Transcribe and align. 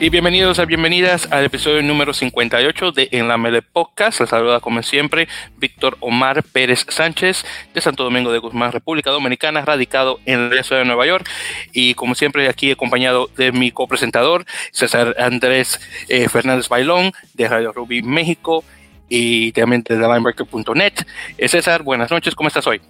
Y 0.00 0.10
bienvenidos 0.10 0.58
a 0.58 0.64
bienvenidas 0.64 1.28
al 1.30 1.44
episodio 1.44 1.80
número 1.80 2.12
58 2.12 2.92
de 2.92 3.08
En 3.12 3.28
la 3.28 3.38
Mele 3.38 3.62
Podcast. 3.62 4.20
Les 4.20 4.28
saluda 4.28 4.60
como 4.60 4.82
siempre 4.82 5.28
Víctor 5.56 5.96
Omar 6.00 6.42
Pérez 6.42 6.84
Sánchez 6.88 7.44
de 7.72 7.80
Santo 7.80 8.02
Domingo 8.02 8.32
de 8.32 8.38
Guzmán, 8.38 8.72
República 8.72 9.10
Dominicana, 9.10 9.64
radicado 9.64 10.18
en 10.26 10.54
la 10.54 10.62
ciudad 10.62 10.82
de 10.82 10.86
Nueva 10.86 11.06
York. 11.06 11.26
Y 11.72 11.94
como 11.94 12.14
siempre 12.14 12.48
aquí 12.48 12.72
acompañado 12.72 13.30
de 13.36 13.52
mi 13.52 13.70
copresentador 13.70 14.44
César 14.72 15.14
Andrés 15.18 15.80
eh, 16.08 16.28
Fernández 16.28 16.68
Bailón 16.68 17.12
de 17.34 17.48
Radio 17.48 17.72
Ruby 17.72 18.02
México 18.02 18.64
y 19.08 19.52
también 19.52 19.82
de 19.84 19.96
linebreaker.net. 19.96 20.94
Eh, 21.38 21.48
César, 21.48 21.82
buenas 21.82 22.10
noches, 22.10 22.34
¿cómo 22.34 22.48
estás 22.48 22.66
hoy? 22.66 22.82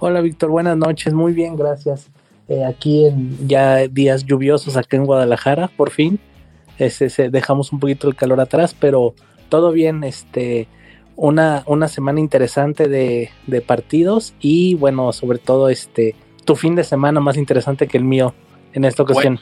Hola 0.00 0.20
Víctor, 0.20 0.50
buenas 0.50 0.76
noches, 0.76 1.14
muy 1.14 1.32
bien, 1.32 1.56
gracias. 1.56 2.10
Eh, 2.48 2.64
aquí 2.64 3.06
en 3.06 3.46
ya 3.46 3.86
días 3.88 4.24
lluviosos 4.24 4.76
acá 4.76 4.96
en 4.96 5.04
Guadalajara, 5.04 5.68
por 5.68 5.90
fin 5.90 6.18
este, 6.78 7.30
dejamos 7.30 7.72
un 7.72 7.80
poquito 7.80 8.08
el 8.08 8.14
calor 8.14 8.40
atrás, 8.40 8.74
pero 8.78 9.14
todo 9.48 9.72
bien, 9.72 10.04
este, 10.04 10.68
una, 11.16 11.64
una 11.66 11.88
semana 11.88 12.20
interesante 12.20 12.88
de, 12.88 13.30
partidos 13.66 14.34
y 14.40 14.74
bueno, 14.74 15.12
sobre 15.12 15.38
todo 15.38 15.68
este, 15.68 16.14
tu 16.44 16.54
fin 16.56 16.74
de 16.76 16.84
semana 16.84 17.20
más 17.20 17.36
interesante 17.36 17.88
que 17.88 17.98
el 17.98 18.04
mío 18.04 18.34
en 18.72 18.84
esta 18.84 19.02
ocasión. 19.02 19.40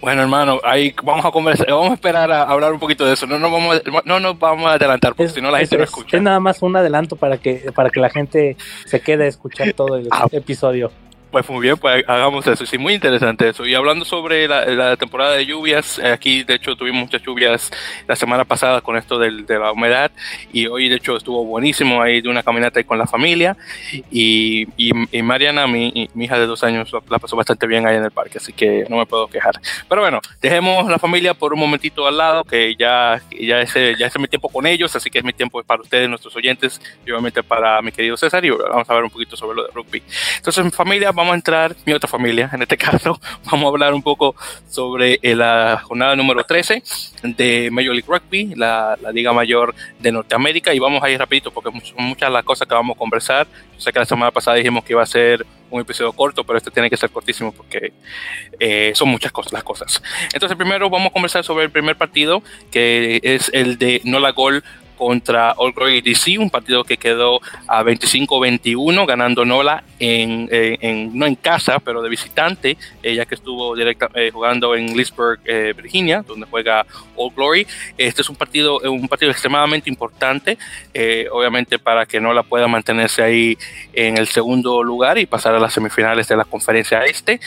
Bueno, 0.00 0.22
hermano, 0.22 0.58
ahí 0.64 0.92
vamos 1.04 1.24
a 1.24 1.30
conversar, 1.30 1.68
vamos 1.68 1.90
a 1.90 1.94
esperar 1.94 2.32
a 2.32 2.42
hablar 2.42 2.72
un 2.72 2.80
poquito 2.80 3.06
de 3.06 3.12
eso. 3.12 3.24
No 3.24 3.38
nos 3.38 3.52
vamos, 3.52 3.82
no 4.04 4.18
nos 4.18 4.36
vamos 4.36 4.66
a 4.66 4.72
adelantar, 4.72 5.14
porque 5.14 5.30
si 5.30 5.40
no 5.40 5.52
la 5.52 5.58
gente 5.58 5.78
no 5.78 5.84
escucha. 5.84 6.16
Es 6.16 6.22
nada 6.22 6.40
más 6.40 6.60
un 6.60 6.74
adelanto 6.74 7.14
para 7.14 7.38
que, 7.38 7.70
para 7.72 7.88
que 7.88 8.00
la 8.00 8.10
gente 8.10 8.56
se 8.84 9.00
quede 9.00 9.26
a 9.26 9.28
escuchar 9.28 9.72
todo 9.74 9.96
el 9.96 10.08
ah. 10.10 10.26
episodio. 10.32 10.90
Pues 11.32 11.48
muy 11.48 11.62
bien, 11.62 11.78
pues 11.78 12.04
hagamos 12.06 12.46
eso. 12.46 12.66
Sí, 12.66 12.76
muy 12.76 12.92
interesante 12.92 13.48
eso. 13.48 13.64
Y 13.64 13.74
hablando 13.74 14.04
sobre 14.04 14.46
la, 14.46 14.98
temporada 14.98 15.32
de 15.32 15.46
lluvias, 15.46 15.98
aquí 15.98 16.44
de 16.44 16.56
hecho 16.56 16.76
tuvimos 16.76 17.04
muchas 17.04 17.22
lluvias 17.22 17.70
la 18.06 18.14
semana 18.16 18.44
pasada 18.44 18.82
con 18.82 18.98
esto 18.98 19.18
del, 19.18 19.46
de 19.46 19.58
la 19.58 19.72
humedad 19.72 20.10
y 20.52 20.66
hoy 20.66 20.90
de 20.90 20.96
hecho 20.96 21.16
estuvo 21.16 21.42
buenísimo 21.46 22.02
ahí 22.02 22.20
de 22.20 22.28
una 22.28 22.42
caminata 22.42 22.78
ahí 22.80 22.84
con 22.84 22.98
la 22.98 23.06
familia 23.06 23.56
y, 24.10 24.68
y, 24.76 25.22
Mariana, 25.22 25.66
mi, 25.66 26.10
mi, 26.12 26.26
hija 26.26 26.38
de 26.38 26.46
dos 26.46 26.62
años, 26.64 26.92
la 27.08 27.18
pasó 27.18 27.34
bastante 27.34 27.66
bien 27.66 27.86
ahí 27.86 27.96
en 27.96 28.04
el 28.04 28.10
parque, 28.10 28.36
así 28.36 28.52
que 28.52 28.84
no 28.90 28.98
me 28.98 29.06
puedo 29.06 29.26
quejar. 29.26 29.58
Pero 29.88 30.02
bueno, 30.02 30.20
dejemos 30.42 30.90
la 30.90 30.98
familia 30.98 31.32
por 31.32 31.54
un 31.54 31.60
momentito 31.60 32.06
al 32.06 32.18
lado, 32.18 32.44
que 32.44 32.76
ya, 32.78 33.22
ya, 33.30 33.62
ese, 33.62 33.96
ya 33.98 34.08
es 34.08 34.18
mi 34.18 34.28
tiempo 34.28 34.50
con 34.50 34.66
ellos, 34.66 34.94
así 34.94 35.08
que 35.08 35.18
es 35.20 35.24
mi 35.24 35.32
tiempo 35.32 35.62
para 35.62 35.80
ustedes, 35.80 36.10
nuestros 36.10 36.36
oyentes, 36.36 36.78
y 37.06 37.10
obviamente 37.10 37.42
para 37.42 37.80
mi 37.80 37.90
querido 37.90 38.18
César, 38.18 38.44
y 38.44 38.50
vamos 38.50 38.88
a 38.90 38.94
ver 38.94 39.04
un 39.04 39.10
poquito 39.10 39.34
sobre 39.34 39.56
lo 39.56 39.64
de 39.64 39.70
rugby. 39.72 40.02
Entonces, 40.36 40.62
mi 40.62 40.70
familia, 40.70 41.10
vamos 41.10 41.21
a 41.30 41.34
entrar, 41.34 41.76
mi 41.86 41.92
otra 41.92 42.08
familia, 42.08 42.50
en 42.52 42.62
este 42.62 42.76
caso, 42.78 43.20
vamos 43.44 43.66
a 43.66 43.68
hablar 43.68 43.94
un 43.94 44.02
poco 44.02 44.34
sobre 44.68 45.18
eh, 45.22 45.36
la 45.36 45.80
jornada 45.84 46.16
número 46.16 46.44
13 46.44 46.82
de 47.22 47.70
Major 47.70 47.94
League 47.94 48.08
Rugby, 48.08 48.54
la, 48.56 48.98
Liga 49.12 49.32
Mayor 49.32 49.74
de 50.00 50.12
Norteamérica, 50.12 50.74
y 50.74 50.78
vamos 50.78 51.02
a 51.02 51.10
ir 51.10 51.18
rapidito 51.18 51.50
porque 51.50 51.70
son 51.80 52.04
muchas 52.04 52.30
las 52.30 52.44
cosas 52.44 52.66
que 52.66 52.74
vamos 52.74 52.96
a 52.96 52.98
conversar. 52.98 53.46
Yo 53.74 53.80
sé 53.80 53.92
que 53.92 53.98
la 53.98 54.04
semana 54.04 54.30
pasada 54.30 54.56
dijimos 54.56 54.84
que 54.84 54.92
iba 54.92 55.02
a 55.02 55.06
ser 55.06 55.46
un 55.70 55.80
episodio 55.80 56.12
corto, 56.12 56.44
pero 56.44 56.58
este 56.58 56.70
tiene 56.70 56.90
que 56.90 56.96
ser 56.96 57.10
cortísimo 57.10 57.52
porque 57.52 57.92
eh, 58.60 58.92
son 58.94 59.08
muchas 59.08 59.32
cosas 59.32 59.52
las 59.52 59.64
cosas. 59.64 60.02
Entonces, 60.32 60.56
primero 60.56 60.90
vamos 60.90 61.08
a 61.08 61.12
conversar 61.12 61.44
sobre 61.44 61.64
el 61.64 61.70
primer 61.70 61.96
partido, 61.96 62.42
que 62.70 63.20
es 63.22 63.50
el 63.54 63.78
de 63.78 64.00
Nola 64.04 64.32
Gol 64.32 64.62
contra 64.96 65.52
All 65.52 65.72
Glory 65.72 66.00
DC, 66.00 66.38
un 66.38 66.50
partido 66.50 66.84
que 66.84 66.96
quedó 66.96 67.40
a 67.66 67.82
25-21, 67.82 69.06
ganando 69.06 69.44
Nola 69.44 69.84
en, 69.98 70.48
en, 70.50 71.16
no 71.16 71.26
en 71.26 71.34
casa, 71.36 71.78
pero 71.78 72.02
de 72.02 72.08
visitante, 72.08 72.76
eh, 73.02 73.14
ya 73.14 73.24
que 73.24 73.34
estuvo 73.34 73.74
directa, 73.76 74.08
eh, 74.14 74.30
jugando 74.32 74.74
en 74.74 74.96
Leesburg, 74.96 75.40
eh, 75.44 75.72
Virginia, 75.76 76.24
donde 76.26 76.46
juega 76.46 76.86
All 77.16 77.32
Glory. 77.34 77.66
Este 77.96 78.22
es 78.22 78.28
un 78.28 78.36
partido, 78.36 78.80
un 78.80 79.08
partido 79.08 79.30
extremadamente 79.30 79.88
importante, 79.88 80.58
obviamente 81.30 81.78
para 81.78 82.06
que 82.06 82.20
Nola 82.20 82.42
pueda 82.42 82.68
mantenerse 82.68 83.22
ahí 83.22 83.58
en 83.92 84.16
el 84.16 84.26
segundo 84.26 84.82
lugar 84.82 85.18
y 85.18 85.26
pasar 85.26 85.54
a 85.54 85.58
las 85.58 85.72
semifinales 85.72 86.28
de 86.28 86.36
la 86.36 86.44
conferencia 86.44 87.04
este. 87.04 87.40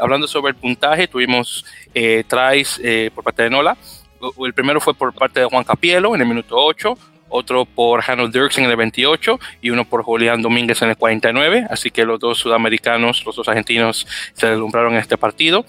hablando 0.00 0.26
sobre 0.26 0.50
el 0.50 0.56
puntaje, 0.56 1.08
tuvimos 1.08 1.64
tries 1.92 2.80
por 3.14 3.24
parte 3.24 3.44
de 3.44 3.50
Nola 3.50 3.76
el 4.44 4.54
primero 4.54 4.80
fue 4.80 4.94
por 4.94 5.12
parte 5.12 5.40
de 5.40 5.46
Juan 5.46 5.64
Capielo 5.64 6.14
en 6.14 6.20
el 6.20 6.26
minuto 6.26 6.56
8, 6.56 6.96
otro 7.28 7.64
por 7.64 8.02
Harold 8.06 8.32
Dirks 8.32 8.58
en 8.58 8.64
el 8.64 8.76
28 8.76 9.40
y 9.62 9.70
uno 9.70 9.84
por 9.84 10.02
Julián 10.02 10.42
Domínguez 10.42 10.82
en 10.82 10.90
el 10.90 10.96
49. 10.96 11.66
Así 11.70 11.90
que 11.90 12.04
los 12.04 12.20
dos 12.20 12.38
sudamericanos, 12.38 13.24
los 13.24 13.36
dos 13.36 13.48
argentinos 13.48 14.06
se 14.34 14.48
deslumbraron 14.48 14.94
en 14.94 15.00
este 15.00 15.16
partido. 15.16 15.64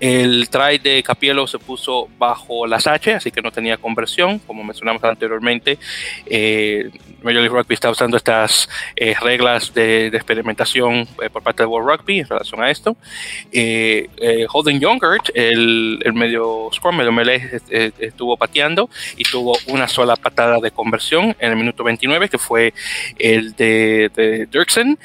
El 0.00 0.48
try 0.48 0.78
de 0.78 1.02
Capielo 1.02 1.46
se 1.46 1.58
puso 1.58 2.08
bajo 2.18 2.66
las 2.66 2.86
H, 2.86 3.14
así 3.14 3.30
que 3.30 3.42
no 3.42 3.50
tenía 3.50 3.76
conversión, 3.76 4.38
como 4.40 4.62
mencionamos 4.64 5.02
anteriormente. 5.04 5.78
Eh, 6.26 6.90
Major 7.22 7.42
League 7.42 7.48
Rugby 7.48 7.74
está 7.74 7.90
usando 7.90 8.16
estas 8.16 8.68
eh, 8.94 9.14
reglas 9.20 9.74
de, 9.74 10.06
experimentación 10.06 11.08
eh, 11.22 11.30
por 11.30 11.42
parte 11.42 11.62
de 11.62 11.66
World 11.66 11.88
Rugby 11.88 12.20
en 12.20 12.28
relación 12.28 12.62
a 12.62 12.70
esto. 12.70 12.96
Eh, 13.50 14.08
Holden 14.50 14.78
Youngert, 14.78 15.30
el, 15.34 16.00
el, 16.04 16.12
medio 16.12 16.68
scrum, 16.72 16.96
medio 16.96 17.12
melee, 17.12 17.60
estuvo 17.98 18.36
pateando 18.36 18.88
y 19.16 19.24
tuvo 19.24 19.56
una 19.66 19.88
sola 19.88 20.16
patada 20.16 20.58
de 20.60 20.70
conversión 20.70 21.34
en 21.38 21.50
el 21.50 21.56
minuto 21.56 21.82
29, 21.82 22.28
que 22.28 22.38
fue 22.38 22.72
el 23.18 23.54
de, 23.54 24.10
de 24.14 24.46
Dirksen, 24.46 24.98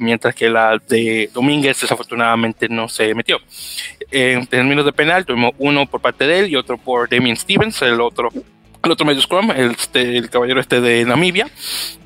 mientras 0.00 0.34
que 0.34 0.48
la 0.48 0.78
de 0.88 1.30
Domínguez 1.32 1.80
desafortunadamente 1.80 2.68
no 2.68 2.88
se 2.88 3.14
metió. 3.14 3.38
En 4.30 4.46
términos 4.46 4.84
de 4.84 4.92
penal, 4.92 5.26
tuvimos 5.26 5.52
uno 5.58 5.86
por 5.86 6.00
parte 6.00 6.26
de 6.26 6.40
él 6.40 6.50
y 6.50 6.56
otro 6.56 6.78
por 6.78 7.08
Damien 7.08 7.36
Stevens, 7.36 7.82
el 7.82 8.00
otro 8.00 8.30
el 8.84 8.90
otro 8.90 9.06
medio 9.06 9.22
scrum, 9.22 9.50
el, 9.52 9.70
este, 9.70 10.16
el 10.16 10.28
caballero 10.28 10.60
este 10.60 10.80
de 10.80 11.04
Namibia, 11.04 11.48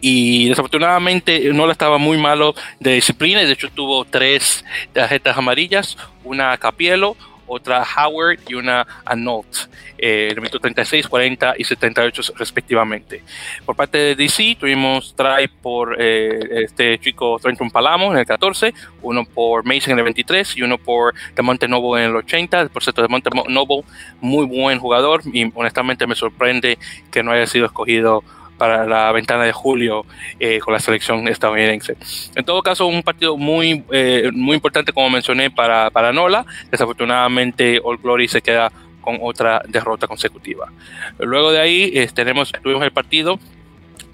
y 0.01 0.49
desafortunadamente 0.49 1.51
no 1.55 1.67
le 1.67 1.73
estaba 1.73 1.97
muy 1.99 2.19
malo 2.19 2.55
de 2.81 2.95
disciplina, 2.95 3.43
y 3.43 3.47
de 3.47 3.53
hecho 3.53 3.71
tuvo 3.71 4.05
tres 4.05 4.65
tarjetas 4.93 5.39
amarillas, 5.39 5.97
una 6.23 6.53
a 6.53 6.59
Capielo, 6.59 7.17
otra 7.47 7.85
Howard 7.85 8.39
y 8.49 8.55
una 8.55 8.87
Anot, 9.05 9.69
eh, 9.99 10.29
el 10.31 10.37
minuto 10.37 10.59
36, 10.59 11.07
40 11.07 11.55
y 11.59 11.65
78 11.65 12.35
respectivamente. 12.37 13.23
Por 13.65 13.77
parte 13.77 13.99
de 13.99 14.15
DC 14.15 14.57
tuvimos 14.59 15.15
try 15.17 15.49
por 15.49 15.97
eh, 15.99 16.65
este 16.65 16.99
chico 16.99 17.39
Trenton 17.41 17.71
Palamo 17.71 18.13
en 18.13 18.19
el 18.19 18.27
14, 18.27 18.75
uno 19.03 19.25
por 19.25 19.65
Mason 19.65 19.93
en 19.93 19.99
el 19.99 20.05
23 20.05 20.57
y 20.57 20.63
uno 20.63 20.79
por 20.79 21.15
Demonte 21.35 21.69
Noble 21.69 22.03
en 22.03 22.11
el 22.11 22.17
80. 22.17 22.69
Por 22.69 22.83
cierto, 22.83 23.03
Demonte 23.03 23.31
Noble, 23.49 23.83
muy 24.21 24.47
buen 24.47 24.79
jugador 24.79 25.23
y 25.33 25.51
honestamente 25.55 26.07
me 26.07 26.15
sorprende 26.15 26.79
que 27.11 27.23
no 27.23 27.33
haya 27.33 27.47
sido 27.47 27.67
escogido 27.67 28.23
para 28.57 28.87
la 28.87 29.13
ventana 29.13 29.45
de 29.45 29.53
julio 29.53 30.05
eh, 30.41 30.59
con 30.59 30.73
la 30.73 30.81
selección 30.81 31.27
estadounidense. 31.29 31.97
En 32.35 32.45
todo 32.45 32.63
caso, 32.63 32.87
un 32.87 33.03
partido 33.03 33.37
muy, 33.37 33.85
eh, 33.93 34.31
muy 34.33 34.55
importante, 34.55 34.93
como 34.93 35.11
mencioné, 35.11 35.51
para, 35.51 35.91
para 35.91 36.13
Nola. 36.13 36.45
Desafortunadamente, 36.71 37.81
All 37.83 37.99
Glory 37.99 38.29
se 38.29 38.43
queda 38.43 38.71
con 39.01 39.19
otra 39.23 39.63
derrota 39.69 40.09
consecutiva. 40.09 40.73
Luego 41.19 41.53
de 41.53 41.61
ahí 41.61 41.93
eh, 41.95 42.09
tenemos, 42.13 42.53
tuvimos 42.63 42.83
el 42.83 42.91
partido 42.91 43.39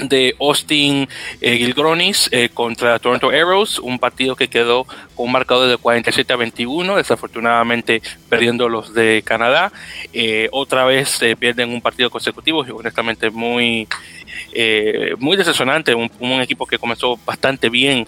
de 0.09 0.35
Austin 0.41 1.09
eh, 1.41 1.57
Gilgronis 1.57 2.29
eh, 2.33 2.49
contra 2.53 2.99
Toronto 2.99 3.31
Arrows, 3.31 3.79
un 3.79 3.99
partido 3.99 4.37
que 4.37 4.49
quedó 4.49 4.85
con 5.15 5.27
un 5.27 5.33
marcador 5.33 5.69
de 5.69 5.77
47 5.77 6.33
a 6.33 6.37
21, 6.37 6.97
desafortunadamente 6.97 8.03
perdiendo 8.29 8.69
los 8.69 8.95
de 8.95 9.23
Canadá. 9.25 9.73
Eh, 10.13 10.49
otra 10.53 10.85
vez 10.85 11.21
pierden 11.39 11.71
un 11.71 11.81
partido 11.81 12.11
consecutivo 12.11 12.67
y 12.67 12.71
honestamente 12.71 13.31
muy, 13.31 13.89
muy 15.19 15.37
decepcionante, 15.37 15.95
un, 15.95 16.11
un, 16.19 16.41
equipo 16.41 16.67
que 16.67 16.79
comenzó 16.79 17.19
bastante 17.25 17.69
bien, 17.69 18.07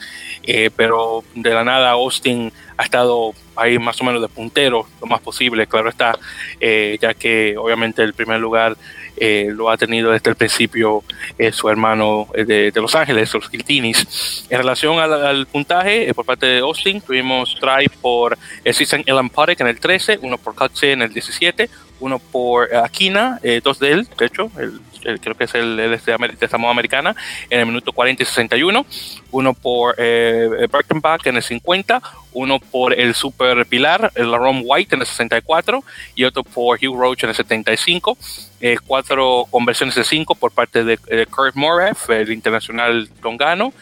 pero 0.77 1.23
de 1.35 1.51
la 1.51 1.65
nada 1.65 1.91
Austin 1.91 2.53
ha 2.77 2.85
estado 2.85 3.33
ahí 3.57 3.79
más 3.79 4.01
o 4.01 4.05
menos 4.05 4.21
de 4.21 4.29
puntero 4.29 4.87
lo 5.01 5.07
más 5.07 5.21
posible, 5.21 5.67
claro 5.67 5.89
está, 5.89 6.19
ya 6.61 7.15
que 7.15 7.57
obviamente 7.57 8.03
el 8.03 8.15
primer 8.15 8.41
lugar 8.41 8.77
eh, 9.17 9.49
lo 9.51 9.71
ha 9.71 9.77
tenido 9.77 10.11
desde 10.11 10.31
el 10.31 10.37
principio 10.37 11.05
eh, 11.39 11.53
su 11.53 11.69
hermano 11.69 12.29
eh, 12.35 12.45
de, 12.45 12.81
Los 12.81 12.95
Ángeles, 12.95 13.33
los 13.35 13.49
Quiltinis. 13.49 14.47
En 14.51 14.59
relación 14.59 14.99
al, 14.99 15.47
puntaje, 15.47 16.13
por 16.15 16.25
parte 16.25 16.47
de 16.47 16.59
Austin, 16.61 17.01
tuvimos 17.01 17.57
try 17.61 17.89
por 18.01 18.37
el 18.65 18.75
Season 18.75 19.03
Elan 19.07 19.31
en 19.59 19.67
el 19.67 19.79
13, 19.79 20.19
uno 20.23 20.39
por 20.39 20.55
Coxe 20.55 20.93
en 20.93 21.03
el 21.03 21.13
17, 21.13 21.69
uno 22.05 22.19
por 22.19 22.75
Aquina, 22.75 23.41
dos 23.63 23.79
de 23.79 23.93
él, 23.93 24.09
de 24.19 24.27
hecho, 24.27 24.51
el 24.59 24.81
creo 25.21 25.35
que 25.35 25.45
es 25.45 25.55
el, 25.55 25.79
el 25.79 26.01
de 26.39 26.49
Samoa 26.49 26.71
Americana, 26.71 27.15
en 27.51 27.61
el 27.61 27.67
minuto 27.67 27.93
40 27.93 28.23
y 28.23 28.27
61, 28.27 28.87
uno 29.31 29.55
por 29.55 29.95
eh, 29.99 30.69
en 31.25 31.37
el 31.37 31.43
50, 31.43 32.03
uno 32.33 32.59
por 32.59 32.99
el 32.99 33.15
Super 33.15 33.67
Pilar, 33.67 34.13
el 34.15 34.33
Ron 34.33 34.63
White 34.65 34.95
en 34.95 35.03
el 35.03 35.07
64 35.07 35.85
y 36.15 36.25
otro 36.25 36.43
por 36.43 36.79
Hugh 36.79 36.97
Roach 36.97 37.25
en 37.25 37.31
el 37.31 37.37
75. 37.37 38.17
eh, 38.61 38.77
cuatro 38.87 39.47
conversiones 39.51 39.95
de 39.95 40.05
cinco 40.05 40.35
por 40.35 40.51
parte 40.53 40.85
de, 40.85 40.97
Kurt 41.27 41.55
Moref, 41.55 42.09
el 42.11 42.33
internacional 42.33 43.09
tongano, 43.21 43.73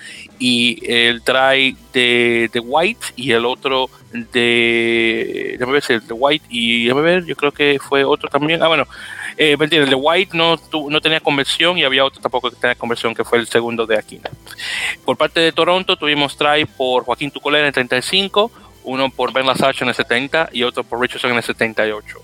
y 0.42 0.76
el 0.92 1.22
try 1.22 1.76
de, 1.92 2.50
de 2.52 2.58
White 2.58 3.06
y 3.14 3.30
el 3.30 3.46
otro 3.46 3.88
de, 4.10 5.52
déjame 5.52 5.74
ver, 5.74 5.84
el 5.88 6.04
de 6.04 6.14
White 6.14 6.46
y 6.50 6.86
déjame 6.86 7.02
ver, 7.02 7.24
yo 7.24 7.36
creo 7.36 7.52
que 7.52 7.78
fue 7.78 8.02
otro 8.02 8.28
también, 8.28 8.60
ah 8.60 8.66
bueno, 8.66 8.88
eh, 9.36 9.56
el 9.56 9.88
de 9.88 9.94
White 9.94 10.36
no, 10.36 10.58
no 10.90 11.00
tenía 11.00 11.20
conversión 11.20 11.78
y 11.78 11.84
había 11.84 12.04
otro 12.04 12.20
tampoco 12.20 12.50
que 12.50 12.56
tenía 12.56 12.74
conversión, 12.74 13.14
que 13.14 13.22
fue 13.22 13.38
el 13.38 13.46
segundo 13.46 13.86
de 13.86 13.96
Aquina. 13.96 14.30
Por 15.04 15.16
parte 15.16 15.38
de 15.38 15.52
Toronto 15.52 15.96
tuvimos 15.96 16.36
try 16.36 16.64
por 16.64 17.04
Joaquín 17.04 17.30
Tucolera 17.30 17.68
en 17.68 17.72
35, 17.72 18.50
uno 18.84 19.10
por 19.10 19.32
Ben 19.32 19.46
Lasage 19.46 19.84
en 19.84 19.88
el 19.88 19.94
70 19.94 20.50
y 20.52 20.62
otro 20.62 20.84
por 20.84 21.00
Richardson 21.00 21.30
en 21.30 21.36
el 21.38 21.42
78. 21.42 22.18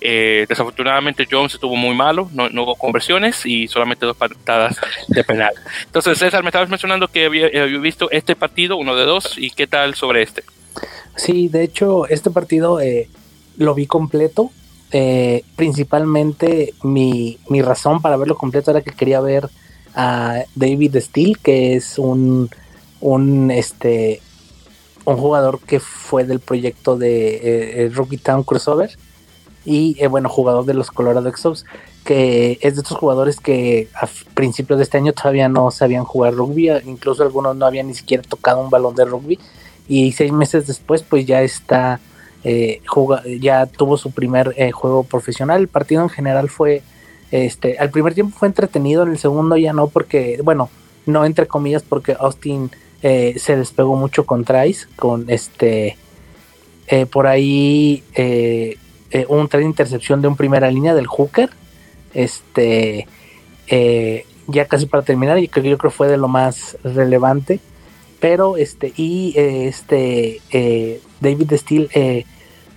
Eh, 0.00 0.46
desafortunadamente 0.48 1.26
Jones 1.30 1.54
estuvo 1.54 1.76
muy 1.76 1.94
malo, 1.94 2.28
no, 2.32 2.46
hubo 2.62 2.74
conversiones 2.76 3.46
y 3.46 3.68
solamente 3.68 4.06
dos 4.06 4.16
patadas 4.16 4.76
de 5.08 5.24
penal. 5.24 5.54
Entonces 5.84 6.18
César, 6.18 6.42
me 6.42 6.48
estabas 6.48 6.68
mencionando 6.68 7.08
que 7.08 7.26
había, 7.26 7.48
visto 7.64 8.10
este 8.10 8.36
partido, 8.36 8.76
uno 8.76 8.96
de 8.96 9.04
dos, 9.04 9.36
y 9.38 9.50
qué 9.50 9.66
tal 9.66 9.94
sobre 9.94 10.22
este. 10.22 10.42
Sí, 11.16 11.48
de 11.48 11.62
hecho 11.64 12.06
este 12.08 12.30
partido 12.30 12.80
eh, 12.80 13.08
lo 13.56 13.74
vi 13.74 13.86
completo. 13.86 14.50
Eh, 14.94 15.44
principalmente 15.56 16.74
mi, 16.82 17.38
mi 17.48 17.62
razón 17.62 18.02
para 18.02 18.18
verlo 18.18 18.36
completo 18.36 18.70
era 18.70 18.82
que 18.82 18.90
quería 18.90 19.20
ver 19.20 19.48
a 19.94 20.42
David 20.54 20.96
Steele, 21.00 21.36
que 21.42 21.76
es 21.76 21.98
un, 21.98 22.50
un 23.00 23.50
este 23.50 24.20
un 25.04 25.16
jugador 25.16 25.60
que 25.60 25.80
fue 25.80 26.24
del 26.24 26.40
proyecto 26.40 26.96
de 26.96 27.84
eh, 27.84 27.90
Rookie 27.92 28.18
Town 28.18 28.44
Crossover 28.44 28.90
y 29.64 29.96
eh, 30.00 30.08
bueno, 30.08 30.28
jugador 30.28 30.64
de 30.64 30.74
los 30.74 30.90
Colorado 30.90 31.28
Exos, 31.28 31.64
que 32.04 32.58
es 32.60 32.74
de 32.74 32.82
estos 32.82 32.96
jugadores 32.96 33.38
que 33.38 33.88
a 33.94 34.08
principios 34.34 34.78
de 34.78 34.84
este 34.84 34.98
año 34.98 35.12
todavía 35.12 35.48
no 35.48 35.70
sabían 35.70 36.04
jugar 36.04 36.34
rugby, 36.34 36.70
incluso 36.84 37.22
algunos 37.22 37.56
no 37.56 37.66
habían 37.66 37.86
ni 37.86 37.94
siquiera 37.94 38.22
tocado 38.22 38.60
un 38.60 38.70
balón 38.70 38.94
de 38.94 39.04
rugby 39.04 39.38
y 39.88 40.12
seis 40.12 40.32
meses 40.32 40.66
después 40.66 41.02
pues 41.02 41.26
ya 41.26 41.42
está, 41.42 42.00
eh, 42.44 42.80
ya 43.40 43.66
tuvo 43.66 43.96
su 43.96 44.10
primer 44.10 44.54
eh, 44.56 44.72
juego 44.72 45.04
profesional, 45.04 45.60
el 45.60 45.68
partido 45.68 46.02
en 46.02 46.08
general 46.08 46.48
fue, 46.48 46.82
este, 47.30 47.78
al 47.78 47.90
primer 47.90 48.14
tiempo 48.14 48.36
fue 48.36 48.48
entretenido, 48.48 49.04
en 49.04 49.10
el 49.10 49.18
segundo 49.18 49.56
ya 49.56 49.72
no 49.72 49.86
porque, 49.86 50.40
bueno, 50.42 50.70
no 51.06 51.24
entre 51.24 51.46
comillas 51.46 51.82
porque 51.82 52.16
Austin 52.18 52.70
eh, 53.02 53.34
se 53.38 53.56
despegó 53.56 53.96
mucho 53.96 54.24
con 54.24 54.44
Trice, 54.44 54.86
con 54.96 55.28
este, 55.28 55.96
por 57.10 57.26
ahí 57.26 58.02
eh, 59.12 59.26
un 59.28 59.46
tren 59.46 59.64
de 59.64 59.68
intercepción 59.68 60.22
de 60.22 60.28
un 60.28 60.36
primera 60.36 60.70
línea 60.70 60.94
del 60.94 61.06
Hooker. 61.06 61.50
Este, 62.14 63.06
eh, 63.66 64.26
ya 64.46 64.66
casi 64.66 64.86
para 64.86 65.02
terminar, 65.02 65.38
y 65.38 65.48
creo, 65.48 65.64
yo 65.64 65.78
creo 65.78 65.90
que 65.90 65.96
fue 65.96 66.08
de 66.08 66.16
lo 66.16 66.28
más 66.28 66.78
relevante. 66.82 67.60
Pero 68.20 68.56
este, 68.56 68.92
y 68.96 69.34
eh, 69.36 69.68
este, 69.68 70.40
David 71.20 71.52
Steele 71.56 72.26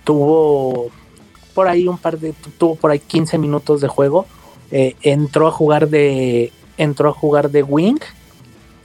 tuvo 0.04 0.90
por 1.54 1.68
ahí 1.68 1.88
un 1.88 1.96
par 1.96 2.18
de, 2.18 2.34
tuvo 2.58 2.74
por 2.74 2.90
ahí 2.90 2.98
15 2.98 3.38
minutos 3.38 3.80
de 3.80 3.88
juego. 3.88 4.26
entró 4.70 5.46
a 5.48 5.52
jugar 5.52 5.88
de, 5.88 6.52
entró 6.76 7.08
a 7.08 7.12
jugar 7.12 7.50
de 7.50 7.62
wing. 7.62 8.00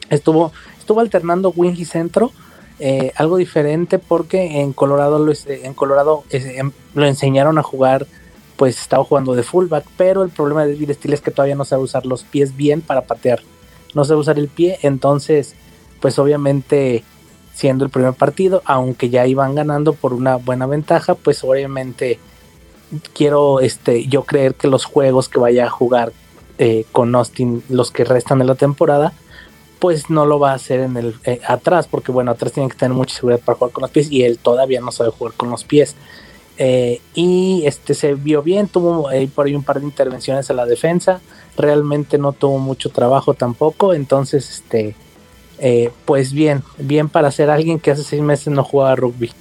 Estuvo, 0.10 0.54
estuvo 0.92 1.00
alternando 1.02 1.54
wing 1.56 1.76
y 1.78 1.86
centro 1.86 2.32
eh, 2.80 3.14
algo 3.16 3.38
diferente 3.38 3.98
porque 3.98 4.60
en 4.60 4.74
Colorado 4.74 5.20
lo, 5.20 5.32
en 5.48 5.74
Colorado 5.74 6.26
em, 6.32 6.72
lo 6.96 7.06
enseñaron 7.06 7.58
a 7.58 7.64
jugar, 7.64 8.08
pues 8.58 8.78
estaba 8.78 9.06
jugando 9.06 9.34
de 9.34 9.44
fullback, 9.44 9.86
pero 9.96 10.24
el 10.24 10.32
problema 10.32 10.66
de 10.66 10.74
David 10.74 10.94
Steele 10.94 11.16
es 11.16 11.22
que 11.22 11.32
todavía 11.32 11.56
no 11.56 11.64
sabe 11.64 11.84
usar 11.84 12.06
los 12.06 12.24
pies 12.24 12.58
bien 12.58 12.82
para 12.82 13.04
patear, 13.04 13.40
no 13.94 14.04
sabe 14.04 14.20
usar 14.20 14.38
el 14.38 14.50
pie, 14.50 14.80
entonces 14.82 15.56
pues 16.02 16.20
obviamente 16.20 17.06
siendo 17.54 17.86
el 17.86 17.92
primer 17.92 18.14
partido, 18.14 18.62
aunque 18.66 19.10
ya 19.10 19.28
iban 19.28 19.56
ganando 19.56 19.94
por 19.94 20.14
una 20.14 20.36
buena 20.36 20.66
ventaja, 20.66 21.16
pues 21.16 21.42
obviamente 21.44 22.20
quiero 23.14 23.62
este 23.62 24.08
yo 24.08 24.24
creer 24.24 24.56
que 24.56 24.68
los 24.68 24.84
juegos 24.84 25.30
que 25.30 25.40
vaya 25.40 25.68
a 25.68 25.70
jugar 25.70 26.12
eh, 26.58 26.86
con 26.92 27.16
Austin, 27.16 27.64
los 27.70 27.92
que 27.92 28.04
restan 28.04 28.40
de 28.40 28.46
la 28.46 28.56
temporada, 28.56 29.14
pues 29.82 30.12
no 30.12 30.28
lo 30.28 30.38
va 30.38 30.52
a 30.52 30.54
hacer 30.54 30.80
en 30.80 30.96
el 30.96 31.16
eh, 31.26 31.42
atrás, 31.48 31.88
porque 31.90 32.12
bueno, 32.12 32.30
atrás 32.30 32.54
tiene 32.54 32.70
que 32.70 32.78
tener 32.78 32.96
mucha 32.96 33.16
seguridad 33.16 33.42
para 33.44 33.58
jugar 33.58 33.74
con 33.74 33.82
los 33.82 33.90
pies 33.90 34.12
y 34.12 34.22
él 34.22 34.38
todavía 34.38 34.80
no 34.80 34.92
sabe 34.92 35.10
jugar 35.10 35.34
con 35.34 35.50
los 35.50 35.64
pies. 35.64 35.96
Eh, 36.60 37.02
y 37.16 37.64
este 37.66 37.96
se 37.96 38.14
vio 38.14 38.44
bien, 38.44 38.68
tuvo 38.68 39.10
por 39.34 39.48
ahí 39.48 39.56
un 39.56 39.64
par 39.64 39.80
de 39.80 39.88
intervenciones 39.88 40.52
a 40.52 40.54
la 40.54 40.68
defensa, 40.68 41.20
realmente 41.58 42.20
no 42.20 42.32
tuvo 42.32 42.60
mucho 42.60 42.92
trabajo 42.92 43.34
tampoco, 43.34 43.96
entonces 43.96 44.52
este 44.52 44.94
eh, 45.58 45.90
pues 46.06 46.32
bien, 46.32 46.62
bien 46.78 47.10
para 47.10 47.32
ser 47.32 47.50
alguien 47.50 47.80
que 47.80 47.90
hace 47.90 48.04
seis 48.04 48.22
meses 48.22 48.54
no 48.54 48.64
jugaba 48.64 48.96
rugby. 48.96 49.32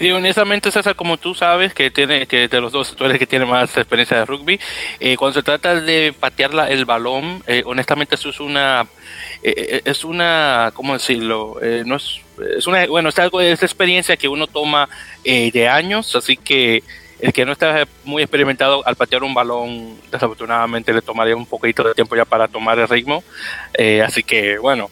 Y 0.00 0.12
honestamente, 0.12 0.70
César, 0.70 0.94
como 0.94 1.16
tú 1.16 1.34
sabes, 1.34 1.74
que 1.74 1.90
tiene 1.90 2.28
que 2.28 2.46
de 2.46 2.60
los 2.60 2.70
dos, 2.70 2.94
tú 2.94 3.04
eres 3.04 3.18
que 3.18 3.26
tiene 3.26 3.44
más 3.44 3.76
experiencia 3.76 4.18
de 4.18 4.26
rugby, 4.26 4.60
eh, 5.00 5.16
cuando 5.16 5.40
se 5.40 5.42
trata 5.42 5.80
de 5.80 6.14
patear 6.18 6.52
el 6.70 6.84
balón, 6.84 7.42
eh, 7.48 7.64
honestamente 7.66 8.14
eso 8.14 8.28
es 8.28 8.38
una, 8.38 8.86
eh, 9.42 9.82
es 9.84 10.04
una, 10.04 10.70
¿cómo 10.72 10.92
decirlo? 10.92 11.58
no 11.84 11.96
es, 11.96 12.20
es 12.56 12.66
una, 12.68 12.86
bueno, 12.86 13.08
es 13.08 13.18
algo, 13.18 13.42
experiencia 13.42 14.16
que 14.16 14.28
uno 14.28 14.46
toma 14.46 14.88
de 15.24 15.68
años, 15.68 16.14
así 16.14 16.36
que 16.36 16.84
el 17.18 17.32
que 17.32 17.44
no 17.44 17.50
está 17.50 17.84
muy 18.04 18.22
experimentado 18.22 18.86
al 18.86 18.94
patear 18.94 19.24
un 19.24 19.34
balón, 19.34 19.96
desafortunadamente 20.12 20.92
le 20.92 21.02
tomaría 21.02 21.34
un 21.34 21.46
poquito 21.46 21.82
de 21.82 21.94
tiempo 21.94 22.14
ya 22.14 22.24
para 22.24 22.46
tomar 22.46 22.78
el 22.78 22.88
ritmo, 22.88 23.24
así 24.04 24.22
que 24.22 24.58
bueno, 24.58 24.90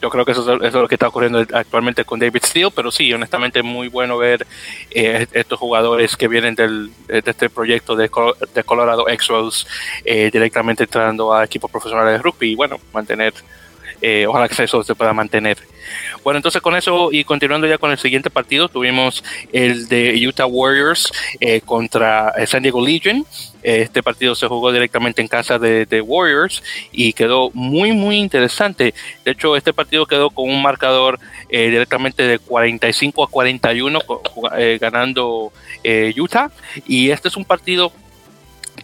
yo 0.00 0.10
creo 0.10 0.24
que 0.24 0.32
eso, 0.32 0.62
es 0.62 0.72
lo 0.72 0.88
que 0.88 0.94
está 0.94 1.08
ocurriendo 1.08 1.44
actualmente 1.52 2.04
con 2.04 2.18
David 2.18 2.42
Steele, 2.44 2.70
pero 2.74 2.90
sí, 2.90 3.12
honestamente 3.12 3.62
muy 3.62 3.88
bueno 3.88 4.18
ver 4.18 4.46
eh, 4.90 5.26
estos 5.32 5.58
jugadores 5.58 6.16
que 6.16 6.28
vienen 6.28 6.54
del, 6.54 6.90
de 7.06 7.22
este 7.24 7.50
proyecto 7.50 7.96
de, 7.96 8.10
de 8.54 8.64
Colorado 8.64 9.08
Exos 9.08 9.66
eh, 10.04 10.30
directamente 10.32 10.84
entrando 10.84 11.34
a 11.34 11.44
equipos 11.44 11.70
profesionales 11.70 12.14
de 12.14 12.22
rugby 12.22 12.52
y 12.52 12.54
bueno, 12.54 12.78
mantener, 12.92 13.34
eh, 14.02 14.26
ojalá 14.26 14.48
que 14.48 14.62
eso 14.62 14.82
se 14.82 14.94
pueda 14.94 15.12
mantener. 15.12 15.58
Bueno, 16.22 16.38
entonces 16.38 16.60
con 16.60 16.76
eso 16.76 17.10
y 17.12 17.24
continuando 17.24 17.66
ya 17.66 17.78
con 17.78 17.90
el 17.90 17.98
siguiente 17.98 18.30
partido, 18.30 18.68
tuvimos 18.68 19.24
el 19.52 19.88
de 19.88 20.26
Utah 20.26 20.46
Warriors 20.46 21.12
eh, 21.40 21.60
contra 21.62 22.30
eh, 22.36 22.46
San 22.46 22.62
Diego 22.62 22.84
Legion. 22.84 23.24
Este 23.62 24.02
partido 24.02 24.34
se 24.34 24.46
jugó 24.46 24.72
directamente 24.72 25.20
en 25.20 25.28
casa 25.28 25.58
de, 25.58 26.00
Warriors 26.00 26.62
y 26.92 27.12
quedó 27.12 27.50
muy, 27.52 27.92
muy 27.92 28.16
interesante. 28.16 28.94
De 29.24 29.32
hecho, 29.32 29.54
este 29.54 29.72
partido 29.72 30.06
quedó 30.06 30.30
con 30.30 30.48
un 30.48 30.62
marcador 30.62 31.18
eh, 31.50 31.68
directamente 31.68 32.22
de 32.22 32.38
45 32.38 33.24
a 33.24 33.28
41 33.28 34.00
ganando 34.80 35.52
Utah. 36.16 36.50
Y 36.86 37.10
este 37.10 37.28
es 37.28 37.36
un 37.36 37.44
partido 37.44 37.92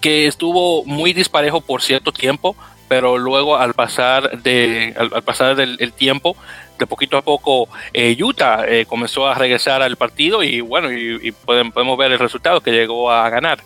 que 0.01 0.27
estuvo 0.27 0.85
muy 0.85 1.15
disparejo 1.15 1.63
por 1.63 1.81
cierto 1.81 2.13
tiempo, 2.13 2.55
pero 2.89 3.19
luego 3.19 3.57
al 3.57 3.75
pasar 3.75 4.43
de 4.43 4.95
al, 4.97 5.23
pasar 5.23 5.57
del 5.57 5.93
tiempo 5.93 6.37
de 6.79 6.87
poquito 6.87 7.17
a 7.17 7.23
poco 7.23 7.69
eh, 7.93 8.17
Utah 8.21 8.65
eh, 8.67 8.87
comenzó 8.87 9.27
a 9.27 9.35
regresar 9.35 9.83
al 9.83 9.97
partido 9.97 10.43
y 10.43 10.61
bueno, 10.61 10.93
y, 10.93 11.33
podemos 11.33 11.99
ver 11.99 12.13
el 12.13 12.19
resultado 12.19 12.61
que 12.61 12.73
llegó 12.73 13.11
a 13.11 13.29
ganar. 13.31 13.59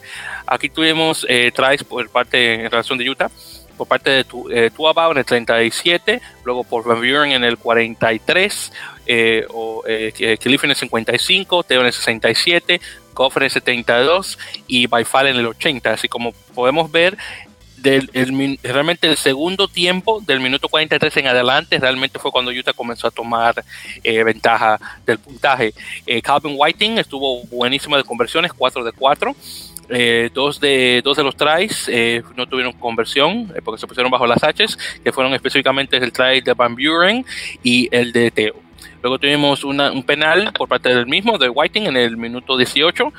Aquí 0.47 0.69
tuvimos 0.69 1.27
eh, 1.29 1.53
tries 1.55 1.85
por 1.85 2.09
parte 2.11 2.65
en 2.65 2.71
relación 2.71 2.99
de 2.99 3.09
Utah, 3.09 3.31
por 3.77 3.89
parte 3.89 4.11
de 4.11 4.25
tu, 4.25 4.51
eh, 4.51 4.71
en 4.77 5.19
el 5.19 5.25
37, 5.25 6.21
luego 6.45 6.65
por 6.65 6.85
Van 6.85 6.99
Buren 6.99 7.33
en 7.33 7.45
el 7.45 7.57
43, 7.57 8.73
o, 9.49 9.83
Cliff 10.41 10.65
en 10.65 10.71
el 10.71 10.77
55, 10.77 11.63
Teo 11.65 11.81
en 11.81 11.87
el 11.87 11.93
67, 11.93 12.81
Cofre 13.15 13.45
en 13.45 13.47
el 13.47 13.51
72 13.51 14.39
y 14.67 14.87
Baifal 14.87 15.29
en 15.29 15.37
el 15.37 15.47
80. 15.47 15.93
Así 15.93 16.09
como 16.09 16.33
podemos 16.55 16.91
ver, 16.93 17.17
del, 17.83 18.11
realmente 18.63 19.09
el 19.09 19.17
segundo 19.17 19.69
tiempo, 19.69 20.21
del 20.21 20.41
minuto 20.41 20.69
43 20.69 21.17
en 21.19 21.27
adelante, 21.27 21.79
realmente 21.79 22.19
fue 22.19 22.31
cuando 22.31 22.51
Utah 22.51 22.73
comenzó 22.73 23.07
a 23.07 23.11
tomar 23.11 23.65
eh, 24.03 24.23
ventaja 24.23 24.79
del 25.07 25.19
puntaje. 25.19 25.75
Eh, 26.07 26.23
Calvin 26.23 26.55
Whiting 26.57 26.99
estuvo 26.99 27.43
buenísimo 27.45 27.97
de 27.97 28.05
conversiones, 28.05 28.53
4 28.53 28.85
de 28.85 28.93
4. 28.93 29.37
Eh, 29.93 30.31
dos, 30.33 30.61
de, 30.61 31.01
dos 31.03 31.17
de 31.17 31.25
los 31.25 31.35
tries 31.35 31.91
no 32.37 32.47
tuvieron 32.47 32.73
conversión 32.75 33.53
porque 33.65 33.81
se 33.81 33.89
pusieron 33.89 34.09
bajo 34.09 34.25
las 34.25 34.45
H, 34.45 34.65
que 35.03 35.11
fueron 35.11 35.35
específicamente 35.35 35.97
el 35.97 36.13
try 36.13 36.41
de 36.43 36.53
Van 36.53 36.77
Buren 36.77 37.27
y 37.65 37.89
el 37.91 38.13
de 38.13 38.31
Teo. 38.31 38.55
Luego 39.03 39.19
tuvimos 39.19 39.65
un 39.65 40.03
penal 40.05 40.53
por 40.53 40.69
parte 40.69 40.91
del 40.91 41.07
mismo, 41.07 41.39
de 41.39 41.49
Whiting, 41.49 41.87
en 41.87 41.97
el 41.97 42.17
minuto 42.17 42.57
18. 42.57 43.13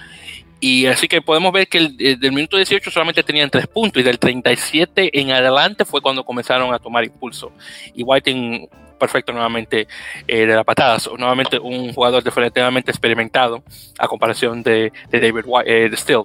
Y 0.63 0.85
así 0.85 1.07
que 1.07 1.23
podemos 1.23 1.51
ver 1.51 1.67
que 1.67 1.79
el, 1.79 1.95
eh, 1.99 2.15
del 2.15 2.31
minuto 2.33 2.55
18 2.55 2.91
solamente 2.91 3.23
tenían 3.23 3.49
tres 3.49 3.65
puntos 3.65 3.99
y 3.99 4.03
del 4.03 4.19
37 4.19 5.19
en 5.19 5.31
adelante 5.31 5.85
fue 5.85 6.01
cuando 6.01 6.23
comenzaron 6.23 6.71
a 6.71 6.77
tomar 6.77 7.03
impulso. 7.03 7.51
Y 7.95 8.03
Whiting 8.03 8.69
perfecto 9.01 9.33
nuevamente 9.33 9.87
de 10.27 10.45
la 10.45 10.63
patada. 10.63 10.97
nuevamente 11.17 11.57
un 11.57 11.91
jugador 11.91 12.23
definitivamente 12.23 12.91
experimentado 12.91 13.63
a 13.97 14.07
comparación 14.07 14.61
de, 14.61 14.93
David 15.11 15.43
White, 15.45 15.89
de 15.89 15.97
Still. 15.97 16.23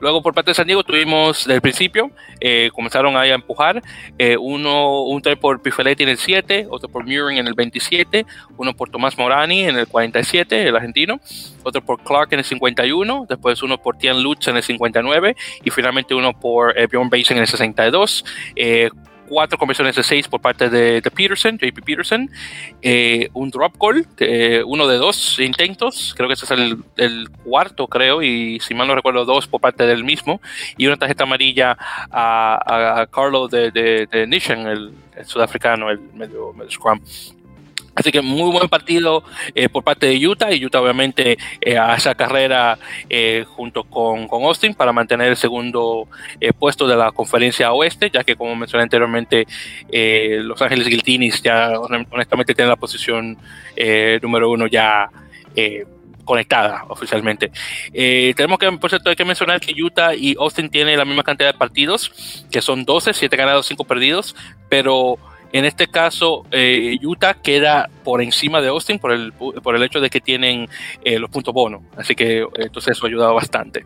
Luego 0.00 0.20
por 0.20 0.34
parte 0.34 0.50
de 0.50 0.54
San 0.56 0.66
Diego 0.66 0.82
tuvimos 0.82 1.46
del 1.46 1.60
principio, 1.60 2.10
comenzaron 2.72 3.16
ahí 3.16 3.30
a 3.30 3.34
empujar, 3.34 3.80
uno, 4.40 5.02
un 5.02 5.22
try 5.22 5.36
por 5.36 5.62
Pifaletti 5.62 6.02
en 6.02 6.08
el 6.08 6.18
7, 6.18 6.66
otro 6.68 6.88
por 6.88 7.04
Murin 7.04 7.38
en 7.38 7.46
el 7.46 7.54
27, 7.54 8.26
uno 8.56 8.74
por 8.74 8.90
Tomás 8.90 9.16
Morani 9.16 9.62
en 9.62 9.78
el 9.78 9.86
47, 9.86 10.68
el 10.68 10.76
argentino, 10.76 11.20
otro 11.62 11.80
por 11.84 12.02
Clark 12.02 12.32
en 12.32 12.40
el 12.40 12.44
51, 12.44 13.26
después 13.28 13.62
uno 13.62 13.78
por 13.78 13.96
Tian 13.96 14.22
Lutz 14.22 14.48
en 14.48 14.56
el 14.56 14.62
59 14.62 15.36
y 15.64 15.70
finalmente 15.70 16.14
uno 16.14 16.32
por 16.32 16.74
Bjorn 16.88 17.10
Basen 17.10 17.36
en 17.36 17.42
el 17.42 17.48
62 17.48 18.24
cuatro 19.28 19.58
conversiones 19.58 19.96
de 19.96 20.02
seis 20.02 20.28
por 20.28 20.40
parte 20.40 20.68
de, 20.68 21.02
Peterson, 21.02 21.58
JP 21.58 21.84
Peterson, 21.84 22.30
eh, 22.82 23.28
un 23.34 23.50
drop 23.50 23.76
goal, 23.76 24.06
eh, 24.18 24.62
uno 24.66 24.86
de 24.86 24.96
dos 24.96 25.38
intentos, 25.38 26.14
creo 26.16 26.28
que 26.28 26.34
ese 26.34 26.44
es 26.44 26.50
el, 26.96 27.28
cuarto, 27.44 27.86
creo, 27.86 28.22
y 28.22 28.60
si 28.60 28.74
mal 28.74 28.88
no 28.88 28.94
recuerdo, 28.94 29.24
dos 29.24 29.46
por 29.46 29.60
parte 29.60 29.86
del 29.86 30.04
mismo, 30.04 30.40
y 30.76 30.86
una 30.86 30.96
tarjeta 30.96 31.24
amarilla 31.24 31.76
a, 32.10 33.00
a, 33.00 33.06
Carlo 33.06 33.48
de, 33.48 33.70
de, 33.70 34.26
Nishan, 34.26 34.66
el, 34.66 34.92
sudafricano, 35.24 35.90
el 35.90 36.00
medio, 36.14 36.52
medio 36.52 36.70
scrum. 36.70 37.00
Así 37.98 38.12
que 38.12 38.22
muy 38.22 38.52
buen 38.52 38.68
partido 38.68 39.24
eh, 39.56 39.68
por 39.68 39.82
parte 39.82 40.06
de 40.06 40.24
Utah 40.24 40.52
y 40.52 40.64
Utah 40.64 40.80
obviamente 40.80 41.36
eh, 41.60 41.76
a 41.76 41.96
esa 41.96 42.14
carrera 42.14 42.78
eh, 43.10 43.44
junto 43.44 43.82
con, 43.82 44.28
con, 44.28 44.44
Austin 44.44 44.72
para 44.72 44.92
mantener 44.92 45.26
el 45.26 45.36
segundo 45.36 46.06
puesto 46.60 46.86
de 46.86 46.94
la 46.94 47.10
conferencia 47.10 47.72
oeste, 47.72 48.08
ya 48.08 48.22
que 48.22 48.36
como 48.36 48.54
mencioné 48.54 48.84
anteriormente, 48.84 49.46
Los 49.90 50.62
Ángeles 50.62 50.86
Guiltinis 50.86 51.42
ya 51.42 51.72
honestamente 51.80 52.54
tienen 52.54 52.70
la 52.70 52.76
posición 52.76 53.36
número 54.22 54.48
uno 54.50 54.68
ya 54.68 55.10
conectada 56.24 56.84
oficialmente. 56.88 57.50
tenemos 57.92 58.58
que, 58.58 58.70
por 58.72 58.90
cierto, 58.90 59.10
hay 59.10 59.16
que 59.16 59.24
mencionar 59.24 59.60
que 59.60 59.74
Utah 59.82 60.14
y 60.14 60.36
Austin 60.38 60.70
tienen 60.70 60.96
la 60.98 61.04
misma 61.04 61.24
cantidad 61.24 61.52
de 61.52 61.58
partidos, 61.58 62.44
que 62.50 62.62
son 62.62 62.84
12, 62.84 63.12
7 63.12 63.36
ganados, 63.36 63.66
5 63.66 63.84
perdidos, 63.84 64.36
pero 64.68 65.18
en 65.52 65.64
este 65.64 65.86
caso, 65.88 66.44
eh, 66.50 66.98
Utah 67.02 67.34
queda 67.34 67.88
por 68.04 68.22
encima 68.22 68.60
de 68.60 68.68
Austin 68.68 68.98
por 68.98 69.12
el, 69.12 69.32
por 69.32 69.74
el 69.74 69.82
hecho 69.82 70.00
de 70.00 70.10
que 70.10 70.20
tienen 70.20 70.68
eh, 71.04 71.18
los 71.18 71.30
puntos 71.30 71.54
bonos. 71.54 71.82
Así 71.96 72.14
que 72.14 72.46
entonces 72.56 72.96
eso 72.96 73.06
ha 73.06 73.08
ayudado 73.08 73.34
bastante. 73.34 73.84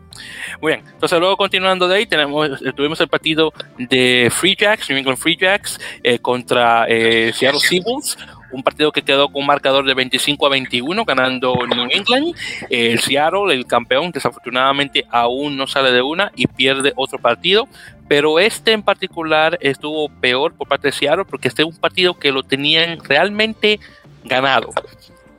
Muy 0.61 0.73
bien, 0.73 0.85
entonces 0.93 1.19
luego 1.19 1.37
continuando 1.37 1.87
de 1.87 1.97
ahí, 1.97 2.05
tenemos, 2.05 2.61
eh, 2.61 2.73
tuvimos 2.75 2.99
el 3.01 3.07
partido 3.07 3.53
de 3.77 4.29
Free 4.31 4.55
Jacks, 4.59 4.89
New 4.89 4.97
England 4.97 5.17
Free 5.17 5.37
Jacks, 5.37 5.79
contra 6.21 6.85
Seattle 6.87 7.59
Seahawks 7.59 8.17
un 8.53 8.63
partido 8.63 8.91
que 8.91 9.01
quedó 9.01 9.29
con 9.29 9.41
un 9.41 9.47
marcador 9.47 9.85
de 9.85 9.93
25 9.93 10.45
a 10.45 10.49
21 10.49 11.05
ganando 11.05 11.55
New 11.67 11.87
England. 11.89 12.35
El 12.69 12.99
Seattle, 12.99 13.53
el 13.53 13.65
campeón, 13.65 14.11
desafortunadamente 14.11 15.05
aún 15.09 15.57
no 15.57 15.67
sale 15.67 15.91
de 15.91 16.01
una 16.01 16.31
y 16.35 16.47
pierde 16.47 16.93
otro 16.95 17.19
partido 17.19 17.67
pero 18.13 18.37
este 18.37 18.73
en 18.73 18.83
particular 18.83 19.57
estuvo 19.59 20.07
peor 20.07 20.53
por 20.53 20.67
parte 20.67 20.89
de 20.89 20.91
Seattle 20.91 21.25
porque 21.25 21.47
este 21.47 21.63
es 21.63 21.67
un 21.67 21.75
partido 21.75 22.13
que 22.13 22.31
lo 22.31 22.43
tenían 22.43 23.03
realmente 23.03 23.79
ganado, 24.23 24.69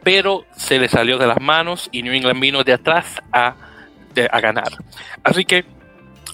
pero 0.02 0.44
se 0.56 0.80
le 0.80 0.88
salió 0.88 1.16
de 1.16 1.28
las 1.28 1.40
manos 1.40 1.88
y 1.92 2.02
New 2.02 2.12
England 2.12 2.40
vino 2.40 2.64
de 2.64 2.72
atrás 2.72 3.22
a, 3.30 3.54
ganar. 4.42 4.72
Así 5.22 5.44
que 5.44 5.64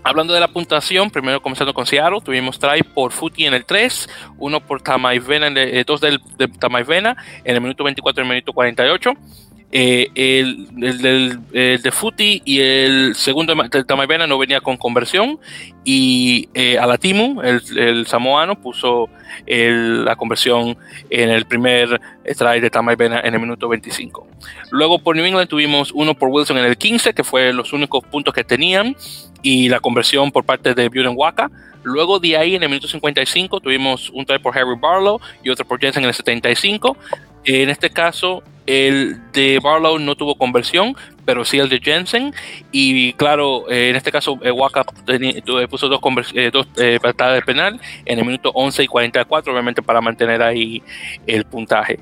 Hablando 0.03 0.33
de 0.33 0.41
la 0.41 0.49
puntuación, 0.49 1.11
primero 1.11 1.43
comenzando 1.43 1.75
con 1.75 1.85
Seattle, 1.85 2.23
tuvimos 2.25 2.59
try 2.59 2.83
por 2.83 3.13
Futi 3.13 3.45
en 3.45 3.53
el 3.53 3.67
3, 3.67 4.09
uno 4.39 4.61
por 4.61 4.81
Tamaivena, 4.81 5.49
eh, 5.49 5.85
dos 5.87 6.01
del, 6.01 6.23
de 6.39 6.49
Tamaivena 6.49 7.19
en 7.45 7.57
el 7.57 7.61
minuto 7.61 7.85
24 7.85 8.23
y 8.23 8.27
el 8.27 8.29
minuto 8.31 8.55
48. 8.55 9.13
Eh, 9.73 10.11
el, 10.17 10.67
el, 11.53 11.81
de 11.81 11.93
Futi 11.93 12.43
y 12.45 12.59
el 12.61 13.15
segundo 13.15 13.55
de 13.55 13.85
Tamaivena 13.85 14.27
no 14.27 14.37
venía 14.37 14.61
con 14.61 14.77
conversión 14.77 15.39
y 15.85 16.49
eh, 16.55 16.77
Alatimu, 16.77 17.41
el, 17.43 18.05
samoano, 18.07 18.61
puso 18.61 19.09
la 19.47 20.17
conversión 20.17 20.77
en 21.09 21.31
el 21.31 21.45
primer 21.45 22.01
try 22.37 22.61
de 22.61 22.69
Tamaivena 22.69 23.21
en 23.21 23.35
el 23.35 23.41
minuto 23.41 23.69
25. 23.69 24.27
Luego 24.71 24.99
por 24.99 25.15
New 25.15 25.25
England 25.25 25.49
tuvimos 25.49 25.93
uno 25.93 26.15
por 26.15 26.31
Wilson 26.31 26.59
en 26.59 26.65
el 26.65 26.77
15, 26.77 27.15
que 27.15 27.23
fue 27.23 27.53
los 27.53 27.73
únicos 27.73 28.05
puntos 28.05 28.35
que 28.35 28.43
tenían, 28.43 28.97
y 29.43 29.69
la 29.69 29.81
conversión 29.81 30.31
por 30.33 30.45
parte 30.45 30.75
de 30.75 30.89
Buren 30.89 31.15
Waka. 31.17 31.51
Luego 31.83 32.19
de 32.19 32.37
ahí, 32.37 32.55
en 32.55 32.63
el 32.63 32.69
minuto 32.69 32.89
55, 32.89 33.61
tuvimos 33.61 34.11
un 34.11 34.27
try 34.27 34.39
por 34.39 34.57
Harry 34.57 34.77
Barlow 34.79 35.19
y 35.43 35.49
otro 35.49 35.65
por 35.65 35.81
Jensen 35.81 36.03
en 36.03 36.09
el 36.09 36.15
75. 36.15 36.97
En 37.45 37.71
este 37.71 37.91
caso, 37.91 38.43
el 38.67 39.19
de 39.33 39.59
Barlow 39.59 39.99
no 39.99 40.15
tuvo 40.15 40.37
conversión, 40.37 40.95
pero 41.25 41.45
sí 41.45 41.59
el 41.59 41.69
de 41.69 41.81
Jensen. 41.81 42.33
Y 42.71 43.15
claro, 43.15 43.71
eh, 43.71 43.91
en 43.91 43.97
este 43.97 44.13
caso, 44.13 44.39
eh, 44.43 44.51
Waka 44.51 44.85
puso 45.69 45.89
dos, 45.89 46.01
eh, 46.35 46.51
dos 46.53 46.69
patadas 47.03 47.35
de 47.35 47.43
penal 47.43 47.81
en 48.05 48.19
el 48.19 48.25
minuto 48.25 48.51
11 48.55 48.85
y 48.85 48.87
44, 48.87 49.53
obviamente 49.53 49.83
para 49.83 50.01
mantener 50.01 50.43
ahí 50.43 50.83
el 51.27 51.45
puntaje. 51.45 51.99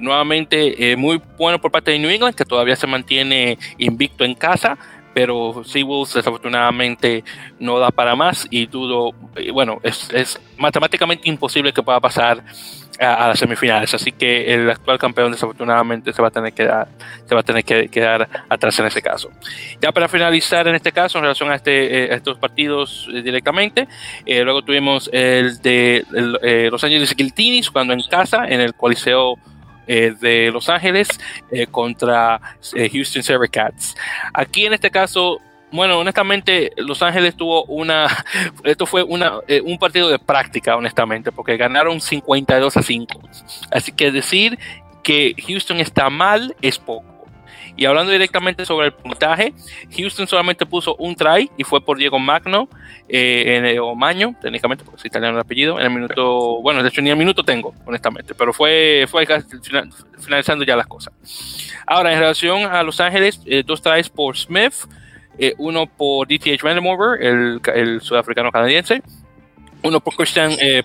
nuevamente, 0.00 0.96
muy 0.96 1.20
bueno 1.36 1.60
por 1.60 1.70
parte 1.70 1.90
de 1.90 1.98
New 1.98 2.10
England, 2.10 2.34
que 2.34 2.44
todavía 2.44 2.76
se 2.76 2.86
mantiene 2.86 3.58
invicto 3.78 4.24
en 4.24 4.34
casa 4.34 4.78
pero 5.14 5.62
Seawolves 5.64 6.14
desafortunadamente 6.14 7.24
no 7.58 7.78
da 7.78 7.90
para 7.90 8.16
más 8.16 8.46
y 8.50 8.66
dudo, 8.66 9.12
bueno, 9.52 9.80
es, 9.82 10.40
matemáticamente 10.58 11.28
imposible 11.28 11.72
que 11.72 11.82
pueda 11.82 12.00
pasar 12.00 12.42
a, 12.98 13.28
las 13.28 13.38
semifinales. 13.38 13.92
Así 13.94 14.12
que 14.12 14.54
el 14.54 14.70
actual 14.70 14.98
campeón 14.98 15.32
desafortunadamente 15.32 16.12
se 16.12 16.22
va 16.22 16.28
a 16.28 16.30
tener 16.30 16.52
que 16.52 16.64
se 16.64 17.34
va 17.34 17.40
a 17.40 17.44
tener 17.44 17.64
que 17.64 17.88
quedar 17.88 18.28
atrás 18.48 18.78
en 18.78 18.86
ese 18.86 19.02
caso. 19.02 19.30
Ya 19.80 19.92
para 19.92 20.08
finalizar 20.08 20.66
en 20.68 20.74
este 20.74 20.92
caso, 20.92 21.18
en 21.18 21.24
relación 21.24 21.50
a, 21.50 21.56
este, 21.56 22.04
eh, 22.04 22.14
estos 22.14 22.38
partidos 22.38 23.08
eh, 23.12 23.22
directamente, 23.22 23.88
eh, 24.26 24.42
luego 24.44 24.62
tuvimos 24.62 25.10
el 25.12 25.60
de 25.60 26.04
Los 26.70 26.82
Ángeles 26.84 27.14
Guiltinis 27.16 27.70
cuando 27.70 27.92
en 27.92 28.02
casa, 28.02 28.46
en 28.46 28.60
el 28.60 28.74
Coliseo 28.74 29.38
de 29.86 30.50
Los 30.52 30.68
Ángeles 30.68 31.08
contra 31.70 32.40
Houston 32.92 33.22
Cats. 33.50 33.94
Aquí 34.34 34.66
en 34.66 34.72
este 34.74 34.90
caso 34.90 35.40
bueno, 35.72 35.98
honestamente, 35.98 36.70
Los 36.76 37.02
Ángeles 37.02 37.34
tuvo 37.34 37.64
una. 37.64 38.06
Esto 38.64 38.84
fue 38.86 39.02
una, 39.02 39.40
eh, 39.48 39.62
un 39.62 39.78
partido 39.78 40.08
de 40.10 40.18
práctica, 40.18 40.76
honestamente, 40.76 41.32
porque 41.32 41.56
ganaron 41.56 42.00
52 42.00 42.76
a 42.76 42.82
5. 42.82 43.20
Así 43.70 43.90
que 43.90 44.12
decir 44.12 44.58
que 45.02 45.34
Houston 45.48 45.80
está 45.80 46.10
mal 46.10 46.54
es 46.60 46.78
poco. 46.78 47.11
Y 47.76 47.86
hablando 47.86 48.12
directamente 48.12 48.66
sobre 48.66 48.86
el 48.86 48.92
puntaje, 48.92 49.54
Houston 49.96 50.26
solamente 50.26 50.66
puso 50.66 50.94
un 50.96 51.14
try 51.14 51.50
y 51.56 51.64
fue 51.64 51.80
por 51.84 51.98
Diego 51.98 52.18
Magno, 52.18 52.68
eh, 53.08 53.56
en 53.56 53.66
el, 53.66 53.78
o 53.78 53.94
Maño, 53.94 54.34
técnicamente, 54.40 54.84
porque 54.84 55.00
es 55.00 55.04
italiano 55.06 55.36
el 55.36 55.40
apellido, 55.40 55.78
en 55.78 55.86
el 55.86 55.90
minuto, 55.90 56.60
bueno, 56.62 56.82
de 56.82 56.88
hecho 56.88 57.02
ni 57.02 57.10
el 57.10 57.16
minuto 57.16 57.42
tengo, 57.42 57.74
honestamente, 57.84 58.34
pero 58.34 58.52
fue, 58.52 59.06
fue 59.08 59.26
finalizando 60.18 60.64
ya 60.64 60.76
las 60.76 60.86
cosas. 60.86 61.12
Ahora, 61.86 62.12
en 62.12 62.20
relación 62.20 62.64
a 62.64 62.82
Los 62.82 63.00
Ángeles, 63.00 63.40
eh, 63.46 63.62
dos 63.64 63.82
tries 63.82 64.08
por 64.08 64.36
Smith, 64.36 64.74
eh, 65.38 65.54
uno 65.58 65.86
por 65.86 66.28
DTH 66.28 66.62
Randomover, 66.62 67.22
el, 67.22 67.60
el 67.74 68.00
sudafricano 68.00 68.52
canadiense, 68.52 69.02
uno 69.82 70.00
por 70.00 70.14
Christian 70.14 70.52
eh, 70.60 70.82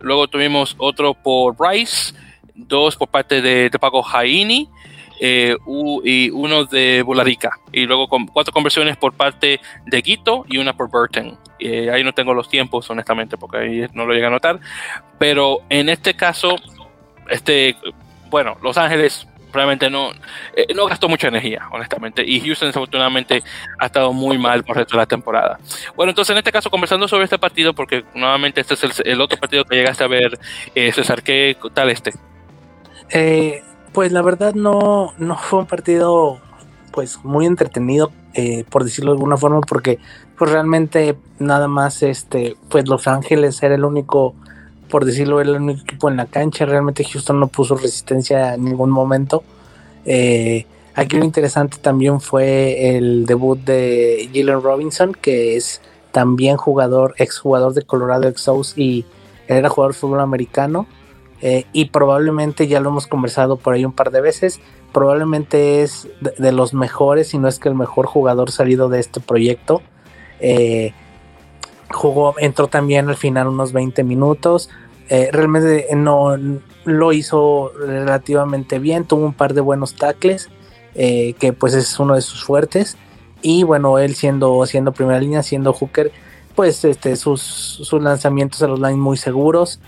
luego 0.00 0.28
tuvimos 0.28 0.74
otro 0.78 1.14
por 1.14 1.54
Rice, 1.58 2.14
dos 2.54 2.96
por 2.96 3.08
parte 3.08 3.40
de, 3.40 3.70
de 3.70 3.78
Paco 3.78 4.02
Jaini, 4.02 4.68
eh, 5.24 5.56
y 6.02 6.30
uno 6.30 6.64
de 6.64 7.02
Bularica, 7.02 7.60
y 7.70 7.86
luego 7.86 8.08
con 8.08 8.26
cuatro 8.26 8.52
conversiones 8.52 8.96
por 8.96 9.12
parte 9.12 9.60
de 9.86 10.02
Guito 10.02 10.44
y 10.48 10.58
una 10.58 10.72
por 10.76 10.90
Burton. 10.90 11.38
Eh, 11.60 11.92
ahí 11.92 12.02
no 12.02 12.12
tengo 12.12 12.34
los 12.34 12.48
tiempos, 12.48 12.90
honestamente, 12.90 13.36
porque 13.36 13.58
ahí 13.58 13.86
no 13.92 14.04
lo 14.04 14.14
llega 14.14 14.26
a 14.26 14.30
notar, 14.30 14.58
pero 15.20 15.60
en 15.68 15.88
este 15.90 16.14
caso, 16.14 16.56
este, 17.30 17.76
bueno, 18.30 18.56
Los 18.62 18.76
Ángeles 18.76 19.28
realmente 19.52 19.88
no, 19.88 20.10
eh, 20.56 20.66
no 20.74 20.86
gastó 20.86 21.08
mucha 21.08 21.28
energía, 21.28 21.68
honestamente. 21.70 22.24
Y 22.26 22.40
Houston, 22.40 22.70
desafortunadamente, 22.70 23.44
ha 23.78 23.86
estado 23.86 24.12
muy 24.12 24.38
mal 24.38 24.64
por 24.64 24.76
resto 24.76 24.96
de 24.96 25.02
la 25.02 25.06
temporada. 25.06 25.60
Bueno, 25.94 26.10
entonces 26.10 26.32
en 26.32 26.38
este 26.38 26.50
caso, 26.50 26.68
conversando 26.68 27.06
sobre 27.06 27.26
este 27.26 27.38
partido, 27.38 27.74
porque 27.74 28.04
nuevamente 28.12 28.60
este 28.60 28.74
es 28.74 29.00
el, 29.04 29.20
otro 29.20 29.38
partido 29.38 29.64
que 29.64 29.76
llegaste 29.76 30.02
a 30.02 30.08
ver, 30.08 30.36
eh, 30.74 30.90
César, 30.90 31.22
¿qué 31.22 31.56
tal 31.72 31.90
este? 31.90 32.12
Eh, 33.10 33.62
pues 33.92 34.12
la 34.12 34.22
verdad 34.22 34.54
no, 34.54 35.12
no 35.18 35.36
fue 35.36 35.60
un 35.60 35.66
partido 35.66 36.38
pues 36.92 37.24
muy 37.24 37.46
entretenido, 37.46 38.12
por 38.70 38.84
decirlo 38.84 39.12
de 39.12 39.16
alguna 39.16 39.36
forma, 39.36 39.60
porque 39.60 39.98
pues 40.36 40.50
realmente 40.50 41.16
nada 41.38 41.68
más 41.68 42.02
este, 42.02 42.56
pues 42.68 42.88
Los 42.88 43.06
Ángeles 43.06 43.62
era 43.62 43.74
el 43.74 43.84
único 43.84 44.34
por 44.92 45.06
decirlo, 45.06 45.40
el 45.40 45.48
único 45.48 45.80
equipo 45.80 46.10
en 46.10 46.18
la 46.18 46.26
cancha. 46.26 46.66
Realmente 46.66 47.02
Houston 47.02 47.40
no 47.40 47.46
puso 47.46 47.76
resistencia 47.76 48.52
en 48.52 48.66
ningún 48.66 48.90
momento. 48.90 49.42
Eh, 50.04 50.66
aquí 50.94 51.16
lo 51.16 51.24
interesante 51.24 51.78
también 51.78 52.20
fue 52.20 52.94
el 52.94 53.24
debut 53.24 53.58
de 53.58 54.28
Jalen 54.34 54.62
Robinson, 54.62 55.14
que 55.14 55.56
es 55.56 55.80
también 56.12 56.58
jugador, 56.58 57.14
exjugador 57.16 57.72
de 57.72 57.84
Colorado 57.84 58.28
Exos 58.28 58.76
y 58.76 59.06
era 59.48 59.70
jugador 59.70 59.94
de 59.94 59.98
fútbol 59.98 60.20
americano. 60.20 60.86
Eh, 61.44 61.66
y 61.72 61.86
probablemente 61.86 62.68
ya 62.68 62.78
lo 62.78 62.90
hemos 62.90 63.08
conversado 63.08 63.56
por 63.56 63.74
ahí 63.74 63.84
un 63.84 63.92
par 63.92 64.12
de 64.12 64.20
veces, 64.20 64.60
probablemente 64.92 65.82
es 65.82 66.08
de, 66.20 66.52
los 66.52 66.72
mejores, 66.72 67.28
si 67.28 67.38
no 67.38 67.48
es 67.48 67.58
que 67.58 67.68
el 67.68 67.74
mejor 67.74 68.06
jugador 68.06 68.52
salido 68.52 68.88
de 68.88 69.00
este 69.00 69.18
proyecto. 69.18 69.82
Eh, 70.38 70.92
jugó, 71.90 72.36
entró 72.38 72.68
también 72.68 73.08
al 73.08 73.16
final 73.16 73.48
unos 73.48 73.72
20 73.72 74.04
minutos. 74.04 74.70
Eh, 75.08 75.30
realmente 75.32 75.88
no 75.96 76.36
lo 76.84 77.12
hizo 77.12 77.72
relativamente 77.76 78.78
bien, 78.78 79.04
tuvo 79.04 79.24
un 79.24 79.34
par 79.34 79.52
de 79.52 79.60
buenos 79.60 79.96
tackles, 79.96 80.48
que 80.94 81.56
pues 81.58 81.74
es 81.74 81.98
uno 81.98 82.14
de 82.14 82.22
sus 82.22 82.44
fuertes. 82.44 82.96
Y 83.40 83.64
bueno, 83.64 83.98
él 83.98 84.14
siendo, 84.14 84.64
siendo 84.66 84.92
primera 84.92 85.18
línea, 85.18 85.42
siendo 85.42 85.72
hooker, 85.72 86.12
pues 86.54 86.84
este, 86.84 87.16
sus, 87.16 87.42
sus 87.42 88.00
lanzamientos 88.00 88.62
a 88.62 88.68
los 88.68 88.78
line 88.78 88.96
muy 88.96 89.16
seguros. 89.16 89.80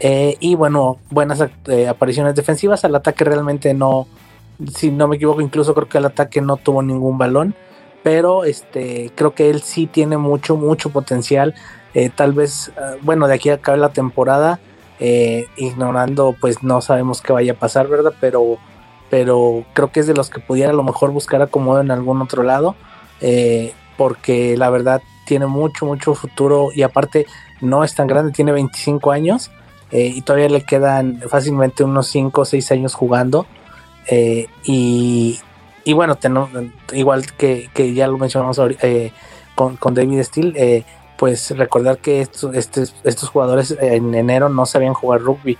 Eh, 0.00 0.36
y 0.40 0.54
bueno, 0.54 0.98
buenas 1.10 1.44
eh, 1.66 1.88
apariciones 1.88 2.34
defensivas. 2.34 2.84
Al 2.84 2.94
ataque 2.94 3.24
realmente 3.24 3.74
no, 3.74 4.06
si 4.74 4.90
no 4.90 5.08
me 5.08 5.16
equivoco, 5.16 5.40
incluso 5.40 5.74
creo 5.74 5.88
que 5.88 5.98
el 5.98 6.06
ataque 6.06 6.40
no 6.40 6.56
tuvo 6.56 6.82
ningún 6.82 7.18
balón. 7.18 7.54
Pero 8.02 8.44
este, 8.44 9.10
creo 9.14 9.34
que 9.34 9.50
él 9.50 9.62
sí 9.62 9.86
tiene 9.86 10.16
mucho, 10.16 10.56
mucho 10.56 10.90
potencial. 10.90 11.54
Eh, 11.94 12.10
tal 12.14 12.32
vez, 12.32 12.70
bueno, 13.02 13.26
de 13.26 13.34
aquí 13.34 13.50
a 13.50 13.54
acabar 13.54 13.80
la 13.80 13.92
temporada, 13.92 14.60
ignorando, 15.56 16.34
pues 16.40 16.62
no 16.64 16.80
sabemos 16.80 17.22
qué 17.22 17.32
vaya 17.32 17.52
a 17.52 17.56
pasar, 17.56 17.86
¿verdad? 17.86 18.12
Pero, 18.20 18.58
pero 19.10 19.64
creo 19.72 19.92
que 19.92 20.00
es 20.00 20.06
de 20.06 20.14
los 20.14 20.28
que 20.28 20.40
pudiera 20.40 20.70
a 20.70 20.74
lo 20.74 20.82
mejor 20.82 21.12
buscar 21.12 21.40
acomodo 21.40 21.80
en 21.80 21.90
algún 21.90 22.20
otro 22.22 22.42
lado. 22.42 22.76
porque 23.96 24.56
la 24.56 24.70
verdad 24.70 25.02
tiene 25.26 25.46
mucho, 25.46 25.86
mucho 25.86 26.14
futuro 26.14 26.68
y 26.74 26.82
aparte 26.82 27.26
no 27.60 27.84
es 27.84 27.94
tan 27.94 28.06
grande, 28.06 28.32
tiene 28.32 28.52
25 28.52 29.10
años 29.10 29.50
eh, 29.90 30.12
y 30.14 30.22
todavía 30.22 30.48
le 30.48 30.62
quedan 30.62 31.22
fácilmente 31.28 31.84
unos 31.84 32.08
5 32.08 32.40
o 32.40 32.44
6 32.44 32.72
años 32.72 32.94
jugando. 32.94 33.46
Eh, 34.06 34.46
y, 34.64 35.40
bueno, 35.92 36.18
igual 36.92 37.24
que, 37.32 37.70
ya 37.94 38.06
lo 38.06 38.18
mencionamos 38.18 38.60
eh, 38.82 39.12
con, 39.54 39.94
David 39.94 40.22
Steele, 40.22 40.84
pues 41.16 41.50
recordar 41.56 41.98
que 41.98 42.20
estos, 42.20 42.54
estos, 42.54 43.28
jugadores 43.30 43.76
en 43.80 44.14
enero 44.14 44.48
no 44.48 44.66
sabían 44.66 44.94
jugar 44.94 45.22
rugby, 45.22 45.58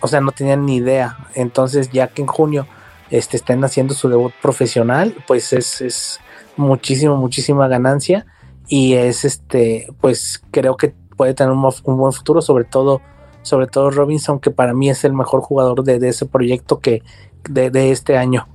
o 0.00 0.08
sea, 0.08 0.20
no 0.20 0.32
tenían 0.32 0.64
ni 0.64 0.76
idea. 0.76 1.16
Entonces, 1.34 1.90
ya 1.90 2.08
que 2.08 2.22
en 2.22 2.28
junio 2.28 2.66
este, 3.10 3.36
estén 3.36 3.64
haciendo 3.64 3.94
su 3.94 4.08
debut 4.08 4.32
profesional, 4.40 5.14
pues 5.26 5.52
es, 5.52 5.80
es 5.80 6.20
muchísimo, 6.56 7.16
muchísima 7.16 7.66
ganancia. 7.68 8.26
Y 8.68 8.94
es 8.94 9.24
este, 9.24 9.88
pues 10.00 10.42
creo 10.50 10.76
que 10.76 10.94
puede 11.16 11.34
tener 11.34 11.52
un 11.52 11.96
buen 11.96 12.12
futuro, 12.12 12.40
sobre 12.42 12.64
todo 12.64 13.00
sobre 13.46 13.68
todo 13.68 13.90
Robinson, 13.90 14.40
que 14.40 14.50
para 14.50 14.74
mí 14.74 14.90
es 14.90 15.04
el 15.04 15.12
mejor 15.12 15.40
jugador 15.40 15.84
de, 15.84 16.08
ese 16.08 16.26
proyecto 16.26 16.80
que 16.80 17.02
de, 17.48 17.92
este 17.92 18.16
año. 18.16 18.48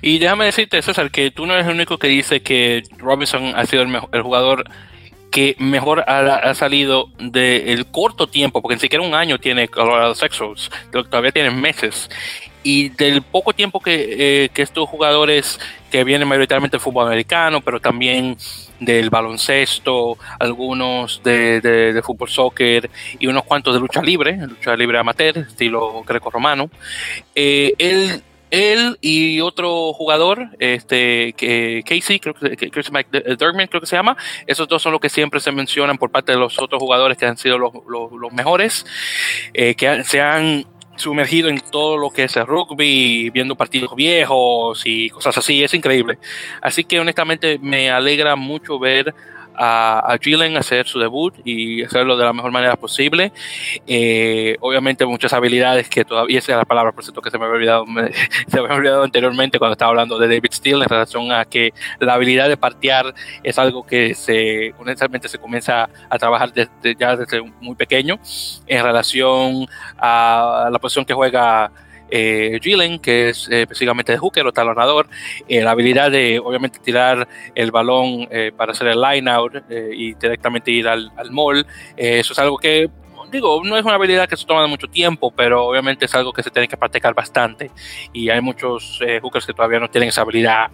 Y 0.00 0.18
déjame 0.18 0.44
decirte, 0.44 0.80
César, 0.82 1.10
que 1.10 1.32
tú 1.32 1.46
no 1.46 1.54
eres 1.54 1.66
el 1.66 1.74
único 1.74 1.98
que 1.98 2.06
dice 2.06 2.40
que 2.40 2.84
Robinson 2.98 3.54
ha 3.56 3.66
sido 3.66 3.82
el, 3.82 4.22
jugador 4.22 4.70
que 5.32 5.56
mejor 5.58 6.04
ha, 6.06 6.54
salido 6.54 7.08
del 7.18 7.86
corto 7.86 8.28
tiempo, 8.28 8.62
porque 8.62 8.76
ni 8.76 8.80
siquiera 8.80 9.04
un 9.04 9.14
año 9.14 9.38
tiene 9.38 9.66
Colorado 9.66 10.14
Sexos, 10.14 10.70
todavía 10.92 11.32
tienen 11.32 11.60
meses. 11.60 12.08
Y 12.62 12.90
del 12.90 13.22
poco 13.22 13.52
tiempo 13.52 13.80
que, 13.80 14.44
eh, 14.44 14.48
que 14.50 14.62
estos 14.62 14.88
jugadores 14.88 15.58
que 15.90 16.04
vienen 16.04 16.28
mayoritariamente 16.28 16.76
del 16.76 16.82
fútbol 16.82 17.06
americano, 17.06 17.60
pero 17.60 17.80
también 17.80 18.36
del 18.80 19.10
baloncesto, 19.10 20.18
algunos 20.38 21.22
de, 21.22 22.00
fútbol 22.04 22.28
soccer 22.28 22.90
y 23.18 23.26
unos 23.26 23.44
cuantos 23.44 23.74
de 23.74 23.80
lucha 23.80 24.02
libre, 24.02 24.36
lucha 24.36 24.76
libre 24.76 24.98
amateur, 24.98 25.38
estilo 25.38 26.02
greco-romano. 26.06 26.70
Eh, 27.34 27.74
él, 27.78 28.22
él 28.50 28.98
y 29.00 29.40
otro 29.40 29.92
jugador, 29.92 30.50
este, 30.58 31.32
que 31.34 31.82
Casey, 31.84 32.20
creo 32.20 32.34
que, 32.34 32.70
Chris 32.70 32.90
creo 32.90 33.80
que 33.80 33.86
se 33.86 33.96
llama, 33.96 34.16
esos 34.46 34.68
dos 34.68 34.82
son 34.82 34.92
los 34.92 35.00
que 35.00 35.08
siempre 35.08 35.40
se 35.40 35.52
mencionan 35.52 35.98
por 35.98 36.10
parte 36.10 36.32
de 36.32 36.38
los 36.38 36.58
otros 36.58 36.80
jugadores 36.80 37.18
que 37.18 37.26
han 37.26 37.36
sido 37.36 37.58
los, 37.58 37.72
mejores, 38.32 38.86
eh, 39.54 39.74
que 39.74 40.04
se 40.04 40.20
han 40.20 40.64
sumergido 40.98 41.48
en 41.48 41.58
todo 41.60 41.96
lo 41.96 42.10
que 42.10 42.24
es 42.24 42.34
rugby, 42.36 43.30
viendo 43.30 43.56
partidos 43.56 43.94
viejos 43.94 44.82
y 44.84 45.10
cosas 45.10 45.38
así, 45.38 45.62
es 45.62 45.74
increíble. 45.74 46.18
Así 46.60 46.84
que 46.84 47.00
honestamente 47.00 47.58
me 47.58 47.90
alegra 47.90 48.36
mucho 48.36 48.78
ver 48.78 49.14
a, 49.58 50.00
a 50.00 50.58
hacer 50.58 50.86
su 50.86 50.98
debut 50.98 51.34
y 51.44 51.82
hacerlo 51.82 52.16
de 52.16 52.24
la 52.24 52.32
mejor 52.32 52.52
manera 52.52 52.76
posible. 52.76 53.32
Eh, 53.86 54.56
obviamente 54.60 55.04
muchas 55.04 55.32
habilidades 55.32 55.88
que 55.88 56.04
todavía, 56.04 56.38
esa 56.38 56.52
es 56.52 56.58
la 56.58 56.64
palabra, 56.64 56.92
por 56.92 57.04
cierto, 57.04 57.20
que 57.20 57.30
se 57.30 57.38
me 57.38 57.44
había 57.44 57.56
olvidado, 57.56 57.84
se 58.46 58.56
me 58.56 58.64
había 58.64 58.76
olvidado 58.76 59.02
anteriormente 59.02 59.58
cuando 59.58 59.72
estaba 59.72 59.90
hablando 59.90 60.18
de 60.18 60.28
David 60.28 60.50
Steele 60.52 60.84
en 60.84 60.88
relación 60.88 61.32
a 61.32 61.44
que 61.44 61.72
la 61.98 62.14
habilidad 62.14 62.48
de 62.48 62.56
partear 62.56 63.14
es 63.42 63.58
algo 63.58 63.84
que 63.84 64.14
se, 64.14 64.74
honestamente 64.78 65.28
se 65.28 65.38
comienza 65.38 65.88
a 66.08 66.18
trabajar 66.18 66.52
desde, 66.52 66.96
ya 66.98 67.16
desde 67.16 67.42
muy 67.60 67.74
pequeño 67.74 68.18
en 68.66 68.82
relación 68.82 69.66
a 69.98 70.68
la 70.70 70.78
posición 70.78 71.04
que 71.04 71.14
juega 71.14 71.70
eh, 72.10 72.58
que 73.02 73.30
es 73.30 73.48
eh, 73.48 73.62
específicamente 73.62 74.12
de 74.12 74.18
hooker 74.18 74.46
o 74.46 74.52
talonador, 74.52 75.08
eh, 75.48 75.62
la 75.62 75.72
habilidad 75.72 76.10
de 76.10 76.38
obviamente 76.38 76.78
tirar 76.78 77.28
el 77.54 77.70
balón 77.70 78.28
eh, 78.30 78.52
para 78.56 78.72
hacer 78.72 78.88
el 78.88 79.00
line 79.00 79.30
out 79.30 79.54
y 79.70 80.14
directamente 80.14 80.70
ir 80.70 80.88
al, 80.88 81.10
al 81.16 81.30
mall, 81.30 81.66
eso 81.96 82.32
es 82.32 82.38
algo 82.38 82.58
que 82.58 82.88
digo, 83.30 83.62
no 83.62 83.76
es 83.76 83.84
una 83.84 83.96
habilidad 83.96 84.26
que 84.26 84.36
se 84.38 84.46
toma 84.46 84.66
mucho 84.66 84.86
tiempo, 84.86 85.30
pero 85.30 85.66
obviamente 85.66 86.06
es 86.06 86.14
algo 86.14 86.32
que 86.32 86.42
se 86.42 86.50
tiene 86.50 86.66
que 86.66 86.78
practicar 86.78 87.12
bastante. 87.14 87.70
Y 88.10 88.30
hay 88.30 88.40
muchos 88.40 89.00
hookers 89.20 89.44
que 89.44 89.52
todavía 89.52 89.78
no 89.78 89.90
tienen 89.90 90.08
esa 90.08 90.22
habilidad 90.22 90.70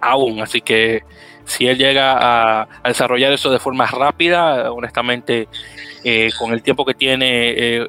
aún, 0.00 0.40
así 0.40 0.60
que 0.60 1.02
si 1.44 1.68
él 1.68 1.78
llega 1.78 2.12
a, 2.12 2.68
a 2.82 2.88
desarrollar 2.88 3.32
eso 3.32 3.52
de 3.52 3.60
forma 3.60 3.86
rápida, 3.86 4.72
honestamente, 4.72 5.46
con 6.38 6.52
el 6.52 6.60
tiempo 6.60 6.84
que 6.84 6.94
tiene, 6.94 7.86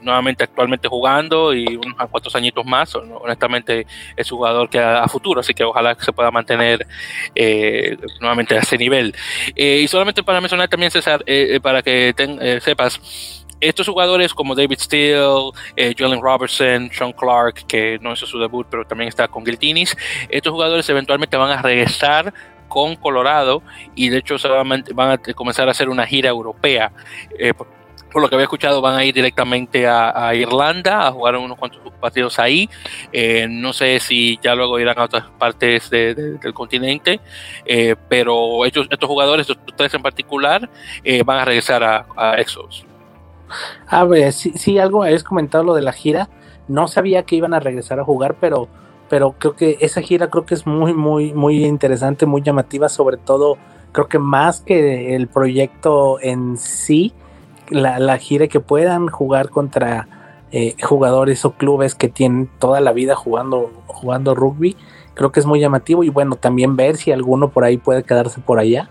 nuevamente 0.00 0.44
actualmente 0.44 0.88
jugando 0.88 1.54
y 1.54 1.76
unos 1.76 2.08
cuatro 2.10 2.30
añitos 2.34 2.64
más. 2.64 2.94
Honestamente 2.94 3.86
es 4.16 4.30
un 4.32 4.38
jugador 4.38 4.68
que 4.68 4.78
a, 4.78 5.06
futuro, 5.08 5.40
así 5.40 5.54
que 5.54 5.64
ojalá 5.64 5.96
se 5.98 6.12
pueda 6.12 6.30
mantener 6.30 6.86
eh, 7.34 7.96
nuevamente 8.20 8.56
a 8.56 8.60
ese 8.60 8.76
nivel. 8.78 9.14
Eh, 9.54 9.80
y 9.82 9.88
solamente 9.88 10.22
para 10.22 10.40
mencionar 10.40 10.68
también, 10.68 10.90
César, 10.90 11.22
eh, 11.26 11.58
para 11.62 11.82
que 11.82 12.14
sepas, 12.62 13.44
estos 13.60 13.88
jugadores 13.88 14.32
como 14.32 14.54
David 14.54 14.78
Steele, 14.78 15.50
Jalen 15.96 16.20
Robertson, 16.20 16.90
Sean 16.92 17.12
Clark, 17.12 17.66
que 17.66 17.98
no 18.00 18.12
hizo 18.12 18.24
su 18.24 18.38
debut, 18.38 18.66
pero 18.70 18.84
también 18.84 19.08
está 19.08 19.26
con 19.26 19.44
Giltinis, 19.44 19.96
estos 20.28 20.52
jugadores 20.52 20.88
eventualmente 20.88 21.36
van 21.36 21.50
a 21.50 21.60
regresar 21.60 22.32
con 22.68 22.94
Colorado 22.94 23.62
y 23.96 24.10
de 24.10 24.18
hecho 24.18 24.36
van 24.94 25.10
a 25.10 25.18
comenzar 25.34 25.66
a 25.66 25.72
hacer 25.72 25.88
una 25.88 26.06
gira 26.06 26.28
europea 26.28 26.92
por 27.56 27.77
lo 28.14 28.28
que 28.28 28.34
había 28.34 28.44
escuchado, 28.44 28.80
van 28.80 28.96
a 28.96 29.04
ir 29.04 29.14
directamente 29.14 29.86
a, 29.86 30.34
Irlanda 30.34 31.06
a 31.06 31.12
jugar 31.12 31.36
unos 31.36 31.58
cuantos 31.58 31.80
partidos 32.00 32.38
ahí. 32.38 32.68
Eh, 33.12 33.46
no 33.48 33.72
sé 33.72 34.00
si 34.00 34.38
ya 34.42 34.54
luego 34.54 34.78
irán 34.78 34.98
a 34.98 35.04
otras 35.04 35.24
partes 35.38 35.90
del 35.90 36.54
continente, 36.54 37.20
eh, 37.64 37.96
pero 38.08 38.64
estos, 38.64 38.88
jugadores, 39.02 39.48
estos 39.48 39.76
tres 39.76 39.92
en 39.94 40.02
particular, 40.02 40.68
eh, 41.04 41.22
van 41.22 41.38
a 41.38 41.44
regresar 41.44 41.82
a, 41.82 42.06
a 42.16 42.34
Exos. 42.40 42.84
A 43.86 44.04
ver, 44.04 44.32
sí, 44.32 44.52
sí, 44.56 44.78
algo 44.78 45.02
habías 45.02 45.24
comentado 45.24 45.64
lo 45.64 45.74
de 45.74 45.82
la 45.82 45.92
gira. 45.92 46.28
No 46.66 46.86
sabía 46.88 47.22
que 47.22 47.36
iban 47.36 47.54
a 47.54 47.60
regresar 47.60 47.98
a 47.98 48.04
jugar, 48.04 48.36
pero, 48.40 48.68
pero 49.08 49.32
creo 49.38 49.56
que 49.56 49.78
esa 49.80 50.02
gira 50.02 50.28
creo 50.28 50.44
que 50.44 50.54
es 50.54 50.66
muy, 50.66 50.92
muy, 50.92 51.32
muy 51.32 51.64
interesante, 51.64 52.26
muy 52.26 52.42
llamativa, 52.42 52.88
sobre 52.88 53.16
todo 53.16 53.56
creo 53.92 54.08
que 54.08 54.18
más 54.18 54.60
que 54.60 55.16
el 55.16 55.28
proyecto 55.28 56.20
en 56.20 56.56
sí 56.56 57.14
la, 57.70 57.98
la 57.98 58.18
gira 58.18 58.48
que 58.48 58.60
puedan 58.60 59.08
jugar 59.08 59.50
contra 59.50 60.08
eh, 60.50 60.76
jugadores 60.82 61.44
o 61.44 61.52
clubes 61.52 61.94
que 61.94 62.08
tienen 62.08 62.48
toda 62.58 62.80
la 62.80 62.92
vida 62.92 63.14
jugando, 63.14 63.70
jugando 63.86 64.34
rugby. 64.34 64.76
Creo 65.14 65.32
que 65.32 65.40
es 65.40 65.46
muy 65.46 65.60
llamativo 65.60 66.04
y 66.04 66.08
bueno, 66.08 66.36
también 66.36 66.76
ver 66.76 66.96
si 66.96 67.12
alguno 67.12 67.50
por 67.50 67.64
ahí 67.64 67.76
puede 67.76 68.02
quedarse 68.02 68.40
por 68.40 68.58
allá. 68.58 68.88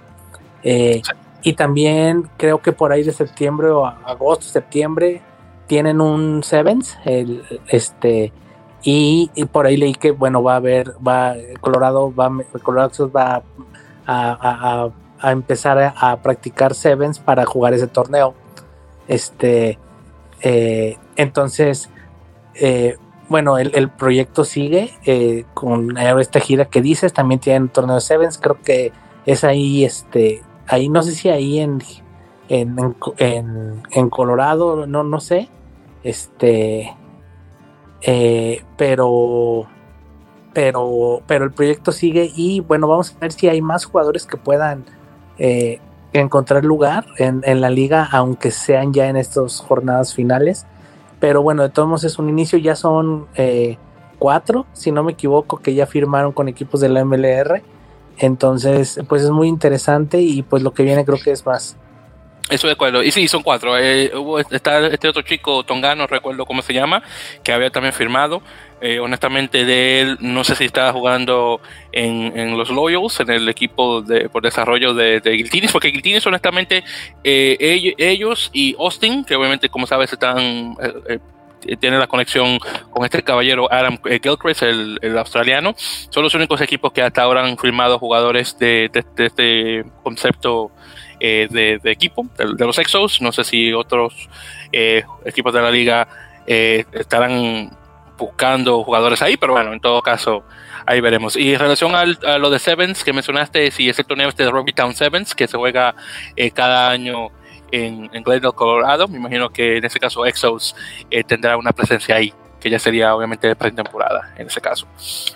Eh, 0.63 1.01
y 1.41 1.53
también 1.53 2.29
creo 2.37 2.61
que 2.61 2.73
por 2.73 2.91
ahí 2.91 3.03
de 3.03 3.13
septiembre 3.13 3.69
o 3.69 3.85
agosto, 3.85 4.45
septiembre, 4.45 5.21
tienen 5.67 6.01
un 6.01 6.43
Sevens, 6.43 6.97
el, 7.05 7.43
este, 7.69 8.31
y, 8.83 9.29
por 9.51 9.65
ahí 9.65 9.77
leí 9.77 9.93
que 9.93 10.11
bueno, 10.11 10.43
va 10.43 10.53
a 10.53 10.57
haber, 10.57 10.91
va, 11.05 11.35
Colorado 11.61 12.13
va, 12.13 12.31
Colorado 12.63 13.11
va 13.11 13.43
a, 14.05 14.89
a 15.19 15.31
empezar 15.31 15.93
a, 15.95 16.17
practicar 16.17 16.73
Sevens 16.73 17.19
para 17.19 17.45
jugar 17.45 17.73
ese 17.73 17.87
torneo. 17.87 18.33
Este, 19.08 19.80
eh, 20.41 20.98
entonces, 21.15 21.89
eh, 22.56 22.98
bueno, 23.30 23.58
el, 23.58 23.89
proyecto 23.89 24.46
sigue 24.46 24.91
eh, 25.06 25.46
con 25.54 25.98
esta 25.98 26.39
gira 26.39 26.65
que 26.65 26.82
dices, 26.82 27.13
también 27.13 27.39
tienen 27.39 27.70
torneo 27.70 27.96
de 27.96 28.02
Sevens, 28.02 28.38
creo 28.38 28.62
que 28.62 28.91
es 29.26 29.43
ahí, 29.43 29.84
este, 29.84 30.41
ahí 30.67 30.88
no 30.89 31.04
sé 31.04 31.13
si 31.13 31.30
ahí 31.30 31.60
en, 31.60 31.82
en, 32.48 32.78
en, 33.17 34.10
Colorado, 34.10 34.86
no, 34.86 35.04
no 35.04 35.20
sé, 35.20 35.50
Este, 36.04 36.96
pero, 38.78 39.67
pero, 40.54 41.22
pero 41.28 41.46
el 41.46 41.52
proyecto 41.52 41.91
sigue 41.91 42.32
y 42.34 42.62
bueno, 42.62 42.88
vamos 42.88 43.13
a 43.13 43.20
ver 43.20 43.34
si 43.34 43.50
hay 43.50 43.62
más 43.62 43.84
jugadores 43.84 44.26
que 44.26 44.38
puedan 44.38 44.86
encontrar 46.21 46.65
lugar 46.65 47.06
en, 47.17 47.62
la 47.62 47.69
liga, 47.69 48.08
aunque 48.12 48.51
sean 48.51 48.93
ya 48.93 49.08
en 49.08 49.17
estas 49.17 49.60
jornadas 49.60 50.13
finales. 50.13 50.65
Pero 51.19 51.41
bueno, 51.41 51.63
de 51.63 51.69
todos 51.69 51.88
modos 51.88 52.03
es 52.03 52.19
un 52.19 52.30
inicio, 52.30 52.60
ya 52.60 52.75
son 52.75 53.27
eh, 53.36 53.77
cuatro, 54.19 54.65
si 54.73 54.91
no 54.91 55.03
me 55.03 55.13
equivoco, 55.13 55.58
que 55.58 55.73
ya 55.73 55.88
firmaron 55.88 56.32
con 56.32 56.47
equipos 56.47 56.82
de 56.82 56.89
la 56.89 57.03
MLR. 57.03 57.62
Entonces, 58.17 58.99
pues 59.08 59.23
es 59.23 59.30
muy 59.30 59.47
interesante 59.47 60.21
y 60.21 60.41
pues 60.41 60.63
lo 60.63 60.73
que 60.73 60.84
viene 60.84 61.06
creo 61.06 61.19
que 61.23 61.32
es 61.32 61.45
más. 61.45 61.77
Eso 62.49 62.67
de 62.67 62.73
acuerdo. 62.73 63.03
Y 63.03 63.12
sí, 63.12 63.27
son 63.27 63.43
cuatro. 63.43 63.77
Eh, 63.77 64.12
hubo 64.15 64.39
está 64.39 64.88
este 64.88 65.10
otro 65.10 65.21
chico 65.21 65.63
tongano, 65.63 66.08
recuerdo 66.08 66.45
cómo 66.45 66.62
se 66.62 66.73
llama, 66.73 67.03
que 67.43 67.51
había 67.51 67.69
también 67.69 67.93
firmado. 67.93 68.41
Eh, 68.79 68.99
honestamente, 68.99 69.65
de 69.65 70.01
él, 70.01 70.17
no 70.19 70.43
sé 70.43 70.55
si 70.55 70.65
estaba 70.65 70.93
jugando 70.93 71.61
en, 71.91 72.57
los 72.57 72.69
Loyals, 72.69 73.19
en 73.19 73.31
el 73.31 73.49
equipo 73.49 74.01
de, 74.01 74.29
por 74.29 74.43
desarrollo 74.43 74.93
de, 74.93 75.19
de 75.19 75.31
Guiltinis, 75.31 75.71
porque 75.71 75.87
Guiltinis, 75.87 76.25
honestamente, 76.27 76.83
eh, 77.23 77.95
ellos, 77.97 78.51
y 78.53 78.75
Austin, 78.77 79.25
que 79.25 79.35
obviamente, 79.35 79.69
como 79.69 79.87
sabes, 79.87 80.13
están 80.13 80.75
tiene 81.75 81.97
la 81.97 82.07
conexión 82.07 82.59
con 82.91 83.03
este 83.03 83.21
caballero 83.23 83.71
Adam 83.71 83.97
Gilchrist, 84.03 84.63
el, 84.63 85.17
australiano. 85.17 85.73
Son 85.77 86.23
los 86.23 86.33
únicos 86.35 86.61
equipos 86.61 86.91
que 86.93 87.01
hasta 87.01 87.23
ahora 87.23 87.43
han 87.43 87.57
firmado 87.57 87.99
jugadores 87.99 88.57
de, 88.57 88.89
este 88.93 89.83
concepto 90.03 90.71
eh, 91.19 91.47
de, 91.49 91.91
equipo, 91.91 92.25
de, 92.37 92.65
los 92.65 92.77
Exos. 92.77 93.21
No 93.21 93.31
sé 93.31 93.43
si 93.43 93.73
otros 93.73 94.29
eh, 94.71 95.03
equipos 95.25 95.53
de 95.53 95.61
la 95.61 95.71
liga 95.71 96.07
eh, 96.45 96.85
estarán 96.93 97.71
buscando 98.17 98.84
jugadores 98.84 99.21
ahí, 99.21 99.38
pero 99.38 99.53
bueno, 99.53 99.73
en 99.73 99.80
todo 99.80 100.01
caso, 100.01 100.43
ahí 100.86 101.01
veremos. 101.01 101.36
Y 101.36 101.53
en 101.53 101.60
relación 101.60 101.95
a 101.95 102.06
lo 102.38 102.49
de 102.49 102.60
Sevens 102.60 103.03
que 103.03 103.13
mencionaste, 103.13 103.71
si 103.71 103.89
es 103.89 103.99
el 103.99 104.06
torneo 104.06 104.30
este 104.30 104.43
de 104.43 104.51
Rugby 104.51 104.73
Town 104.73 104.93
Sevens, 104.93 105.36
que 105.36 105.47
se 105.47 105.58
juega 105.58 105.95
cada 106.53 106.89
año 106.89 107.30
en, 107.71 108.10
en 108.13 108.23
Glendale, 108.23 108.53
Colorado. 108.53 109.08
Me 109.08 109.17
imagino 109.17 109.49
que 109.49 109.77
en 109.77 109.86
ese 109.86 109.99
caso 109.99 110.25
Exos 110.25 110.75
eh, 111.10 111.23
tendrá 111.23 111.58
una 111.58 111.71
presencia 111.71 112.15
ahí 112.15 112.34
que 112.60 112.70
ya 112.70 112.80
sería 112.80 113.15
obviamente 113.15 113.56
pretemporada 113.56 114.34
en 114.38 114.48
ese 114.48 114.62
caso. 114.62 114.88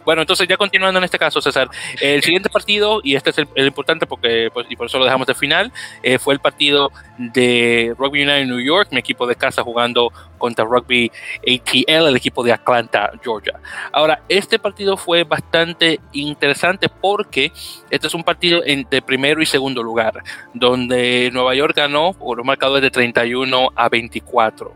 Bueno, 0.06 0.22
entonces 0.22 0.48
ya 0.48 0.58
continuando 0.58 0.98
en 0.98 1.04
este 1.04 1.20
caso, 1.20 1.42
César, 1.42 1.70
el 2.00 2.24
siguiente 2.24 2.50
partido, 2.50 3.02
y 3.04 3.16
este 3.16 3.30
es 3.32 3.38
el, 3.38 3.68
importante 3.68 4.06
porque, 4.06 4.50
pues, 4.54 4.68
y 4.70 4.76
por 4.76 4.88
eso 4.88 4.98
lo 5.00 5.06
dejamos 5.06 5.28
de 5.28 5.36
final, 5.36 5.72
eh, 6.04 6.18
fue 6.20 6.34
el 6.34 6.40
partido 6.40 6.92
de 7.18 7.94
Rugby 7.98 8.24
United 8.24 8.46
New 8.46 8.60
York, 8.60 8.90
mi 8.92 9.00
equipo 9.00 9.28
de 9.28 9.36
casa 9.36 9.64
jugando 9.64 10.12
contra 10.38 10.66
Rugby 10.66 11.12
ATL, 11.42 12.08
el 12.08 12.16
equipo 12.16 12.44
de 12.44 12.52
Atlanta, 12.52 13.12
Georgia. 13.24 13.60
Ahora, 13.92 14.24
este 14.28 14.58
partido 14.58 14.98
fue 14.98 15.24
bastante 15.24 16.00
interesante 16.14 16.90
porque 16.90 17.52
este 17.90 18.08
es 18.08 18.14
un 18.14 18.24
partido 18.24 18.62
de 18.62 19.02
primero 19.02 19.42
y 19.42 19.46
segundo 19.46 19.84
lugar, 19.84 20.24
donde 20.54 21.30
Nueva 21.32 21.54
York 21.54 21.76
ganó 21.76 22.14
por 22.14 22.40
un 22.40 22.48
marcador 22.48 22.82
de 22.82 22.90
31 22.90 23.70
a 23.76 23.90
24. 23.90 24.74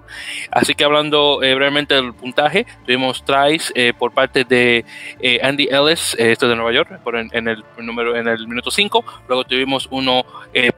Así 0.52 0.76
que 0.76 0.84
hablando 0.84 1.42
eh, 1.42 1.56
brevemente 1.56 1.96
del 1.96 2.14
tuvimos 2.86 3.24
tries 3.24 3.72
eh, 3.76 3.94
por 3.98 4.12
parte 4.12 4.44
de 4.44 4.86
eh, 5.20 5.40
Andy 5.42 5.68
Ellis, 5.72 6.16
esto 6.20 6.48
de 6.48 6.56
Nueva 6.56 6.72
York, 6.72 7.00
por 7.04 7.16
en, 7.16 7.48
el 7.48 7.64
número 7.78 8.16
en 8.16 8.28
el 8.28 8.48
minuto 8.48 8.72
5. 8.72 9.04
Luego 9.28 9.44
tuvimos 9.44 9.88
uno 9.92 10.26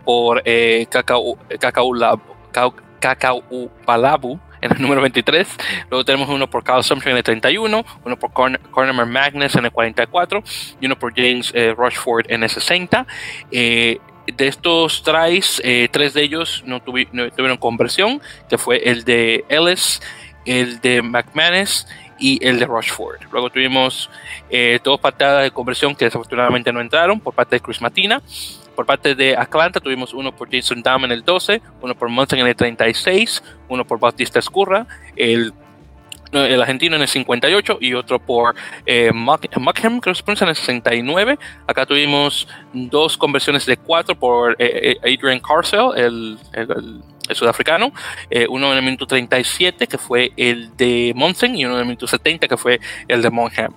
por 0.04 0.44
Cacao 0.90 1.38
Cacao, 1.60 2.74
Cacao 3.00 3.44
Palabu 3.86 4.40
en 4.62 4.72
el 4.72 4.82
número 4.82 5.02
23. 5.02 5.48
Luego 5.90 6.06
tenemos 6.06 6.30
uno 6.30 6.50
por 6.50 6.64
Carl 6.64 6.84
Sumption 6.84 7.12
en 7.12 7.18
el 7.18 7.24
31, 7.24 7.86
uno 8.04 8.20
por 8.20 8.32
Corner 8.34 9.06
Magnus 9.06 9.56
en 9.56 9.66
el 9.66 9.72
44 9.72 10.44
y 10.80 10.86
uno 10.86 10.98
por 10.98 11.14
James 11.16 11.52
eh, 11.54 11.74
Rushford 11.76 12.26
en 12.30 12.44
el 12.44 12.50
60. 12.50 13.06
Eh, 13.52 14.00
de 14.28 14.48
estos 14.48 15.04
tries, 15.04 15.62
eh, 15.64 15.88
tres 15.90 16.14
de 16.14 16.22
ellos 16.22 16.62
no, 16.66 16.82
tuvieron 16.82 17.58
conversión, 17.58 18.22
que 18.50 18.58
fue 18.58 18.90
el 18.90 19.06
de 19.06 19.46
Ellis, 19.48 20.02
el 20.48 20.80
de 20.82 21.02
McManus 21.02 21.88
y 22.20 22.44
el 22.46 22.60
de 22.60 22.66
Rushford. 22.66 23.22
Luego 23.32 23.50
tuvimos 23.50 24.10
dos 24.84 25.00
patadas 25.00 25.44
de 25.44 25.52
conversión 25.52 25.96
que 25.96 26.06
desafortunadamente 26.06 26.74
no 26.74 26.82
entraron 26.82 27.20
por 27.20 27.34
parte 27.36 27.58
de 27.58 27.60
Chris 27.60 27.82
Matina. 27.82 28.22
Por 28.76 28.86
parte 28.86 29.14
de 29.14 29.36
Atlanta 29.36 29.80
tuvimos 29.80 30.14
uno 30.14 30.36
por 30.36 30.50
Jason 30.52 30.82
Damm 30.82 31.06
en 31.06 31.12
el 31.12 31.24
12, 31.24 31.62
uno 31.82 31.96
por 31.96 32.10
Monson 32.10 32.40
en 32.40 32.48
el 32.48 32.56
36, 32.56 33.44
uno 33.70 33.86
por 33.86 34.00
Bautista 34.00 34.40
Escurra, 34.40 34.88
el 35.16 35.54
el 36.32 36.62
argentino 36.62 36.96
en 36.96 37.02
el 37.02 37.08
58 37.08 37.78
y 37.82 37.94
otro 37.94 38.20
por 38.20 38.56
eh, 38.86 39.12
Muckham, 39.14 40.02
que 40.02 40.10
en 40.10 40.50
el 40.50 40.56
69. 40.56 41.40
Acá 41.68 41.86
tuvimos 41.86 42.48
dos 42.74 43.18
conversiones 43.18 43.66
de 43.66 43.78
cuatro 43.78 44.16
por 44.16 44.52
eh, 44.60 44.98
eh, 45.02 45.16
Adrian 45.18 45.40
Carcel, 45.40 45.92
el, 45.96 46.40
el 46.54 47.02
sudafricano, 47.36 47.92
eh, 48.30 48.48
uno 48.50 48.72
en 48.72 48.78
el 48.78 48.84
minuto 48.84 49.06
37 49.06 49.88
que 49.88 49.98
fue 49.98 50.32
el 50.38 50.76
de 50.78 51.14
Monsen 51.16 51.56
y 51.56 51.66
uno 51.66 51.76
en 51.76 51.82
el 51.82 51.86
minuto 51.86 52.08
70 52.08 52.48
que 52.48 52.58
fue 52.58 52.80
el 53.08 53.22
de 53.22 53.30
Monham. 53.30 53.74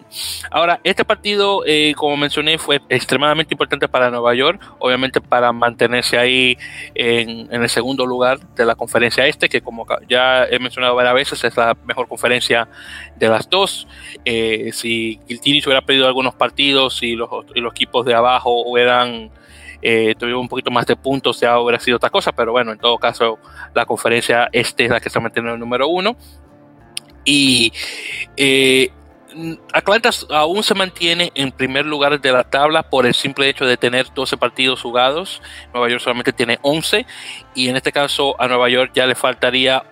Ahora, 0.50 0.80
este 0.84 1.04
partido, 1.04 1.62
eh, 1.66 1.94
como 1.96 2.16
mencioné, 2.16 2.58
fue 2.58 2.80
extremadamente 2.88 3.54
importante 3.54 3.88
para 3.88 4.10
Nueva 4.10 4.34
York, 4.34 4.60
obviamente 4.78 5.20
para 5.20 5.52
mantenerse 5.52 6.18
ahí 6.18 6.58
en, 6.94 7.48
el 7.50 7.68
segundo 7.68 8.06
lugar 8.06 8.40
de 8.54 8.64
la 8.64 8.74
conferencia 8.74 9.26
este, 9.26 9.48
que 9.48 9.60
como 9.60 9.86
ya 10.08 10.44
he 10.44 10.58
mencionado 10.58 10.94
varias 10.94 11.14
veces 11.14 11.44
es 11.44 11.56
la 11.56 11.76
mejor 11.84 12.08
conferencia 12.08 12.68
de 13.16 13.28
las 13.28 13.48
dos. 13.48 13.86
Eh, 14.24 14.70
si 14.72 15.20
Giltini 15.28 15.60
hubiera 15.64 15.82
perdido 15.82 16.06
algunos 16.06 16.34
partidos 16.34 17.02
y 17.02 17.14
los, 17.16 17.28
y 17.54 17.60
los 17.60 17.72
equipos 17.72 18.04
de 18.06 18.14
abajo 18.14 18.62
hubieran 18.62 19.30
eh, 19.82 20.14
tuvimos 20.18 20.42
un 20.42 20.48
poquito 20.48 20.70
más 20.70 20.86
de 20.86 20.96
puntos, 20.96 21.40
ya 21.40 21.58
hubiera 21.58 21.80
sido 21.80 21.96
otra 21.96 22.10
cosa, 22.10 22.32
pero 22.32 22.52
bueno, 22.52 22.72
en 22.72 22.78
todo 22.78 22.98
caso, 22.98 23.38
la 23.74 23.86
conferencia 23.86 24.48
este 24.52 24.84
es 24.84 24.90
la 24.90 25.00
que 25.00 25.08
está 25.08 25.20
manteniendo 25.20 25.54
el 25.54 25.60
número 25.60 25.88
uno. 25.88 26.16
Y 27.24 27.72
eh, 28.36 28.90
Atlanta 29.72 30.10
aún 30.30 30.62
se 30.62 30.74
mantiene 30.74 31.32
en 31.34 31.52
primer 31.52 31.86
lugar 31.86 32.20
de 32.20 32.32
la 32.32 32.44
tabla 32.44 32.82
por 32.82 33.06
el 33.06 33.14
simple 33.14 33.48
hecho 33.48 33.64
de 33.64 33.76
tener 33.76 34.06
12 34.12 34.36
partidos 34.36 34.82
jugados. 34.82 35.42
Nueva 35.72 35.88
York 35.88 36.02
solamente 36.02 36.32
tiene 36.32 36.58
11 36.62 37.06
y 37.54 37.68
en 37.68 37.76
este 37.76 37.92
caso 37.92 38.40
a 38.40 38.48
Nueva 38.48 38.68
York 38.68 38.92
ya 38.94 39.06
le 39.06 39.14
faltaría 39.14 39.84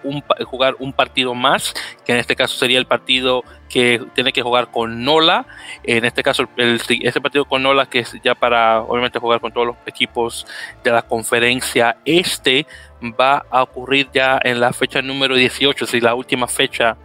jugar 0.45 0.77
un 0.79 0.93
partido 0.93 1.35
más, 1.35 1.75
que 2.05 2.13
en 2.13 2.19
este 2.19 2.37
caso 2.37 2.57
sería 2.57 2.79
el 2.79 2.87
partido 2.87 3.45
que 3.69 4.03
tiene 4.15 4.33
que 4.33 4.43
jugar 4.43 4.71
con 4.71 5.05
Nola. 5.05 5.47
En 5.83 6.05
este 6.05 6.23
caso, 6.23 6.49
el, 6.57 6.81
este 6.89 7.21
partido 7.21 7.45
con 7.45 7.63
Nola, 7.63 7.87
que 7.87 8.01
es 8.01 8.15
ya 8.23 8.35
para 8.35 8.81
obviamente 8.83 9.19
jugar 9.19 9.41
con 9.41 9.53
todos 9.53 9.67
los 9.69 9.77
equipos 9.87 10.47
de 10.83 10.91
la 10.91 11.03
conferencia 11.03 11.99
este, 12.05 12.67
va 13.03 13.45
a 13.51 13.63
ocurrir 13.63 14.09
ya 14.13 14.41
en 14.43 14.61
la 14.61 14.73
fecha 14.73 15.03
número 15.03 15.37
18, 15.37 15.85
es 15.85 15.91
decir, 15.91 16.03
la 16.03 16.15
última 16.15 16.49
fecha 16.49 16.97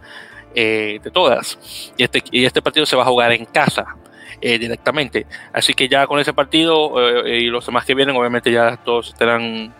eh, 0.54 1.00
de 1.02 1.10
todas. 1.10 1.58
Y 1.96 2.04
este, 2.04 2.22
y 2.30 2.44
este 2.44 2.62
partido 2.62 2.86
se 2.86 2.94
va 2.94 3.02
a 3.02 3.06
jugar 3.06 3.32
en 3.32 3.44
casa. 3.44 3.96
Eh, 4.40 4.58
directamente. 4.58 5.26
Así 5.54 5.72
que 5.72 5.88
ya 5.88 6.06
con 6.06 6.18
ese 6.18 6.34
partido 6.34 7.24
eh, 7.24 7.38
y 7.38 7.46
los 7.46 7.64
demás 7.64 7.86
que 7.86 7.94
vienen, 7.94 8.14
obviamente 8.14 8.52
ya 8.52 8.76
todos 8.76 9.08
estarán 9.10 9.72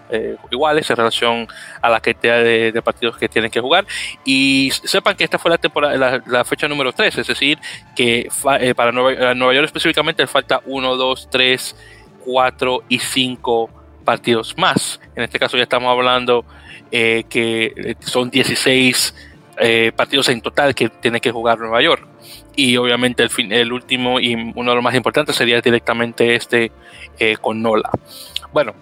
iguales 0.50 0.88
en 0.88 0.96
relación 0.96 1.48
a 1.82 1.90
la 1.90 2.00
cantidad 2.00 2.42
de, 2.42 2.80
partidos 2.82 3.18
que 3.18 3.28
tienen 3.28 3.50
que 3.50 3.60
jugar. 3.60 3.84
Y 4.24 4.70
sepan 4.70 5.16
que 5.16 5.24
esta 5.24 5.38
fue 5.38 5.50
la, 5.50 5.58
temporada, 5.58 6.22
la, 6.24 6.44
fecha 6.44 6.66
número 6.66 6.92
3, 6.92 7.18
es 7.18 7.26
decir, 7.26 7.58
que 7.94 8.28
para 8.74 8.92
Nueva, 8.92 9.52
York 9.52 9.66
específicamente 9.66 10.26
falta 10.26 10.62
1, 10.64 10.96
2, 10.96 11.28
3, 11.30 11.76
4 12.24 12.84
y 12.88 12.98
5 13.00 13.70
partidos 14.04 14.56
más. 14.56 14.98
En 15.14 15.24
este 15.24 15.38
caso 15.38 15.58
ya 15.58 15.64
estamos 15.64 15.90
hablando 15.90 16.46
que 16.90 17.96
son 18.00 18.30
16 18.30 19.33
eh, 19.58 19.92
partidos 19.94 20.28
en 20.28 20.40
total 20.40 20.74
que 20.74 20.88
tiene 20.88 21.20
que 21.20 21.30
jugar 21.30 21.58
Nueva 21.58 21.80
York. 21.80 22.06
Y 22.56 22.76
obviamente 22.76 23.22
el, 23.22 23.30
fin, 23.30 23.52
el 23.52 23.72
último 23.72 24.20
y 24.20 24.34
uno 24.34 24.70
de 24.70 24.74
los 24.74 24.82
más 24.84 24.94
importantes 24.94 25.36
sería 25.36 25.60
directamente 25.60 26.34
este 26.34 26.72
eh, 27.18 27.36
con 27.40 27.62
Nola. 27.62 27.90
Bueno, 28.52 28.74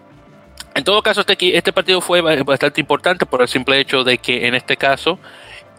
en 0.75 0.85
todo 0.85 1.03
caso, 1.03 1.21
este, 1.21 1.57
este 1.57 1.73
partido 1.73 2.01
fue 2.01 2.21
bastante 2.21 2.81
importante 2.81 3.27
por 3.27 3.43
el 3.43 3.49
simple 3.49 3.79
hecho 3.81 4.05
de 4.05 4.19
que 4.19 4.47
en 4.47 4.55
este 4.55 4.77
caso, 4.77 5.19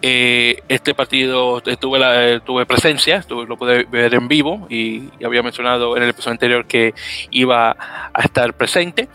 eh, 0.01 0.61
este 0.67 0.93
partido 0.93 1.61
tuve, 1.61 1.97
la, 1.97 2.39
tuve 2.41 2.65
presencia, 2.65 3.23
lo 3.29 3.57
pude 3.57 3.85
ver 3.85 4.13
en 4.13 4.27
vivo 4.27 4.67
y, 4.69 5.09
había 5.25 5.41
mencionado 5.41 5.95
en 5.97 6.03
el 6.03 6.09
episodio 6.09 6.33
anterior 6.33 6.65
que 6.65 6.93
iba 7.31 7.75
a 8.13 8.21
estar 8.21 8.53
presente. 8.53 9.07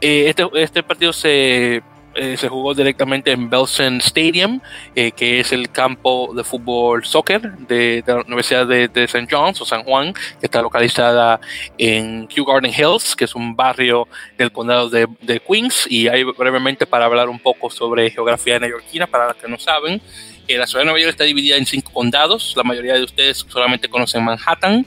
este, 0.00 0.48
este 0.54 0.82
partido 0.82 1.12
se 1.12 1.82
eh, 2.14 2.36
se 2.36 2.48
jugó 2.48 2.74
directamente 2.74 3.30
en 3.30 3.48
Belsen 3.48 3.98
Stadium, 3.98 4.60
eh, 4.96 5.12
que 5.12 5.38
es 5.38 5.52
el 5.52 5.70
campo 5.70 6.32
de 6.34 6.42
fútbol 6.42 7.04
soccer 7.04 7.40
de, 7.58 8.02
la 8.04 8.16
Universidad 8.22 8.66
de, 8.66 8.88
de, 8.88 9.04
St. 9.04 9.28
John's 9.30 9.60
o 9.60 9.64
San 9.64 9.84
Juan, 9.84 10.12
que 10.12 10.46
está 10.46 10.60
localizada 10.60 11.40
en 11.78 12.26
Kew 12.26 12.44
Garden 12.44 12.72
Hills, 12.76 13.14
que 13.14 13.26
es 13.26 13.34
un 13.36 13.54
barrio 13.54 14.08
del 14.36 14.50
condado 14.50 14.90
de, 14.90 15.06
Queens. 15.46 15.86
Y 15.88 16.08
ahí 16.08 16.24
brevemente 16.24 16.84
para 16.84 17.04
hablar 17.04 17.28
un 17.28 17.38
poco 17.38 17.70
sobre 17.70 18.10
geografía 18.10 18.58
neoyorquina, 18.58 19.06
para 19.06 19.28
los 19.28 19.36
que 19.36 19.46
no 19.46 19.58
saben. 19.58 20.02
Eh, 20.48 20.58
la 20.58 20.66
ciudad 20.66 20.80
de 20.80 20.86
Nueva 20.86 20.98
York 20.98 21.10
está 21.10 21.24
dividida 21.24 21.56
en 21.56 21.64
cinco 21.64 21.92
condados. 21.92 22.54
La 22.56 22.64
mayoría 22.64 22.94
de 22.94 23.04
ustedes 23.04 23.46
solamente 23.48 23.88
conocen 23.88 24.24
Manhattan, 24.24 24.84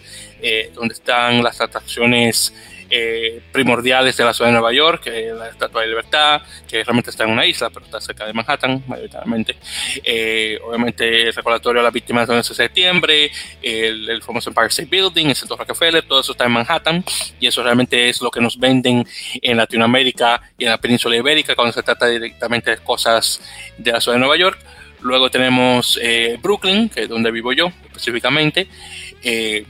donde 0.76 0.94
están 0.94 1.42
las 1.42 1.62
atracciones 1.62 2.54
eh, 2.96 3.42
primordiales 3.52 4.16
de 4.16 4.24
la 4.24 4.36
ciudad 4.36 4.50
de 4.50 4.54
Nueva 4.54 4.72
York, 4.72 5.08
la 5.08 5.50
Estatua 5.50 5.82
de 5.82 5.88
Libertad, 5.88 6.44
que 6.68 6.84
realmente 6.84 7.10
está 7.10 7.24
en 7.24 7.32
una 7.32 7.44
isla, 7.44 7.72
pero 7.72 7.84
está 7.86 8.00
cerca 8.00 8.24
de 8.24 8.34
Manhattan, 8.34 8.84
mayoritariamente. 8.86 9.56
Eh, 10.04 10.60
obviamente, 10.64 11.24
el 11.24 11.34
recordatorio 11.34 11.82
a 11.82 11.86
las 11.86 11.92
víctimas 11.92 12.28
del 12.28 12.38
11 12.38 12.50
de 12.50 12.56
septiembre, 12.56 13.32
el, 13.64 14.22
famoso 14.22 14.52
Empire 14.52 14.68
State 14.68 14.90
Building, 14.92 15.26
el 15.26 15.36
Centro 15.36 15.58
Rockefeller, 15.58 16.04
todo 16.04 16.20
eso 16.20 16.34
está 16.34 16.46
en 16.46 16.52
Manhattan, 16.52 17.04
y 17.40 17.48
eso 17.48 17.64
realmente 17.64 18.10
es 18.10 18.22
lo 18.22 18.30
que 18.30 18.40
nos 18.40 18.60
venden 18.60 19.08
en 19.42 19.58
Latinoamérica 19.58 20.40
y 20.56 20.66
en 20.66 20.70
la 20.70 20.78
península 20.78 21.16
ibérica 21.16 21.56
cuando 21.56 21.74
se 21.74 21.82
trata 21.82 22.06
directamente 22.06 22.70
de 22.70 22.78
cosas 22.78 23.42
de 23.76 23.92
la 23.92 24.02
ciudad 24.02 24.18
de 24.18 24.20
Nueva 24.20 24.38
York. 24.38 24.60
Luego 25.02 25.32
tenemos 25.32 26.00
eh, 26.00 26.38
Brooklyn, 26.40 26.90
que 26.90 27.02
es 27.02 27.10
donde 27.10 27.32
vivo 27.32 27.54
yo 27.54 27.72
específicamente, 27.88 28.68
que 29.24 29.66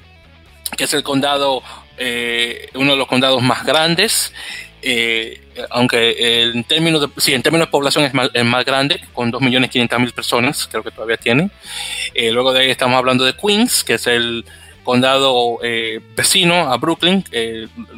es 0.77 0.93
el 0.93 1.03
condado 1.03 1.63
eh, 1.97 2.69
uno 2.73 2.91
de 2.91 2.97
los 2.97 3.07
condados 3.07 3.41
más 3.41 3.65
grandes, 3.65 4.33
eh, 4.81 5.41
aunque 5.69 6.51
en 6.51 6.63
términos, 6.63 7.01
de, 7.01 7.33
en 7.33 7.43
términos 7.43 7.67
de 7.67 7.71
población 7.71 8.05
es 8.05 8.13
más, 8.13 8.29
más 8.43 8.65
grande, 8.65 8.99
con 9.13 9.31
2.500.000 9.31 10.13
personas, 10.13 10.67
creo 10.69 10.83
que 10.83 10.91
todavía 10.91 11.17
tiene. 11.17 11.49
Eh, 12.13 12.31
luego 12.31 12.53
de 12.53 12.61
ahí 12.61 12.71
estamos 12.71 12.97
hablando 12.97 13.23
de 13.23 13.33
Queens, 13.33 13.83
que 13.83 13.93
es 13.95 14.07
el 14.07 14.45
condado 14.83 15.59
vecino 16.13 16.69
a 16.69 16.75
Brooklyn, 16.75 17.23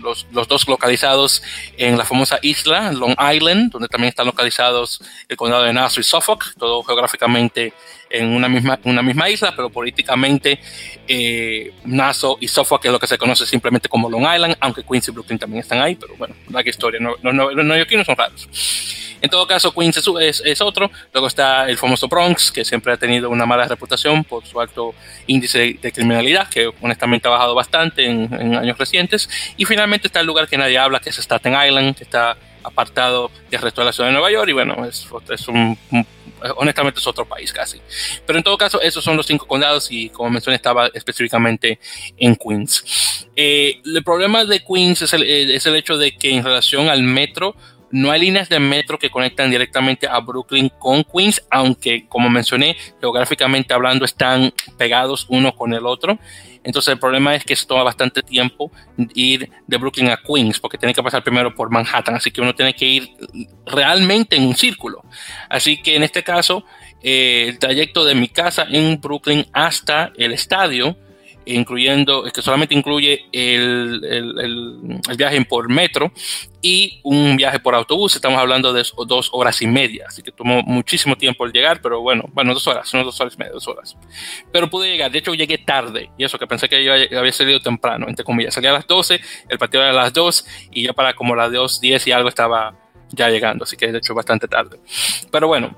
los, 0.03 0.27
los, 0.31 0.47
dos 0.47 0.67
localizados 0.67 1.41
en 1.77 1.97
la 1.97 2.05
famosa 2.05 2.37
isla 2.43 2.91
Long 2.91 3.15
Island, 3.33 3.71
donde 3.71 3.87
también 3.87 4.09
están 4.09 4.27
localizados 4.27 5.01
el 5.27 5.35
condado 5.35 5.63
de 5.63 5.73
Nassau 5.73 6.01
y 6.01 6.03
Suffolk, 6.03 6.53
todo 6.59 6.83
geográficamente 6.83 7.73
en 8.17 8.29
una 8.29 8.47
misma, 8.47 8.79
una 8.83 9.01
misma 9.01 9.29
isla, 9.29 9.53
pero 9.55 9.69
políticamente 9.69 10.59
eh, 11.07 11.73
Nassau 11.85 12.37
y 12.39 12.47
Suffolk 12.47 12.85
es 12.85 12.91
lo 12.91 12.99
que 12.99 13.07
se 13.07 13.17
conoce 13.17 13.45
simplemente 13.45 13.89
como 13.89 14.09
Long 14.09 14.23
Island, 14.23 14.55
aunque 14.59 14.83
Queens 14.83 15.07
y 15.07 15.11
Brooklyn 15.11 15.39
también 15.39 15.61
están 15.61 15.81
ahí, 15.81 15.95
pero 15.95 16.15
bueno, 16.17 16.35
la 16.49 16.61
historia, 16.67 16.99
no, 16.99 17.15
no, 17.21 17.31
no, 17.31 17.51
los 17.51 17.65
neoyorquinos 17.65 18.05
son 18.05 18.15
raros. 18.15 18.47
En 19.21 19.29
todo 19.29 19.47
caso, 19.47 19.73
Queens 19.73 19.97
es, 19.97 20.41
es, 20.45 20.61
otro. 20.61 20.91
Luego 21.13 21.27
está 21.27 21.67
el 21.67 21.77
famoso 21.77 22.07
Bronx, 22.07 22.51
que 22.51 22.63
siempre 22.65 22.93
ha 22.93 22.97
tenido 22.97 23.29
una 23.29 23.45
mala 23.45 23.67
reputación 23.67 24.23
por 24.23 24.45
su 24.45 24.59
alto 24.59 24.93
índice 25.25 25.79
de 25.81 25.91
criminalidad, 25.91 26.47
que 26.49 26.71
honestamente 26.81 27.27
ha 27.27 27.31
bajado 27.31 27.55
bastante 27.55 28.05
en, 28.05 28.55
años 28.55 28.77
recientes. 28.77 29.27
Y 29.57 29.65
finalmente 29.65 30.07
está 30.07 30.19
el 30.19 30.27
lugar 30.27 30.47
que 30.47 30.57
nadie 30.57 30.77
habla, 30.77 30.99
que 30.99 31.09
es 31.09 31.17
Staten 31.17 31.53
Island, 31.53 31.95
que 31.95 32.03
está 32.03 32.37
apartado 32.63 33.31
del 33.49 33.61
resto 33.61 33.81
de 33.81 33.85
la 33.85 33.93
ciudad 33.93 34.09
de 34.09 34.13
Nueva 34.13 34.31
York. 34.31 34.49
Y 34.49 34.53
bueno, 34.53 34.85
es, 34.85 35.07
es 35.29 35.47
un, 35.47 35.77
honestamente 36.57 36.99
es 36.99 37.07
otro 37.07 37.25
país 37.25 37.51
casi. 37.51 37.79
Pero 38.25 38.37
en 38.37 38.43
todo 38.43 38.57
caso, 38.57 38.81
esos 38.81 39.03
son 39.03 39.17
los 39.17 39.25
cinco 39.25 39.47
condados 39.47 39.91
y 39.91 40.09
como 40.09 40.29
mencioné, 40.29 40.55
estaba 40.55 40.87
específicamente 40.93 41.79
en 42.17 42.35
Queens. 42.35 43.27
Eh, 43.35 43.81
el 43.85 44.03
problema 44.03 44.45
de 44.45 44.63
Queens 44.63 45.01
es 45.01 45.13
el, 45.13 45.23
es 45.23 45.65
el 45.65 45.75
hecho 45.75 45.97
de 45.97 46.15
que 46.15 46.31
en 46.31 46.43
relación 46.43 46.89
al 46.89 47.03
metro, 47.03 47.55
no 47.91 48.11
hay 48.11 48.19
líneas 48.19 48.49
de 48.49 48.59
metro 48.59 48.99
que 48.99 49.09
conectan 49.09 49.51
directamente 49.51 50.07
a 50.07 50.19
Brooklyn 50.19 50.69
con 50.79 51.03
Queens, 51.03 51.41
aunque 51.49 52.07
como 52.07 52.29
mencioné, 52.29 52.75
geográficamente 52.99 53.73
hablando 53.73 54.03
están 54.05 54.53
pegados 54.77 55.27
uno 55.29 55.55
con 55.55 55.73
el 55.73 55.85
otro. 55.85 56.19
Entonces 56.65 56.93
el 56.93 56.99
problema 56.99 57.35
es 57.35 57.45
que 57.45 57.55
se 57.55 57.65
toma 57.65 57.83
bastante 57.83 58.23
tiempo 58.23 58.71
ir 59.13 59.49
de 59.67 59.77
Brooklyn 59.77 60.09
a 60.09 60.17
Queens, 60.17 60.59
porque 60.59 60.77
tiene 60.77 60.93
que 60.93 61.03
pasar 61.03 61.23
primero 61.23 61.53
por 61.53 61.69
Manhattan, 61.69 62.15
así 62.15 62.31
que 62.31 62.41
uno 62.41 62.55
tiene 62.55 62.73
que 62.73 62.85
ir 62.85 63.09
realmente 63.65 64.35
en 64.35 64.43
un 64.43 64.55
círculo. 64.55 65.03
Así 65.47 65.81
que 65.81 65.95
en 65.95 66.03
este 66.03 66.23
caso, 66.23 66.65
eh, 67.01 67.45
el 67.49 67.59
trayecto 67.59 68.03
de 68.03 68.15
mi 68.15 68.27
casa 68.29 68.65
en 68.69 68.99
Brooklyn 68.99 69.45
hasta 69.53 70.11
el 70.17 70.33
estadio 70.33 70.97
incluyendo, 71.45 72.23
que 72.23 72.41
solamente 72.41 72.75
incluye 72.75 73.25
el, 73.31 74.01
el, 74.03 74.39
el, 75.07 75.17
viaje 75.17 75.43
por 75.45 75.69
metro 75.69 76.11
y 76.61 76.99
un 77.03 77.37
viaje 77.37 77.59
por 77.59 77.75
autobús. 77.75 78.15
Estamos 78.15 78.39
hablando 78.39 78.73
de 78.73 78.83
dos 79.07 79.29
horas 79.31 79.61
y 79.61 79.67
media, 79.67 80.05
así 80.07 80.21
que 80.21 80.31
tomó 80.31 80.61
muchísimo 80.63 81.15
tiempo 81.15 81.45
el 81.45 81.51
llegar, 81.51 81.81
pero 81.81 82.01
bueno, 82.01 82.25
bueno, 82.33 82.53
dos 82.53 82.67
horas, 82.67 82.89
son 82.89 83.03
dos 83.03 83.19
horas 83.21 83.35
y 83.35 83.37
media, 83.37 83.53
dos 83.53 83.67
horas. 83.67 83.95
Pero 84.51 84.69
pude 84.69 84.89
llegar, 84.89 85.11
de 85.11 85.19
hecho 85.19 85.33
llegué 85.33 85.57
tarde, 85.57 86.09
y 86.17 86.23
eso 86.23 86.39
que 86.39 86.47
pensé 86.47 86.67
que 86.67 86.83
yo 86.83 86.93
había 86.93 87.31
salido 87.31 87.59
temprano, 87.59 88.07
entre 88.07 88.25
comillas. 88.25 88.53
Salí 88.53 88.67
a 88.67 88.73
las 88.73 88.87
12, 88.87 89.19
el 89.49 89.57
partido 89.57 89.83
era 89.83 89.91
a 89.91 90.03
las 90.03 90.13
2, 90.13 90.45
y 90.71 90.83
ya 90.83 90.93
para 90.93 91.13
como 91.13 91.35
las 91.35 91.51
2, 91.51 91.81
10 91.81 92.07
y 92.07 92.11
algo 92.11 92.29
estaba 92.29 92.75
ya 93.11 93.29
llegando, 93.29 93.63
así 93.63 93.77
que 93.77 93.91
de 93.91 93.99
hecho 93.99 94.13
bastante 94.13 94.47
tarde. 94.47 94.79
Pero 95.31 95.47
bueno, 95.47 95.75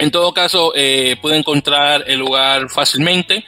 en 0.00 0.10
todo 0.10 0.32
caso, 0.32 0.72
eh, 0.74 1.16
pude 1.20 1.36
encontrar 1.36 2.04
el 2.06 2.20
lugar 2.20 2.70
fácilmente. 2.70 3.44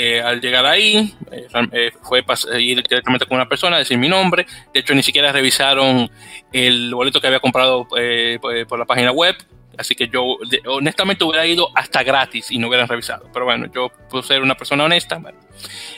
Eh, 0.00 0.22
al 0.22 0.40
llegar 0.40 0.64
ahí, 0.64 1.12
eh, 1.32 1.48
eh, 1.72 1.90
fue 2.02 2.24
ir 2.60 2.84
directamente 2.84 3.26
con 3.26 3.34
una 3.34 3.48
persona, 3.48 3.78
decir 3.78 3.98
mi 3.98 4.08
nombre. 4.08 4.46
De 4.72 4.78
hecho, 4.78 4.94
ni 4.94 5.02
siquiera 5.02 5.32
revisaron 5.32 6.08
el 6.52 6.94
boleto 6.94 7.20
que 7.20 7.26
había 7.26 7.40
comprado 7.40 7.88
por 7.88 8.78
la 8.78 8.84
página 8.84 9.10
web. 9.10 9.34
Así 9.76 9.96
que 9.96 10.06
yo, 10.06 10.22
honestamente, 10.66 11.24
hubiera 11.24 11.44
ido 11.44 11.70
hasta 11.74 12.04
gratis 12.04 12.48
y 12.52 12.58
no 12.58 12.68
hubieran 12.68 12.86
revisado. 12.86 13.28
Pero 13.32 13.44
bueno, 13.44 13.66
yo 13.74 13.90
puedo 14.08 14.22
ser 14.22 14.40
una 14.40 14.54
persona 14.54 14.84
honesta. 14.84 15.20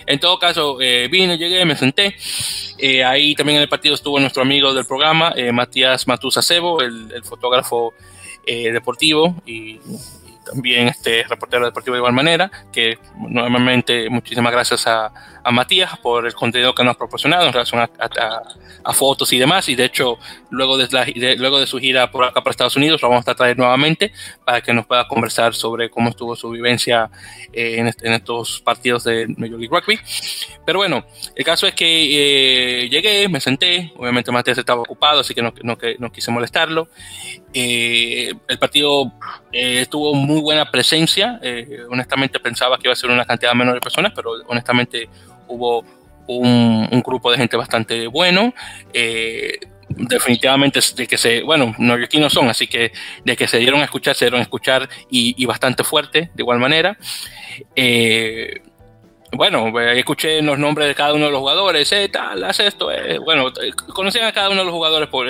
En 0.06 0.18
todo 0.18 0.38
caso, 0.38 0.78
vine, 0.78 1.36
llegué, 1.36 1.66
me 1.66 1.76
senté. 1.76 2.16
ahí 3.04 3.34
también 3.34 3.56
en 3.56 3.62
el 3.62 3.68
partido 3.68 3.94
estuvo 3.94 4.18
nuestro 4.18 4.40
amigo 4.40 4.72
del 4.72 4.86
programa, 4.86 5.34
Matías 5.52 6.06
Matusa 6.06 6.40
Cebo, 6.40 6.80
el, 6.80 7.12
el 7.12 7.22
fotógrafo 7.22 7.92
deportivo 8.46 9.42
y 9.44 9.78
también 10.50 10.88
este 10.88 11.24
reportero 11.28 11.64
deportivo 11.64 11.94
de 11.94 12.00
igual 12.00 12.12
manera, 12.12 12.50
que 12.72 12.98
nuevamente 13.16 14.10
muchísimas 14.10 14.52
gracias 14.52 14.86
a, 14.86 15.12
a 15.42 15.50
Matías 15.50 15.98
por 15.98 16.26
el 16.26 16.34
contenido 16.34 16.74
que 16.74 16.84
nos 16.84 16.94
ha 16.94 16.98
proporcionado 16.98 17.46
en 17.46 17.52
relación 17.52 17.80
a, 17.80 18.92
fotos 18.92 19.32
y 19.32 19.38
demás. 19.38 19.68
Y 19.68 19.74
de 19.74 19.84
hecho, 19.84 20.18
luego 20.50 20.76
de, 20.76 21.36
luego 21.36 21.60
de 21.60 21.66
su 21.66 21.78
gira 21.78 22.10
por 22.10 22.24
acá 22.24 22.42
para 22.42 22.50
Estados 22.50 22.76
Unidos, 22.76 23.00
lo 23.02 23.08
vamos 23.08 23.26
a 23.28 23.34
traer 23.34 23.56
nuevamente 23.56 24.12
para 24.44 24.60
que 24.60 24.72
nos 24.72 24.86
pueda 24.86 25.06
conversar 25.06 25.54
sobre 25.54 25.90
cómo 25.90 26.10
estuvo 26.10 26.36
su 26.36 26.50
vivencia 26.50 27.10
eh, 27.52 27.76
en, 27.78 27.86
en, 27.86 28.12
estos 28.12 28.60
partidos 28.60 29.04
de 29.04 29.26
Major 29.36 29.58
League 29.58 29.68
Rugby. 29.70 29.98
Pero 30.66 30.80
bueno, 30.80 31.04
el 31.34 31.44
caso 31.44 31.66
es 31.66 31.74
que 31.74 32.84
eh, 32.84 32.88
llegué, 32.88 33.28
me 33.28 33.40
senté, 33.40 33.92
obviamente 33.96 34.30
Matías 34.32 34.58
estaba 34.58 34.82
ocupado, 34.82 35.20
así 35.20 35.34
que 35.34 35.42
no, 35.42 35.52
no, 35.62 35.78
no 35.98 36.12
quise 36.12 36.30
molestarlo. 36.30 36.88
Eh, 37.52 38.32
el 38.48 38.58
partido 38.58 39.12
tuvo 39.88 40.14
muy 40.14 40.40
buena 40.40 40.70
presencia, 40.70 41.40
honestamente 41.90 42.38
pensaba 42.38 42.78
que 42.78 42.86
iba 42.86 42.92
a 42.92 42.96
ser 42.96 43.10
una 43.10 43.24
cantidad 43.24 43.54
menor 43.54 43.74
de 43.74 43.80
personas, 43.80 44.12
pero 44.14 44.32
honestamente 44.46 45.08
hubo 45.50 45.84
un, 46.26 47.02
grupo 47.04 47.30
de 47.30 47.38
gente 47.38 47.56
bastante 47.56 48.06
bueno. 48.06 48.54
Eh, 48.92 49.58
definitivamente 49.88 50.80
de 50.94 51.06
que 51.06 51.18
se, 51.18 51.42
bueno, 51.42 51.74
neoyorquinos 51.78 52.32
son, 52.32 52.48
así 52.48 52.66
que 52.68 52.92
de 53.24 53.36
que 53.36 53.48
se 53.48 53.58
dieron 53.58 53.80
a 53.80 53.84
escuchar, 53.84 54.14
se 54.14 54.26
dieron 54.26 54.40
a 54.40 54.44
escuchar 54.44 54.88
y, 55.10 55.44
bastante 55.46 55.84
fuerte, 55.84 56.30
de 56.34 56.42
igual 56.42 56.58
manera. 56.58 56.96
Eh, 57.74 58.62
bueno, 59.32 59.78
eh, 59.80 59.98
escuché 59.98 60.42
los 60.42 60.58
nombres 60.58 60.88
de 60.88 60.94
cada 60.94 61.14
uno 61.14 61.26
de 61.26 61.32
los 61.32 61.40
jugadores, 61.40 61.90
eh, 61.92 62.08
tal, 62.08 62.44
haz 62.44 62.60
esto, 62.60 62.90
bueno, 63.24 63.52
conocían 63.92 64.26
a 64.26 64.32
cada 64.32 64.48
uno 64.48 64.60
de 64.60 64.64
los 64.64 64.74
jugadores 64.74 65.08
por, 65.08 65.26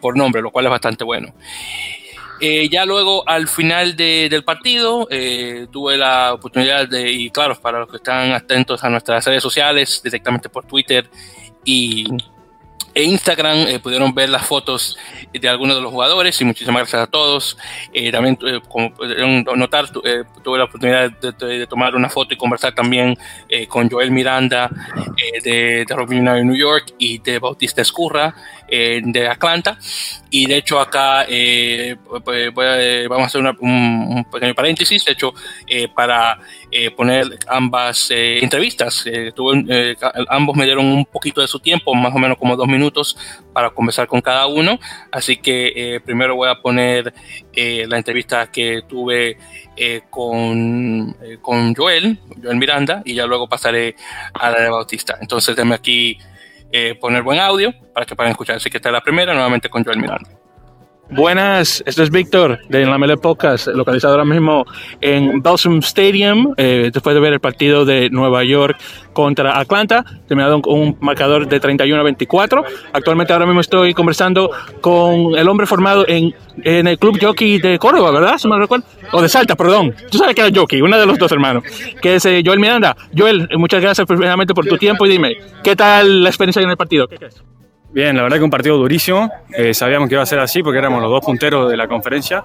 por 0.00 0.16
nombre, 0.16 0.42
lo 0.42 0.50
cual 0.50 0.66
es 0.66 0.70
bastante 0.70 1.04
bueno. 1.04 1.34
Eh, 2.40 2.68
ya 2.68 2.84
luego, 2.84 3.26
al 3.28 3.48
final 3.48 3.96
del 3.96 4.44
partido, 4.44 5.08
eh, 5.10 5.66
tuve 5.70 5.96
la 5.96 6.34
oportunidad 6.34 6.88
de, 6.88 7.10
y 7.10 7.30
claro, 7.30 7.58
para 7.60 7.80
los 7.80 7.90
que 7.90 7.96
están 7.96 8.32
atentos 8.32 8.84
a 8.84 8.90
nuestras 8.90 9.24
redes 9.24 9.42
sociales, 9.42 10.00
directamente 10.02 10.48
por 10.48 10.66
Twitter 10.66 11.08
y 11.64 12.06
e 12.96 13.04
Instagram, 13.04 13.58
eh, 13.68 13.78
pudieron 13.78 14.14
ver 14.14 14.30
las 14.30 14.46
fotos 14.46 14.96
de 15.32 15.48
algunos 15.48 15.76
de 15.76 15.82
los 15.82 15.92
jugadores 15.92 16.40
y 16.40 16.46
muchísimas 16.46 16.80
gracias 16.80 17.02
a 17.02 17.06
todos. 17.06 17.58
también, 18.10 18.38
como 18.68 18.92
pudieron 18.94 19.44
notar, 19.56 19.90
tuve 19.90 20.58
la 20.58 20.64
oportunidad 20.64 21.10
de, 21.10 21.66
tomar 21.66 21.94
una 21.94 22.08
foto 22.08 22.32
y 22.32 22.38
conversar 22.38 22.74
también 22.74 23.18
con 23.68 23.90
Joel 23.90 24.10
Miranda 24.10 24.70
de, 25.44 25.84
de 25.86 25.94
Robin 25.94 26.24
de 26.24 26.42
New 26.42 26.56
York 26.56 26.94
y 26.98 27.18
de 27.18 27.38
Bautista 27.38 27.82
Escurra 27.82 28.34
de 28.68 29.28
Atlanta. 29.28 29.78
Y 30.30 30.46
de 30.46 30.56
hecho 30.56 30.80
acá 30.80 31.24
eh, 31.28 31.96
pues, 32.24 32.50
pues, 32.52 33.08
vamos 33.08 33.24
a 33.24 33.26
hacer 33.26 33.56
un, 33.60 34.26
pequeño 34.30 34.54
paréntesis. 34.54 35.04
De 35.04 35.12
hecho, 35.12 35.32
eh, 35.66 35.88
para 35.88 36.38
eh, 36.70 36.90
poner 36.90 37.38
ambas 37.46 38.10
eh, 38.10 38.38
entrevistas. 38.42 39.04
Tuve, 39.34 39.96
ambos 40.28 40.56
me 40.56 40.64
dieron 40.64 40.86
un 40.86 41.04
poquito 41.04 41.40
de 41.40 41.46
su 41.46 41.60
tiempo, 41.60 41.94
más 41.94 42.14
o 42.14 42.18
menos 42.18 42.36
como 42.38 42.56
dos 42.56 42.68
minutos, 42.68 43.16
para 43.52 43.70
conversar 43.70 44.06
con 44.06 44.20
cada 44.20 44.46
uno. 44.46 44.78
Así 45.12 45.36
que 45.36 46.00
primero 46.04 46.36
voy 46.36 46.48
a 46.48 46.56
poner 46.56 47.12
la 47.54 47.96
entrevista 47.96 48.50
que 48.50 48.82
tuve 48.88 49.38
con, 50.10 51.16
con 51.40 51.74
Joel, 51.74 52.18
Joel 52.42 52.56
Miranda, 52.56 53.02
y 53.04 53.14
ya 53.14 53.26
luego 53.26 53.48
pasaré 53.48 53.96
a 54.34 54.50
la 54.50 54.60
de 54.60 54.70
Bautista. 54.70 55.18
Entonces, 55.20 55.54
déme 55.56 55.74
aquí 55.74 56.18
poner 57.00 57.22
buen 57.22 57.38
audio 57.38 57.72
para 57.94 58.04
que 58.04 58.14
puedan 58.16 58.32
escuchar. 58.32 58.56
Así 58.56 58.70
que 58.70 58.78
esta 58.78 58.88
es 58.88 58.92
la 58.92 59.02
primera, 59.02 59.32
nuevamente 59.32 59.68
con 59.68 59.84
Joel 59.84 59.98
Miranda. 59.98 60.45
Buenas, 61.08 61.84
esto 61.86 62.02
es 62.02 62.10
Víctor 62.10 62.58
de 62.68 62.84
La 62.84 62.98
Mele 62.98 63.16
Podcast, 63.16 63.68
localizado 63.68 64.14
ahora 64.14 64.24
mismo 64.24 64.66
en 65.00 65.40
Balsam 65.40 65.78
Stadium, 65.78 66.52
eh, 66.56 66.90
después 66.92 67.14
de 67.14 67.20
ver 67.20 67.32
el 67.32 67.38
partido 67.38 67.84
de 67.84 68.10
Nueva 68.10 68.42
York 68.42 68.76
contra 69.12 69.56
Atlanta, 69.56 70.04
terminado 70.26 70.60
con 70.60 70.80
un 70.80 70.96
marcador 71.00 71.46
de 71.46 71.60
31 71.60 72.00
a 72.00 72.02
24. 72.02 72.64
Actualmente 72.92 73.32
ahora 73.32 73.46
mismo 73.46 73.60
estoy 73.60 73.94
conversando 73.94 74.50
con 74.80 75.36
el 75.36 75.48
hombre 75.48 75.66
formado 75.66 76.04
en, 76.08 76.34
en 76.64 76.88
el 76.88 76.98
Club 76.98 77.18
Jockey 77.22 77.60
de 77.60 77.78
Córdoba, 77.78 78.10
¿verdad? 78.10 78.36
Si 78.38 78.48
me 78.48 78.58
recuerdo. 78.58 78.84
O 79.12 79.22
de 79.22 79.28
Salta, 79.28 79.54
perdón. 79.54 79.94
Tú 80.10 80.18
sabes 80.18 80.34
que 80.34 80.40
era 80.40 80.50
Jockey, 80.52 80.82
uno 80.82 80.98
de 80.98 81.06
los 81.06 81.18
dos 81.18 81.30
hermanos, 81.30 81.62
que 82.02 82.16
es 82.16 82.26
eh, 82.26 82.42
Joel 82.44 82.58
Miranda. 82.58 82.96
Joel, 83.16 83.48
muchas 83.56 83.80
gracias 83.80 84.04
precisamente 84.08 84.54
por 84.54 84.66
tu 84.66 84.76
tiempo 84.76 85.06
y 85.06 85.10
dime, 85.10 85.36
¿qué 85.62 85.76
tal 85.76 86.24
la 86.24 86.30
experiencia 86.30 86.60
en 86.60 86.70
el 86.70 86.76
partido? 86.76 87.06
¿Qué 87.06 87.16
crees? 87.16 87.44
Bien, 87.92 88.16
la 88.16 88.22
verdad 88.22 88.38
que 88.38 88.44
un 88.44 88.50
partido 88.50 88.76
durísimo. 88.76 89.30
Eh, 89.52 89.72
sabíamos 89.72 90.08
que 90.08 90.14
iba 90.14 90.22
a 90.22 90.26
ser 90.26 90.38
así 90.38 90.62
porque 90.62 90.78
éramos 90.78 91.00
los 91.00 91.10
dos 91.10 91.24
punteros 91.24 91.70
de 91.70 91.76
la 91.76 91.88
conferencia. 91.88 92.44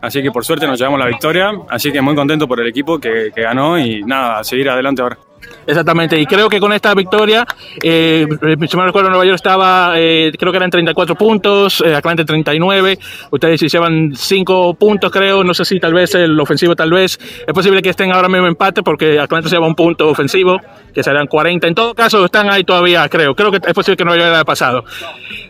Así 0.00 0.22
que 0.22 0.30
por 0.30 0.44
suerte 0.44 0.66
nos 0.66 0.78
llevamos 0.78 1.00
la 1.00 1.06
victoria. 1.06 1.50
Así 1.68 1.92
que 1.92 2.00
muy 2.00 2.14
contento 2.14 2.46
por 2.46 2.60
el 2.60 2.66
equipo 2.66 2.98
que, 2.98 3.30
que 3.34 3.42
ganó 3.42 3.78
y 3.78 4.02
nada, 4.02 4.40
a 4.40 4.44
seguir 4.44 4.68
adelante 4.68 5.02
ahora. 5.02 5.18
Exactamente, 5.66 6.18
y 6.18 6.26
creo 6.26 6.48
que 6.48 6.58
con 6.58 6.72
esta 6.72 6.94
victoria, 6.94 7.46
eh, 7.82 8.26
si 8.68 8.76
me 8.76 8.84
recuerdo, 8.84 9.10
Nueva 9.10 9.24
York 9.24 9.36
estaba, 9.36 9.94
eh, 9.96 10.32
creo 10.36 10.50
que 10.50 10.56
eran 10.56 10.70
34 10.70 11.14
puntos, 11.14 11.82
eh, 11.86 11.94
Atlanta 11.94 12.24
39, 12.24 12.98
ustedes 13.30 13.60
se 13.60 13.68
llevan 13.68 14.12
5 14.14 14.74
puntos, 14.74 15.10
creo, 15.12 15.44
no 15.44 15.54
sé 15.54 15.64
si 15.64 15.78
tal 15.78 15.94
vez 15.94 16.14
el 16.16 16.38
ofensivo, 16.40 16.74
tal 16.74 16.90
vez, 16.90 17.18
es 17.46 17.54
posible 17.54 17.80
que 17.80 17.90
estén 17.90 18.12
ahora 18.12 18.28
mismo 18.28 18.46
empate 18.46 18.82
porque 18.82 19.20
Atlanta 19.20 19.48
se 19.48 19.54
lleva 19.54 19.66
un 19.66 19.76
punto 19.76 20.08
ofensivo, 20.08 20.60
que 20.92 21.02
serán 21.02 21.26
40, 21.28 21.68
en 21.68 21.74
todo 21.74 21.94
caso 21.94 22.24
están 22.24 22.50
ahí 22.50 22.64
todavía, 22.64 23.08
creo, 23.08 23.34
creo 23.34 23.52
que 23.52 23.58
es 23.64 23.74
posible 23.74 23.96
que 23.96 24.04
Nueva 24.04 24.20
York 24.20 24.34
haya 24.34 24.44
pasado. 24.44 24.84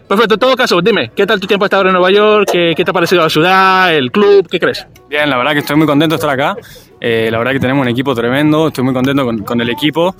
Perfecto, 0.06 0.34
en 0.34 0.40
todo 0.40 0.56
caso, 0.56 0.80
dime, 0.82 1.10
¿qué 1.16 1.26
tal 1.26 1.40
tu 1.40 1.46
tiempo 1.46 1.64
hasta 1.64 1.78
ahora 1.78 1.88
en 1.88 1.94
Nueva 1.94 2.10
York? 2.10 2.48
¿Qué, 2.52 2.74
qué 2.76 2.84
te 2.84 2.90
ha 2.90 2.94
parecido 2.94 3.22
la 3.22 3.30
ciudad, 3.30 3.94
el 3.94 4.12
club? 4.12 4.46
¿Qué 4.50 4.60
crees? 4.60 4.86
Bien, 5.08 5.30
la 5.30 5.38
verdad 5.38 5.52
que 5.52 5.60
estoy 5.60 5.76
muy 5.76 5.86
contento 5.86 6.14
de 6.14 6.16
estar 6.16 6.30
acá. 6.30 6.56
Eh, 7.04 7.30
la 7.32 7.38
verdad 7.38 7.50
que 7.50 7.58
tenemos 7.58 7.82
un 7.82 7.88
equipo 7.88 8.14
tremendo, 8.14 8.68
estoy 8.68 8.84
muy 8.84 8.94
contento 8.94 9.26
con, 9.44 9.60
el 9.60 9.68
equipo 9.70 10.14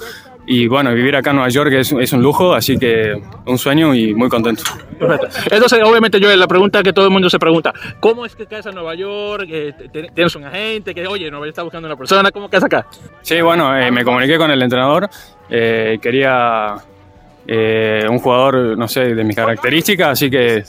y 0.48 0.66
bueno, 0.66 0.92
vivir 0.92 1.14
acá 1.14 1.30
en 1.30 1.36
Nueva 1.36 1.48
York 1.48 1.72
es, 1.74 1.92
es, 1.92 2.12
un 2.12 2.20
lujo, 2.20 2.54
así 2.54 2.76
que 2.76 3.22
un 3.46 3.56
sueño 3.56 3.94
y 3.94 4.12
muy 4.12 4.28
contento. 4.28 4.64
Perfecto. 4.98 5.28
Entonces, 5.48 5.78
obviamente, 5.84 6.18
yo 6.18 6.34
la 6.34 6.48
pregunta 6.48 6.82
que 6.82 6.92
todo 6.92 7.04
el 7.04 7.12
mundo 7.12 7.30
se 7.30 7.38
pregunta, 7.38 7.72
¿cómo 8.00 8.26
es 8.26 8.34
que 8.34 8.46
caes 8.46 8.66
a 8.66 8.72
Nueva 8.72 8.96
York? 8.96 9.46
Eh, 9.48 9.74
¿Tienes 10.12 10.34
un 10.34 10.42
agente 10.42 10.92
que, 10.92 11.06
oye, 11.06 11.30
Nueva 11.30 11.46
York 11.46 11.50
está 11.50 11.62
buscando 11.62 11.86
una 11.86 11.96
persona? 11.96 12.32
¿Cómo 12.32 12.48
caes 12.48 12.64
acá? 12.64 12.84
Sí, 13.20 13.40
bueno, 13.40 13.78
eh, 13.78 13.92
me 13.92 14.02
comuniqué 14.02 14.36
con 14.36 14.50
el 14.50 14.60
entrenador, 14.60 15.08
quería 15.48 16.74
un 17.46 18.18
jugador, 18.18 18.76
no 18.76 18.88
sé, 18.88 19.14
de 19.14 19.22
mis 19.22 19.36
características, 19.36 20.08
así 20.08 20.28
que 20.28 20.64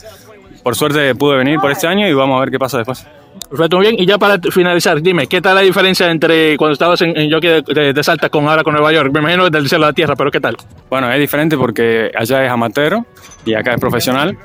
por 0.62 0.76
suerte 0.76 1.12
pude 1.16 1.38
venir 1.38 1.58
por 1.58 1.72
este 1.72 1.88
año 1.88 2.06
y 2.06 2.14
vamos 2.14 2.36
a 2.36 2.40
ver 2.40 2.52
qué 2.52 2.58
pasa 2.60 2.78
después. 2.78 3.04
Perfecto, 3.50 3.76
muy 3.76 3.86
bien. 3.86 4.00
Y 4.00 4.06
ya 4.06 4.18
para 4.18 4.38
finalizar, 4.50 5.00
dime, 5.00 5.26
¿qué 5.26 5.40
tal 5.40 5.54
la 5.54 5.60
diferencia 5.60 6.10
entre 6.10 6.56
cuando 6.56 6.72
estabas 6.72 7.00
en, 7.02 7.16
en 7.16 7.30
Jockey 7.30 7.62
de, 7.62 8.02
Salta 8.02 8.28
con 8.28 8.46
ahora 8.48 8.62
con 8.62 8.74
Nueva 8.74 8.92
York? 8.92 9.10
Me 9.12 9.20
imagino 9.20 9.48
del 9.50 9.68
cielo 9.68 9.84
a 9.84 9.88
la 9.88 9.92
tierra, 9.92 10.16
pero 10.16 10.30
¿qué 10.30 10.40
tal? 10.40 10.56
Bueno, 10.90 11.10
es 11.12 11.20
diferente 11.20 11.56
porque 11.56 12.10
allá 12.16 12.44
es 12.44 12.50
amateur 12.50 12.98
y 13.44 13.54
acá 13.54 13.74
es 13.74 13.80
profesional, 13.80 14.36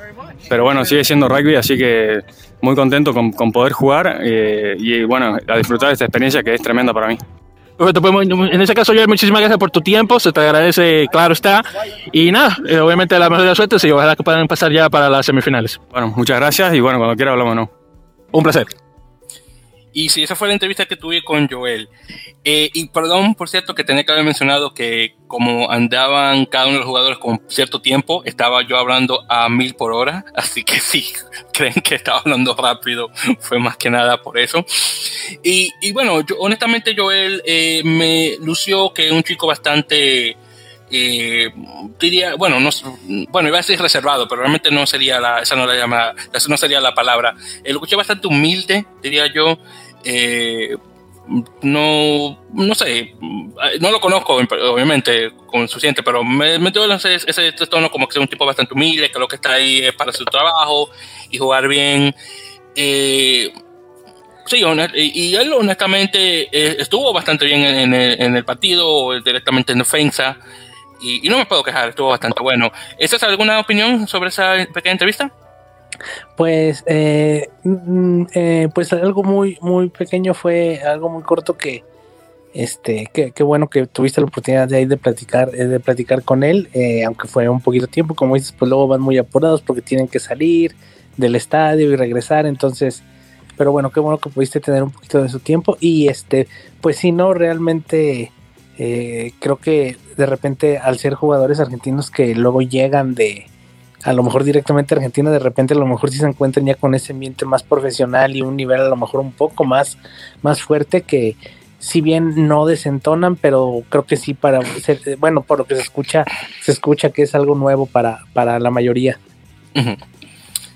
pero 0.48 0.64
bueno, 0.64 0.86
sigue 0.86 1.04
siendo 1.04 1.28
rugby, 1.28 1.56
así 1.56 1.78
que 1.78 2.20
muy 2.62 2.76
contento 2.76 3.14
con, 3.14 3.32
con 3.32 3.52
poder 3.52 3.72
jugar 3.72 4.20
eh, 4.22 4.76
y 4.78 5.04
bueno, 5.04 5.38
a 5.48 5.58
disfrutar 5.58 5.90
de 5.90 5.94
esta 5.94 6.06
experiencia 6.06 6.44
que 6.44 6.54
es 6.54 6.62
tremenda 6.62 6.94
para 6.94 7.08
mí. 7.08 7.18
Perfecto, 7.78 8.02
pues 8.02 8.28
en 8.28 8.62
ese 8.62 8.74
caso, 8.74 8.94
yo 8.94 9.08
muchísimas 9.08 9.40
gracias 9.40 9.58
por 9.58 9.72
tu 9.72 9.80
tiempo, 9.80 10.20
se 10.20 10.34
te 10.34 10.42
agradece, 10.42 11.08
claro 11.10 11.32
está. 11.32 11.64
Y 12.12 12.30
nada, 12.30 12.58
eh, 12.68 12.78
obviamente 12.80 13.18
la 13.18 13.30
mejor 13.30 13.44
de 13.44 13.50
la 13.50 13.56
suerte 13.56 13.78
y 13.82 13.92
ojalá 13.92 14.18
que 14.18 14.24
puedan 14.24 14.48
pasar 14.48 14.70
ya 14.74 14.90
para 14.90 15.10
las 15.10 15.26
semifinales. 15.26 15.80
Bueno, 15.90 16.10
muchas 16.10 16.38
gracias 16.38 16.74
y 16.74 16.82
bueno, 16.82 16.98
cuando 16.98 17.16
quiera 17.16 17.32
hablamos, 17.32 17.56
¿no? 17.56 17.79
Un 18.32 18.44
placer. 18.44 18.68
Y 19.92 20.10
sí, 20.10 20.22
esa 20.22 20.36
fue 20.36 20.48
la 20.48 20.54
entrevista 20.54 20.86
que 20.86 20.96
tuve 20.96 21.24
con 21.24 21.48
Joel. 21.48 21.90
Eh, 22.44 22.70
y 22.74 22.90
perdón, 22.90 23.34
por 23.34 23.50
cierto, 23.50 23.74
que 23.74 23.84
tenía 23.84 24.04
que 24.04 24.12
haber 24.12 24.24
mencionado 24.24 24.74
que 24.74 25.16
como 25.28 25.72
andaban 25.72 26.46
cada 26.46 26.66
uno 26.66 26.74
de 26.74 26.80
los 26.80 26.88
jugadores 26.88 27.18
con 27.18 27.42
cierto 27.48 27.82
tiempo, 27.82 28.24
estaba 28.24 28.62
yo 28.62 28.78
hablando 28.78 29.26
a 29.30 29.50
mil 29.50 29.74
por 29.74 29.92
hora. 29.92 30.26
Así 30.36 30.64
que 30.64 30.80
sí, 30.80 31.12
creen 31.54 31.74
que 31.84 31.96
estaba 31.96 32.20
hablando 32.20 32.56
rápido. 32.56 33.10
Fue 33.40 33.58
más 33.60 33.78
que 33.78 33.90
nada 33.90 34.22
por 34.22 34.38
eso. 34.38 34.64
Y, 35.44 35.92
bueno, 35.92 36.22
yo, 36.22 36.36
honestamente 36.38 36.96
Joel 36.96 37.42
eh, 37.46 37.82
me 37.84 38.38
lució 38.42 38.94
que 38.94 39.08
es 39.08 39.12
un 39.12 39.24
chico 39.24 39.48
bastante 39.48 40.38
eh, 40.92 41.50
diría, 42.00 42.36
bueno, 42.36 42.60
no, 42.60 42.70
bueno, 43.30 43.50
iba 43.50 43.58
a 43.58 43.62
decir 43.62 43.80
reservado, 43.80 44.28
pero 44.28 44.42
realmente 44.42 44.72
no 44.72 44.86
sería 44.88 45.20
la, 45.20 45.40
esa 45.42 45.56
no 45.56 45.66
la 45.66 45.76
llama, 45.76 46.14
no 46.48 46.58
sería 46.58 46.80
la 46.80 46.94
palabra. 46.94 47.36
El 47.64 47.74
lo 47.74 47.78
escuché 47.80 47.96
bastante 47.96 48.28
humilde, 48.28 48.86
diría 49.02 49.32
yo. 49.34 49.58
Eh, 50.04 50.76
no, 51.62 52.44
no 52.54 52.76
sé, 52.76 53.14
no 53.80 53.92
lo 53.92 54.00
conozco, 54.00 54.36
obviamente, 54.36 55.32
con 55.46 55.68
suficiente, 55.68 56.02
pero 56.02 56.24
me, 56.24 56.58
me 56.58 56.72
dio 56.72 56.92
ese, 56.92 57.16
ese 57.16 57.52
tono 57.70 57.92
como 57.92 58.08
que 58.08 58.18
es 58.18 58.22
un 58.22 58.28
tipo 58.28 58.46
bastante 58.46 58.74
humilde, 58.74 59.12
que 59.12 59.20
lo 59.20 59.28
que 59.28 59.36
está 59.36 59.54
ahí 59.54 59.80
es 59.80 59.94
para 59.94 60.12
su 60.12 60.26
trabajo 60.26 60.90
y 61.30 61.38
jugar 61.38 61.68
bien. 61.68 62.16
Eh, 62.76 63.54
sí, 64.46 64.64
y 64.96 65.36
él 65.36 65.54
honestamente 65.54 66.50
eh, 66.52 66.78
estuvo 66.80 67.14
bastante 67.14 67.46
bien 67.46 67.64
en, 67.64 67.94
el, 68.36 68.44
partido, 68.44 69.20
directamente 69.22 69.74
en 69.74 69.80
defensa 69.80 70.40
y, 71.02 71.28
no 71.30 71.38
me 71.38 71.46
puedo 71.46 71.64
quejar, 71.64 71.90
estuvo 71.90 72.10
bastante 72.10 72.42
bueno. 72.42 72.72
¿Esa 72.98 73.16
es 73.16 73.24
alguna 73.24 73.60
opinión 73.60 74.08
sobre 74.08 74.30
esa 74.30 74.54
pequeña 74.74 74.94
entrevista? 74.94 75.32
Pues, 76.36 76.84
eh, 76.88 77.50
mm, 77.64 78.24
eh, 78.34 78.70
pues 78.74 78.94
algo 78.94 79.24
muy, 79.24 79.58
muy 79.62 79.90
pequeño 79.90 80.34
fue 80.34 80.82
algo 80.82 81.10
muy 81.10 81.24
corto 81.24 81.58
que, 81.58 81.84
este, 82.54 83.10
qué 83.14 83.44
bueno 83.44 83.70
que 83.70 83.86
tuviste 83.86 84.22
la 84.22 84.28
oportunidad 84.28 84.68
de, 84.68 84.86
de 84.86 84.98
platicar, 84.98 85.50
eh, 85.54 85.66
de 85.66 85.80
platicar 85.80 86.24
con 86.24 86.44
él, 86.44 86.70
aunque 87.06 87.28
fue 87.28 87.48
un 87.50 87.62
poquito 87.62 87.88
tiempo, 87.88 88.16
como 88.16 88.36
dices, 88.36 88.54
pues 88.58 88.70
luego 88.70 88.88
van 88.88 89.02
muy 89.02 89.18
apurados 89.18 89.62
porque 89.62 89.82
tienen 89.82 90.08
que 90.08 90.20
salir 90.20 90.76
del 91.18 91.36
estadio 91.36 91.92
y 91.92 91.96
regresar, 91.96 92.46
entonces, 92.46 93.04
pero 93.58 93.72
bueno, 93.72 93.92
qué 93.92 94.00
bueno 94.00 94.20
que 94.20 94.30
pudiste 94.30 94.60
tener 94.60 94.84
un 94.84 94.92
poquito 94.92 95.22
de 95.22 95.30
su 95.30 95.40
tiempo 95.40 95.78
y 95.80 96.08
este, 96.08 96.48
pues 96.82 96.98
si 96.98 97.12
no, 97.12 97.34
realmente 97.34 98.32
eh, 98.82 99.34
creo 99.40 99.58
que 99.58 99.98
de 100.16 100.26
repente 100.26 100.78
al 100.78 100.98
ser 100.98 101.14
jugadores 101.14 101.60
argentinos 101.60 102.10
que 102.10 102.34
luego 102.34 102.62
llegan 102.62 103.14
de 103.14 103.46
a 104.04 104.14
lo 104.14 104.24
mejor 104.24 104.46
directamente 104.46 104.96
a 104.96 104.98
Argentina, 104.98 105.30
de 105.30 105.40
repente 105.40 105.74
a 105.74 105.78
lo 105.78 105.86
mejor 105.86 106.10
sí 106.10 106.18
se 106.18 106.26
encuentran 106.26 106.66
ya 106.66 106.76
con 106.76 106.96
ese 106.96 107.12
ambiente 107.12 107.46
más 107.46 107.62
profesional 107.62 108.38
y 108.38 108.42
un 108.42 108.56
nivel 108.56 108.80
a 108.80 108.88
lo 108.88 108.96
mejor 108.96 109.20
un 109.20 109.34
poco 109.34 109.66
más, 109.66 109.98
más 110.42 110.62
fuerte 110.62 111.02
que 111.02 111.36
si 111.80 112.00
bien 112.00 112.48
no 112.48 112.66
desentonan, 112.66 113.36
pero 113.36 113.84
creo 113.90 114.06
que 114.06 114.16
sí 114.16 114.34
para 114.34 114.62
bueno, 115.18 115.42
por 115.42 115.60
lo 115.60 115.66
que 115.66 115.76
se 115.76 115.82
escucha, 115.82 116.24
se 116.62 116.72
escucha 116.72 117.10
que 117.10 117.24
es 117.24 117.36
algo 117.36 117.56
nuevo 117.56 117.86
para, 117.86 118.20
para 118.32 118.60
la 118.60 118.72
mayoría. 118.72 119.20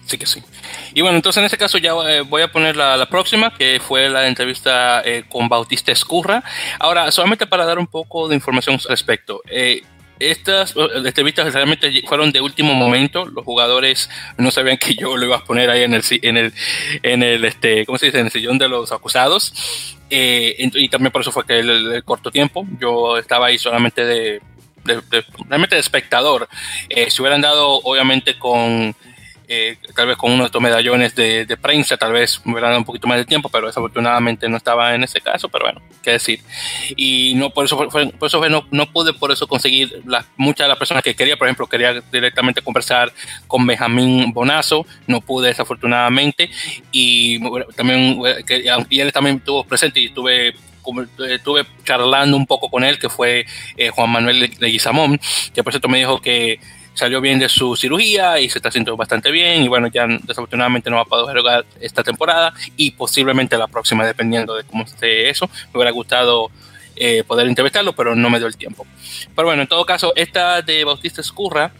Sí 0.06 0.18
que 0.18 0.26
sí. 0.26 0.44
Y 0.94 1.02
bueno, 1.02 1.16
entonces 1.16 1.40
en 1.40 1.46
este 1.46 1.58
caso 1.58 1.78
ya 1.78 1.92
eh, 2.08 2.22
voy 2.22 2.42
a 2.42 2.52
poner 2.52 2.76
la, 2.76 3.06
próxima, 3.10 3.54
que 3.54 3.80
fue 3.80 4.10
la 4.10 4.28
entrevista 4.28 5.02
eh, 5.06 5.24
con 5.30 5.48
Bautista 5.48 5.92
Escurra. 5.92 6.44
Ahora, 6.80 7.12
solamente 7.12 7.48
para 7.48 7.66
dar 7.66 7.80
un 7.80 7.88
poco 7.88 8.28
de 8.28 8.36
información 8.36 8.76
al 8.76 8.90
respecto. 8.90 9.42
Eh, 9.50 9.82
estas 10.20 10.76
entrevistas 10.78 11.54
realmente 11.54 11.92
fueron 12.08 12.32
de 12.32 12.42
último 12.42 12.74
momento. 12.74 13.26
Los 13.26 13.44
jugadores 13.44 14.10
no 14.38 14.52
sabían 14.52 14.78
que 14.78 14.94
yo 14.96 15.18
lo 15.18 15.26
iba 15.26 15.38
a 15.38 15.44
poner 15.44 15.70
ahí 15.70 15.84
en 15.84 15.94
el, 15.94 16.04
en 16.22 16.38
el, 16.38 16.54
en 17.02 17.24
el 17.24 17.44
este, 17.44 17.86
¿cómo 17.86 17.98
se 17.98 18.06
dice? 18.08 18.20
En 18.20 18.28
el 18.28 18.32
sillón 18.32 18.58
de 18.58 18.70
los 18.70 18.92
acusados. 18.92 19.54
y 20.10 20.90
también 20.90 21.12
por 21.12 21.22
eso 21.22 21.32
fue 21.32 21.46
que 21.46 21.60
el, 21.60 22.04
corto 22.06 22.30
tiempo. 22.32 22.66
Yo 22.80 23.18
estaba 23.18 23.48
ahí 23.48 23.58
solamente 23.58 24.06
de, 24.06 24.42
realmente 25.50 25.76
de 25.76 25.82
espectador. 25.82 26.48
si 27.10 27.22
hubieran 27.22 27.42
dado, 27.42 27.82
obviamente, 27.84 28.38
con 28.38 28.96
eh, 29.48 29.78
tal 29.96 30.08
vez 30.08 30.18
con 30.18 30.32
uno 30.32 30.44
de 30.44 30.46
estos 30.48 30.62
medallones 30.62 31.16
de, 31.16 31.58
prensa, 31.62 31.98
tal 31.98 32.14
vez 32.14 32.42
me 32.46 32.54
hubiera 32.54 32.70
dado 32.70 32.80
un 32.80 32.86
poquito 32.86 33.08
más 33.08 33.18
de 33.18 33.26
tiempo, 33.26 33.50
pero 33.50 33.68
desafortunadamente 33.68 34.48
no 34.48 34.58
estaba 34.58 34.96
en 34.96 35.04
ese 35.04 35.22
caso, 35.22 35.50
pero 35.50 35.66
bueno, 35.66 35.82
qué 36.02 36.12
decir. 36.12 36.42
Y 36.96 37.34
no 37.36 37.50
por 37.50 37.66
eso, 37.66 37.78
por 37.78 38.28
eso 38.28 38.50
no, 38.50 38.66
no, 38.72 38.92
pude 38.92 39.14
por 39.14 39.32
eso 39.32 39.48
conseguir 39.48 40.02
las, 40.06 40.26
muchas 40.38 40.66
de 40.66 40.70
las 40.70 40.78
personas 40.78 41.04
que 41.04 41.16
quería, 41.16 41.38
por 41.38 41.48
ejemplo, 41.48 41.68
quería 41.68 42.02
directamente 42.12 42.62
conversar 42.62 43.12
con 43.48 43.66
Benjamín 43.68 44.32
Bonazo, 44.34 44.86
no 45.08 45.22
pude 45.22 45.50
desafortunadamente, 45.50 46.50
y 46.92 47.40
también, 47.76 48.22
y 48.90 49.00
él 49.00 49.12
también 49.12 49.38
estuvo 49.38 49.64
presente 49.64 50.00
y 50.00 50.10
tuve 50.10 50.56
estuve 51.30 51.66
charlando 51.86 52.36
un 52.36 52.46
poco 52.46 52.70
con 52.70 52.84
él, 52.84 53.00
que 53.00 53.08
fue 53.08 53.46
Juan 53.94 54.10
Manuel 54.10 54.52
Leguizamón, 54.60 55.20
que 55.54 55.64
por 55.64 55.72
cierto 55.72 55.88
me 55.88 56.00
dijo 56.00 56.20
que 56.20 56.60
salió 56.94 57.22
bien 57.22 57.40
de 57.40 57.50
su 57.50 57.76
cirugía 57.76 58.40
y 58.40 58.50
se 58.50 58.60
está 58.60 58.72
sintiendo 58.72 58.98
bastante 58.98 59.32
bien 59.32 59.64
y 59.64 59.68
bueno, 59.68 59.88
ya 59.88 60.06
desafortunadamente 60.08 60.90
no 60.90 60.98
va 60.98 61.04
a 61.04 61.06
poder 61.06 61.38
jugar 61.38 61.66
esta 61.82 62.04
temporada 62.04 62.54
y 62.78 62.92
posiblemente 62.92 63.58
la 63.58 63.68
próxima 63.68 64.06
dependiendo 64.06 64.56
de 64.56 64.64
cómo 64.64 64.84
esté 64.84 65.30
eso. 65.30 65.48
Me 65.48 65.80
hubiera 65.80 65.92
gustado 65.92 66.52
eh, 66.96 67.24
poder 67.26 67.48
entrevistarlo, 67.48 67.94
pero 67.94 68.16
no 68.16 68.30
me 68.30 68.38
dio 68.38 68.48
el 68.48 68.56
tiempo. 68.56 68.86
Pero 69.36 69.48
bueno, 69.48 69.64
en 69.64 69.68
todo 69.68 69.86
caso, 69.86 70.14
esta 70.16 70.62
de 70.62 70.84
Bautista 70.84 71.22
Escurra 71.22 71.72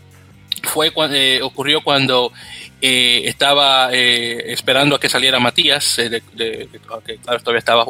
fue 0.64 0.92
cuando, 0.92 1.16
eh, 1.16 1.42
ocurrió 1.42 1.84
cuando 1.84 2.32
eh, 2.82 3.22
estaba 3.26 3.92
esperando 3.94 4.96
a 4.96 5.00
que 5.00 5.10
saliera 5.10 5.40
Matías, 5.40 5.96
que 5.98 6.80
claro, 7.24 7.40
todavía 7.40 7.60
estaba, 7.60 7.86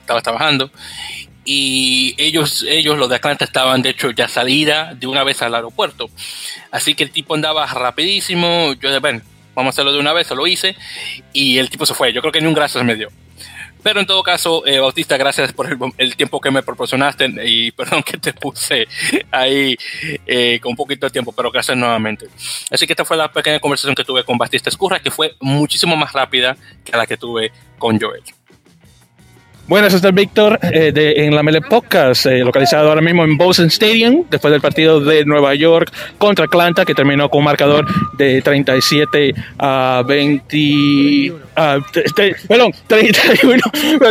estaba 0.00 0.20
trabajando, 0.20 0.70
y 1.44 2.14
ellos, 2.18 2.64
ellos, 2.68 2.98
los 2.98 3.08
de 3.08 3.16
Atlanta, 3.16 3.44
estaban 3.44 3.82
de 3.82 3.90
hecho 3.90 4.10
ya 4.10 4.28
salida 4.28 4.94
de 4.94 5.06
una 5.06 5.24
vez 5.24 5.42
al 5.42 5.54
aeropuerto. 5.54 6.08
Así 6.70 6.94
que 6.94 7.04
el 7.04 7.10
tipo 7.10 7.34
andaba 7.34 7.66
rapidísimo. 7.66 8.74
Yo 8.74 8.88
dije, 8.88 9.00
bueno, 9.00 9.22
vamos 9.54 9.70
a 9.70 9.74
hacerlo 9.74 9.92
de 9.92 9.98
una 9.98 10.12
vez, 10.12 10.28
se 10.28 10.34
lo 10.34 10.46
hice 10.46 10.76
y 11.32 11.58
el 11.58 11.70
tipo 11.70 11.86
se 11.86 11.94
fue. 11.94 12.12
Yo 12.12 12.20
creo 12.20 12.32
que 12.32 12.40
ni 12.40 12.46
un 12.46 12.54
gracias 12.54 12.84
me 12.84 12.94
dio. 12.94 13.08
Pero 13.82 13.98
en 13.98 14.06
todo 14.06 14.22
caso, 14.22 14.64
eh, 14.64 14.78
Bautista, 14.78 15.16
gracias 15.16 15.52
por 15.52 15.66
el, 15.98 16.16
tiempo 16.16 16.40
que 16.40 16.50
me 16.52 16.62
proporcionaste 16.62 17.32
y 17.44 17.72
perdón 17.72 18.02
que 18.02 18.16
te 18.16 18.32
puse 18.32 18.86
ahí 19.30 19.76
eh, 20.26 20.60
con 20.60 20.76
poquito 20.76 21.06
de 21.06 21.10
tiempo, 21.10 21.32
pero 21.32 21.50
gracias 21.50 21.76
nuevamente. 21.76 22.28
Así 22.70 22.86
que 22.86 22.92
esta 22.92 23.04
fue 23.04 23.16
la 23.16 23.32
pequeña 23.32 23.58
conversación 23.58 23.94
que 23.94 24.04
tuve 24.04 24.24
con 24.24 24.38
Bautista 24.38 24.68
Escurra, 24.70 25.00
que 25.00 25.10
fue 25.10 25.34
muchísimo 25.40 25.96
más 25.96 26.12
rápida 26.12 26.56
que 26.84 26.96
la 26.96 27.06
que 27.06 27.16
tuve 27.16 27.50
con 27.78 28.00
Joel. 28.00 28.22
Buenas, 29.68 29.94
este 29.94 30.08
es 30.08 30.14
Víctor 30.14 30.58
eh, 30.60 30.90
de, 30.90 31.24
en 31.24 31.36
la 31.36 31.42
Mele 31.44 31.60
Podcast, 31.60 32.26
eh, 32.26 32.40
localizado 32.40 32.88
ahora 32.88 33.00
mismo 33.00 33.22
en 33.22 33.38
Boston 33.38 33.66
Stadium, 33.66 34.24
después 34.28 34.50
del 34.50 34.60
partido 34.60 35.00
de 35.00 35.24
Nueva 35.24 35.54
York 35.54 35.92
contra 36.18 36.46
Atlanta, 36.46 36.84
que 36.84 36.94
terminó 36.94 37.28
con 37.28 37.38
un 37.38 37.44
marcador 37.44 37.86
de 38.16 38.42
37 38.42 39.32
a 39.58 40.02
20. 40.04 41.32
perdón, 42.48 42.72
31, 42.88 43.62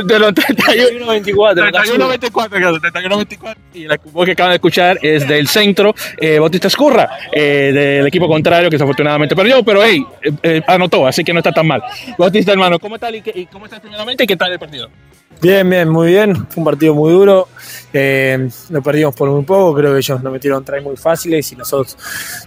perdón, 0.07 0.33
31 0.35 1.07
24. 1.07 1.69
31 1.69 2.07
24, 2.07 2.79
31 2.79 3.17
24. 3.17 3.63
Y 3.73 3.87
la 3.87 3.99
voz 4.05 4.25
que 4.25 4.31
acaban 4.31 4.51
de 4.51 4.55
escuchar 4.55 4.99
es 5.01 5.27
del 5.27 5.49
centro, 5.49 5.93
eh, 6.17 6.39
Bautista 6.39 6.69
Escurra, 6.69 7.09
eh, 7.29 7.71
del 7.73 8.07
equipo 8.07 8.29
contrario, 8.29 8.69
que 8.69 8.75
desafortunadamente 8.75 9.35
perdió, 9.35 9.61
pero 9.63 9.83
hey, 9.83 10.01
anotó, 10.65 11.05
así 11.05 11.25
que 11.25 11.33
no 11.33 11.39
está 11.39 11.51
tan 11.51 11.67
mal. 11.67 11.83
Bautista, 12.17 12.53
hermano, 12.53 12.79
¿cómo 12.79 12.95
está, 12.95 13.11
y, 13.11 13.45
cómo 13.47 13.65
estás 13.65 13.81
primeramente 13.81 14.23
y 14.23 14.27
qué 14.27 14.37
tal 14.37 14.53
el 14.53 14.57
partido? 14.57 14.89
Bien, 15.41 15.67
bien, 15.67 15.89
muy 15.89 16.09
bien. 16.09 16.35
Fue 16.35 16.61
un 16.61 16.65
partido 16.65 16.93
muy 16.93 17.11
duro. 17.11 17.47
Eh, 17.91 18.47
lo 18.69 18.81
perdimos 18.83 19.15
por 19.15 19.29
muy 19.31 19.43
poco. 19.43 19.73
Creo 19.73 19.91
que 19.91 19.97
ellos 19.97 20.21
nos 20.21 20.31
metieron 20.31 20.63
tres 20.63 20.83
muy 20.83 20.95
fáciles 20.95 21.51
y 21.51 21.55
nosotros 21.55 21.97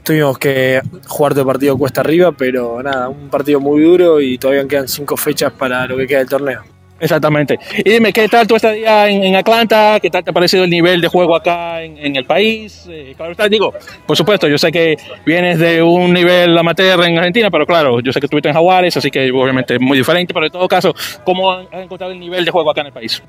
tuvimos 0.04 0.38
que 0.38 0.80
jugar 1.08 1.32
todo 1.32 1.40
el 1.40 1.46
partido 1.48 1.76
cuesta 1.76 2.02
arriba. 2.02 2.30
Pero 2.30 2.80
nada, 2.82 3.08
un 3.08 3.28
partido 3.28 3.58
muy 3.58 3.82
duro 3.82 4.20
y 4.20 4.38
todavía 4.38 4.66
quedan 4.68 4.86
cinco 4.86 5.16
fechas 5.16 5.52
para 5.52 5.86
lo 5.88 5.96
que 5.96 6.06
queda 6.06 6.20
del 6.20 6.28
torneo. 6.28 6.73
Exactamente. 7.00 7.58
Y 7.78 7.90
dime, 7.90 8.12
¿qué 8.12 8.28
tal 8.28 8.46
tu 8.46 8.54
estadía 8.54 9.08
en, 9.08 9.24
en 9.24 9.36
Atlanta? 9.36 9.98
¿Qué 10.00 10.10
tal 10.10 10.22
te 10.22 10.30
ha 10.30 10.32
parecido 10.32 10.64
el 10.64 10.70
nivel 10.70 11.00
de 11.00 11.08
juego 11.08 11.34
acá 11.34 11.82
en, 11.82 12.16
el 12.16 12.24
país? 12.24 12.86
Eh, 12.88 13.14
claro, 13.16 13.34
digo, 13.48 13.74
por 14.06 14.16
supuesto, 14.16 14.46
yo 14.46 14.56
sé 14.58 14.70
que 14.70 14.96
vienes 15.26 15.58
de 15.58 15.82
un 15.82 16.12
nivel 16.12 16.56
amateur 16.56 17.02
en 17.04 17.18
Argentina, 17.18 17.50
pero 17.50 17.66
claro, 17.66 18.00
yo 18.00 18.12
sé 18.12 18.20
que 18.20 18.26
estuviste 18.26 18.48
en 18.48 18.54
Jaguares, 18.54 18.96
así 18.96 19.10
que 19.10 19.30
obviamente 19.32 19.74
es 19.74 19.80
muy 19.80 19.98
diferente, 19.98 20.32
pero 20.32 20.46
en 20.46 20.52
todo 20.52 20.68
caso, 20.68 20.94
¿cómo 21.24 21.50
has 21.52 21.66
encontrado 21.72 22.12
el 22.12 22.20
nivel 22.20 22.44
de 22.44 22.50
juego 22.50 22.70
acá 22.70 22.82
en 22.82 22.88
el 22.88 22.92
país? 22.92 23.22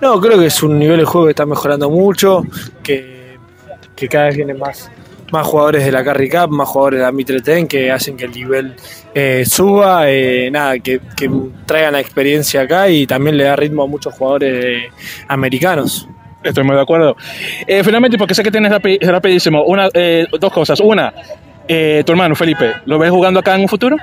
No, 0.00 0.20
creo 0.20 0.38
que 0.38 0.46
es 0.46 0.62
un 0.62 0.78
nivel 0.78 0.98
de 0.98 1.04
juego 1.04 1.26
que 1.26 1.32
está 1.32 1.44
mejorando 1.44 1.90
mucho, 1.90 2.44
que, 2.84 3.36
que 3.96 4.08
cada 4.08 4.26
vez 4.26 4.36
viene 4.36 4.54
más, 4.54 4.90
más 5.32 5.46
jugadores 5.46 5.84
de 5.84 5.92
la 5.92 6.04
Carry 6.04 6.28
Cup, 6.28 6.50
más 6.50 6.68
jugadores 6.68 7.00
de 7.00 7.06
la 7.06 7.12
Mitre 7.12 7.40
Ten 7.40 7.66
que 7.66 7.90
hacen 7.90 8.16
que 8.16 8.24
el 8.24 8.32
nivel 8.32 8.74
eh, 9.14 9.44
suba, 9.46 10.10
eh, 10.10 10.50
nada, 10.50 10.78
que, 10.78 11.00
traigan 11.66 11.92
la 11.92 12.00
experiencia 12.00 12.62
acá 12.62 12.88
y 12.88 13.06
también 13.06 13.36
le 13.36 13.44
da 13.44 13.56
ritmo 13.56 13.82
a 13.82 13.86
muchos 13.86 14.14
jugadores 14.14 14.90
americanos. 15.28 16.08
Estoy 16.42 16.64
muy 16.64 16.76
de 16.76 16.82
acuerdo. 16.82 17.16
Eh, 17.66 17.82
finalmente, 17.82 18.16
porque 18.16 18.34
sé 18.34 18.42
que 18.42 18.50
tienes 18.50 18.72
rapidísimo, 18.72 19.64
una, 19.64 19.88
dos 20.40 20.52
cosas. 20.52 20.80
Una, 20.80 21.12
tu 21.66 22.12
hermano 22.12 22.34
Felipe, 22.34 22.74
¿lo 22.86 22.98
ves 22.98 23.10
jugando 23.10 23.40
acá 23.40 23.54
en 23.54 23.62
un 23.62 23.68
futuro? 23.68 23.96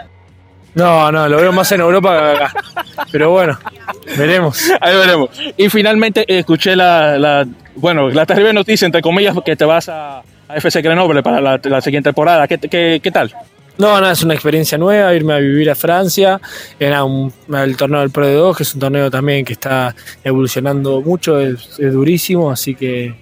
No, 0.75 1.09
no, 1.09 1.29
lo 1.29 1.37
veo 1.37 1.53
más 1.53 1.71
en 1.71 1.79
Europa 1.79 2.19
que 2.19 2.43
acá. 2.43 2.53
Pero 3.09 3.31
bueno, 3.31 3.57
veremos. 4.17 4.69
Ahí 4.81 4.95
veremos. 4.95 5.29
Y 5.55 5.69
finalmente 5.69 6.25
escuché 6.27 6.75
la, 6.75 7.17
la, 7.17 7.47
bueno, 7.75 8.09
la 8.09 8.25
terrible 8.25 8.51
noticia, 8.51 8.85
entre 8.85 9.01
comillas, 9.01 9.33
que 9.45 9.55
te 9.55 9.63
vas 9.63 9.87
a, 9.87 10.21
a 10.47 10.57
FC 10.57 10.81
Grenoble 10.81 11.23
para 11.23 11.41
la, 11.41 11.81
siguiente 11.81 12.09
temporada. 12.09 12.47
¿Qué, 12.47 12.57
qué, 12.57 12.99
qué 13.01 13.11
tal? 13.11 13.33
No, 13.77 13.99
no, 13.99 14.09
es 14.09 14.23
una 14.23 14.33
experiencia 14.33 14.77
nueva, 14.77 15.13
irme 15.13 15.33
a 15.33 15.37
vivir 15.37 15.69
a 15.69 15.75
Francia, 15.75 16.39
era 16.79 17.03
un, 17.03 17.33
el 17.53 17.75
torneo 17.75 17.99
del 17.99 18.09
Pro 18.09 18.25
de 18.25 18.33
2, 18.33 18.55
que 18.55 18.63
es 18.63 18.73
un 18.73 18.79
torneo 18.79 19.11
también 19.11 19.43
que 19.43 19.51
está 19.51 19.93
evolucionando 20.23 21.01
mucho, 21.01 21.41
es, 21.41 21.77
durísimo, 21.77 22.49
así 22.49 22.73
que 22.73 23.13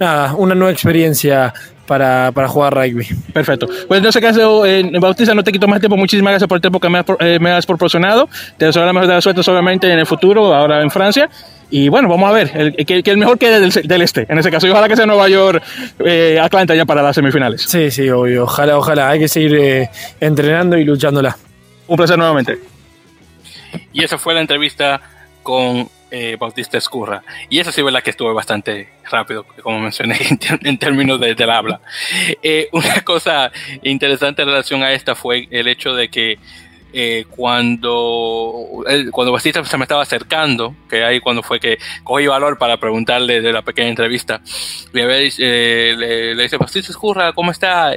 nada, 0.00 0.34
una 0.34 0.54
nueva 0.54 0.72
experiencia 0.72 1.52
para, 1.88 2.30
para, 2.30 2.46
jugar 2.46 2.74
rugby. 2.74 3.06
Perfecto. 3.32 3.66
Pues 3.88 4.00
en 4.00 4.06
ese 4.06 4.20
caso, 4.20 4.64
eh, 4.64 4.88
Bautista, 5.00 5.34
no 5.34 5.42
te 5.42 5.50
quito 5.50 5.66
más 5.66 5.80
tiempo. 5.80 5.96
Muchísimas 5.96 6.32
gracias 6.32 6.46
por 6.46 6.56
el 6.56 6.62
tiempo 6.62 6.78
que 6.78 6.88
me 6.88 6.98
has, 6.98 7.06
eh, 7.18 7.38
me 7.40 7.50
has 7.50 7.66
proporcionado. 7.66 8.28
Te 8.56 8.66
deseo 8.66 8.84
la 8.84 8.92
mejor 8.92 9.08
de 9.08 9.14
la 9.14 9.20
suerte, 9.20 9.40
obviamente, 9.50 9.90
en 9.92 9.98
el 9.98 10.06
futuro, 10.06 10.54
ahora 10.54 10.82
en 10.82 10.90
Francia. 10.90 11.28
Y 11.70 11.88
bueno, 11.88 12.08
vamos 12.08 12.30
a 12.30 12.32
ver, 12.32 12.50
el, 12.54 12.86
que, 12.86 13.02
el 13.04 13.16
mejor 13.18 13.38
quede 13.38 13.60
del, 13.60 13.70
del, 13.70 14.02
este, 14.02 14.26
en 14.28 14.38
ese 14.38 14.50
caso. 14.50 14.66
Y 14.66 14.70
ojalá 14.70 14.88
que 14.88 14.96
sea 14.96 15.06
Nueva 15.06 15.28
York, 15.28 15.62
eh, 16.04 16.38
Atlanta 16.40 16.74
ya 16.74 16.84
para 16.84 17.02
las 17.02 17.16
semifinales. 17.16 17.62
Sí, 17.62 17.90
sí, 17.90 18.08
obvio. 18.08 18.44
Ojalá, 18.44 18.78
ojalá. 18.78 19.10
Hay 19.10 19.18
que 19.18 19.28
seguir 19.28 19.54
eh, 19.56 19.90
entrenando 20.20 20.78
y 20.78 20.84
luchándola. 20.84 21.36
Un 21.86 21.96
placer 21.96 22.16
nuevamente. 22.16 22.58
Y 23.92 24.04
esa 24.04 24.16
fue 24.18 24.34
la 24.34 24.40
entrevista 24.40 25.00
con 25.42 25.88
eh, 26.10 26.36
Bautista 26.38 26.78
Escurra. 26.78 27.22
Y 27.48 27.58
esa 27.58 27.72
sí 27.72 27.82
la 27.82 28.02
que 28.02 28.10
estuve 28.10 28.32
bastante 28.32 28.88
rápido, 29.10 29.44
como 29.62 29.80
mencioné, 29.80 30.18
en, 30.62 30.78
términos 30.78 31.20
de, 31.20 31.34
del 31.34 31.50
habla. 31.50 31.80
Eh, 32.42 32.68
una 32.72 33.02
cosa 33.02 33.50
interesante 33.82 34.42
en 34.42 34.48
relación 34.48 34.82
a 34.82 34.92
esta 34.92 35.14
fue 35.14 35.48
el 35.50 35.68
hecho 35.68 35.94
de 35.94 36.08
que 36.08 36.38
eh, 36.92 37.26
cuando, 37.28 38.82
cuando 39.12 39.32
Bastista 39.32 39.62
se 39.62 39.76
me 39.76 39.84
estaba 39.84 40.02
acercando, 40.02 40.74
que 40.88 41.04
ahí 41.04 41.20
cuando 41.20 41.42
fue 41.42 41.60
que 41.60 41.78
cogí 42.02 42.26
valor 42.26 42.56
para 42.56 42.78
preguntarle 42.78 43.42
de 43.42 43.52
la 43.52 43.60
pequeña 43.60 43.88
entrevista, 43.88 44.40
le, 44.92 45.06
le, 45.06 46.42
dice, 46.42 46.56
Bastista 46.56 46.90
Escurra, 46.90 47.32
¿cómo 47.34 47.50
está? 47.50 47.94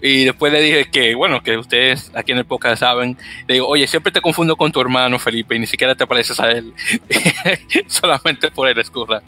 Y 0.00 0.24
después 0.24 0.52
le 0.52 0.60
dije 0.60 0.90
que, 0.90 1.14
bueno, 1.14 1.42
que 1.42 1.56
ustedes 1.56 2.10
aquí 2.14 2.32
en 2.32 2.38
el 2.38 2.44
podcast 2.44 2.80
saben, 2.80 3.16
le 3.46 3.54
digo, 3.54 3.66
oye, 3.66 3.86
siempre 3.86 4.12
te 4.12 4.20
confundo 4.20 4.56
con 4.56 4.70
tu 4.70 4.80
hermano 4.80 5.18
Felipe 5.18 5.56
y 5.56 5.58
ni 5.58 5.66
siquiera 5.66 5.94
te 5.94 6.06
pareces 6.06 6.38
a 6.38 6.52
él, 6.52 6.72
solamente 7.88 8.50
por 8.50 8.68
él 8.68 8.78
escurra. 8.78 9.22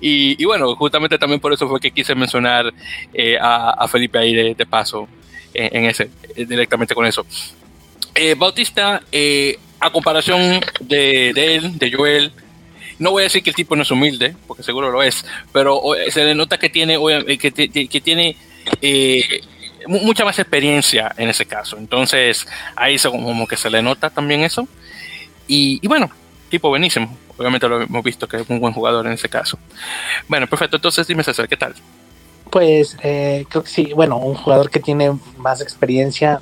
Y, 0.00 0.42
bueno, 0.44 0.74
justamente 0.76 1.18
también 1.18 1.40
por 1.40 1.52
eso 1.52 1.68
fue 1.68 1.80
que 1.80 1.90
quise 1.90 2.14
mencionar 2.14 2.72
eh, 3.12 3.36
a, 3.40 3.86
Felipe 3.88 4.18
ahí 4.18 4.54
de, 4.54 4.66
paso 4.66 5.08
en, 5.52 5.84
ese, 5.84 6.10
directamente 6.34 6.94
con 6.94 7.04
eso. 7.04 7.26
Eh, 8.14 8.34
Bautista, 8.36 9.02
eh, 9.12 9.58
a 9.80 9.90
comparación 9.90 10.60
de, 10.80 11.30
él, 11.30 11.78
de 11.78 11.92
Joel, 11.92 12.32
no 12.98 13.10
voy 13.12 13.22
a 13.22 13.24
decir 13.24 13.42
que 13.42 13.50
el 13.50 13.56
tipo 13.56 13.76
no 13.76 13.82
es 13.82 13.90
humilde, 13.90 14.34
porque 14.46 14.62
seguro 14.62 14.90
lo 14.90 15.02
es, 15.02 15.24
pero 15.52 15.82
se 16.10 16.24
le 16.24 16.34
nota 16.34 16.58
que 16.58 16.68
tiene, 16.68 16.98
que, 17.38 18.00
tiene 18.02 18.36
eh, 18.82 19.40
mucha 19.86 20.24
más 20.24 20.38
experiencia 20.38 21.12
en 21.16 21.28
ese 21.28 21.46
caso. 21.46 21.76
Entonces, 21.78 22.46
ahí 22.76 22.96
como 22.98 23.46
que 23.46 23.56
se 23.56 23.70
le 23.70 23.82
nota 23.82 24.10
también 24.10 24.42
eso. 24.42 24.66
Y, 25.46 25.86
bueno, 25.86 26.10
tipo 26.48 26.68
buenísimo. 26.68 27.16
Obviamente 27.36 27.68
lo 27.68 27.80
hemos 27.80 28.04
visto 28.04 28.28
que 28.28 28.36
es 28.38 28.48
un 28.48 28.60
buen 28.60 28.72
jugador 28.72 29.06
en 29.06 29.12
ese 29.12 29.28
caso. 29.28 29.58
Bueno, 30.28 30.46
perfecto. 30.46 30.76
Entonces, 30.76 31.06
dime 31.06 31.24
César, 31.24 31.48
¿qué 31.48 31.56
tal? 31.56 31.74
Pues 32.50 32.96
creo 33.00 33.62
que 33.62 33.70
sí. 33.70 33.92
Bueno, 33.94 34.18
un 34.18 34.34
jugador 34.34 34.70
que 34.70 34.80
tiene 34.80 35.16
más 35.38 35.60
experiencia 35.60 36.40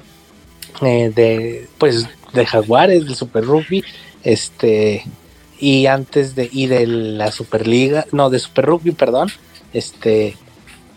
eh, 0.83 1.11
de 1.15 1.69
pues 1.79 2.09
de 2.33 2.47
Jaguares, 2.47 3.05
del 3.05 3.17
Super 3.17 3.45
Rugby, 3.45 3.85
este 4.23 5.05
y 5.59 5.87
antes 5.87 6.35
de 6.35 6.49
y 6.53 6.67
de 6.67 6.87
la 6.87 7.33
Superliga, 7.33 8.07
no, 8.13 8.31
de 8.31 8.39
Super 8.39 8.67
Rugby, 8.67 8.93
perdón, 8.93 9.31
este 9.73 10.37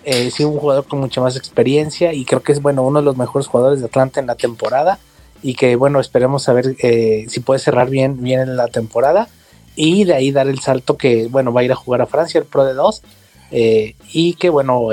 eh, 0.03 0.31
sí 0.31 0.43
un 0.43 0.57
jugador 0.57 0.85
con 0.85 0.99
mucha 0.99 1.21
más 1.21 1.35
experiencia 1.35 2.13
y 2.13 2.25
creo 2.25 2.41
que 2.41 2.51
es 2.51 2.61
bueno 2.61 2.83
uno 2.83 2.99
de 2.99 3.05
los 3.05 3.17
mejores 3.17 3.47
jugadores 3.47 3.79
de 3.79 3.85
Atlanta 3.85 4.19
en 4.19 4.27
la 4.27 4.35
temporada 4.35 4.99
y 5.41 5.55
que 5.55 5.75
bueno 5.75 5.99
esperemos 5.99 6.47
a 6.49 6.53
ver 6.53 6.75
eh, 6.79 7.25
si 7.27 7.39
puede 7.39 7.59
cerrar 7.59 7.89
bien 7.89 8.21
bien 8.21 8.41
en 8.41 8.57
la 8.57 8.67
temporada 8.67 9.27
y 9.75 10.03
de 10.03 10.15
ahí 10.15 10.31
dar 10.31 10.47
el 10.47 10.59
salto 10.59 10.97
que 10.97 11.27
bueno 11.27 11.53
va 11.53 11.61
a 11.61 11.63
ir 11.63 11.71
a 11.71 11.75
jugar 11.75 12.01
a 12.01 12.05
Francia 12.05 12.39
el 12.39 12.45
Pro 12.45 12.65
de 12.65 12.73
2 12.73 13.01
y 13.53 14.35
que 14.35 14.49
bueno 14.49 14.87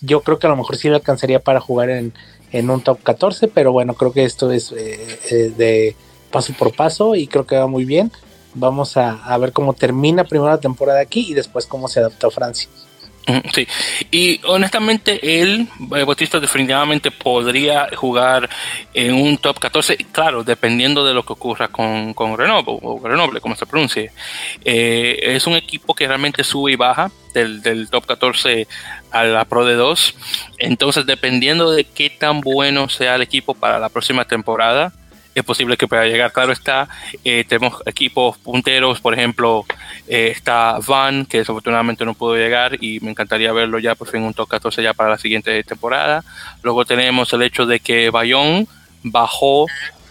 yo 0.00 0.20
creo 0.20 0.38
que 0.38 0.46
a 0.46 0.50
lo 0.50 0.56
mejor 0.56 0.76
sí 0.76 0.88
le 0.88 0.94
alcanzaría 0.94 1.40
para 1.40 1.58
jugar 1.58 1.90
en 1.90 2.12
en 2.54 2.70
un 2.70 2.80
top 2.80 3.02
14, 3.02 3.48
pero 3.48 3.72
bueno, 3.72 3.94
creo 3.94 4.12
que 4.12 4.24
esto 4.24 4.52
es 4.52 4.70
eh, 4.70 5.18
eh, 5.30 5.52
de 5.56 5.96
paso 6.30 6.52
por 6.56 6.72
paso 6.72 7.16
y 7.16 7.26
creo 7.26 7.44
que 7.46 7.56
va 7.56 7.66
muy 7.66 7.84
bien. 7.84 8.12
vamos 8.54 8.96
a, 8.96 9.36
ver 9.38 9.52
cómo 9.52 9.72
termina 9.72 10.22
primero 10.22 10.52
la 10.52 10.60
temporada 10.60 11.00
aquí 11.00 11.26
y 11.28 11.34
después 11.34 11.66
cómo 11.66 11.88
se 11.88 11.98
adapta 11.98 12.28
a 12.28 12.30
Francia. 12.30 12.68
Sí, 13.54 13.66
y 14.10 14.40
honestamente 14.44 15.40
él, 15.40 15.66
eh, 15.96 16.04
Bautista, 16.04 16.40
definitivamente 16.40 17.10
podría 17.10 17.88
jugar 17.94 18.50
en 18.92 19.14
un 19.14 19.38
top 19.38 19.58
14, 19.58 19.96
claro, 20.12 20.44
dependiendo 20.44 21.04
de 21.04 21.14
lo 21.14 21.24
que 21.24 21.32
ocurra 21.32 21.68
con, 21.68 22.12
con 22.12 22.34
Grenoble, 22.34 22.78
o 22.82 23.00
Grenoble, 23.00 23.40
como 23.40 23.56
se 23.56 23.66
pronuncie. 23.66 24.10
Eh, 24.64 25.18
es 25.22 25.46
un 25.46 25.54
equipo 25.54 25.94
que 25.94 26.06
realmente 26.06 26.44
sube 26.44 26.72
y 26.72 26.76
baja 26.76 27.10
del, 27.32 27.62
del 27.62 27.88
top 27.88 28.06
14 28.06 28.68
a 29.10 29.24
la 29.24 29.44
Pro 29.46 29.64
de 29.64 29.74
2, 29.74 30.14
entonces 30.58 31.06
dependiendo 31.06 31.70
de 31.70 31.84
qué 31.84 32.10
tan 32.10 32.40
bueno 32.40 32.88
sea 32.88 33.14
el 33.14 33.22
equipo 33.22 33.54
para 33.54 33.78
la 33.78 33.88
próxima 33.88 34.26
temporada, 34.26 34.92
es 35.34 35.44
posible 35.44 35.76
que 35.76 35.88
pueda 35.88 36.04
llegar. 36.04 36.32
Claro 36.32 36.52
está, 36.52 36.88
eh, 37.24 37.44
tenemos 37.46 37.82
equipos 37.86 38.38
punteros, 38.38 39.00
por 39.00 39.14
ejemplo, 39.14 39.64
eh, 40.06 40.32
está 40.34 40.78
Van, 40.86 41.26
que 41.26 41.38
desafortunadamente 41.38 42.04
no 42.04 42.14
pudo 42.14 42.36
llegar 42.36 42.76
y 42.82 43.00
me 43.00 43.10
encantaría 43.10 43.52
verlo 43.52 43.78
ya 43.78 43.94
por 43.94 44.08
fin 44.08 44.22
un 44.22 44.34
top 44.34 44.48
14 44.48 44.82
ya 44.82 44.94
para 44.94 45.10
la 45.10 45.18
siguiente 45.18 45.62
temporada. 45.64 46.24
Luego 46.62 46.84
tenemos 46.84 47.32
el 47.32 47.42
hecho 47.42 47.66
de 47.66 47.80
que 47.80 48.10
Bayón 48.10 48.68
bajó 49.02 49.66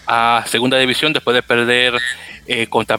a 0.06 0.44
segunda 0.48 0.78
división 0.78 1.14
después 1.14 1.34
de 1.34 1.44
perder 1.44 1.98
eh, 2.46 2.68
contra 2.68 2.98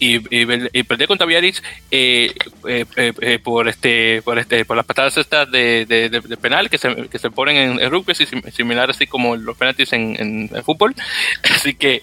y, 0.00 0.16
y, 0.30 0.82
perder 0.84 1.06
contra 1.06 1.26
Biarritz 1.26 1.62
eh, 1.90 2.32
eh, 2.66 2.86
eh, 2.96 3.38
por 3.38 3.68
este 3.68 4.22
por 4.22 4.38
este 4.38 4.64
por 4.64 4.76
las 4.76 4.86
patadas 4.86 5.18
estas 5.18 5.50
de, 5.50 6.22
penal 6.40 6.70
que 6.70 6.78
se, 6.78 7.08
que 7.08 7.18
se 7.18 7.30
ponen 7.30 7.78
en, 7.78 7.90
rugby 7.90 8.14
similar 8.14 8.88
así 8.90 9.06
como 9.06 9.36
los 9.36 9.56
penaltis 9.58 9.92
en, 9.92 10.48
en, 10.52 10.64
fútbol. 10.64 10.94
Así 11.42 11.74
que 11.74 12.02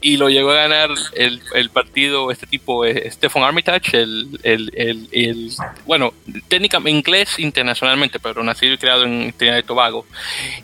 y 0.00 0.16
lo 0.16 0.28
llegó 0.28 0.52
a 0.52 0.54
ganar 0.54 0.90
el, 1.14 1.40
el 1.54 1.70
partido 1.70 2.30
este 2.30 2.46
tipo 2.46 2.84
Stephen 2.86 3.42
Armitage 3.42 4.00
el, 4.00 4.38
el, 4.44 5.08
el, 5.10 5.50
bueno 5.86 6.14
técnicamente 6.48 6.90
inglés 6.90 7.38
internacionalmente 7.38 8.20
pero 8.20 8.44
nacido 8.44 8.74
y 8.74 8.78
creado 8.78 9.04
en 9.04 9.32
Trinidad 9.32 9.58
y 9.58 9.62
Tobago 9.64 10.06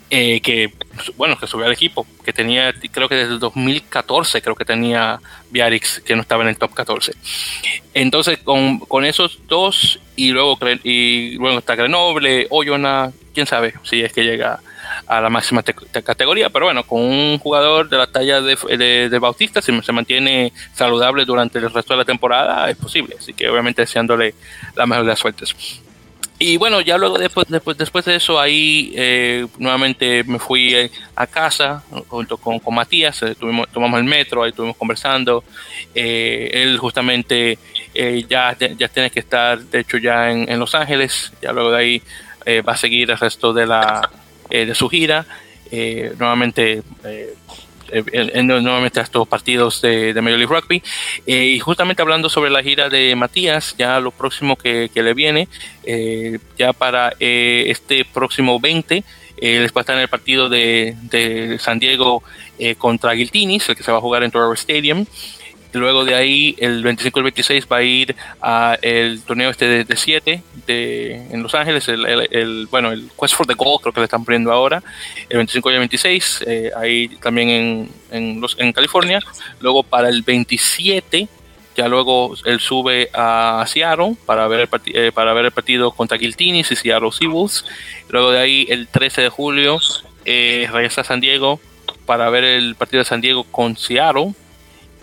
que 0.09 0.71
bueno 1.17 1.37
que 1.37 1.47
subió 1.47 1.65
al 1.65 1.71
equipo 1.71 2.05
que 2.23 2.33
tenía 2.33 2.73
creo 2.91 3.09
que 3.09 3.15
desde 3.15 3.33
el 3.33 3.39
2014 3.39 4.41
creo 4.41 4.55
que 4.55 4.65
tenía 4.65 5.19
Biarritz 5.49 6.01
que 6.01 6.15
no 6.15 6.21
estaba 6.21 6.43
en 6.43 6.49
el 6.49 6.57
top 6.57 6.73
14. 6.73 7.13
Entonces, 7.93 8.39
con, 8.39 8.79
con 8.79 9.05
esos 9.05 9.39
dos, 9.47 9.99
y 10.15 10.31
luego, 10.31 10.57
y 10.83 11.35
luego 11.37 11.59
está 11.59 11.75
Grenoble, 11.75 12.47
Oyona, 12.49 13.11
quién 13.33 13.45
sabe 13.45 13.73
si 13.83 14.01
es 14.01 14.11
que 14.11 14.23
llega 14.23 14.59
a 15.07 15.21
la 15.21 15.29
máxima 15.29 15.63
categoría, 15.63 16.49
pero 16.49 16.65
bueno, 16.65 16.83
con 16.85 17.01
un 17.01 17.39
jugador 17.39 17.89
de 17.89 17.97
la 17.97 18.07
talla 18.07 18.41
de, 18.41 19.09
de, 19.09 19.19
Bautista, 19.19 19.61
si 19.61 19.79
se 19.81 19.91
mantiene 19.91 20.53
saludable 20.73 21.25
durante 21.25 21.59
el 21.59 21.71
resto 21.71 21.93
de 21.93 21.97
la 21.97 22.05
temporada, 22.05 22.69
es 22.69 22.77
posible. 22.77 23.15
Así 23.17 23.33
que 23.33 23.49
obviamente 23.49 23.81
deseándole 23.81 24.35
la 24.75 24.85
mejor 24.85 25.05
de 25.05 25.09
las 25.09 25.19
suertes. 25.19 25.55
Y 26.45 26.57
bueno, 26.57 26.81
ya 26.81 26.97
luego 26.97 27.17
después, 27.17 27.47
después, 27.47 27.77
después 27.77 28.03
de 28.03 28.17
eso, 28.17 28.37
ahí 28.37 28.91
eh, 28.97 29.47
nuevamente 29.59 30.25
me 30.25 30.39
fui 30.39 30.75
eh, 30.75 30.91
a 31.15 31.25
casa 31.25 31.81
junto 32.09 32.35
con, 32.35 32.59
con 32.59 32.75
Matías, 32.75 33.23
eh, 33.23 33.33
tomamos 33.71 33.97
el 33.97 34.03
metro, 34.03 34.43
ahí 34.43 34.49
estuvimos 34.49 34.75
conversando. 34.75 35.41
él 35.93 36.77
justamente 36.79 37.57
ya, 38.27 38.57
ya 38.57 38.87
tiene 38.89 39.09
que 39.09 39.21
estar, 39.21 39.57
de 39.57 39.79
hecho, 39.79 39.97
ya 39.97 40.31
en, 40.31 40.51
en 40.51 40.59
Los 40.59 40.75
Ángeles, 40.75 41.31
ya 41.41 41.53
luego 41.53 41.71
de 41.71 41.77
ahí 41.77 42.01
va 42.67 42.73
a 42.73 42.77
seguir 42.77 43.09
el 43.09 43.17
resto 43.17 43.53
de, 43.53 43.65
la, 43.65 44.09
de 44.49 44.75
su 44.75 44.89
gira. 44.89 45.25
nuevamente 45.71 46.83
en, 47.05 47.42
nuevamente 48.43 48.99
a 48.99 49.03
estos 49.03 49.27
partidos 49.27 49.81
de, 49.81 50.13
de 50.13 50.21
Major 50.21 50.39
League 50.39 50.53
Rugby. 50.53 50.83
Eh, 51.25 51.45
y 51.45 51.59
justamente 51.59 52.01
hablando 52.01 52.29
sobre 52.29 52.49
la 52.49 52.63
gira 52.63 52.89
de 52.89 53.15
Matías, 53.15 53.75
ya 53.77 53.99
lo 53.99 54.11
próximo 54.11 54.55
que, 54.55 54.89
que 54.93 55.03
le 55.03 55.13
viene, 55.13 55.47
eh, 55.83 56.39
ya 56.57 56.73
para 56.73 57.13
eh, 57.19 57.65
este 57.67 58.05
próximo 58.05 58.59
20, 58.59 59.03
les 59.41 59.73
va 59.73 59.79
a 59.79 59.81
estar 59.81 59.95
en 59.95 60.03
el 60.03 60.07
partido 60.07 60.47
de, 60.47 60.95
de 61.01 61.57
San 61.59 61.77
Diego 61.77 62.23
contra 62.77 63.11
Guiltinis, 63.11 63.67
el 63.67 63.75
que 63.75 63.83
se 63.83 63.91
va 63.91 63.97
a 63.97 64.01
jugar 64.01 64.23
en 64.23 64.31
Tower 64.31 64.57
Stadium. 64.57 65.05
Luego 65.73 66.05
de 66.05 66.13
ahí, 66.13 66.55
el 66.59 66.83
25 66.83 67.19
y 67.19 67.21
el 67.21 67.23
26 67.23 67.67
va 67.71 67.77
a 67.77 67.83
ir 67.83 68.15
a 68.41 68.77
el 68.81 69.21
torneo 69.23 69.49
este 69.49 69.83
de 69.83 69.95
7 69.95 70.43
de, 70.67 71.27
en 71.31 71.41
Los 71.41 71.55
Ángeles, 71.55 71.87
el, 71.87 72.67
bueno, 72.69 72.91
el 72.91 73.09
Quest 73.19 73.35
for 73.35 73.47
the 73.47 73.55
Gold, 73.55 73.81
creo 73.81 73.93
que 73.93 74.01
le 74.01 74.05
están 74.05 74.23
poniendo 74.23 74.51
ahora, 74.51 74.83
el 75.29 75.37
25 75.37 75.71
y 75.71 75.73
el 75.73 75.79
26, 75.79 76.43
eh, 76.45 76.71
ahí 76.75 77.07
también 77.21 77.89
en, 78.11 78.41
en, 78.57 78.73
California. 78.73 79.19
Luego 79.59 79.83
para 79.83 80.09
el 80.09 80.21
27, 80.21 81.27
ya 81.75 81.87
luego 81.87 82.35
él 82.45 82.59
sube 82.59 83.09
a 83.13 83.65
Seattle 83.67 84.15
para 84.27 84.47
ver 84.47 84.59
el, 84.61 84.69
eh, 84.93 85.11
para 85.11 85.33
ver 85.33 85.45
el 85.45 85.51
partido 85.51 85.91
contra 85.91 86.17
Guiltinis 86.17 86.71
y 86.71 86.75
Seattle 86.75 87.11
Seawolves. 87.11 87.65
Luego 88.09 88.31
de 88.31 88.39
ahí, 88.39 88.67
el 88.69 88.87
13 88.87 89.21
de 89.21 89.29
julio, 89.29 89.79
eh, 90.25 90.69
regresa 90.71 91.01
a 91.01 91.03
San 91.03 91.19
Diego 91.19 91.59
para 92.05 92.29
ver 92.29 92.43
el 92.43 92.75
partido 92.75 92.99
de 92.99 93.05
San 93.05 93.21
Diego 93.21 93.43
con 93.45 93.75
Seattle 93.75 94.33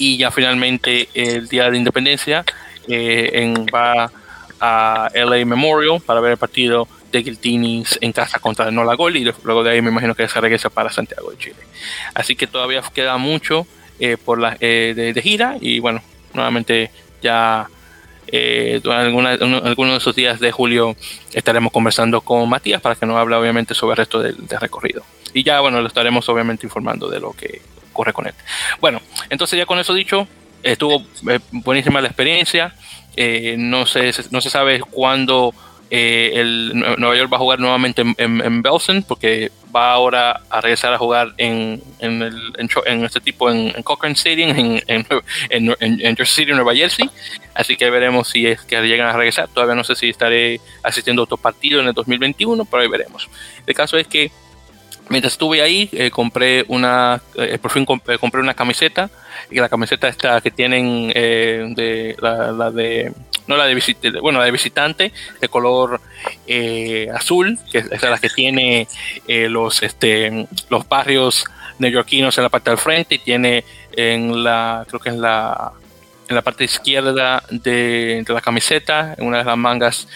y 0.00 0.16
ya 0.16 0.30
finalmente 0.30 1.08
el 1.12 1.46
día 1.46 1.70
de 1.70 1.76
independencia 1.76 2.42
eh, 2.88 3.30
en, 3.34 3.66
va 3.66 4.10
a 4.58 5.10
LA 5.14 5.44
Memorial 5.44 6.00
para 6.00 6.20
ver 6.20 6.32
el 6.32 6.38
partido 6.38 6.88
de 7.12 7.22
Guiltinis 7.22 7.98
en 8.00 8.12
casa 8.12 8.38
contra 8.38 8.70
Nola 8.70 8.94
Gol 8.94 9.16
y 9.16 9.30
luego 9.42 9.62
de 9.62 9.70
ahí 9.70 9.82
me 9.82 9.90
imagino 9.90 10.14
que 10.14 10.26
se 10.26 10.40
regresa 10.40 10.70
para 10.70 10.90
Santiago 10.90 11.30
de 11.30 11.38
Chile. 11.38 11.56
Así 12.14 12.34
que 12.34 12.46
todavía 12.46 12.82
queda 12.94 13.18
mucho 13.18 13.66
eh, 13.98 14.16
por 14.16 14.38
la, 14.38 14.56
eh, 14.60 14.94
de, 15.14 15.22
gira 15.22 15.56
y 15.60 15.80
bueno, 15.80 16.02
nuevamente 16.32 16.90
ya 17.22 17.68
eh, 18.26 18.80
durante 18.82 19.08
algunos 19.68 19.92
de 19.92 19.96
esos 19.98 20.16
días 20.16 20.40
de 20.40 20.50
julio 20.50 20.96
estaremos 21.34 21.72
conversando 21.72 22.22
con 22.22 22.48
Matías 22.48 22.80
para 22.80 22.94
que 22.94 23.04
nos 23.04 23.18
hable 23.18 23.36
obviamente 23.36 23.74
sobre 23.74 23.92
el 23.92 23.98
resto 23.98 24.20
del, 24.20 24.46
del 24.46 24.60
recorrido. 24.60 25.02
Y 25.34 25.42
ya 25.42 25.60
bueno, 25.60 25.82
lo 25.82 25.88
estaremos 25.88 26.26
obviamente 26.30 26.64
informando 26.64 27.08
de 27.10 27.20
lo 27.20 27.32
que 27.32 27.60
corre 28.00 28.14
con 28.14 28.26
él. 28.26 28.34
Bueno, 28.80 29.02
entonces 29.28 29.58
ya 29.58 29.66
con 29.66 29.78
eso 29.78 29.92
dicho, 29.92 30.26
estuvo 30.62 31.04
eh, 31.30 31.38
buenísima 31.52 32.00
la 32.00 32.08
experiencia. 32.08 32.74
Eh, 33.14 33.56
no, 33.58 33.84
se, 33.84 34.10
no 34.30 34.40
se 34.40 34.48
sabe 34.48 34.80
cuándo 34.80 35.52
eh, 35.90 36.30
el 36.36 36.72
Nueva 36.74 37.14
York 37.14 37.30
va 37.30 37.36
a 37.36 37.40
jugar 37.40 37.58
nuevamente 37.58 38.00
en, 38.00 38.14
en, 38.16 38.62
Belsen, 38.62 39.02
porque 39.02 39.52
va 39.74 39.92
ahora 39.92 40.40
a 40.48 40.62
regresar 40.62 40.94
a 40.94 40.98
jugar 40.98 41.34
en, 41.36 41.82
en, 41.98 42.22
el, 42.22 42.52
en 42.86 43.04
este 43.04 43.20
tipo 43.20 43.50
en, 43.50 43.70
Cochrane 43.82 44.14
Stadium, 44.14 44.54
en, 44.56 44.82
en, 45.50 46.16
Jersey 46.16 46.44
City, 46.44 46.52
Nueva 46.52 46.74
Jersey. 46.74 47.10
Así 47.54 47.76
que 47.76 47.90
veremos 47.90 48.28
si 48.28 48.46
es 48.46 48.62
que 48.62 48.80
llegan 48.80 49.08
a 49.08 49.12
regresar. 49.12 49.48
Todavía 49.48 49.74
no 49.74 49.84
sé 49.84 49.94
si 49.94 50.08
estaré 50.08 50.58
asistiendo 50.82 51.20
a 51.20 51.24
otro 51.24 51.36
partido 51.36 51.80
en 51.80 51.88
el 51.88 51.92
2021, 51.92 52.64
pero 52.64 52.82
ahí 52.82 52.88
veremos. 52.88 53.28
El 53.66 53.74
caso 53.74 53.98
es 53.98 54.06
que 54.06 54.30
mientras 55.10 55.34
estuve 55.34 55.60
ahí, 55.60 55.88
eh, 55.92 56.10
compré 56.10 56.64
una, 56.68 57.20
eh, 57.34 57.58
por 57.60 57.72
fin 57.72 57.82
eh, 57.82 58.18
compré 58.18 58.40
una 58.40 58.54
camiseta, 58.54 59.10
y 59.50 59.56
la 59.56 59.68
camiseta 59.68 60.08
esta 60.08 60.40
que 60.40 60.50
tienen 60.50 61.08
de 61.08 62.16
la, 62.20 62.70
de, 62.70 63.12
no 63.46 63.56
la 63.56 63.66
de 63.66 63.74
visitante, 63.74 64.20
bueno, 64.20 64.38
la 64.38 64.44
de 64.44 64.50
visitante, 64.52 65.12
de 65.40 65.48
color 65.48 66.00
azul, 67.12 67.58
que 67.72 67.78
es 67.78 68.02
la 68.02 68.18
que 68.18 68.28
tiene 68.28 68.86
los, 69.26 69.82
este, 69.82 70.46
los 70.68 70.88
barrios 70.88 71.44
neoyorquinos 71.78 72.36
en 72.38 72.44
la 72.44 72.50
parte 72.50 72.70
del 72.70 72.78
frente 72.78 73.16
y 73.16 73.18
tiene 73.18 73.64
en 73.92 74.44
la, 74.44 74.84
creo 74.86 75.00
que 75.00 75.08
en 75.08 75.20
la, 75.20 75.72
en 76.28 76.36
la 76.36 76.42
parte 76.42 76.64
izquierda 76.64 77.42
de, 77.50 78.24
la 78.28 78.40
camiseta, 78.40 79.14
en 79.18 79.26
una 79.26 79.38
de 79.38 79.44
las 79.44 79.56
mangas, 79.56 80.06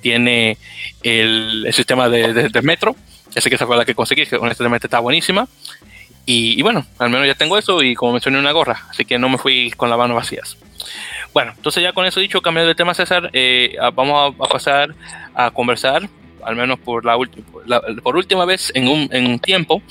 tiene 0.00 0.58
el, 1.02 1.66
sistema 1.72 2.08
de, 2.08 2.48
de 2.50 2.62
metro 2.62 2.94
Así 3.36 3.48
que 3.48 3.56
esa 3.56 3.66
fue 3.66 3.76
la 3.76 3.84
que 3.84 3.94
conseguí, 3.94 4.26
que 4.26 4.36
honestamente 4.36 4.86
está 4.86 4.98
buenísima. 5.00 5.48
Y, 6.26 6.62
bueno, 6.62 6.86
al 6.98 7.10
menos 7.10 7.26
ya 7.26 7.34
tengo 7.34 7.58
eso 7.58 7.82
y 7.82 7.94
como 7.94 8.12
mencioné 8.12 8.38
una 8.38 8.52
gorra, 8.52 8.86
así 8.88 9.04
que 9.04 9.18
no 9.18 9.28
me 9.28 9.36
fui 9.36 9.70
con 9.72 9.90
las 9.90 9.98
manos 9.98 10.16
vacías. 10.16 10.56
Bueno, 11.34 11.52
entonces 11.54 11.82
ya 11.82 11.92
con 11.92 12.06
eso 12.06 12.18
dicho, 12.18 12.40
cambiando 12.40 12.68
de 12.68 12.74
tema 12.74 12.94
César, 12.94 13.28
eh, 13.34 13.76
vamos 13.94 14.34
a, 14.40 14.48
pasar 14.48 14.94
a 15.34 15.50
conversar, 15.50 16.08
al 16.42 16.56
menos 16.56 16.78
por, 16.78 17.04
la, 17.04 17.18
por 18.02 18.16
última 18.16 18.46
vez 18.46 18.72
en 18.74 18.88
un, 18.88 19.08
en 19.12 19.26
un 19.26 19.38
tiempo, 19.38 19.82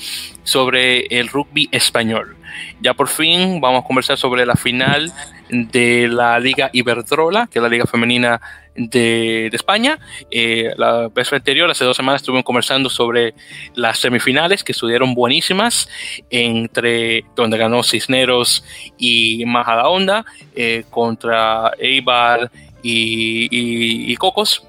sobre 0.43 1.05
el 1.07 1.27
rugby 1.27 1.69
español. 1.71 2.35
Ya 2.81 2.93
por 2.93 3.07
fin 3.07 3.61
vamos 3.61 3.83
a 3.83 3.87
conversar 3.87 4.17
sobre 4.17 4.45
la 4.45 4.55
final 4.55 5.11
de 5.49 6.07
la 6.07 6.39
Liga 6.39 6.69
Iberdrola, 6.73 7.47
que 7.51 7.59
es 7.59 7.63
la 7.63 7.69
liga 7.69 7.85
femenina 7.85 8.41
de, 8.75 9.47
España. 9.53 9.99
Eh, 10.31 10.73
la 10.77 11.09
vez 11.09 11.31
anterior, 11.31 11.69
hace 11.69 11.85
dos 11.85 11.97
semanas, 11.97 12.21
estuvimos 12.21 12.43
conversando 12.43 12.89
sobre 12.89 13.33
las 13.75 13.99
semifinales 13.99 14.63
que 14.63 14.71
estuvieron 14.71 15.13
buenísimas, 15.13 15.89
entre 16.29 17.25
donde 17.35 17.57
ganó 17.57 17.83
Cisneros 17.83 18.63
y 18.97 19.43
Majadahonda, 19.45 20.25
eh, 20.55 20.85
contra 20.89 21.71
Eibar 21.79 22.51
y, 22.81 24.15
Cocos. 24.17 24.65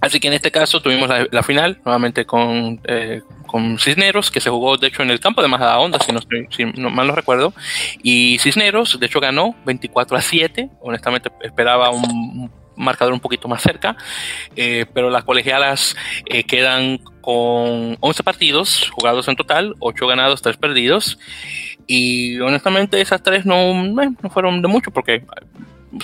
Así 0.00 0.18
que 0.18 0.28
en 0.28 0.34
este 0.34 0.50
caso 0.50 0.80
tuvimos 0.80 1.08
la, 1.08 1.42
final 1.42 1.78
nuevamente 1.84 2.24
con, 2.24 2.80
eh, 2.84 3.22
con 3.52 3.78
Cisneros, 3.78 4.30
que 4.30 4.40
se 4.40 4.48
jugó 4.48 4.78
de 4.78 4.86
hecho 4.86 5.02
en 5.02 5.10
el 5.10 5.20
campo 5.20 5.42
de 5.42 5.48
no, 5.48 5.96
estoy, 5.96 6.48
si 6.50 6.64
no 6.64 6.88
mal 6.88 7.06
no 7.06 7.14
recuerdo. 7.14 7.52
Y 8.02 8.38
Cisneros, 8.38 8.98
de 8.98 9.04
hecho, 9.04 9.20
ganó 9.20 9.54
24 9.66 10.16
a 10.16 10.22
7. 10.22 10.70
Honestamente, 10.80 11.30
esperaba 11.42 11.90
un 11.90 12.50
marcador 12.76 13.12
un 13.12 13.20
poquito 13.20 13.48
más 13.48 13.62
cerca, 13.62 13.94
eh, 14.56 14.86
pero 14.94 15.10
las 15.10 15.24
colegialas 15.24 15.94
eh, 16.24 16.44
quedan 16.44 16.96
con 17.20 17.98
11 18.00 18.22
partidos 18.22 18.90
jugados 18.90 19.28
en 19.28 19.36
total, 19.36 19.74
8 19.80 20.06
ganados, 20.06 20.40
3 20.40 20.56
perdidos. 20.56 21.18
Y 21.86 22.40
honestamente 22.40 23.02
esas 23.02 23.22
tres 23.22 23.44
no, 23.44 23.74
no 23.74 24.30
fueron 24.30 24.62
de 24.62 24.68
mucho 24.68 24.90
porque 24.92 25.26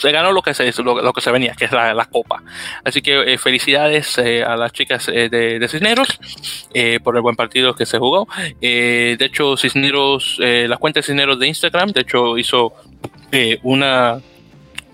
se 0.00 0.12
ganó 0.12 0.32
lo 0.32 0.42
que 0.42 0.54
se, 0.54 0.72
lo, 0.82 1.12
que 1.12 1.20
se 1.20 1.30
venía, 1.30 1.54
que 1.54 1.66
es 1.66 1.72
la, 1.72 2.08
copa. 2.10 2.42
Así 2.84 3.02
que 3.02 3.34
eh, 3.34 3.38
felicidades 3.38 4.18
a 4.18 4.56
las 4.56 4.72
chicas 4.72 5.06
de, 5.06 5.66
Cisneros 5.68 6.18
por 7.02 7.16
el 7.16 7.22
buen 7.22 7.36
partido 7.36 7.74
que 7.74 7.86
se 7.86 7.98
jugó. 7.98 8.28
de 8.60 9.16
hecho, 9.20 9.56
Cisneros, 9.56 10.36
la 10.38 10.76
cuenta 10.76 11.00
de 11.00 11.04
Cisneros 11.04 11.38
de 11.38 11.48
Instagram, 11.48 11.90
de 11.92 12.00
hecho 12.00 12.38
hizo 12.38 12.72
una 13.62 14.20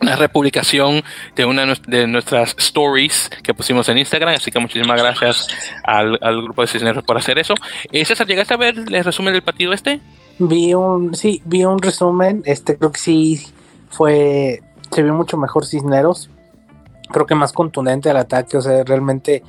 una 0.05 0.16
republicación 0.16 1.03
de 1.34 1.45
una 1.45 1.74
de 1.86 2.07
nuestras 2.07 2.55
stories 2.59 3.30
que 3.42 3.55
pusimos 3.55 3.88
en 3.88 3.99
Instagram, 3.99 4.34
así 4.34 4.51
que 4.51 4.59
muchísimas 4.59 5.01
gracias 5.01 5.49
al, 5.82 6.18
grupo 6.42 6.62
de 6.62 6.68
Cisneros 6.68 7.05
por 7.05 7.16
hacer 7.16 7.38
eso. 7.38 7.55
Eh, 7.90 8.05
César, 8.05 8.26
¿llegaste 8.26 8.55
a 8.55 8.59
ver 8.59 8.76
el 8.76 9.05
resumen 9.05 9.32
del 9.32 9.42
partido 9.42 9.72
este? 9.72 10.01
Vi 10.38 10.74
un, 10.74 11.14
sí, 11.14 11.40
vi 11.45 11.64
un 11.64 11.80
resumen, 11.80 12.42
este 12.45 12.76
creo 12.76 12.92
que 12.92 13.01
sí 13.01 13.47
fue, 13.88 14.62
se 14.95 15.03
vio 15.03 15.12
mucho 15.12 15.36
mejor 15.36 15.66
Cisneros, 15.66 16.30
creo 17.11 17.26
que 17.26 17.34
más 17.34 17.53
contundente 17.53 18.11
al 18.11 18.16
ataque, 18.16 18.57
o 18.57 18.62
sea, 18.62 18.84
realmente 18.84 19.42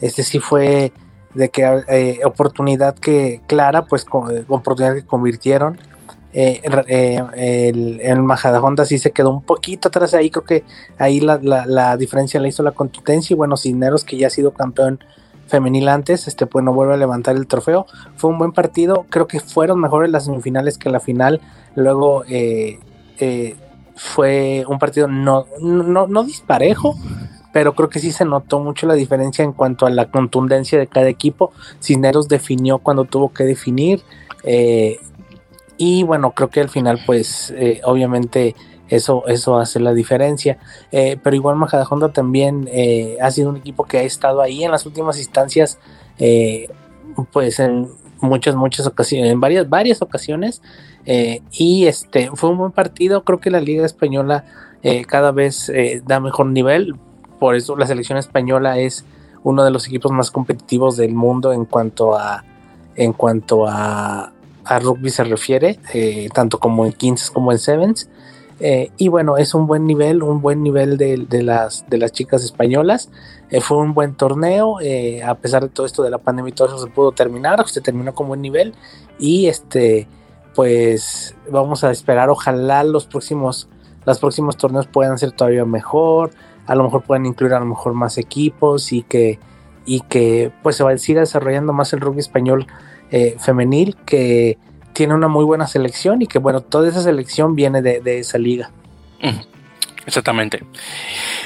este 0.00 0.22
sí 0.22 0.38
fue 0.38 0.92
de 1.34 1.50
que 1.50 1.84
eh, 1.88 2.20
oportunidad 2.24 2.94
que 2.94 3.42
clara, 3.46 3.84
pues 3.84 4.06
eh, 4.32 4.44
oportunidad 4.48 4.94
que 4.94 5.04
convirtieron. 5.04 5.78
Eh, 6.32 6.60
eh, 6.88 7.22
el, 7.34 8.00
el 8.00 8.22
Majadahonda 8.22 8.84
sí 8.84 8.98
se 8.98 9.10
quedó 9.10 9.30
un 9.30 9.42
poquito 9.42 9.88
atrás 9.88 10.12
ahí, 10.14 10.30
creo 10.30 10.44
que 10.44 10.64
ahí 10.98 11.20
la, 11.20 11.96
diferencia 11.96 12.40
la 12.40 12.48
hizo 12.48 12.62
la 12.62 12.72
contundencia. 12.72 13.34
Y 13.34 13.36
bueno, 13.36 13.56
Cisneros 13.56 14.04
que 14.04 14.16
ya 14.16 14.28
ha 14.28 14.30
sido 14.30 14.52
campeón 14.52 15.00
femenil 15.46 15.88
antes, 15.88 16.26
este 16.26 16.46
pues 16.46 16.64
no 16.64 16.72
vuelve 16.72 16.94
a 16.94 16.96
levantar 16.96 17.36
el 17.36 17.46
trofeo, 17.46 17.86
fue 18.16 18.30
un 18.30 18.38
buen 18.38 18.52
partido, 18.52 19.06
creo 19.10 19.28
que 19.28 19.38
fueron 19.38 19.78
mejores 19.80 20.10
las 20.10 20.24
semifinales 20.24 20.76
que 20.76 20.90
la 20.90 20.98
final, 20.98 21.40
luego 21.76 22.24
eh, 22.28 22.80
fue 23.96 24.64
un 24.68 24.78
partido 24.78 25.08
no, 25.08 25.46
no, 25.60 26.06
no 26.06 26.22
disparejo, 26.22 26.94
pero 27.52 27.74
creo 27.74 27.88
que 27.88 27.98
sí 27.98 28.12
se 28.12 28.26
notó 28.26 28.60
mucho 28.60 28.86
la 28.86 28.92
diferencia 28.92 29.42
en 29.42 29.52
cuanto 29.52 29.86
a 29.86 29.90
la 29.90 30.10
contundencia 30.10 30.78
de 30.78 30.86
cada 30.86 31.08
equipo. 31.08 31.52
Cisneros 31.80 32.28
definió 32.28 32.78
cuando 32.78 33.06
tuvo 33.06 33.32
que 33.32 33.44
definir. 33.44 34.02
Eh, 34.44 35.00
y 35.78 36.02
bueno, 36.02 36.32
creo 36.32 36.50
que 36.50 36.60
al 36.60 36.68
final, 36.68 37.00
pues, 37.06 37.54
eh, 37.56 37.80
obviamente 37.84 38.54
eso, 38.88 39.26
eso 39.28 39.56
hace 39.56 39.80
la 39.80 39.94
diferencia. 39.94 40.58
Eh, 40.92 41.16
pero 41.22 41.34
igual 41.34 41.56
Majadahonda 41.56 42.12
también 42.12 42.68
ha 43.22 43.30
sido 43.30 43.48
un 43.48 43.56
equipo 43.56 43.84
que 43.84 43.98
ha 43.98 44.02
estado 44.02 44.42
ahí 44.42 44.62
en 44.62 44.70
las 44.70 44.84
últimas 44.84 45.18
instancias, 45.18 45.78
pues 47.32 47.58
en 47.60 47.88
muchas, 48.20 48.54
muchas 48.54 48.86
ocasiones, 48.86 49.32
en 49.32 49.40
varias, 49.40 49.66
varias 49.66 50.02
ocasiones. 50.02 50.60
Y 51.06 51.86
este 51.86 52.30
fue 52.34 52.50
un 52.50 52.58
buen 52.58 52.72
partido. 52.72 53.22
Creo 53.22 53.40
que 53.40 53.50
la 53.50 53.60
Liga 53.60 53.86
Española 53.86 54.44
cada 55.06 55.32
vez 55.32 55.70
da 56.04 56.20
mejor 56.20 56.46
nivel. 56.46 56.96
Por 57.38 57.54
eso 57.54 57.76
la 57.76 57.86
selección 57.86 58.18
española 58.18 58.78
es 58.78 59.04
uno 59.42 59.64
de 59.64 59.70
los 59.70 59.86
equipos 59.86 60.10
más 60.10 60.30
competitivos 60.30 60.96
del 60.96 61.14
mundo 61.14 61.52
en 61.52 61.64
cuanto 61.64 62.16
a 62.16 62.44
en 62.96 63.12
cuanto 63.12 63.66
a, 63.66 64.32
rugby 64.80 65.10
se 65.10 65.22
refiere, 65.22 65.78
eh, 65.94 66.28
tanto 66.34 66.58
como 66.58 66.86
en 66.86 66.92
15 66.92 67.32
como 67.32 67.52
en 67.52 67.58
sevens. 67.58 68.08
Eh, 68.58 68.90
y 68.96 69.08
bueno, 69.08 69.36
es 69.36 69.54
un 69.54 69.66
buen 69.66 69.86
nivel, 69.86 70.22
un 70.22 70.40
buen 70.40 70.62
nivel 70.62 70.96
de, 70.96 71.42
las, 71.42 71.88
de 71.88 71.98
las 71.98 72.10
chicas 72.10 72.42
españolas. 72.42 73.10
Eh, 73.50 73.60
fue 73.60 73.76
un 73.76 73.94
buen 73.94 74.14
torneo, 74.14 74.78
a 75.24 75.34
pesar 75.36 75.62
de 75.62 75.68
todo 75.68 75.86
esto 75.86 76.02
de 76.02 76.10
la 76.10 76.18
pandemia 76.18 76.50
y 76.50 76.52
todo 76.52 76.68
eso 76.68 76.78
se 76.78 76.90
pudo 76.90 77.12
terminar, 77.12 77.68
se 77.68 77.80
terminó 77.80 78.14
con 78.14 78.26
buen 78.26 78.40
nivel. 78.40 78.74
Y 79.20 79.46
este, 79.46 80.08
pues 80.56 81.36
vamos 81.50 81.84
a 81.84 81.90
esperar, 81.90 82.30
ojalá 82.30 82.82
los 82.82 83.06
próximos, 83.06 83.68
los 84.06 84.18
próximos 84.18 84.56
torneos 84.56 84.86
puedan 84.86 85.18
ser 85.18 85.32
todavía 85.32 85.66
mejor, 85.66 86.30
a 86.66 86.74
lo 86.74 86.82
mejor 86.82 87.02
puedan 87.02 87.26
incluir 87.26 87.52
a 87.52 87.60
lo 87.60 87.66
mejor 87.66 87.92
más 87.92 88.16
equipos 88.16 88.92
y 88.92 89.02
que, 89.02 89.38
y 89.84 90.00
que 90.00 90.50
pues 90.62 90.76
se 90.76 90.82
va, 90.82 90.96
siga 90.96 91.20
desarrollando 91.20 91.74
más 91.74 91.92
el 91.92 92.00
rugby 92.00 92.20
español 92.20 92.66
eh, 93.10 93.36
femenil 93.38 93.96
que 94.06 94.58
tiene 94.94 95.14
una 95.14 95.28
muy 95.28 95.44
buena 95.44 95.66
selección 95.66 96.22
y 96.22 96.26
que 96.26 96.38
bueno, 96.38 96.62
toda 96.62 96.88
esa 96.88 97.02
selección 97.02 97.54
viene 97.54 97.82
de, 97.82 98.18
esa 98.18 98.38
liga. 98.38 98.70
Exactamente. 100.06 100.62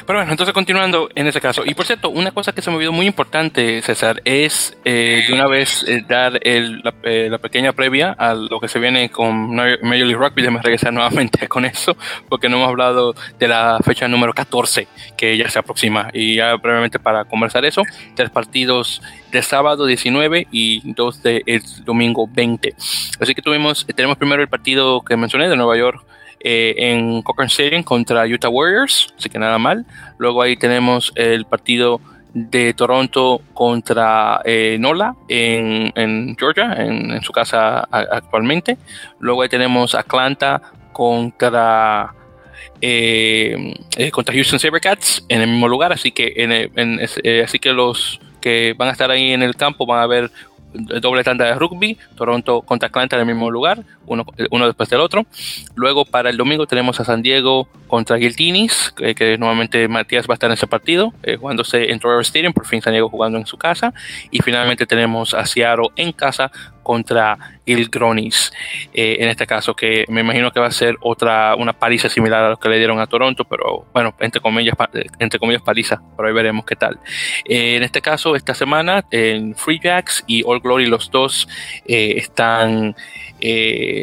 Pero 0.07 0.19
bueno, 0.19 0.31
entonces 0.31 0.53
continuando 0.53 1.09
en 1.15 1.27
ese 1.27 1.41
caso. 1.41 1.63
Y 1.65 1.75
por 1.75 1.87
cierto, 1.87 2.11
una 2.11 2.31
cosa 2.31 2.53
que 2.53 2.61
se 2.61 2.71
me 2.71 2.77
olvidó 2.77 2.93
muy 2.93 3.07
importante, 3.07 3.81
César, 3.81 4.21
es 4.27 4.77
eh, 4.85 5.25
de 5.27 5.33
una 5.33 5.47
vez 5.47 5.83
eh, 5.89 6.05
dar 6.07 6.39
el, 6.43 6.83
eh, 7.03 7.29
la, 7.31 7.39
pequeña 7.39 7.73
previa 7.73 8.13
a 8.13 8.35
lo 8.35 8.61
que 8.61 8.69
se 8.69 8.79
viene 8.79 9.11
con 9.11 9.55
Major 9.55 9.81
League 9.83 10.15
Rugby. 10.15 10.43
Déjame 10.43 10.61
regresar 10.61 10.93
nuevamente 10.93 11.49
con 11.49 11.65
eso, 11.65 11.97
porque 12.29 12.51
no 12.51 12.57
hemos 12.57 12.69
hablado 12.69 13.15
de 13.39 13.49
la 13.49 13.79
fecha 13.83 14.07
número 14.09 14.35
14, 14.35 14.87
que 15.17 15.39
ya 15.39 15.49
se 15.49 15.59
aproxima. 15.59 16.11
Y 16.13 16.37
ya 16.37 16.55
brevemente 16.57 16.99
para 16.99 17.25
conversar 17.25 17.65
eso, 17.65 17.83
tres 18.15 18.29
partidos 18.29 19.01
de 19.33 19.41
sábado 19.41 19.87
19 19.87 20.49
y 20.51 20.93
dos 20.93 21.23
de 21.23 21.43
el 21.47 21.63
domingo 21.85 22.29
20. 22.31 22.75
Así 23.21 23.35
que 23.35 23.41
tuvimos, 23.41 23.87
tenemos 23.95 24.19
primero 24.19 24.43
el 24.43 24.49
partido 24.49 25.01
que 25.01 25.17
mencioné 25.17 25.49
de 25.49 25.57
Nueva 25.57 25.79
York 25.79 26.05
eh, 26.43 26.75
en 26.77 27.21
Cochrane 27.23 27.51
Stadium 27.51 27.83
contra 27.83 28.25
Utah 28.25 28.49
Warriors, 28.49 29.13
así 29.19 29.29
que 29.29 29.39
nada 29.39 29.59
mal. 29.59 29.85
Luego 30.19 30.41
ahí 30.41 30.57
tenemos 30.57 31.13
el 31.15 31.45
partido 31.45 32.01
de 32.33 32.73
Toronto 32.73 33.43
contra 33.53 34.41
eh, 34.45 34.79
Nola 34.81 35.15
en, 35.29 36.37
Georgia, 36.39 36.73
en, 36.79 37.21
su 37.23 37.33
casa 37.33 37.81
actualmente. 37.91 38.79
Luego 39.19 39.43
ahí 39.43 39.49
tenemos 39.49 39.95
Atlanta 39.95 40.63
contra, 40.93 42.15
eh, 42.81 43.75
contra 44.11 44.35
Houston 44.35 44.59
Sabercats 44.59 45.25
en 45.29 45.43
el 45.43 45.51
mismo 45.51 45.69
lugar, 45.69 45.93
así 45.93 46.11
que, 46.11 46.33
en, 46.37 47.01
así 47.45 47.59
que 47.59 47.73
los 47.73 48.19
que 48.41 48.75
van 48.79 48.89
a 48.89 48.93
estar 48.93 49.11
ahí 49.11 49.33
en 49.33 49.43
el 49.43 49.57
campo 49.57 49.85
van 49.85 50.01
a 50.01 50.07
ver 50.07 50.31
doble 50.73 51.25
tanda 51.25 51.47
de 51.47 51.55
rugby, 51.55 51.99
Toronto 52.15 52.63
contra 52.63 52.89
Atlanta 52.89 53.17
en 53.17 53.21
el 53.21 53.27
mismo 53.27 53.51
lugar, 53.51 53.85
uno, 54.07 54.25
uno 54.51 54.67
después 54.67 54.89
del 54.89 55.01
otro. 55.01 55.27
Luego 55.75 56.05
para 56.05 56.31
el 56.31 56.37
domingo 56.37 56.67
tenemos 56.67 57.01
a 57.01 57.05
San 57.05 57.23
Diego 57.23 57.69
contra 57.87 58.17
Guiltinis, 58.17 58.93
que, 58.97 59.15
que 59.15 59.37
nuevamente 59.39 59.89
Matías 59.89 60.29
va 60.29 60.35
a 60.35 60.37
estar 60.37 60.49
en 60.49 60.55
ese 60.55 60.67
partido, 60.67 61.13
eh, 61.23 61.37
jugándose 61.37 61.91
en 61.91 61.99
Trevor 61.99 62.23
Stadium, 62.23 62.53
por 62.53 62.67
fin 62.67 62.83
San 62.83 62.93
Diego 62.93 63.09
jugando 63.09 63.39
en 63.39 63.47
su 63.47 63.57
casa. 63.57 63.93
Y 64.31 64.41
finalmente 64.41 64.87
tenemos 64.87 65.35
a 65.35 65.45
Seattle 65.47 65.89
en 65.97 66.13
casa 66.13 66.53
contra 66.83 67.61
el 67.67 67.89
Gronis, 67.89 68.53
eh, 68.93 69.19
en 69.21 69.29
este 69.29 69.47
caso, 69.47 69.75
que 69.75 70.05
me 70.09 70.23
imagino 70.23 70.51
que 70.51 70.61
va 70.61 70.67
a 70.67 70.73
ser 70.73 70.97
otra, 71.01 71.55
una 71.55 71.73
paliza 71.73 72.09
similar 72.09 72.45
a 72.45 72.51
lo 72.51 72.57
que 72.57 72.69
le 72.69 72.79
dieron 72.79 72.99
a 73.01 73.07
Toronto, 73.07 73.45
pero 73.45 73.87
bueno, 73.93 74.15
entre 74.21 74.41
comillas, 74.41 74.75
entre 75.19 75.39
comillas 75.39 75.63
paliza, 75.63 76.01
pero 76.17 76.29
ahí 76.29 76.35
veremos 76.35 76.65
qué 76.65 76.77
tal. 76.77 76.99
Eh, 77.45 77.77
en 77.77 77.83
este 77.83 78.01
caso, 78.01 78.35
esta 78.35 78.55
semana, 78.55 79.05
en 79.11 79.55
Free 79.55 79.81
Jacks 79.83 80.25
y 80.27 80.43
All 80.45 80.61
Glory, 80.61 80.87
los 80.87 81.11
dos 81.11 81.49
eh, 81.87 82.15
están 82.17 82.97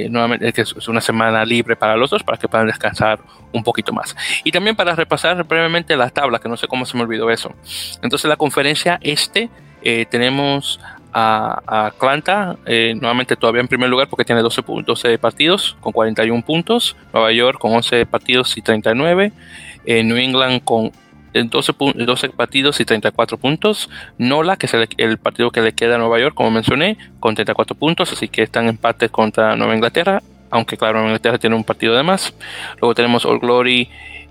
nuevamente, 0.09 0.61
es 0.61 0.87
una 0.87 1.01
semana 1.01 1.45
libre 1.45 1.75
para 1.75 1.95
los 1.95 2.09
dos, 2.09 2.23
para 2.23 2.37
que 2.39 2.47
puedan 2.47 2.67
descansar 2.67 3.19
un 3.51 3.63
poquito 3.63 3.93
más. 3.93 4.15
Y 4.43 4.51
también 4.51 4.75
para 4.75 4.95
repasar 4.95 5.43
brevemente 5.43 5.95
la 5.95 6.09
tabla, 6.09 6.39
que 6.39 6.49
no 6.49 6.57
sé 6.57 6.67
cómo 6.67 6.85
se 6.85 6.97
me 6.97 7.03
olvidó 7.03 7.29
eso. 7.29 7.53
Entonces, 8.01 8.27
la 8.27 8.35
conferencia 8.35 8.97
este, 9.01 9.49
tenemos 10.09 10.79
a, 11.19 11.87
Atlanta, 11.87 12.57
eh, 12.67 12.93
nuevamente 12.93 13.35
todavía 13.35 13.61
en 13.61 13.67
primer 13.67 13.89
lugar 13.89 14.07
porque 14.07 14.23
tiene 14.23 14.41
12, 14.43 14.63
12, 14.85 15.17
partidos 15.17 15.75
con 15.79 15.91
41 15.91 16.43
puntos, 16.43 16.95
Nueva 17.11 17.31
York 17.31 17.57
con 17.59 17.73
11 17.73 18.05
partidos 18.05 18.55
y 18.55 18.61
39, 18.61 19.31
eh, 19.85 20.03
New 20.03 20.17
England 20.17 20.63
con 20.63 20.91
12, 21.33 21.73
12, 21.95 22.29
partidos 22.29 22.79
y 22.79 22.85
34 22.85 23.37
puntos, 23.39 23.89
Nola, 24.19 24.57
que 24.57 24.67
es 24.67 24.73
el, 24.73 25.17
partido 25.17 25.49
que 25.49 25.61
le 25.61 25.73
queda 25.73 25.95
a 25.95 25.97
Nueva 25.97 26.19
York, 26.19 26.35
como 26.35 26.51
mencioné, 26.51 26.97
con 27.19 27.33
34 27.33 27.75
puntos, 27.75 28.11
así 28.11 28.27
que 28.27 28.43
están 28.43 28.67
en 28.67 28.79
contra 29.09 29.55
Nueva 29.55 29.73
Inglaterra, 29.73 30.21
aunque 30.51 30.77
claro, 30.77 30.99
Nueva 30.99 31.09
Inglaterra 31.09 31.39
tiene 31.39 31.55
un 31.55 31.63
partido 31.63 31.95
de 31.95 32.03
más. 32.03 32.33
Luego 32.79 32.95
tenemos 32.95 33.25
All 33.25 33.39
Glory 33.39 33.89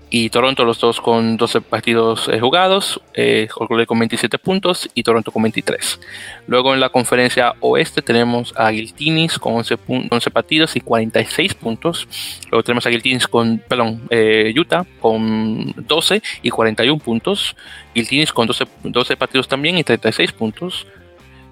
y 0.09 0.29
Toronto 0.29 0.63
los 0.63 0.79
dos 0.79 1.01
con 1.01 1.35
12 1.35 1.61
partidos 1.61 2.29
eh, 2.29 2.39
jugados, 2.39 3.01
eh, 3.13 3.49
con 3.51 3.99
27 3.99 4.37
puntos 4.37 4.89
y 4.93 5.03
Toronto 5.03 5.31
con 5.31 5.43
23. 5.43 5.99
Luego 6.47 6.73
en 6.73 6.79
la 6.79 6.89
conferencia 6.89 7.55
oeste 7.59 8.01
tenemos 8.01 8.53
a 8.55 8.69
Guiltinis 8.69 9.37
con 9.37 9.55
11, 9.55 9.77
11 10.09 10.31
partidos 10.31 10.75
y 10.75 10.81
46 10.81 11.53
puntos. 11.55 12.07
Luego 12.49 12.63
tenemos 12.63 12.85
a 12.85 12.89
Guiltinis 12.89 13.27
con, 13.27 13.61
perdón, 13.67 14.01
eh, 14.09 14.53
Utah 14.57 14.85
con 15.01 15.73
12 15.75 16.21
y 16.41 16.49
41 16.49 16.99
puntos. 16.99 17.55
Guiltinis 17.93 18.31
con 18.31 18.47
12, 18.47 18.65
12 18.83 19.17
partidos 19.17 19.47
también 19.47 19.77
y 19.77 19.83
36 19.83 20.31
puntos. 20.31 20.87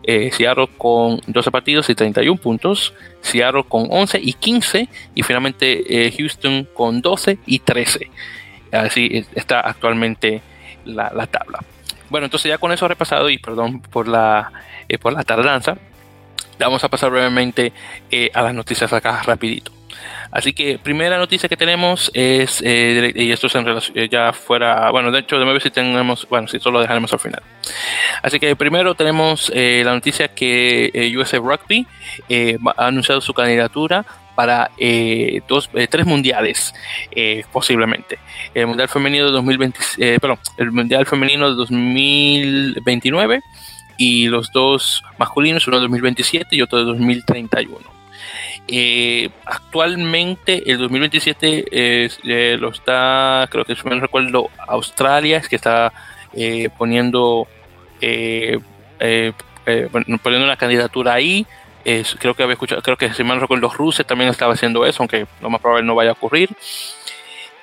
eh, 0.07 0.29
Seattle 0.31 0.69
con 0.77 1.19
12 1.25 1.49
partidos 1.49 1.89
y 1.89 1.95
31 1.95 2.39
puntos, 2.39 2.93
Seattle 3.21 3.63
con 3.67 3.87
11 3.89 4.19
y 4.21 4.33
15 4.33 4.87
y 5.15 5.23
finalmente 5.23 6.13
Houston 6.15 6.67
con 6.75 7.01
12 7.01 7.39
y 7.47 7.57
13. 7.57 8.11
Así 8.71 9.25
está 9.35 9.61
actualmente 9.61 10.41
la, 10.85 11.27
tabla. 11.27 11.59
Bueno, 12.09 12.25
entonces 12.25 12.49
ya 12.49 12.57
con 12.57 12.71
eso 12.71 12.87
repasado 12.87 13.29
y 13.29 13.37
perdón 13.37 13.81
por 13.81 14.07
la, 14.07 14.51
por 15.01 15.13
la 15.13 15.23
tardanza, 15.23 15.77
vamos 16.59 16.83
a 16.83 16.89
pasar 16.89 17.11
brevemente 17.11 17.73
a 18.33 18.41
las 18.41 18.53
noticias 18.53 18.91
acá 18.93 19.21
rapidito. 19.23 19.71
Así 20.31 20.53
que 20.53 20.77
primera 20.79 21.17
noticia 21.17 21.47
que 21.47 21.57
tenemos 21.57 22.11
es, 22.13 22.61
eh, 22.65 23.11
y 23.15 23.31
esto 23.31 23.47
es 23.47 23.55
en 23.55 23.65
relación, 23.65 23.97
eh, 23.97 24.09
ya 24.09 24.33
fuera, 24.33 24.91
bueno, 24.91 25.11
de 25.11 25.19
hecho, 25.19 25.39
de 25.39 25.45
ver 25.45 25.61
si 25.61 25.71
tenemos, 25.71 26.27
bueno, 26.29 26.47
si 26.47 26.59
solo 26.59 26.81
dejaremos 26.81 27.11
al 27.13 27.19
final. 27.19 27.41
Así 28.21 28.39
que 28.39 28.55
primero 28.55 28.95
tenemos 28.95 29.51
eh, 29.55 29.83
la 29.85 29.93
noticia 29.93 30.29
que 30.29 31.13
USA 31.17 31.37
Rugby 31.37 31.87
ha 32.77 32.87
anunciado 32.87 33.21
su 33.21 33.33
candidatura 33.33 34.05
para 34.35 34.69
dos, 35.47 35.69
tres 35.89 36.05
mundiales, 36.05 36.73
posiblemente. 37.51 38.19
El 38.53 38.67
Mundial 38.67 38.89
Femenino 38.89 39.25
de 39.25 39.31
2020, 39.31 40.19
perdón, 40.19 40.39
el 40.57 40.71
Mundial 40.71 41.05
Femenino 41.05 41.49
de 41.49 41.55
2029 41.55 43.41
y 43.97 44.27
los 44.27 44.51
dos 44.51 45.03
masculinos, 45.17 45.67
uno 45.67 45.77
de 45.77 45.81
2027 45.83 46.55
y 46.55 46.61
otro 46.61 46.79
de 46.79 46.85
2031. 46.85 47.95
Eh, 48.67 49.29
actualmente 49.45 50.63
el 50.71 50.79
2027 50.79 51.65
eh, 51.71 52.57
lo 52.59 52.69
está, 52.69 53.47
creo 53.51 53.63
que 53.63 53.75
si 53.75 53.87
me 53.87 53.99
recuerdo, 53.99 54.49
Australia 54.67 55.37
es 55.37 55.47
que 55.47 55.55
está 55.55 55.93
eh, 56.33 56.69
poniendo 56.75 57.47
poniendo 60.23 60.45
una 60.45 60.57
candidatura 60.57 61.13
ahí. 61.13 61.45
Creo 62.19 62.33
que 62.33 62.43
había 62.43 62.53
escuchado, 62.53 62.81
creo 62.81 62.97
que 62.97 63.13
si 63.13 63.23
me 63.23 63.35
recuerdo, 63.35 63.61
los 63.61 63.77
rusos 63.77 64.05
también 64.05 64.29
estaba 64.29 64.53
haciendo 64.53 64.85
eso, 64.85 65.03
aunque 65.03 65.27
lo 65.41 65.49
más 65.49 65.61
probable 65.61 65.85
no 65.85 65.95
vaya 65.95 66.09
a 66.09 66.13
ocurrir. 66.13 66.49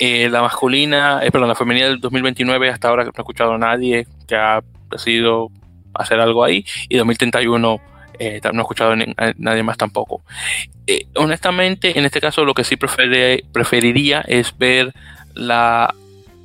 la 0.00 0.42
masculina, 0.42 1.20
perdón, 1.32 1.48
la 1.48 1.54
femenina 1.54 1.86
del 1.86 2.00
2029 2.00 2.70
hasta 2.70 2.88
ahora 2.88 3.04
no 3.04 3.10
he 3.16 3.20
escuchado 3.20 3.52
a 3.54 3.58
nadie 3.58 4.06
que 4.26 4.34
ha 4.34 4.62
decidido 4.90 5.50
hacer 5.94 6.20
algo 6.20 6.44
ahí. 6.44 6.64
Y 6.88 6.96
2031 6.96 7.80
eh, 8.18 8.40
no 8.52 8.60
he 8.60 8.62
escuchado 8.62 8.92
a 8.92 9.32
nadie 9.36 9.62
más 9.62 9.76
tampoco. 9.76 10.22
Eh, 10.86 11.06
honestamente, 11.16 11.98
en 11.98 12.04
este 12.04 12.20
caso 12.20 12.44
lo 12.44 12.54
que 12.54 12.64
sí 12.64 12.76
preferiría 12.76 14.20
es 14.20 14.56
ver 14.56 14.92
la, 15.34 15.94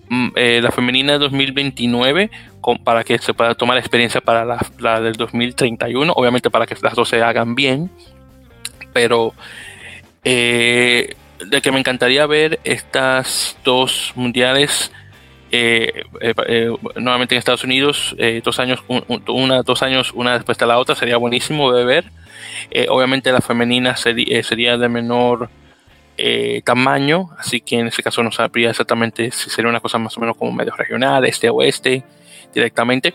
mm, 0.10 0.30
eh, 0.36 0.60
la 0.62 0.72
femenina 0.72 1.14
de 1.14 1.20
2029 1.20 2.32
para 2.76 3.04
que 3.04 3.18
se 3.20 3.34
pueda 3.34 3.56
tomar 3.56 3.78
experiencia 3.78 4.22
para 4.22 4.60
la, 4.80 5.02
del 5.02 5.14
2031, 5.14 6.12
obviamente 6.14 6.50
para 6.50 6.66
que 6.66 6.76
las 6.82 6.96
dos 6.96 7.10
se 7.10 7.22
hagan 7.22 7.56
bien, 7.56 7.90
pero 8.94 9.34
de 10.24 11.62
que 11.62 11.72
me 11.72 11.80
encantaría 11.80 12.26
ver 12.26 12.60
estas 12.64 13.58
dos 13.64 14.12
mundiales 14.16 14.92
eh, 15.50 16.04
eh, 16.20 16.34
eh, 16.46 16.76
nuevamente 16.96 17.36
en 17.36 17.40
Estados 17.40 17.64
Unidos, 17.64 18.16
dos 18.44 18.60
años, 18.60 18.84
una, 19.28 19.64
dos 19.64 19.82
años, 19.82 20.12
una 20.14 20.34
después 20.34 20.58
de 20.58 20.66
la 20.66 20.78
otra, 20.78 20.96
sería 20.96 21.18
buenísimo 21.18 21.72
de 21.72 21.86
ver. 21.86 22.06
obviamente 22.90 23.32
la 23.32 23.42
femenina 23.42 23.96
sería 23.96 24.78
de 24.78 24.90
menor 24.90 25.50
tamaño, 26.64 27.30
así 27.38 27.62
que 27.62 27.80
en 27.80 27.88
ese 27.88 28.04
caso 28.04 28.24
no 28.24 28.32
sabría 28.32 28.72
exactamente 28.72 29.32
si 29.32 29.50
sería 29.50 29.70
una 29.70 29.80
cosa 29.80 29.98
más 29.98 30.18
o 30.18 30.20
menos 30.20 30.36
como 30.36 30.52
medio 30.52 30.74
regional, 30.76 31.24
este 31.26 31.50
oeste, 31.50 32.04
directamente. 32.54 33.14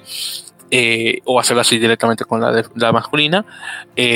o 1.25 1.39
hacerla 1.39 1.63
así 1.63 1.79
directamente 1.79 2.25
con 2.25 2.41
la, 2.41 2.65
la 2.75 2.93
masculina. 2.93 3.45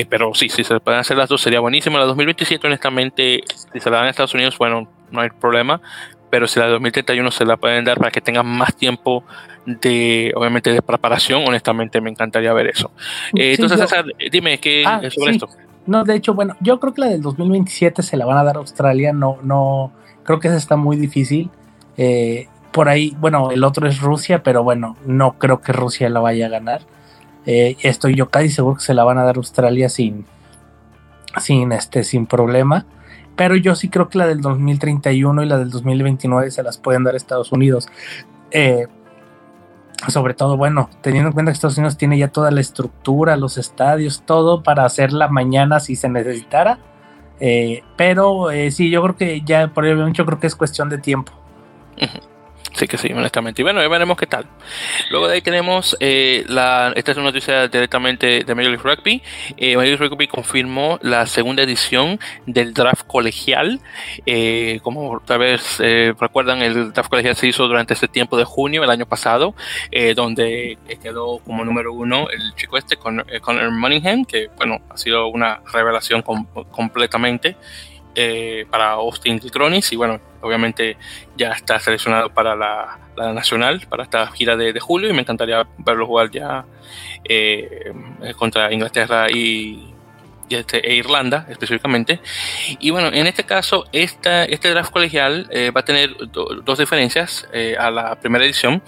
pero 0.09 0.35
sí, 0.35 0.49
si 0.49 0.65
se 0.65 0.81
pueden 0.81 1.01
hacer 1.01 1.17
las 1.17 1.29
dos 1.29 1.41
sería 1.43 1.61
buenísimo. 1.61 1.99
La 1.99 2.05
2027, 2.05 2.67
honestamente, 2.67 3.43
si 3.73 3.81
se 3.81 3.91
la 3.91 3.99
dan 3.99 4.07
a 4.07 4.11
Estados 4.11 4.35
Unidos, 4.35 4.57
bueno, 4.59 4.89
no 5.11 5.21
hay 5.21 5.31
problema 5.31 5.81
pero 6.31 6.47
si 6.47 6.59
la 6.59 6.67
de 6.67 6.73
2031 6.73 7.31
se 7.31 7.45
la 7.45 7.57
pueden 7.57 7.85
dar 7.85 7.99
para 7.99 8.11
que 8.11 8.21
tengan 8.21 8.47
más 8.47 8.75
tiempo 8.77 9.25
de, 9.65 10.33
obviamente, 10.37 10.73
de 10.73 10.83
preparación, 10.83 11.45
honestamente 11.47 12.01
me 12.01 12.11
encantaría 12.11 12.53
ver 12.53 12.69
eso. 12.69 12.91
Eh, 13.35 13.53
entonces, 13.53 13.79
César, 13.81 14.05
dime 14.31 14.59
qué 14.59 14.85
ah, 14.87 15.01
sobre 15.11 15.33
esto. 15.33 15.49
No, 15.87 16.05
de 16.05 16.17
hecho, 16.17 16.35
bueno, 16.35 16.57
yo 16.61 16.81
creo 16.81 16.93
que 16.93 17.01
la 17.01 17.09
del 17.09 17.23
2027 17.23 18.03
se 18.03 18.17
la 18.17 18.27
van 18.27 18.39
a 18.39 18.45
dar 18.45 18.57
a 18.57 18.59
Australia, 18.59 19.13
no, 19.13 19.39
no, 19.43 19.93
creo 20.25 20.41
que 20.41 20.49
esa 20.49 20.57
está 20.57 20.77
muy 20.77 20.97
difícil. 20.97 21.49
Eh, 21.97 22.49
por 22.77 22.91
ahí, 22.91 23.17
bueno, 23.19 23.53
el 23.53 23.65
otro 23.65 23.89
es 23.89 24.03
Rusia, 24.03 24.43
pero 24.43 24.63
bueno, 24.63 24.99
no 25.07 25.39
creo 25.39 25.63
que 25.63 25.73
Rusia 25.73 26.11
la 26.11 26.21
vaya 26.21 26.45
a 26.45 26.49
ganar. 26.51 26.83
Eh, 27.47 27.75
estoy 27.81 28.15
yo 28.15 28.29
casi 28.29 28.51
seguro 28.51 28.77
que 28.77 28.83
se 28.83 28.93
la 28.93 29.03
van 29.03 29.17
a 29.17 29.25
dar 29.25 29.39
Australia 29.39 29.89
sin, 29.89 30.27
sin, 31.41 31.73
este, 31.73 32.05
sin 32.05 32.27
problema. 32.27 32.85
Pero 33.35 33.57
yo 33.57 33.75
sí 33.77 33.89
creo 33.89 34.11
que 34.11 34.19
la 34.19 34.27
del 34.27 34.43
2031 34.43 35.43
y 35.43 35.47
la 35.47 35.57
del 35.57 35.71
2029 35.71 36.51
se 36.51 36.63
las 36.63 36.77
pueden 36.77 37.03
dar 37.03 37.17
Estados 37.17 37.51
Unidos. 37.51 37.89
Eh, 38.51 38.89
sobre 40.09 40.35
todo, 40.35 40.59
bueno, 40.59 40.91
teniendo 41.01 41.29
en 41.29 41.33
cuenta 41.33 41.53
que 41.53 41.55
Estados 41.55 41.79
Unidos 41.79 41.97
tiene 41.97 42.19
ya 42.19 42.29
toda 42.29 42.51
la 42.51 42.61
estructura, 42.61 43.39
los 43.39 43.57
estadios, 43.57 44.23
todo 44.27 44.63
para 44.63 44.85
hacerla 44.85 45.29
mañana 45.29 45.81
si 45.81 45.97
se 45.97 46.11
necesitara. 46.11 46.79
Eh, 47.41 47.83
pero 47.97 48.49
sí, 48.71 48.91
yo 48.91 49.03
creo 49.03 49.17
que 49.17 49.41
ya 49.47 49.69
por 49.69 49.87
el 49.87 50.13
yo 50.13 50.27
creo 50.27 50.39
que 50.39 50.47
es 50.47 50.55
cuestión 50.55 50.91
de 50.91 50.99
tiempo. 50.99 51.33
Sí 52.77 52.87
que 52.87 52.99
sí, 52.99 53.11
honestamente. 53.11 53.63
Y 53.63 53.65
bueno, 53.65 53.81
ya 53.81 53.89
veremos 53.89 54.19
qué 54.19 54.27
tal. 54.27 54.45
Luego 55.11 55.29
de 55.29 55.35
ahí 55.35 55.41
tenemos 55.41 55.97
eh, 55.99 56.45
la. 56.47 56.93
Esta 56.95 57.13
es 57.13 57.17
una 57.17 57.29
noticia 57.29 57.69
directamente 57.69 58.45
de 58.45 58.55
Major 58.55 58.71
League 58.71 58.83
Rugby. 58.85 59.23
Eh, 59.57 59.77
Major 59.77 59.99
League 59.99 60.09
Rugby 60.09 60.29
confirmó 60.29 60.99
la 61.01 61.25
segunda 61.25 61.63
edición 61.63 62.21
del 62.45 62.75
draft 62.75 63.07
colegial. 63.07 63.81
Eh, 64.27 64.81
como 64.83 65.21
tal 65.21 65.39
vez 65.39 65.81
eh, 65.81 66.13
recuerdan, 66.21 66.61
el 66.61 66.93
draft 66.93 67.09
colegial 67.09 67.35
se 67.35 67.47
hizo 67.47 67.67
durante 67.67 67.95
ese 67.95 68.09
tiempo 68.09 68.37
de 68.37 68.45
junio 68.45 68.85
el 68.85 68.91
año 68.91 69.07
pasado, 69.07 69.55
donde 70.15 70.77
quedó 71.03 71.39
como 71.39 71.65
número 71.65 71.95
uno 71.95 72.29
el 72.29 72.55
chico 72.57 72.77
este, 72.77 72.99
con 72.99 73.25
Connor 73.41 73.71
Monningham, 73.71 74.27
que 74.27 74.51
bueno, 74.59 74.83
ha 74.91 74.99
sido 74.99 75.29
una 75.29 75.63
revelación 75.73 76.23
completamente. 76.23 77.57
Eh, 78.19 78.65
para 78.71 78.93
Austin 78.93 79.39
Cronis 79.39 79.93
y 79.93 79.97
bueno, 79.97 80.19
obviamente 80.41 80.97
ya 81.37 81.51
está 81.51 81.79
seleccionado 81.79 82.31
para 82.31 82.57
la, 82.57 82.99
nacional, 83.35 83.87
para 83.91 84.05
esta 84.05 84.27
gira 84.29 84.57
de, 84.57 84.81
julio 84.81 85.11
y 85.11 85.13
me 85.13 85.21
encantaría 85.21 85.67
verlo 85.77 86.07
jugar 86.07 86.31
ya 86.31 86.65
eh, 87.25 87.93
contra 88.39 88.73
Inglaterra 88.73 89.31
y, 89.31 89.93
este, 90.49 90.91
e 90.91 90.95
Irlanda 90.95 91.47
específicamente. 91.51 92.21
Y 92.81 92.89
bueno, 92.89 93.09
en 93.09 93.27
este 93.27 93.45
caso, 93.45 93.85
esta, 93.93 94.47
este 94.47 94.71
draft 94.71 94.93
colegial 94.93 95.47
eh, 95.51 95.71
va 95.71 95.83
a 95.83 95.85
tener 95.85 96.17
dos 96.33 96.79
diferencias 96.79 97.47
a 97.79 97.91
la 97.91 98.19
primera 98.19 98.47
edición. 98.47 98.83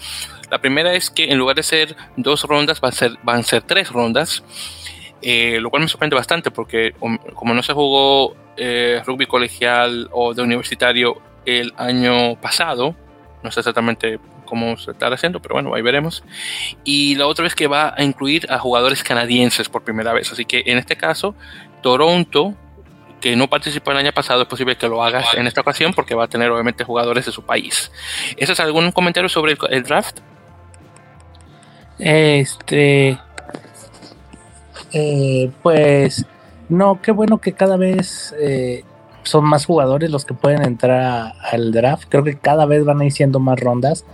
La 0.51 0.59
primera 0.59 0.95
es 0.95 1.11
que 1.11 1.25
en 1.25 1.37
lugar 1.37 1.57
de 1.57 1.65
ser 1.65 1.97
dos 2.17 2.45
rondas, 2.45 2.81
va 2.83 2.89
a 2.89 2.93
ser, 2.93 3.19
van 3.23 3.41
a 3.41 3.43
ser 3.43 3.61
tres 3.61 3.91
rondas. 3.91 4.43
Lo 5.23 5.71
cual 5.71 5.83
me 5.83 5.89
sorprende 5.89 6.17
bastante 6.17 6.51
porque 6.51 6.95
como 7.35 7.55
no 7.55 7.63
se 7.63 7.73
jugó 7.73 8.37
eh, 8.57 9.03
rugby 9.07 9.27
colegial 9.27 10.09
o 10.13 10.35
de 10.35 10.43
universitario 10.43 11.21
el 11.47 11.73
año 11.77 12.37
pasado. 12.41 12.95
No 13.43 13.51
sé 13.53 13.61
exactamente 13.61 14.19
cómo 14.45 14.77
se 14.77 14.91
está 14.91 15.07
haciendo, 15.09 15.41
pero 15.41 15.55
bueno, 15.55 15.75
ahí 15.75 15.83
veremos. 15.83 16.25
Y 16.83 17.15
la 17.15 17.27
otra 17.27 17.47
es 17.47 17.55
que 17.55 17.69
va 17.69 17.95
a 17.97 18.03
incluir 18.03 18.51
a 18.51 18.59
jugadores 18.59 19.05
canadienses 19.05 19.69
por 19.69 19.85
primera 19.85 20.13
vez. 20.13 20.33
Así 20.33 20.45
que 20.45 20.65
en 20.67 20.79
este 20.79 20.97
caso, 20.97 21.35
Toronto, 21.83 22.55
que 23.21 23.37
no 23.37 23.49
participó 23.49 23.93
el 23.93 23.99
año 23.99 24.13
pasado, 24.13 24.43
es 24.43 24.49
posible 24.49 24.77
que 24.77 24.89
lo 24.89 25.05
haga 25.05 25.23
en 25.35 25.47
esta 25.47 25.61
ocasión 25.61 25.93
porque 25.95 26.15
va 26.15 26.25
a 26.25 26.29
tener 26.29 26.51
obviamente 26.51 26.85
jugadores 26.85 27.27
de 27.27 27.33
su 27.33 27.43
país. 27.43 27.93
¿Ese 28.37 28.53
es 28.53 28.61
algún 28.61 28.91
comentario 28.91 29.29
sobre 29.29 29.57
el 29.71 29.83
draft? 29.85 30.19
Este. 31.99 33.19
Eh, 34.93 35.51
pues 35.63 36.27
no, 36.69 37.01
qué 37.03 37.13
bueno 37.13 37.39
que 37.39 37.53
cada 37.53 37.77
vez 37.77 38.35
eh, 38.39 38.85
son 39.23 39.45
más 39.45 39.67
jugadores 39.67 40.11
los 40.11 40.25
que 40.25 40.35
pueden 40.35 40.63
entrar 40.63 41.35
al 41.53 41.73
draft. 41.73 42.05
Creo 42.09 42.25
que 42.25 42.37
cada 42.39 42.67
vez 42.67 42.85
van 42.85 43.01
a 43.01 43.05
ir 43.05 43.13
siendo 43.13 43.41
más 43.41 43.61
rondas. 43.61 44.05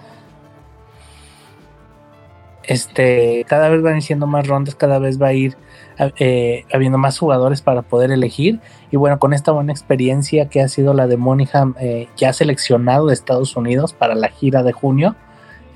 Este, 2.64 3.45
cada 3.47 3.68
vez 3.68 3.83
van 3.83 3.97
a 3.97 4.01
siendo 4.01 4.27
más 4.27 4.47
rondas, 4.47 4.75
cada 4.75 4.99
vez 4.99 5.20
va 5.20 5.29
a 5.29 5.33
ir 5.35 5.55
eh, 5.99 6.64
habiendo 6.72 6.97
más 6.97 7.18
jugadores 7.18 7.61
para 7.61 7.83
poder 7.83 8.11
elegir. 8.11 8.61
Y 8.91 8.97
bueno, 8.97 9.18
con 9.18 9.35
esta 9.35 9.53
buena 9.53 9.72
experiencia 9.72 10.49
que 10.49 10.62
ha 10.62 10.68
sido 10.68 10.95
la 10.95 11.07
de 11.07 11.18
Monaghan, 11.18 11.75
ya 12.16 12.33
seleccionado 12.33 13.09
de 13.09 13.14
Estados 13.14 13.55
Unidos 13.57 13.93
para 13.93 14.14
la 14.14 14.29
gira 14.29 14.62
de 14.62 14.72
junio, 14.72 15.14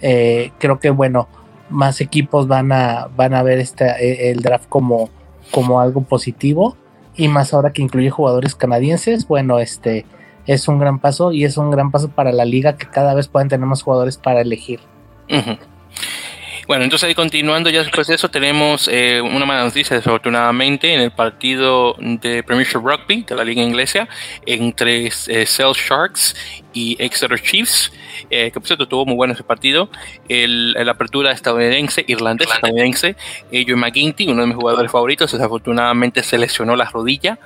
creo 0.01 0.79
que 0.81 0.89
bueno, 0.89 1.29
más 1.71 2.01
equipos 2.01 2.49
van 2.49 2.73
a, 2.73 3.09
van 3.17 3.35
a 3.35 3.43
ver 3.43 3.59
este, 3.59 4.31
el 4.31 4.41
draft 4.41 4.69
como 4.69 5.11
como 5.51 5.81
algo 5.81 6.03
positivo. 6.03 6.77
Y 7.17 7.29
más 7.29 7.53
ahora 7.53 7.73
que 7.73 7.83
incluye 7.83 8.11
jugadores 8.11 8.55
canadienses, 8.55 9.27
bueno, 9.27 9.59
este 9.59 10.07
es 10.47 10.69
un 10.69 10.79
gran 10.79 11.01
paso 11.01 11.33
y 11.33 11.45
es 11.45 11.57
un 11.57 11.71
gran 11.71 11.91
paso 11.91 12.11
para 12.11 12.33
la 12.33 12.45
liga 12.45 12.77
que 12.77 12.89
cada 12.89 13.15
vez 13.15 13.29
pueden 13.29 13.49
tener 13.49 13.67
más 13.67 13.83
jugadores 13.83 14.17
para 14.17 14.41
elegir. 14.41 14.81
Bueno, 16.69 16.85
entonces 16.85 17.09
ahí 17.09 17.15
continuando 17.15 17.71
ya 17.71 17.81
después 17.83 18.07
de 18.07 18.15
eso 18.15 18.31
tenemos 18.31 18.89
eh, 18.93 19.21
una 19.21 19.47
mala 19.47 19.65
noticia 19.65 19.97
desafortunadamente 19.97 20.95
en 20.95 21.01
el 21.01 21.11
partido 21.11 21.97
de 21.99 22.43
Premiership 22.45 22.79
Rugby 22.79 23.25
de 23.25 23.35
la 23.35 23.43
liga 23.43 23.63
inglesa 23.63 24.07
entre 24.47 25.07
eh, 25.07 25.45
Sharks 25.47 26.37
y 26.73 26.97
Exeter 27.03 27.41
Chiefs, 27.41 27.91
eh, 28.31 28.51
que 28.51 28.61
por 28.61 28.67
cierto 28.67 28.89
tuvo 28.89 29.07
muy 29.07 29.17
bueno 29.17 29.35
ese 29.35 29.45
partido, 29.45 29.89
el, 30.29 30.73
la 30.73 30.93
apertura 30.93 31.33
estadounidense, 31.33 32.05
irlandés 32.07 32.49
estadounidense, 32.51 33.17
Joe 33.51 33.77
McGinty, 33.77 34.29
uno 34.29 34.43
de 34.43 34.49
mis 34.49 34.57
jugadores 34.57 34.91
favoritos, 34.91 35.33
desafortunadamente 35.33 36.23
se 36.23 36.39
lesionó 36.39 36.77
la 36.77 36.87
rodilla. 36.87 37.39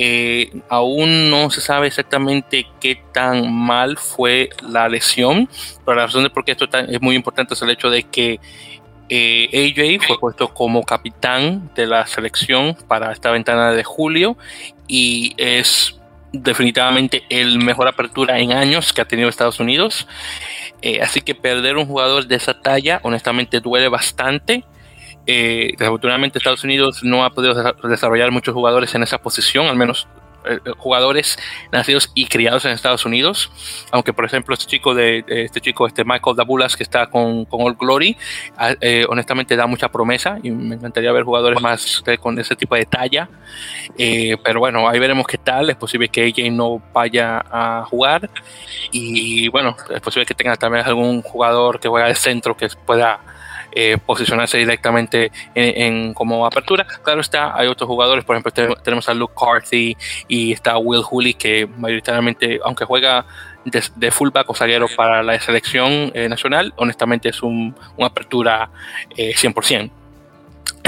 Eh, 0.00 0.52
aún 0.68 1.28
no 1.28 1.50
se 1.50 1.60
sabe 1.60 1.88
exactamente 1.88 2.68
qué 2.80 3.02
tan 3.12 3.52
mal 3.52 3.96
fue 3.96 4.48
la 4.62 4.88
lesión, 4.88 5.48
pero 5.84 5.96
la 5.96 6.06
razón 6.06 6.22
de 6.22 6.30
por 6.30 6.44
qué 6.44 6.52
esto 6.52 6.68
es 6.72 7.02
muy 7.02 7.16
importante 7.16 7.54
es 7.54 7.62
el 7.62 7.70
hecho 7.70 7.90
de 7.90 8.04
que 8.04 8.38
eh, 9.08 9.74
AJ 9.76 10.06
fue 10.06 10.20
puesto 10.20 10.54
como 10.54 10.84
capitán 10.84 11.70
de 11.74 11.86
la 11.88 12.06
selección 12.06 12.76
para 12.86 13.10
esta 13.10 13.32
ventana 13.32 13.72
de 13.72 13.82
julio 13.82 14.36
y 14.86 15.34
es 15.36 15.97
definitivamente 16.32 17.24
el 17.28 17.58
mejor 17.58 17.88
apertura 17.88 18.38
en 18.38 18.52
años 18.52 18.92
que 18.92 19.00
ha 19.00 19.04
tenido 19.06 19.28
Estados 19.28 19.60
Unidos. 19.60 20.06
Eh, 20.82 21.00
así 21.02 21.20
que 21.20 21.34
perder 21.34 21.76
un 21.76 21.86
jugador 21.86 22.26
de 22.26 22.36
esa 22.36 22.60
talla, 22.60 23.00
honestamente, 23.02 23.60
duele 23.60 23.88
bastante. 23.88 24.64
Eh, 25.26 25.72
desafortunadamente 25.76 26.38
Estados 26.38 26.64
Unidos 26.64 27.04
no 27.04 27.24
ha 27.24 27.30
podido 27.30 27.54
desarrollar 27.82 28.30
muchos 28.30 28.54
jugadores 28.54 28.94
en 28.94 29.02
esa 29.02 29.18
posición, 29.18 29.66
al 29.66 29.76
menos 29.76 30.08
jugadores 30.78 31.38
nacidos 31.72 32.10
y 32.14 32.26
criados 32.26 32.64
en 32.64 32.72
Estados 32.72 33.04
Unidos, 33.04 33.50
aunque 33.90 34.12
por 34.12 34.24
ejemplo 34.24 34.54
este 34.54 34.66
chico 34.66 34.94
de, 34.94 35.24
este 35.28 35.60
chico 35.60 35.86
este 35.86 36.04
Michael 36.04 36.36
Dabulas 36.36 36.76
que 36.76 36.82
está 36.82 37.08
con, 37.08 37.44
con 37.44 37.62
All 37.62 37.74
Glory, 37.74 38.16
ah, 38.56 38.74
honestamente 39.08 39.56
da 39.56 39.66
mucha 39.66 39.88
promesa 39.88 40.38
y 40.42 40.50
me 40.50 40.76
encantaría 40.76 41.12
ver 41.12 41.24
jugadores 41.24 41.60
más 41.60 42.02
con 42.20 42.38
ese 42.38 42.56
tipo 42.56 42.74
de 42.74 42.86
talla, 42.86 43.28
pero 43.96 44.60
bueno 44.60 44.88
ahí 44.88 44.98
veremos 44.98 45.26
qué 45.26 45.38
tal, 45.38 45.70
es 45.70 45.76
posible 45.76 46.08
que 46.08 46.24
AJ 46.24 46.50
no 46.52 46.82
vaya 46.92 47.44
a 47.50 47.84
jugar. 47.84 48.30
Y 48.90 49.48
bueno 49.48 49.76
es 49.90 50.00
posible 50.00 50.26
que 50.26 50.34
tenga 50.34 50.56
también 50.56 50.84
algún 50.84 51.22
jugador 51.22 51.80
que 51.80 51.88
juega 51.88 52.08
de 52.08 52.14
centro 52.14 52.56
que 52.56 52.68
pueda 52.86 53.20
eh, 53.72 53.98
posicionarse 54.04 54.58
directamente 54.58 55.30
en, 55.54 56.14
como 56.14 56.46
apertura. 56.46 56.86
Claro 57.02 57.20
está, 57.20 57.56
hay 57.56 57.68
otros 57.68 57.88
jugadores, 57.88 58.24
por 58.24 58.36
ejemplo, 58.36 58.76
tenemos 58.82 59.08
a 59.08 59.14
Luke 59.14 59.34
Carthy 59.38 59.96
y 60.26 60.52
está 60.52 60.78
Will 60.78 61.02
Hooley, 61.02 61.34
que 61.34 61.68
mayoritariamente, 61.76 62.60
aunque 62.64 62.84
juega 62.84 63.26
de, 63.64 64.10
fullback 64.10 64.48
o 64.50 64.54
zaguero 64.54 64.86
para 64.96 65.22
la 65.22 65.38
selección 65.40 66.10
eh, 66.14 66.28
nacional, 66.28 66.72
honestamente 66.76 67.28
es 67.28 67.42
un, 67.42 67.74
una 67.96 68.06
apertura 68.06 68.70
100%. 69.16 69.90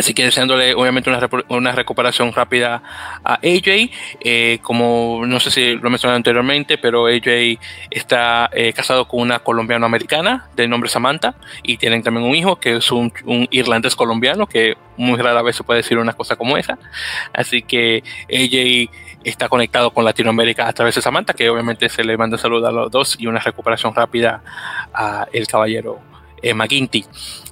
Así 0.00 0.14
que 0.14 0.24
deseándole 0.24 0.74
obviamente 0.74 1.10
una, 1.48 1.72
recuperación 1.72 2.32
rápida 2.32 2.82
a 3.22 3.34
AJ. 3.34 3.90
Eh, 4.20 4.58
como 4.62 5.22
no 5.26 5.38
sé 5.40 5.50
si 5.50 5.74
lo 5.76 5.90
mencioné 5.90 6.16
anteriormente, 6.16 6.78
pero 6.78 7.06
AJ 7.06 7.58
está 7.90 8.48
eh, 8.52 8.72
casado 8.72 9.06
con 9.06 9.20
una 9.20 9.40
colombiano-americana 9.40 10.48
de 10.56 10.66
nombre 10.68 10.88
Samantha 10.88 11.34
y 11.62 11.76
tienen 11.76 12.02
también 12.02 12.26
un 12.26 12.34
hijo 12.34 12.58
que 12.58 12.76
es 12.76 12.90
un, 12.90 13.12
irlandés 13.50 13.94
colombiano 13.94 14.46
que 14.46 14.74
muy 14.96 15.20
rara 15.20 15.42
vez 15.42 15.56
se 15.56 15.64
puede 15.64 15.82
decir 15.82 15.98
una 15.98 16.14
cosa 16.14 16.34
como 16.34 16.56
esa. 16.56 16.78
Así 17.34 17.60
que 17.60 18.02
AJ 18.32 18.90
está 19.22 19.50
conectado 19.50 19.90
con 19.90 20.06
Latinoamérica 20.06 20.66
a 20.66 20.72
través 20.72 20.94
de 20.94 21.02
Samantha, 21.02 21.34
que 21.34 21.50
obviamente 21.50 21.90
se 21.90 22.04
le 22.04 22.16
manda 22.16 22.38
salud 22.38 22.64
a 22.64 22.72
los 22.72 22.90
dos 22.90 23.16
y 23.18 23.26
una 23.26 23.40
recuperación 23.40 23.94
rápida 23.94 24.42
a 24.94 25.26
el 25.30 25.46
caballero 25.46 26.09
eh. 26.42 26.54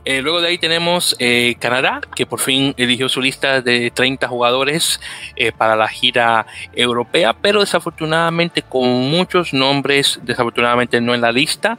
Eh, 0.08 0.22
luego 0.22 0.40
de 0.40 0.48
ahí 0.48 0.56
tenemos 0.56 1.14
eh, 1.18 1.56
Canadá, 1.58 2.00
que 2.14 2.24
por 2.24 2.40
fin 2.40 2.72
eligió 2.78 3.10
su 3.10 3.20
lista 3.20 3.60
de 3.60 3.90
30 3.90 4.26
jugadores 4.26 5.02
eh, 5.36 5.52
para 5.52 5.76
la 5.76 5.86
gira 5.86 6.46
europea, 6.72 7.34
pero 7.34 7.60
desafortunadamente 7.60 8.62
con 8.62 8.88
muchos 9.10 9.52
nombres, 9.52 10.18
desafortunadamente 10.22 10.98
no 11.02 11.14
en 11.14 11.20
la 11.20 11.30
lista. 11.30 11.78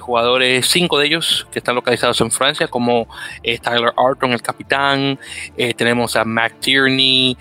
jugadores, 0.00 0.66
cinco 0.66 0.98
de 0.98 1.06
ellos 1.06 1.46
que 1.52 1.60
están 1.60 1.76
localizados 1.76 2.20
en 2.20 2.32
Francia, 2.32 2.66
como 2.66 3.06
Tyler 3.62 3.92
Arton, 3.96 4.32
el 4.32 4.42
capitán, 4.42 5.18
tenemos 5.76 6.16
a 6.16 6.24
Mac 6.24 6.58
Tierney, 6.60 7.36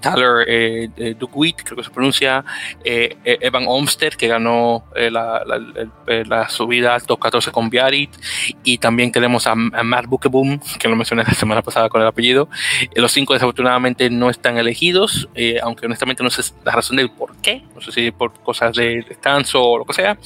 Tyler 0.00 0.90
Duguit, 1.18 1.62
creo 1.62 1.76
que 1.76 1.84
se 1.84 1.90
pronuncia, 1.90 2.44
Evan 2.84 3.64
Olmsted, 3.66 4.14
que 4.14 4.28
ganó 4.28 4.84
la, 4.94 5.42
la, 5.44 6.24
la, 6.24 6.48
subida 6.48 6.98
2.14 6.98 7.50
con 7.50 7.68
Biarritz, 7.68 8.18
y 8.64 8.78
también 8.78 9.12
tenemos 9.12 9.46
a 9.46 9.48
a, 9.52 9.82
Matt 9.82 10.06
Bookeboom, 10.06 10.60
que 10.78 10.88
lo 10.88 10.96
mencioné 10.96 11.24
la 11.24 11.34
semana 11.34 11.62
pasada 11.62 11.88
con 11.88 12.00
el 12.00 12.06
apellido. 12.06 12.48
Eh, 12.94 13.00
los 13.00 13.12
cinco 13.12 13.34
desafortunadamente 13.34 14.10
no 14.10 14.30
están 14.30 14.58
elegidos, 14.58 15.28
eh, 15.34 15.58
aunque 15.62 15.86
honestamente 15.86 16.22
no 16.22 16.30
sé 16.30 16.52
la 16.64 16.72
razón 16.72 16.96
del 16.96 17.10
por 17.10 17.36
qué, 17.36 17.64
no 17.74 17.80
sé 17.80 17.92
si 17.92 18.10
por 18.10 18.32
cosas 18.40 18.74
de 18.76 19.04
descanso 19.08 19.62
o 19.62 19.78
lo 19.78 19.84
que 19.84 19.94
sea. 19.94 20.18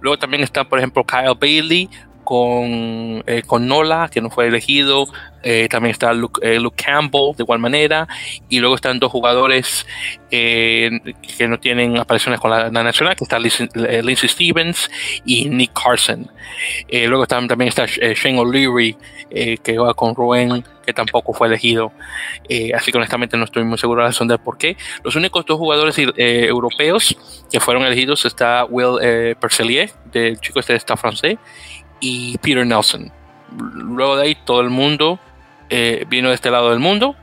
Luego 0.00 0.18
también 0.18 0.42
está, 0.42 0.64
por 0.64 0.78
ejemplo, 0.78 1.04
Kyle 1.04 1.34
Bailey, 1.38 1.88
con, 2.24 3.22
eh, 3.26 3.42
con 3.46 3.68
Nola, 3.68 4.08
que 4.10 4.20
no 4.20 4.30
fue 4.30 4.48
elegido. 4.48 5.06
Eh, 5.42 5.68
también 5.70 5.90
está 5.90 6.14
Luke, 6.14 6.40
eh, 6.42 6.58
Luke, 6.58 6.82
Campbell, 6.82 7.36
de 7.36 7.42
igual 7.42 7.58
manera. 7.58 8.08
Y 8.48 8.58
luego 8.60 8.74
están 8.74 8.98
dos 8.98 9.12
jugadores 9.12 9.86
que 10.30 11.46
no 11.48 11.60
tienen 11.60 11.96
apariciones 11.96 12.40
con 12.40 12.50
la, 12.50 12.68
nacional, 12.70 13.14
que 13.14 13.22
está 13.22 13.38
Lindsay, 13.38 14.28
Stevens 14.28 14.90
y 15.24 15.48
Nick 15.48 15.72
Carson. 15.80 16.28
luego 16.90 17.24
también 17.24 17.68
está 17.68 17.86
Shane 17.86 18.40
O'Leary, 18.40 18.96
que 19.62 19.78
va 19.78 19.94
con 19.94 20.12
Rowan, 20.16 20.64
que 20.84 20.92
tampoco 20.92 21.32
fue 21.32 21.46
elegido. 21.46 21.92
así 22.74 22.90
que 22.90 22.98
honestamente 22.98 23.36
no 23.36 23.44
estoy 23.44 23.62
muy 23.62 23.78
seguro 23.78 24.00
de 24.00 24.06
la 24.06 24.08
razón 24.08 24.26
por 24.42 24.58
qué. 24.58 24.76
Los 25.04 25.14
únicos 25.14 25.46
dos 25.46 25.56
jugadores 25.56 25.94
europeos 25.98 27.16
que 27.48 27.60
fueron 27.60 27.84
elegidos 27.84 28.24
está 28.24 28.64
Will 28.64 29.36
Perselier, 29.36 29.92
del 30.06 30.40
chico 30.40 30.58
este 30.58 30.72
de 30.72 30.78
esta 30.78 30.96
francés, 30.96 31.38
y 32.04 32.36
Peter 32.38 32.66
Nelson. 32.66 33.10
Luego 33.56 34.16
de 34.16 34.24
ahí 34.24 34.34
todo 34.34 34.60
el 34.60 34.68
mundo 34.68 35.18
eh, 35.70 36.04
vino 36.06 36.28
de 36.28 36.34
este 36.34 36.50
lado 36.50 36.68
del 36.68 36.78
mundo. 36.78 37.16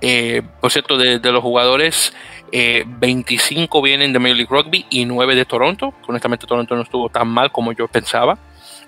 Eh, 0.00 0.40
por 0.62 0.70
cierto, 0.72 0.96
de, 0.96 1.20
los 1.20 1.42
jugadores, 1.42 2.14
25 2.50 3.78
eh, 3.78 3.82
vienen 3.82 4.14
de 4.14 4.18
Major 4.18 4.36
League 4.36 4.50
Rugby 4.50 4.86
y 4.88 5.04
9 5.04 5.34
de 5.34 5.44
Toronto. 5.44 5.92
Honestamente, 6.06 6.46
Toronto 6.46 6.74
no 6.74 6.82
estuvo 6.82 7.10
tan 7.10 7.28
mal 7.28 7.52
como 7.52 7.72
yo 7.72 7.86
pensaba. 7.86 8.38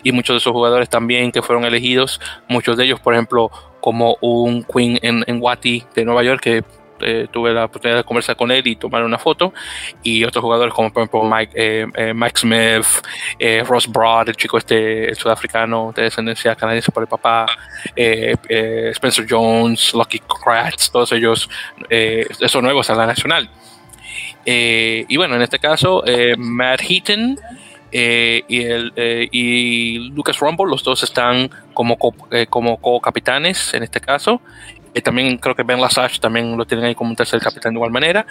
Y 0.02 0.12
muchos 0.12 0.32
de 0.32 0.38
esos 0.38 0.52
jugadores 0.52 0.88
también 0.88 1.30
que 1.32 1.42
fueron 1.42 1.66
elegidos, 1.66 2.22
muchos 2.48 2.78
de 2.78 2.84
ellos, 2.84 3.00
por 3.00 3.12
ejemplo, 3.12 3.50
como 3.82 4.16
un 4.22 4.64
Queen 4.64 4.98
en, 5.02 5.22
en 5.26 5.42
Wati 5.42 5.84
de 5.94 6.06
Nueva 6.06 6.22
York, 6.22 6.40
que 6.40 6.64
eh, 7.03 7.28
tuve 7.30 7.53
la 7.53 7.64
oportunidad 7.64 7.98
de 7.98 8.05
conversar 8.05 8.36
con 8.36 8.51
él 8.51 8.66
y 8.66 8.76
tomar 8.76 9.03
una 9.03 9.18
foto. 9.18 9.53
Y 10.03 10.24
otros 10.24 10.42
jugadores 10.42 10.74
como 10.74 10.92
por 10.92 11.03
ejemplo 11.03 11.24
Mike, 11.24 11.53
eh, 11.55 11.86
eh, 11.94 12.14
Mike 12.14 12.38
Smith, 12.38 13.66
Ross 13.66 13.86
Broad, 13.88 14.28
el 14.28 14.36
chico 14.36 14.59
este 14.59 15.14
sudafricano 15.14 15.92
de 15.94 16.03
descendencia 16.03 16.55
canadiense 16.55 16.92
por 16.92 17.03
el 17.03 17.09
papá, 17.09 17.46
Spencer 17.94 19.26
Jones, 19.28 19.94
Lucky 19.94 20.20
Kratz, 20.20 20.90
todos 20.90 21.12
ellos, 21.12 21.48
esos 21.88 22.62
nuevos 22.62 22.90
a 22.90 22.94
la 22.94 23.07
nacional. 23.07 23.51
y 24.44 25.16
bueno, 25.16 25.36
en 25.36 25.42
este 25.42 25.59
caso, 25.59 26.03
Matt 26.36 26.80
Heaton. 26.82 27.38
y, 27.92 28.62
el, 28.62 28.92
y 29.32 30.11
Lucas 30.11 30.38
Rumble, 30.38 30.66
los 30.68 30.84
dos 30.84 31.03
están 31.03 31.51
como, 31.74 31.96
como 31.98 32.76
co-capitanes 32.76 33.74
en 33.74 33.82
este 33.82 34.01
caso. 34.01 34.40
Eh, 34.93 35.03
también 35.03 35.38
creo 35.38 35.55
que 35.55 35.62
Ben 35.62 35.80
Lasage 35.80 36.18
también 36.18 36.57
lo 36.57 36.64
tienen 36.66 36.86
ahí 36.86 36.95
como 36.95 37.11
un 37.11 37.16
tercer 37.16 37.41
capitán 37.41 37.72
de 37.72 37.78
igual 37.78 37.91
manera. 37.91 38.26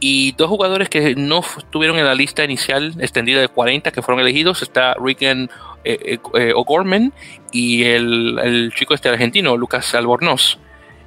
Y 0.00 0.32
dos 0.32 0.48
jugadores 0.48 0.88
que 0.88 1.14
no 1.14 1.40
estuvieron 1.40 1.98
en 1.98 2.06
la 2.06 2.14
lista 2.14 2.44
inicial 2.44 2.94
extendida 2.98 3.40
de 3.40 3.48
40 3.48 3.90
que 3.90 4.02
fueron 4.02 4.20
elegidos. 4.20 4.62
Está 4.62 4.94
Regan 4.94 5.50
eh, 5.84 6.18
eh, 6.34 6.52
O'Gorman 6.54 7.12
y 7.52 7.84
el, 7.84 8.72
chico 8.74 8.94
este 8.94 9.08
argentino, 9.08 9.56
Lucas 9.56 9.94
Albornoz, 9.94 10.58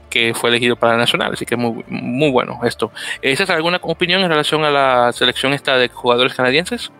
que 0.10 0.34
fue 0.34 0.50
elegido 0.52 0.76
para 0.76 0.94
la 0.94 1.00
Nacional. 1.00 1.34
Así 1.34 1.46
que 1.46 1.56
muy, 1.56 1.84
muy 1.88 2.30
bueno 2.30 2.60
esto. 2.64 2.92
¿Esa 3.22 3.44
es 3.44 3.50
alguna 3.50 3.80
opinión 3.82 4.22
en 4.22 4.30
relación 4.30 4.64
a 4.66 4.70
la 4.70 5.12
selección 5.14 5.54
esta 5.54 5.78
de 5.78 5.90
jugadores 5.90 6.34
canadienses? 6.34 6.92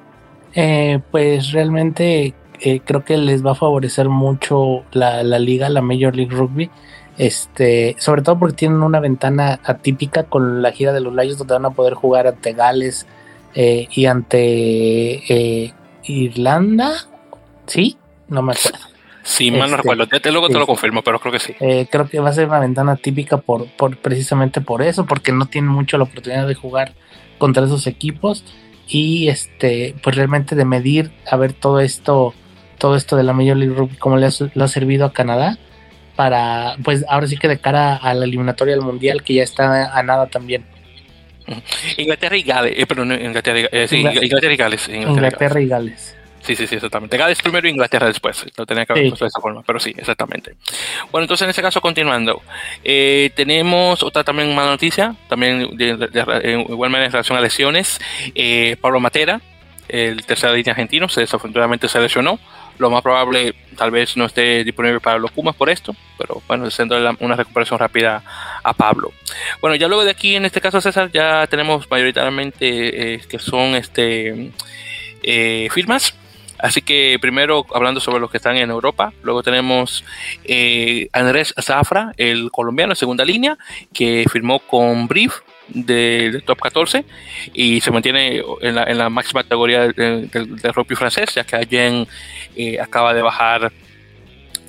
pues 1.12 1.54
realmente 1.54 2.34
creo 2.60 3.06
que 3.06 3.16
les 3.16 3.46
va 3.46 3.54
a 3.54 3.56
favorecer 3.56 4.10
mucho 4.10 4.84
la, 4.92 5.24
la 5.24 5.40
liga, 5.40 5.70
la 5.70 5.82
Major 5.82 6.14
League 6.14 6.36
Rugby 6.36 6.70
este, 7.18 7.96
sobre 8.00 8.22
todo 8.22 8.40
porque 8.40 8.56
tienen 8.56 8.82
una 8.82 9.00
ventana 9.00 9.60
atípica 9.64 10.24
con 10.24 10.62
la 10.62 10.72
gira 10.72 10.94
de 10.94 11.02
los 11.02 11.14
Lions 11.14 11.38
donde 11.38 11.54
van 11.54 11.66
a 11.66 11.72
poder 11.72 11.94
jugar 11.94 12.28
ante 12.28 12.54
Gales 12.54 13.06
eh, 13.54 13.88
y 13.92 14.06
ante 14.06 14.44
eh, 15.34 15.74
Irlanda. 16.04 16.92
¿Sí? 17.66 17.98
No 18.28 18.42
me 18.42 18.54
acuerdo. 18.54 18.92
Sí, 19.24 19.52
mal 19.52 19.60
no 19.60 19.66
este, 19.66 19.78
recuerdo. 19.78 20.32
luego 20.32 20.50
te 20.50 20.60
lo 20.60 20.66
confirmo, 20.66 21.04
pero 21.04 21.20
creo 21.20 21.32
que 21.32 21.40
sí. 21.40 21.54
Eh, 21.60 21.88
creo 21.92 22.08
que 22.08 22.20
va 22.20 22.30
a 22.30 22.34
ser 22.34 22.48
una 22.48 22.60
ventana 22.60 22.96
típica 22.96 23.38
por, 23.38 23.68
por 23.76 23.98
precisamente 23.98 24.62
por 24.62 24.82
eso, 24.82 25.06
porque 25.06 25.32
no 25.32 25.46
tienen 25.46 25.70
mucho 25.70 25.98
la 25.98 26.06
oportunidad 26.06 26.48
de 26.48 26.56
jugar 26.56 26.94
contra 27.38 27.66
esos 27.66 27.86
equipos 27.88 28.44
y 28.88 29.28
este, 29.28 29.96
pues 30.04 30.16
realmente 30.16 30.56
de 30.56 30.66
medir 30.66 31.12
a 31.30 31.38
ver 31.38 31.54
todo 31.54 31.80
esto 31.80 32.34
todo 32.78 32.96
esto 32.96 33.16
de 33.16 33.22
la 33.22 33.34
Major 33.34 33.56
League 33.56 33.76
Rugby, 33.76 33.96
cómo 33.98 34.18
le 34.18 34.26
ha, 34.26 34.68
servido 34.68 35.06
a 35.06 35.14
Canadá 35.14 35.60
para, 36.22 36.76
pues 36.84 37.04
ahora 37.10 37.26
sí 37.26 37.36
que 37.36 37.48
de 37.48 37.58
cara 37.58 37.96
a 37.96 38.14
la 38.14 38.26
eliminatoria 38.26 38.76
del 38.76 38.84
Mundial, 38.84 39.24
que 39.24 39.34
ya 39.34 39.42
está 39.42 39.92
a 39.92 40.04
nada 40.04 40.28
también. 40.28 40.64
Inglaterra 41.98 42.38
y 42.38 42.44
Gales, 42.44 42.74
eh, 42.78 42.86
perdón, 42.86 43.12
Inglaterra, 43.14 43.68
eh, 43.72 43.88
sí, 43.88 44.02
Inglaterra 44.02 44.54
y 44.54 44.56
Gales. 44.56 44.88
Inglaterra, 44.88 45.60
y 45.60 45.68
Gales. 45.68 46.16
Sí, 46.44 46.56
sí, 46.56 46.68
sí, 46.68 46.76
exactamente. 46.76 47.18
Gales 47.18 47.42
primero 47.42 47.68
y 47.68 47.72
Inglaterra 47.72 48.06
después. 48.06 48.46
Lo 48.56 48.68
tenía 48.68 48.86
que 48.86 48.94
haber 48.94 49.08
puesto 49.10 49.26
de 49.26 49.30
esa 49.30 49.42
forma, 49.42 49.64
pero 49.66 49.80
sí, 49.80 49.96
exactamente. 49.98 50.54
Bueno, 51.12 51.24
entonces 51.24 51.46
en 51.46 51.50
ese 51.50 51.64
caso, 51.64 51.82
continuando, 51.82 52.44
eh, 52.84 53.32
tenemos 53.36 54.04
otra 54.04 54.24
también 54.24 54.54
mala 54.54 54.70
noticia, 54.70 55.16
también 55.28 55.76
de, 55.76 55.98
de, 55.98 56.66
igual 56.70 56.94
en 56.94 57.12
relación 57.12 57.36
a 57.36 57.42
lesiones. 57.42 58.00
Eh, 58.36 58.78
Pablo 58.80 59.00
Matera, 59.00 59.42
el 59.90 60.24
tercer 60.24 60.52
línea 60.52 60.74
argentino, 60.74 61.10
se 61.10 61.22
desafortunadamente 61.22 61.88
se 61.88 62.00
lesionó. 62.00 62.40
Lo 62.78 62.92
más 62.92 63.02
probable, 63.02 63.56
tal 63.82 63.90
vez 63.90 64.16
no 64.16 64.26
esté 64.26 64.64
disponible 64.64 65.00
para 65.00 65.18
los 65.18 65.32
Pumas 65.32 65.56
por 65.56 65.68
esto, 65.68 65.96
pero 66.16 66.40
bueno, 66.48 66.70
siendo 66.70 66.96
una 67.20 67.36
recuperación 67.36 67.80
rápida 67.80 68.22
a 68.62 68.74
Pablo. 68.74 69.12
Bueno, 69.60 69.76
ya 69.76 69.88
luego 69.88 70.04
de 70.04 70.12
aquí, 70.12 70.36
en 70.36 70.46
este 70.46 70.62
caso, 70.62 70.80
César, 70.80 71.10
ya 71.12 71.48
tenemos 71.48 71.90
mayoritariamente 71.90 73.16
eh, 73.16 73.22
que 73.28 73.40
son 73.40 73.74
este 73.74 74.52
firmas 75.72 76.14
Así 76.62 76.82
que 76.84 77.18
primero 77.20 77.66
hablando 77.74 78.00
sobre 78.00 78.20
los 78.20 78.30
que 78.30 78.38
están 78.38 78.56
en 78.56 78.70
Europa, 78.70 79.14
luego 79.24 79.42
tenemos 79.42 80.06
eh, 80.44 81.10
Andrés 81.12 81.56
Zafra, 81.60 82.14
el 82.18 82.52
colombiano, 82.52 82.94
segunda 82.94 83.26
línea, 83.26 83.58
que 83.92 84.26
firmó 84.32 84.60
con 84.60 85.08
Brief 85.08 85.40
del 85.74 86.44
top 86.44 86.60
14 86.62 87.06
y 87.54 87.82
se 87.82 87.92
mantiene 87.92 88.44
en 88.62 88.98
la, 88.98 89.10
máxima 89.10 89.44
categoría 89.44 89.88
del, 89.88 90.30
rugby 90.74 90.96
francés, 90.96 91.34
ya 91.36 91.44
que 91.44 91.56
Allen 91.56 92.08
eh, 92.56 92.80
acaba 92.80 93.14
de 93.14 93.22
bajar 93.22 93.72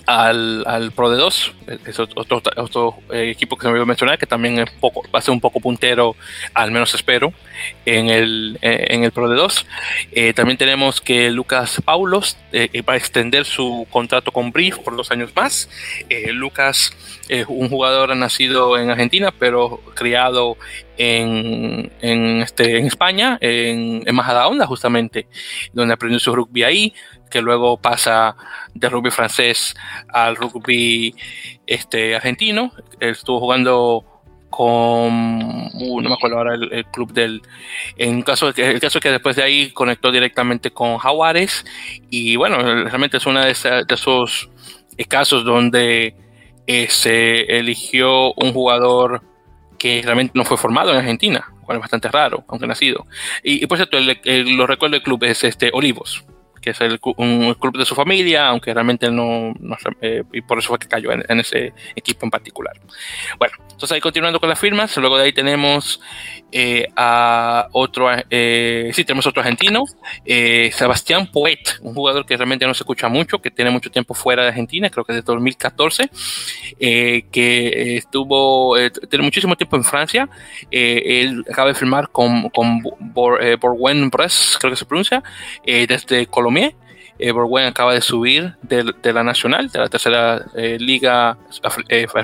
al, 0.06 0.64
al 0.66 0.92
Pro 0.92 1.10
de 1.10 1.16
2, 1.16 1.54
es 1.86 1.98
otro, 1.98 2.42
otro, 2.56 2.96
eh, 3.12 3.30
equipo 3.30 3.56
que 3.56 3.62
se 3.62 3.68
me 3.68 3.72
olvidó 3.72 3.86
mencionar, 3.86 4.18
que 4.18 4.26
también 4.26 4.58
es 4.58 4.70
poco, 4.70 5.02
va 5.14 5.18
a 5.18 5.22
ser 5.22 5.32
un 5.32 5.40
poco 5.40 5.60
puntero, 5.60 6.16
al 6.54 6.70
menos 6.70 6.94
espero, 6.94 7.32
en 7.86 8.08
el, 8.08 8.58
eh, 8.62 8.86
en 8.90 9.04
el 9.04 9.12
Pro 9.12 9.28
de 9.28 9.36
2. 9.36 9.66
Eh, 10.12 10.32
también 10.32 10.58
tenemos 10.58 11.00
que 11.00 11.30
Lucas 11.30 11.80
Paulos 11.84 12.36
va 12.52 12.94
a 12.94 12.96
extender 12.96 13.44
su 13.44 13.86
contrato 13.90 14.32
con 14.32 14.52
Brief 14.52 14.78
por 14.78 14.96
dos 14.96 15.10
años 15.10 15.30
más. 15.34 15.68
Lucas 16.32 16.92
es 17.28 17.46
un 17.48 17.68
jugador 17.68 18.14
nacido 18.16 18.78
en 18.78 18.90
Argentina, 18.90 19.32
pero 19.38 19.80
criado 19.94 20.56
en, 20.98 21.90
en, 22.00 22.42
este, 22.42 22.78
en 22.78 22.86
España, 22.86 23.38
en, 23.40 24.02
en 24.06 24.14
Majadahonda 24.14 24.66
justamente, 24.66 25.26
donde 25.72 25.94
aprendió 25.94 26.18
su 26.18 26.34
rugby 26.34 26.62
ahí, 26.62 26.94
que 27.32 27.42
luego 27.42 27.78
pasa 27.78 28.36
de 28.74 28.88
rugby 28.88 29.10
francés 29.10 29.74
al 30.08 30.36
rugby 30.36 31.14
este, 31.66 32.14
argentino. 32.14 32.72
estuvo 33.00 33.40
jugando 33.40 34.04
con, 34.50 35.70
uh, 35.72 36.00
no 36.02 36.08
me 36.10 36.14
acuerdo 36.14 36.36
ahora 36.36 36.54
el, 36.54 36.84
club 36.92 37.12
del, 37.12 37.40
en 37.96 38.20
caso 38.20 38.52
el 38.54 38.80
caso 38.80 39.00
que 39.00 39.10
después 39.10 39.34
de 39.34 39.42
ahí 39.42 39.70
conectó 39.70 40.12
directamente 40.12 40.70
con 40.70 40.98
Jaguares 40.98 41.64
y 42.10 42.36
bueno, 42.36 42.58
realmente 42.58 43.16
es 43.16 43.24
uno 43.24 43.42
de, 43.42 43.50
esos 43.50 44.50
casos 45.08 45.44
donde 45.44 46.14
se 46.88 47.58
eligió 47.58 48.34
un 48.34 48.52
jugador 48.52 49.22
que 49.78 50.02
realmente 50.04 50.32
no 50.36 50.44
fue 50.44 50.58
formado 50.58 50.92
en 50.92 50.98
Argentina, 50.98 51.52
cual 51.64 51.78
es 51.78 51.80
bastante 51.80 52.08
raro, 52.08 52.44
aunque 52.46 52.66
nacido. 52.66 53.06
Y, 53.42 53.66
por 53.66 53.78
cierto, 53.78 53.98
lo 53.98 54.66
recuerdo 54.66 54.92
del 54.92 55.02
club 55.02 55.24
es 55.24 55.42
este 55.42 55.70
Olivos, 55.72 56.24
que 56.62 56.70
es 56.70 56.80
el, 56.80 56.98
un 57.16 57.54
club 57.54 57.76
de 57.76 57.84
su 57.84 57.94
familia, 57.94 58.48
aunque 58.48 58.72
realmente 58.72 59.10
no, 59.10 59.52
no 59.58 59.76
eh, 60.00 60.22
y 60.32 60.40
por 60.40 60.58
eso 60.58 60.68
fue 60.68 60.78
que 60.78 60.88
cayó 60.88 61.10
en, 61.12 61.40
ese 61.40 61.74
equipo 61.94 62.24
en 62.24 62.30
particular. 62.30 62.74
Bueno, 63.38 63.54
entonces 63.62 63.92
ahí 63.92 64.00
continuando 64.00 64.40
con 64.40 64.48
las 64.48 64.58
firmas, 64.58 64.96
luego 64.96 65.18
de 65.18 65.24
ahí 65.24 65.32
tenemos 65.32 66.00
eh, 66.52 66.86
a 66.96 67.68
otro, 67.72 68.08
eh, 68.30 68.90
sí, 68.92 69.04
tenemos 69.04 69.26
otro 69.26 69.40
argentino, 69.40 69.84
eh, 70.24 70.70
Sebastián 70.72 71.28
Poet, 71.32 71.78
un 71.80 71.94
jugador 71.94 72.24
que 72.24 72.36
realmente 72.36 72.66
no 72.66 72.74
se 72.74 72.84
escucha 72.84 73.08
mucho, 73.08 73.40
que 73.40 73.50
tiene 73.50 73.70
mucho 73.70 73.90
tiempo 73.90 74.14
fuera 74.14 74.42
de 74.42 74.48
Argentina, 74.50 74.88
creo 74.88 75.04
que 75.04 75.14
desde 75.14 75.24
2014, 75.24 76.10
que 76.78 77.96
estuvo, 77.96 78.76
tiene 79.10 79.24
muchísimo 79.24 79.56
tiempo 79.56 79.76
en 79.76 79.84
Francia, 79.84 80.28
él 80.70 81.44
acaba 81.50 81.68
de 81.68 81.74
firmar 81.74 82.10
con, 82.10 82.50
con 82.50 82.82
Bourgogne 83.00 84.10
Brest, 84.10 84.58
creo 84.58 84.70
que 84.70 84.76
se 84.76 84.84
pronuncia, 84.84 85.22
desde 85.64 86.26
Colombia. 86.26 86.51
Eh, 87.18 87.32
acaba 87.66 87.94
de 87.94 88.00
subir 88.00 88.54
de, 88.62 89.12
la 89.12 89.22
Nacional, 89.22 89.68
de 89.68 89.78
la 89.78 89.88
tercera 89.88 90.44
liga 90.78 91.36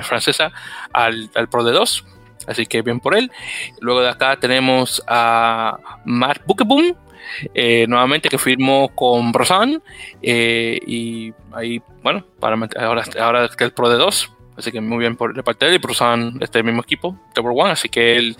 francesa, 0.03 0.51
al, 0.91 1.29
Pro 1.49 1.63
de 1.63 1.71
2 1.71 2.05
así 2.47 2.65
que 2.65 2.81
bien 2.81 2.99
por 2.99 3.15
él. 3.15 3.31
Luego 3.79 4.01
de 4.01 4.09
acá 4.09 4.37
tenemos 4.37 5.03
a 5.07 5.77
Mark 6.03 6.41
Bukeboom, 6.45 6.95
eh, 7.53 7.85
nuevamente 7.87 8.29
que 8.29 8.37
firmó 8.37 8.89
con 8.89 9.31
Brosan 9.31 9.81
eh, 10.21 10.79
y 10.85 11.33
ahí, 11.51 11.81
bueno, 12.01 12.25
para 12.39 12.57
ahora, 12.79 13.03
ahora 13.19 13.49
que 13.49 13.63
el 13.63 13.71
Pro 13.71 13.89
de 13.89 13.97
2, 13.97 14.33
así 14.57 14.71
que 14.71 14.81
muy 14.81 14.97
bien 14.99 15.15
por 15.15 15.33
de 15.35 15.43
parte 15.43 15.65
de 15.65 15.71
él 15.71 15.75
y 15.75 15.79
Brosan 15.79 16.37
este 16.41 16.63
mismo 16.63 16.81
equipo, 16.81 17.17
Tower 17.33 17.53
One, 17.55 17.71
así 17.71 17.89
que 17.89 18.17
él 18.17 18.35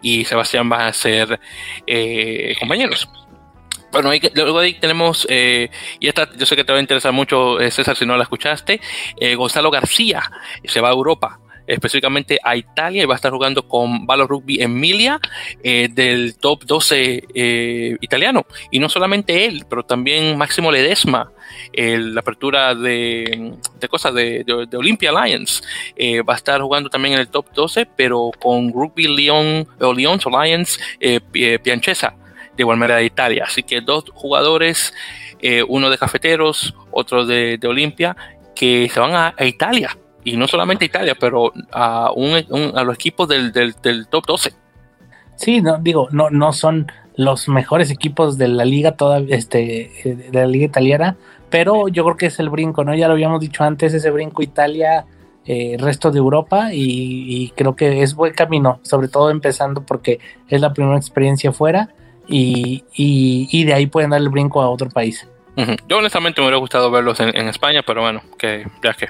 y 0.00 0.24
Sebastián 0.24 0.68
van 0.68 0.82
a 0.82 0.92
ser 0.92 1.40
eh, 1.86 2.54
compañeros. 2.58 3.08
Bueno, 3.92 4.10
ahí, 4.10 4.20
luego 4.34 4.58
ahí 4.58 4.74
tenemos, 4.74 5.26
y 5.28 6.08
esta 6.08 6.28
yo 6.36 6.46
sé 6.46 6.56
que 6.56 6.64
te 6.64 6.72
va 6.72 6.78
a 6.78 6.80
interesar 6.80 7.12
mucho, 7.12 7.58
César, 7.70 7.96
si 7.96 8.06
no 8.06 8.16
la 8.16 8.22
escuchaste, 8.24 8.80
Gonzalo 9.36 9.70
García, 9.70 10.22
se 10.64 10.80
va 10.80 10.88
a 10.88 10.92
Europa 10.92 11.38
específicamente 11.66 12.38
a 12.42 12.56
Italia 12.56 13.02
y 13.02 13.06
va 13.06 13.14
a 13.14 13.16
estar 13.16 13.32
jugando 13.32 13.66
con 13.66 14.06
Valor 14.06 14.28
Rugby 14.28 14.62
Emilia 14.62 15.20
eh, 15.62 15.88
del 15.90 16.36
top 16.36 16.64
12 16.64 17.24
eh, 17.34 17.96
italiano. 18.00 18.46
Y 18.70 18.78
no 18.78 18.88
solamente 18.88 19.44
él, 19.44 19.64
pero 19.68 19.84
también 19.84 20.36
Máximo 20.36 20.70
Ledesma, 20.70 21.30
la 21.74 22.20
apertura 22.20 22.74
de, 22.74 23.54
cosas 23.88 24.14
de, 24.14 24.44
de, 24.44 24.76
Olympia 24.76 25.10
Alliance, 25.10 25.62
eh, 25.96 26.22
va 26.22 26.34
a 26.34 26.36
estar 26.36 26.60
jugando 26.60 26.88
también 26.88 27.14
en 27.14 27.20
el 27.20 27.28
top 27.28 27.52
12, 27.54 27.86
pero 27.96 28.30
con 28.38 28.72
Rugby 28.72 29.08
Lyon 29.08 29.66
o 29.80 29.92
Lyons 29.92 30.26
Alliance 30.26 30.80
Pianchesa 31.62 32.16
de 32.56 32.62
igual 32.62 32.78
manera 32.78 32.98
de 32.98 33.04
Italia. 33.04 33.44
Así 33.46 33.62
que 33.62 33.80
dos 33.80 34.04
jugadores, 34.14 34.94
uno 35.68 35.90
de 35.90 35.98
cafeteros, 35.98 36.74
otro 36.90 37.26
de, 37.26 37.58
de 37.58 37.68
Olimpia, 37.68 38.16
que 38.54 38.88
se 38.88 39.00
van 39.00 39.34
a 39.36 39.44
Italia 39.44 39.96
y 40.24 40.36
no 40.36 40.46
solamente 40.46 40.84
Italia, 40.84 41.16
pero 41.18 41.52
a, 41.72 42.12
un, 42.14 42.34
a 42.74 42.84
los 42.84 42.94
equipos 42.94 43.28
del, 43.28 43.52
del, 43.52 44.06
top 44.08 44.26
12. 44.26 44.52
Sí, 45.36 45.60
no, 45.60 45.78
digo, 45.78 46.08
no, 46.12 46.30
no 46.30 46.52
son 46.52 46.90
los 47.16 47.48
mejores 47.48 47.90
equipos 47.90 48.38
de 48.38 48.48
la 48.48 48.64
liga 48.64 48.92
toda, 48.92 49.18
este, 49.18 49.90
de 50.04 50.38
la 50.40 50.46
liga 50.46 50.66
italiana, 50.66 51.16
pero 51.50 51.88
yo 51.88 52.04
creo 52.04 52.16
que 52.16 52.26
es 52.26 52.38
el 52.38 52.48
brinco, 52.48 52.84
¿no? 52.84 52.94
Ya 52.94 53.08
lo 53.08 53.14
habíamos 53.14 53.40
dicho 53.40 53.64
antes, 53.64 53.92
ese 53.92 54.10
brinco 54.10 54.42
Italia, 54.42 55.04
eh, 55.44 55.76
resto 55.78 56.10
de 56.10 56.18
Europa, 56.18 56.70
y, 56.72 57.52
creo 57.56 57.74
que 57.74 58.02
es 58.02 58.14
buen 58.14 58.32
camino, 58.32 58.78
sobre 58.82 59.08
todo 59.08 59.30
empezando 59.30 59.84
porque 59.84 60.20
es 60.48 60.60
la 60.60 60.72
primera 60.72 60.96
experiencia 60.96 61.52
fuera, 61.52 61.88
y, 62.28 62.84
y 62.94 63.64
de 63.64 63.74
ahí 63.74 63.86
pueden 63.86 64.10
dar 64.10 64.20
el 64.20 64.28
brinco 64.28 64.62
a 64.62 64.70
otro 64.70 64.88
país. 64.88 65.26
Yo 65.86 65.98
honestamente 65.98 66.40
me 66.40 66.46
hubiera 66.46 66.58
gustado 66.58 66.90
verlos 66.90 67.20
en, 67.20 67.48
España, 67.48 67.82
pero 67.82 68.00
bueno, 68.00 68.22
que 68.38 68.66
ya 68.82 68.94
que. 68.94 69.08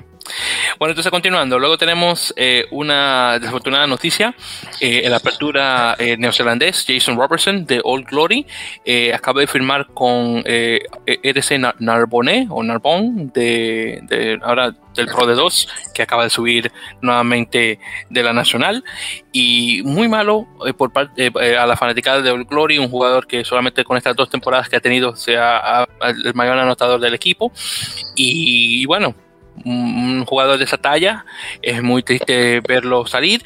Bueno, 0.79 0.93
entonces 0.93 1.11
continuando, 1.11 1.59
luego 1.59 1.79
tenemos 1.79 2.33
eh, 2.37 2.67
una 2.71 3.39
desafortunada 3.39 3.87
noticia. 3.87 4.35
Eh, 4.81 5.09
la 5.09 5.17
apertura 5.17 5.97
eh, 5.99 6.17
neozelandés 6.17 6.85
Jason 6.87 7.17
Robertson 7.17 7.65
de 7.67 7.81
Old 7.85 8.07
Glory 8.07 8.47
eh, 8.85 9.13
acaba 9.13 9.41
de 9.41 9.47
firmar 9.47 9.89
con 9.89 10.43
EDC 10.45 11.79
Narbonne 11.79 12.47
o 12.51 12.63
Narbonne 12.63 13.31
de, 13.33 14.39
ahora 14.43 14.75
del 14.95 15.07
Pro 15.07 15.27
de 15.27 15.35
2 15.35 15.69
que 15.95 16.03
acaba 16.03 16.25
de 16.25 16.31
subir 16.31 16.73
nuevamente 17.01 17.79
de 18.11 18.23
la 18.23 18.33
Nacional 18.33 18.85
y 19.33 19.83
muy 19.85 20.09
malo 20.09 20.47
por 20.77 20.93
parte 20.93 21.33
a 21.59 21.67
la 21.67 21.77
fanaticada 21.77 22.21
de 22.21 22.31
Old 22.31 22.49
Glory, 22.49 22.79
un 22.79 22.89
jugador 22.89 23.27
que 23.27 23.45
solamente 23.45 23.85
con 23.85 23.97
estas 23.97 24.17
dos 24.17 24.29
temporadas 24.29 24.69
que 24.69 24.77
ha 24.77 24.81
tenido 24.81 25.17
sea 25.17 25.89
el 26.03 26.35
mayor 26.35 26.59
anotador 26.59 27.01
del 27.01 27.15
equipo 27.15 27.53
y 28.17 28.85
bueno 28.87 29.15
un 29.65 30.25
jugador 30.25 30.59
de 30.59 30.65
esa 30.65 30.79
talla, 30.79 31.25
es 31.61 31.83
muy 31.83 32.03
triste 32.03 32.61
verlo 32.61 33.07
salir. 33.07 33.43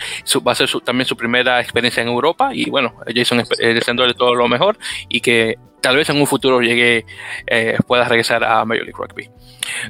va 0.46 0.52
a 0.52 0.54
ser 0.54 0.68
también 0.84 1.06
su 1.06 1.16
primera 1.16 1.60
experiencia 1.60 2.02
en 2.02 2.08
Europa 2.08 2.50
y 2.52 2.70
bueno, 2.70 2.94
Jason 3.14 3.40
eh, 3.58 3.74
deseándole 3.74 4.14
todo 4.14 4.34
lo 4.34 4.48
mejor 4.48 4.78
y 5.08 5.20
que 5.20 5.58
tal 5.86 5.96
vez 5.96 6.10
en 6.10 6.20
un 6.20 6.26
futuro 6.26 6.60
llegue, 6.60 7.06
eh, 7.46 7.78
pueda 7.86 8.08
regresar 8.08 8.42
a 8.42 8.64
Major 8.64 8.84
League 8.84 8.98
Rugby. 8.98 9.30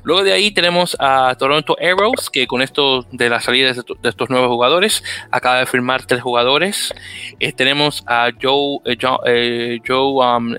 Luego 0.02 0.22
de 0.24 0.34
ahí 0.34 0.50
tenemos 0.50 0.94
a 1.00 1.34
Toronto 1.38 1.74
Arrows, 1.80 2.28
que 2.28 2.46
con 2.46 2.60
esto 2.60 3.06
de 3.12 3.30
la 3.30 3.40
salida 3.40 3.72
de, 3.72 3.82
estos 4.10 4.28
nuevos 4.28 4.48
jugadores, 4.48 5.02
acaba 5.30 5.60
de 5.60 5.64
firmar 5.64 6.04
tres 6.04 6.20
jugadores. 6.20 6.94
Eh, 7.40 7.52
tenemos 7.52 8.04
a 8.06 8.28
Joe, 8.38 8.80
eh, 8.84 8.98
eh, 9.26 9.78
Joe 9.86 10.36
um, 10.36 10.54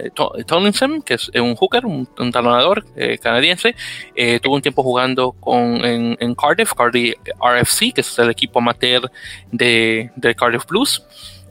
Tomlinson, 0.47 1.03
que 1.03 1.13
es 1.13 1.29
un 1.35 1.55
hooker, 1.55 1.85
un, 1.85 2.07
talonador 2.31 2.83
canadiense. 3.21 3.75
tuvo 4.41 4.55
un 4.55 4.61
tiempo 4.63 4.81
jugando 4.81 5.33
con, 5.33 5.85
en, 5.85 6.33
Cardiff, 6.33 6.73
Cardiff 6.73 7.13
RFC, 7.39 7.93
que 7.93 8.01
es 8.01 8.17
el 8.17 8.31
equipo 8.31 8.57
amateur 8.57 9.11
de, 9.51 10.09
de 10.15 10.33
Cardiff 10.33 10.65
Blues 10.65 11.03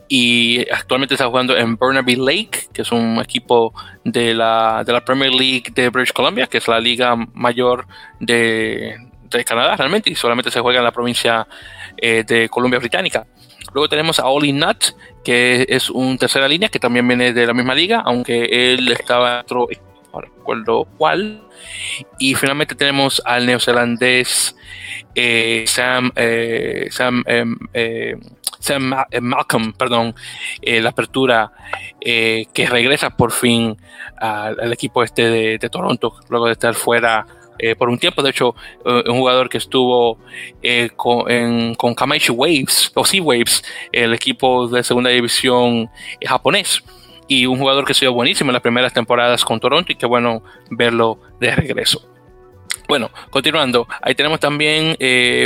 y 0.09 0.65
actualmente 0.71 1.15
está 1.15 1.27
jugando 1.27 1.57
en 1.57 1.75
Burnaby 1.75 2.15
Lake, 2.15 2.67
que 2.73 2.81
es 2.81 2.91
un 2.91 3.19
equipo 3.19 3.73
de 4.03 4.33
la, 4.33 4.83
de 4.85 4.93
la 4.93 5.03
Premier 5.03 5.31
League 5.31 5.71
de 5.73 5.89
British 5.89 6.13
Columbia, 6.13 6.47
que 6.47 6.59
es 6.59 6.67
la 6.67 6.79
liga 6.79 7.15
mayor 7.33 7.87
de, 8.19 8.95
Canadá 9.45 9.75
realmente, 9.75 10.09
y 10.09 10.15
solamente 10.15 10.49
se 10.49 10.61
juega 10.61 10.79
en 10.79 10.85
la 10.85 10.91
provincia 10.91 11.47
eh, 11.97 12.23
de 12.25 12.49
Columbia 12.49 12.79
Británica. 12.79 13.27
Luego 13.73 13.89
tenemos 13.89 14.19
a 14.19 14.27
Oli 14.27 14.53
Nutt, 14.53 14.95
que 15.23 15.65
es 15.67 15.89
un 15.89 16.17
tercera 16.17 16.47
línea, 16.47 16.69
que 16.69 16.79
también 16.79 17.07
viene 17.07 17.33
de 17.33 17.45
la 17.45 17.53
misma 17.53 17.75
liga, 17.75 18.01
aunque 18.05 18.45
él 18.73 18.91
estaba 18.91 19.41
otro, 19.41 19.67
no 20.21 20.37
recuerdo 20.37 20.87
cuál. 20.97 21.41
Y 22.19 22.35
finalmente 22.35 22.75
tenemos 22.75 23.21
al 23.25 23.45
neozelandés 23.45 24.55
eh, 25.15 25.63
Sam, 25.67 26.11
eh, 26.15 26.87
Sam 26.91 27.23
em, 27.25 27.57
Sam 28.59 28.93
eh, 29.11 29.21
Malcolm, 29.21 29.73
perdón, 29.73 30.15
la 30.61 30.89
apertura 30.89 31.51
que 32.01 32.67
regresa 32.69 33.09
por 33.11 33.31
fin 33.31 33.77
al, 34.17 34.71
equipo 34.71 35.03
este 35.03 35.57
de, 35.57 35.69
Toronto, 35.69 36.13
luego 36.29 36.47
de 36.47 36.53
estar 36.53 36.73
fuera 36.73 37.25
por 37.77 37.89
un 37.89 37.97
tiempo. 37.97 38.21
De 38.21 38.29
hecho, 38.29 38.55
un 38.85 39.17
jugador 39.17 39.49
que 39.49 39.57
estuvo 39.57 40.19
con, 40.95 41.75
con 41.75 41.95
Kamaishi 41.95 42.31
Waves, 42.31 42.91
o 42.95 43.05
Sea 43.05 43.21
Waves, 43.21 43.63
el 43.91 44.13
equipo 44.13 44.67
de 44.67 44.83
segunda 44.83 45.09
división 45.09 45.89
japonés. 46.25 46.83
Y 47.27 47.45
un 47.45 47.57
jugador 47.57 47.85
que 47.85 47.93
se 47.93 48.05
dio 48.05 48.13
buenísimo 48.13 48.49
en 48.49 48.53
las 48.53 48.61
primeras 48.61 48.93
temporadas 48.93 49.43
con 49.43 49.59
Toronto 49.59 49.91
y 49.91 49.95
que 49.95 50.05
bueno 50.05 50.43
verlo 50.69 51.19
de 51.39 51.55
regreso. 51.55 52.09
Bueno, 52.87 53.11
continuando, 53.29 53.85
ahí 54.01 54.15
tenemos 54.15 54.39
también 54.39 54.95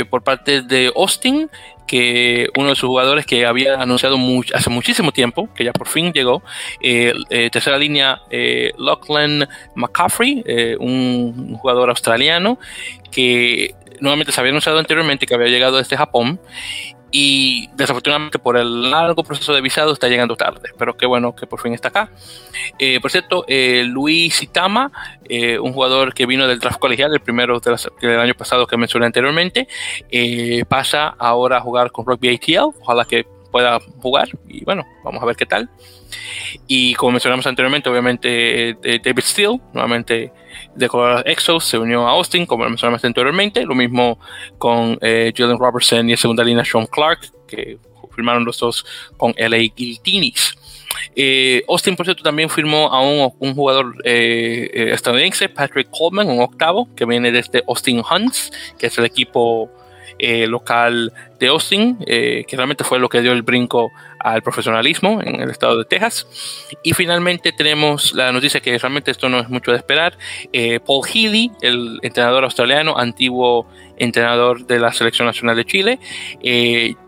por 0.08 0.22
parte 0.22 0.62
de 0.62 0.92
Austin 0.94 1.50
que 1.92 2.48
uno 2.56 2.70
de 2.70 2.74
sus 2.74 2.88
jugadores 2.88 3.26
que 3.26 3.44
había 3.44 3.74
anunciado 3.74 4.16
hace 4.54 4.70
muchísimo 4.70 5.12
tiempo, 5.12 5.52
que 5.54 5.62
ya 5.62 5.74
por 5.74 5.88
fin 5.88 6.10
llegó, 6.10 6.42
eh, 6.80 7.12
eh, 7.28 7.50
tercera 7.50 7.76
línea, 7.76 8.22
eh, 8.30 8.72
Lachlan 8.78 9.46
McCaffrey, 9.74 10.42
eh, 10.46 10.74
un 10.80 11.54
jugador 11.56 11.90
australiano 11.90 12.58
que 13.10 13.74
nuevamente 14.00 14.32
se 14.32 14.40
había 14.40 14.52
anunciado 14.52 14.78
anteriormente 14.78 15.26
que 15.26 15.34
había 15.34 15.48
llegado 15.48 15.76
desde 15.76 15.98
Japón 15.98 16.40
y 17.14 17.68
desafortunadamente 17.74 18.38
por 18.38 18.56
el 18.56 18.90
largo 18.90 19.22
proceso 19.22 19.52
de 19.52 19.60
visado 19.60 19.92
está 19.92 20.08
llegando 20.08 20.34
tarde, 20.34 20.70
pero 20.78 20.96
qué 20.96 21.04
bueno 21.04 21.36
que 21.36 21.46
por 21.46 21.60
fin 21.60 21.74
está 21.74 21.88
acá. 21.88 22.10
Eh, 22.78 23.00
por 23.00 23.10
cierto, 23.10 23.44
eh, 23.46 23.84
Luis 23.86 24.42
Itama, 24.42 24.90
eh, 25.28 25.58
un 25.58 25.74
jugador 25.74 26.14
que 26.14 26.24
vino 26.24 26.48
del 26.48 26.58
draft 26.58 26.78
colegial, 26.78 27.12
el 27.12 27.20
primero 27.20 27.60
del 27.60 28.18
año 28.18 28.34
pasado 28.34 28.66
que 28.66 28.78
mencioné 28.78 29.06
anteriormente, 29.06 29.68
pasa 30.68 31.08
ahora 31.18 31.58
a 31.58 31.60
jugar 31.60 31.92
con 31.92 32.06
Rugby 32.06 32.34
ATL, 32.34 32.74
ojalá 32.80 33.04
que 33.04 33.26
pueda 33.50 33.78
jugar 34.00 34.30
y 34.48 34.64
bueno, 34.64 34.86
vamos 35.04 35.22
a 35.22 35.26
ver 35.26 35.36
qué 35.36 35.44
tal. 35.44 35.68
Y 36.66 36.94
como 36.94 37.12
mencionamos 37.12 37.46
anteriormente, 37.46 37.90
obviamente 37.90 38.78
David 39.04 39.22
Steele, 39.22 39.60
nuevamente 39.74 40.32
de 40.74 40.88
Colorado 40.88 41.22
Exos, 41.26 41.64
se 41.64 41.78
unió 41.78 42.06
a 42.06 42.12
Austin, 42.12 42.46
como 42.46 42.64
mencionamos 42.64 43.04
anteriormente. 43.04 43.64
Lo 43.64 43.74
mismo 43.74 44.18
con 44.58 44.98
eh, 45.00 45.32
Julian 45.36 45.58
Robertson 45.58 46.08
y 46.08 46.12
en 46.12 46.18
segunda 46.18 46.44
línea 46.44 46.64
Sean 46.64 46.86
Clark, 46.86 47.20
que 47.46 47.78
firmaron 48.14 48.44
los 48.44 48.58
dos 48.58 48.84
con 49.16 49.34
LA 49.36 49.58
Guiltinis. 49.74 50.56
Eh, 51.16 51.62
Austin, 51.68 51.96
por 51.96 52.06
cierto, 52.06 52.22
también 52.22 52.48
firmó 52.48 52.92
a 52.92 53.00
un, 53.00 53.54
jugador 53.54 53.94
eh, 54.04 54.90
estadounidense, 54.92 55.48
Patrick 55.48 55.88
Coleman, 55.90 56.28
un 56.28 56.40
octavo, 56.40 56.88
que 56.94 57.04
viene 57.04 57.32
desde 57.32 57.62
Austin 57.66 58.02
Hunts, 58.08 58.50
que 58.78 58.86
es 58.86 58.98
el 58.98 59.04
equipo 59.04 59.70
eh, 60.18 60.46
local 60.46 61.12
de 61.38 61.48
Austin, 61.48 61.98
eh, 62.06 62.44
que 62.46 62.56
realmente 62.56 62.84
fue 62.84 62.98
lo 62.98 63.08
que 63.08 63.20
dio 63.20 63.32
el 63.32 63.42
brinco 63.42 63.90
al 64.20 64.42
profesionalismo 64.42 65.20
en 65.22 65.40
el 65.40 65.50
estado 65.50 65.78
de 65.78 65.84
Texas. 65.84 66.26
Y 66.82 66.92
finalmente 66.92 67.52
tenemos 67.52 68.14
la 68.14 68.30
noticia 68.30 68.60
que 68.60 68.78
realmente 68.78 69.10
esto 69.10 69.28
no 69.28 69.40
es 69.40 69.48
mucho 69.48 69.72
de 69.72 69.78
esperar. 69.78 70.16
Eh, 70.52 70.80
Paul 70.80 71.06
Healy, 71.06 71.50
el 71.60 71.98
entrenador 72.02 72.44
australiano, 72.44 72.96
antiguo 72.96 73.66
entrenador 73.96 74.66
de 74.66 74.78
la 74.78 74.92
Selección 74.92 75.26
Nacional 75.26 75.56
de 75.56 75.64
Chile, 75.64 75.98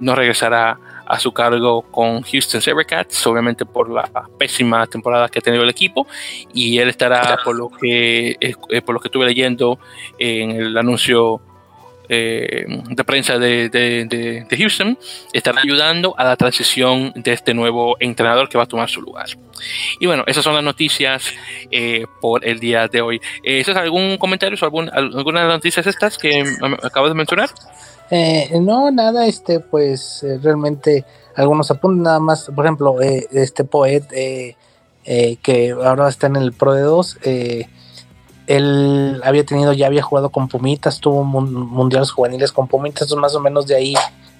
no 0.01 0.15
regresará 0.15 0.79
a 1.07 1.19
su 1.19 1.33
cargo 1.33 1.83
con 1.83 2.23
Houston 2.23 2.61
Sabercats, 2.61 3.27
obviamente 3.27 3.67
por 3.67 3.91
la 3.91 4.09
pésima 4.39 4.87
temporada 4.87 5.29
que 5.29 5.39
ha 5.39 5.43
tenido 5.43 5.63
el 5.63 5.71
equipo, 5.71 6.07
y 6.53 6.79
él 6.79 6.89
estará, 6.89 7.39
por 7.45 7.57
lo 7.57 7.69
que, 7.69 8.37
por 8.85 8.95
lo 8.95 9.01
que 9.01 9.09
estuve 9.09 9.27
leyendo 9.27 9.79
en 10.19 10.53
el 10.53 10.77
anuncio 10.77 11.41
eh, 12.09 12.67
de 12.89 13.05
prensa 13.05 13.39
de, 13.39 14.47
Houston 14.51 14.99
están 15.33 15.59
ayudando 15.59 16.15
a 16.19 16.25
la 16.25 16.37
transición 16.37 17.13
de 17.15 17.33
este 17.33 17.55
nuevo 17.55 17.97
entrenador 18.01 18.49
que 18.49 18.59
va 18.59 18.65
a 18.65 18.67
tomar 18.67 18.89
su 18.89 19.01
lugar. 19.01 19.27
Y 20.01 20.07
bueno, 20.07 20.25
esas 20.27 20.45
son 20.45 20.55
las 20.55 20.65
noticias 20.65 21.25
eh, 21.71 22.07
por 22.21 22.47
el 22.47 22.61
día 22.61 22.89
de 22.89 23.01
hoy. 23.01 23.21
Eh, 23.43 23.61
¿Es 23.61 23.69
algún 23.69 24.19
comentario 24.19 24.57
sobre 24.57 24.91
alguna 24.93 25.41
de 25.41 25.47
las 25.47 25.57
noticias 25.57 25.87
estas 25.87 26.19
que 26.19 26.45
acabo 26.83 27.09
de 27.09 27.15
mencionar? 27.15 27.51
no, 28.61 28.91
nada, 28.93 29.27
este, 29.27 29.59
pues 29.59 30.25
realmente 30.43 31.05
algunos 31.35 31.71
apuntes 31.71 32.05
nada 32.05 32.21
más, 32.21 32.51
por 32.55 32.65
ejemplo, 32.65 33.01
este 33.01 33.65
Poet 33.65 34.07
que 35.03 35.71
ahora 35.85 36.09
está 36.09 36.29
en 36.29 36.37
el 36.37 36.53
Pro 36.53 36.75
de 36.75 36.83
2, 36.83 37.19
él 38.47 39.21
había 39.25 39.45
tenido, 39.45 39.73
ya 39.73 39.87
había 39.87 40.03
jugado 40.03 40.31
con 40.31 40.49
Pumitas, 40.49 41.01
tuvo 41.01 41.25
mundiales 41.25 42.11
juveniles 42.11 42.53
con 42.53 42.69
Pumitas, 42.69 43.11
más 43.17 43.35
o 43.35 43.41
menos 43.41 43.67
de 43.67 43.77
ahí, 43.77 43.95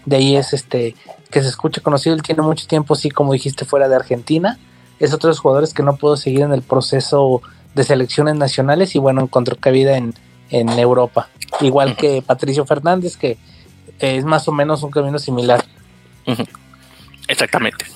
de 0.05 0.17
ahí 0.17 0.37
es 0.37 0.53
este, 0.53 0.95
que 1.31 1.43
se 1.43 1.49
escucha 1.49 1.81
conocido, 1.81 2.15
él 2.15 2.23
tiene 2.23 2.43
mucho 2.43 2.67
tiempo, 2.67 2.95
sí, 2.95 3.11
como 3.11 3.33
dijiste, 3.33 3.65
fuera 3.65 3.89
de 3.89 3.97
Argentina, 3.97 4.59
es 5.01 5.13
otro 5.13 5.29
de 5.29 5.33
los 5.33 5.41
jugadores 5.41 5.75
que 5.75 5.83
no 5.83 5.97
pudo 5.97 6.17
seguir 6.17 6.43
en 6.43 6.53
el 6.53 6.63
proceso 6.63 7.43
de 7.75 7.85
selecciones 7.85 8.37
nacionales 8.37 8.95
y 8.95 8.99
bueno, 8.99 9.23
encontró 9.23 9.57
cabida 9.57 9.97
en, 9.97 10.15
en 10.51 10.69
Europa, 10.79 11.29
igual 11.61 11.97
que 11.97 12.23
Patricio 12.23 12.65
Fernández, 12.67 13.17
que 13.17 13.39
es 13.99 14.25
más 14.25 14.47
o 14.49 14.53
menos 14.53 14.83
un 14.83 14.91
camino 14.91 15.19
similar. 15.19 15.65
Exactamente. 17.27 17.87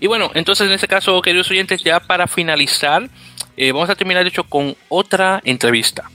Y 0.00 0.06
bueno, 0.06 0.30
entonces 0.34 0.66
en 0.66 0.72
este 0.72 0.88
caso, 0.88 1.20
queridos 1.22 1.50
oyentes, 1.50 1.82
ya 1.82 2.00
para 2.00 2.26
finalizar, 2.26 3.08
eh, 3.56 3.72
vamos 3.72 3.90
a 3.90 3.94
terminar, 3.94 4.22
de 4.22 4.28
hecho, 4.28 4.44
con 4.44 4.76
otra 4.88 5.40
entrevista. 5.44 6.10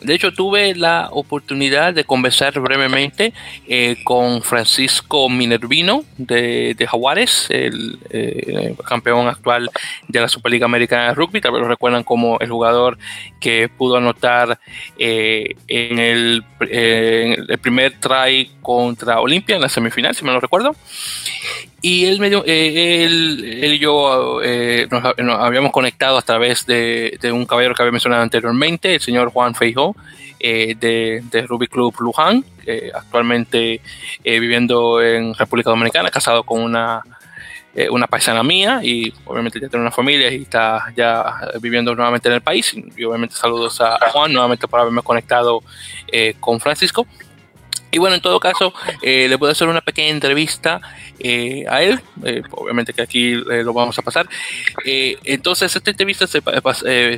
De 0.00 0.14
hecho, 0.14 0.32
tuve 0.32 0.74
la 0.74 1.08
oportunidad 1.12 1.92
de 1.92 2.04
conversar 2.04 2.58
brevemente 2.58 3.34
eh, 3.68 3.96
con 4.02 4.40
Francisco 4.40 5.28
Minervino 5.28 6.04
de, 6.16 6.74
de 6.74 6.86
Jaguares, 6.86 7.48
el 7.50 7.98
eh, 8.08 8.74
campeón 8.88 9.28
actual 9.28 9.70
de 10.08 10.20
la 10.20 10.28
Superliga 10.28 10.64
Americana 10.64 11.08
de 11.08 11.14
Rugby. 11.14 11.42
Tal 11.42 11.52
vez 11.52 11.60
lo 11.60 11.68
recuerdan 11.68 12.02
como 12.02 12.38
el 12.40 12.48
jugador 12.50 12.96
que 13.40 13.68
pudo 13.68 13.98
anotar 13.98 14.58
en 14.96 15.98
el, 15.98 16.44
el, 16.60 17.58
primer 17.58 18.00
try 18.00 18.50
contra 18.62 19.20
Olimpia 19.20 19.56
en 19.56 19.62
la 19.62 19.68
semifinal, 19.68 20.14
si 20.14 20.24
me 20.24 20.32
lo 20.32 20.40
recuerdo. 20.40 20.74
Y 21.82 22.04
él, 22.04 22.20
medio, 22.20 22.44
eh, 22.46 23.04
él, 23.04 23.72
y 23.72 23.78
yo 23.78 24.42
eh, 24.42 24.86
nos, 24.90 25.02
habíamos 25.40 25.72
conectado 25.72 26.18
a 26.18 26.22
través 26.22 26.66
de, 26.66 27.18
un 27.32 27.46
caballero 27.46 27.74
que 27.74 27.82
había 27.82 27.92
mencionado 27.92 28.22
anteriormente, 28.22 28.94
el 28.94 29.00
señor 29.00 29.30
Juan 29.30 29.54
Feijo, 29.54 29.96
eh, 30.38 30.74
de, 30.78 31.22
de 31.30 31.46
Ruby 31.46 31.68
Club 31.68 31.94
Luján, 32.00 32.44
actualmente 32.94 33.80
viviendo 34.22 35.02
en 35.02 35.34
República 35.34 35.70
Dominicana, 35.70 36.10
casado 36.10 36.44
con 36.44 36.62
una, 36.62 37.02
una 37.90 38.06
paisana 38.06 38.44
mía 38.44 38.80
y 38.82 39.12
obviamente 39.24 39.58
ya 39.58 39.68
tiene 39.68 39.82
una 39.82 39.90
familia 39.90 40.30
y 40.30 40.42
está 40.42 40.92
ya 40.94 41.34
viviendo 41.60 41.94
nuevamente 41.96 42.28
en 42.28 42.34
el 42.34 42.42
país. 42.42 42.76
Y 42.96 43.04
obviamente 43.04 43.34
saludos 43.34 43.80
a 43.80 43.98
Juan 44.12 44.32
nuevamente 44.32 44.68
por 44.68 44.80
haberme 44.80 45.02
conectado 45.02 45.62
con 46.38 46.60
Francisco. 46.60 47.06
Y 47.90 47.98
bueno, 47.98 48.14
en 48.16 48.22
todo 48.22 48.38
caso, 48.38 48.72
eh, 49.02 49.26
le 49.28 49.36
puedo 49.36 49.52
hacer 49.52 49.68
una 49.68 49.80
pequeña 49.80 50.10
entrevista 50.10 50.80
eh, 51.18 51.64
a 51.68 51.82
él, 51.82 52.00
eh, 52.24 52.42
obviamente 52.52 52.92
que 52.92 53.02
aquí 53.02 53.32
lo 53.32 53.72
vamos 53.72 53.98
a 53.98 54.02
pasar. 54.02 54.28
entonces, 54.84 55.74
esta 55.74 55.90
entrevista 55.90 56.26
se, 56.26 56.40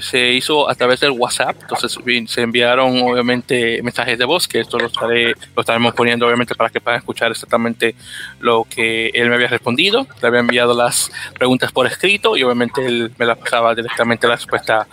se, 0.01 0.33
hizo 0.33 0.69
a 0.69 0.75
través 0.75 1.01
del 1.01 1.11
WhatsApp, 1.11 1.57
entonces 1.61 1.99
se 2.27 2.41
enviaron 2.41 3.03
obviamente 3.03 3.83
mensajes 3.83 4.19
de 4.19 4.25
voz, 4.25 4.49
que 4.49 4.61
esto 4.61 4.79
lo, 4.79 4.87
estaré, 4.87 5.35
lo 5.55 5.61
estaremos 5.61 5.95
poniendo 5.95 6.27
obviamente 6.27 6.55
para 6.55 6.71
que 6.71 6.81
puedan 6.81 6.99
escuchar 6.99 7.31
exactamente 7.31 7.95
lo 8.41 8.65
que 8.69 9.09
él 9.09 9.29
me 9.29 9.35
había 9.35 9.49
respondido. 9.49 10.07
Le 10.21 10.29
había 10.29 10.41
enviado 10.41 10.75
las 10.75 11.13
preguntas 11.35 11.71
por 11.71 11.87
escrito 11.87 12.37
y 12.37 12.43
obviamente 12.43 12.85
él 12.85 13.13
me 13.19 13.27
las 13.27 13.39
pasaba 13.39 13.75
directamente 13.75 14.27
la 14.27 14.37
respuesta 14.37 14.87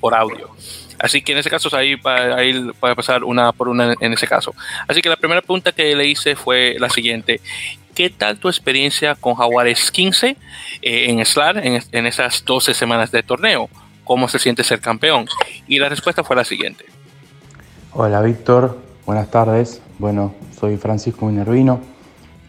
por 0.00 0.14
audio. 0.14 0.50
Así 0.98 1.22
que 1.22 1.32
en 1.32 1.38
ese 1.38 1.50
caso 1.50 1.74
ahí, 1.76 1.96
ahí 2.04 2.70
puede 2.80 2.96
pasar 2.96 3.24
una 3.24 3.52
por 3.52 3.68
una 3.68 3.94
en 4.00 4.12
ese 4.12 4.26
caso. 4.26 4.54
Así 4.86 5.00
que 5.00 5.08
la 5.08 5.16
primera 5.16 5.40
pregunta 5.40 5.72
que 5.72 5.94
le 5.94 6.06
hice 6.06 6.34
fue 6.34 6.76
la 6.78 6.90
siguiente. 6.90 7.40
¿Qué 7.94 8.10
tal 8.10 8.38
tu 8.38 8.48
experiencia 8.48 9.14
con 9.14 9.34
Jaguares 9.34 9.90
15 9.90 10.36
eh, 10.82 11.10
en 11.10 11.24
SLAR 11.24 11.58
en, 11.58 12.06
esas 12.06 12.44
12 12.44 12.74
semanas 12.74 13.10
de 13.10 13.22
torneo? 13.22 13.68
¿Cómo 14.04 14.28
se 14.28 14.38
siente 14.38 14.64
ser 14.64 14.80
campeón? 14.80 15.26
Y 15.66 15.78
la 15.78 15.88
respuesta 15.88 16.22
fue 16.22 16.36
la 16.36 16.44
siguiente. 16.44 16.84
Hola 17.92 18.22
Víctor, 18.22 18.78
buenas 19.04 19.30
tardes. 19.30 19.82
Bueno, 19.98 20.34
soy 20.58 20.76
Francisco 20.76 21.26
Minervino, 21.26 21.80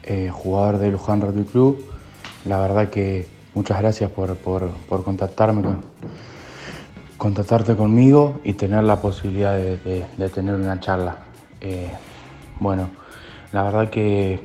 eh, 0.04 0.30
jugador 0.32 0.78
del 0.78 0.92
Luján 0.92 1.22
Rugby 1.22 1.46
Club. 1.46 1.84
La 2.46 2.60
verdad 2.60 2.90
que 2.90 3.28
muchas 3.54 3.80
gracias 3.80 4.12
por, 4.12 4.36
por, 4.36 4.70
por 4.88 5.04
contactarme 5.04 5.64
con, 5.64 5.84
contactarte 7.20 7.76
conmigo 7.76 8.40
y 8.46 8.54
tener 8.54 8.84
la 8.86 9.02
posibilidad 9.02 9.56
de, 9.56 10.30
tener 10.34 10.56
una 10.56 10.80
charla. 10.80 11.18
Eh, 11.60 11.92
bueno, 12.62 12.90
la 13.52 13.64
verdad 13.64 13.90
que 13.90 14.40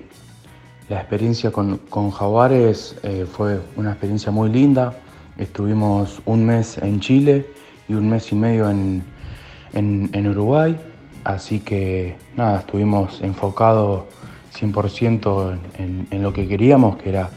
la 0.89 0.99
experiencia 0.99 1.53
con, 1.53 1.79
Jaguares 2.11 2.97
eh, 3.05 3.27
fue 3.31 3.61
una 3.77 3.93
experiencia 3.93 4.33
muy 4.33 4.51
linda. 4.51 4.93
Estuvimos 5.39 6.21
un 6.27 6.45
mes 6.45 6.77
en 6.79 6.99
Chile 6.99 7.47
y 7.89 7.95
un 7.95 8.11
mes 8.11 8.33
y 8.33 8.35
medio 8.35 8.69
en, 8.69 9.05
Uruguay, 10.27 10.77
así 11.23 11.61
que 11.61 12.17
nada, 12.37 12.61
estuvimos 12.61 13.21
enfocados 13.23 14.05
100% 14.59 15.59
en, 15.79 16.09
en 16.11 16.23
lo 16.23 16.33
que 16.33 16.49
queríamos, 16.49 16.97
que 16.97 17.11
era 17.11 17.31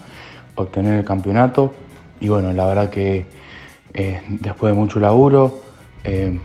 obtener 0.56 0.96
el 0.96 1.06
campeonato. 1.06 1.74
Y 2.20 2.28
bueno, 2.30 2.52
la 2.54 2.66
verdad 2.66 2.90
que 2.90 3.38
eh, 4.00 4.22
después 4.30 4.76
de 4.76 4.80
mucho 4.80 5.00
laburo, 5.00 5.60
eh, 6.04 6.40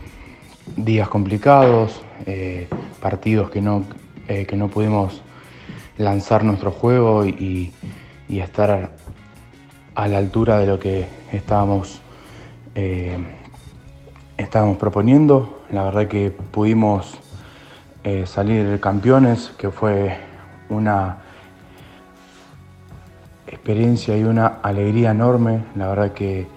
días 0.75 1.07
complicados, 1.07 2.01
eh, 2.25 2.67
partidos 2.99 3.51
que 3.51 3.61
no, 3.61 3.83
que 4.25 4.55
no 4.57 4.69
pudimos 4.69 5.21
lanzar 5.97 6.43
nuestro 6.43 6.71
juego 6.71 7.27
y, 7.27 7.71
estar 8.27 8.89
a, 9.93 10.07
la 10.07 10.17
altura 10.17 10.57
de 10.57 10.65
lo 10.65 10.79
que 10.79 11.05
estábamos, 11.31 12.01
estábamos 14.35 14.77
proponiendo. 14.77 15.61
La 15.69 15.83
verdad 15.83 16.07
que 16.07 16.31
pudimos 16.31 17.19
salir 18.25 18.79
campeones, 18.79 19.53
que 19.59 19.69
fue 19.69 20.17
una 20.69 21.19
experiencia 23.45 24.17
y 24.17 24.23
una 24.23 24.47
alegría 24.63 25.11
enorme. 25.11 25.65
La 25.75 25.89
verdad 25.89 26.13
que 26.13 26.47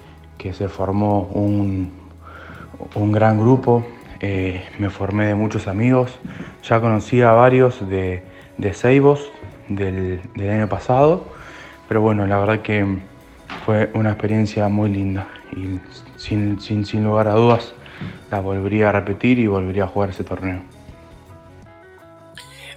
se 0.52 0.68
formó 0.68 1.22
un, 1.32 1.92
un 2.94 3.12
gran 3.12 3.38
grupo, 3.38 3.86
eh, 4.20 4.64
me 4.78 4.90
formé 4.90 5.26
de 5.26 5.34
muchos 5.34 5.68
amigos, 5.68 6.18
ya 6.62 6.80
conocía 6.80 7.30
a 7.30 7.32
varios 7.32 7.88
de, 7.88 8.22
de 8.58 8.74
Seibos 8.74 9.30
del, 9.68 10.20
del, 10.34 10.50
año 10.50 10.68
pasado, 10.68 11.26
pero 11.88 12.00
bueno, 12.00 12.26
la 12.26 12.38
verdad 12.38 12.60
que 12.60 12.98
fue 13.64 13.90
una 13.94 14.10
experiencia 14.10 14.68
muy 14.68 14.90
linda. 14.90 15.28
Y 15.52 15.80
sin, 16.16 16.60
sin, 16.60 16.84
sin 16.84 17.04
lugar 17.04 17.28
a 17.28 17.34
dudas 17.34 17.74
la 18.30 18.40
volvería 18.40 18.88
a 18.88 18.92
repetir 18.92 19.38
y 19.38 19.46
volvería 19.46 19.84
a 19.84 19.88
jugar 19.88 20.10
ese 20.10 20.24
torneo. 20.24 20.75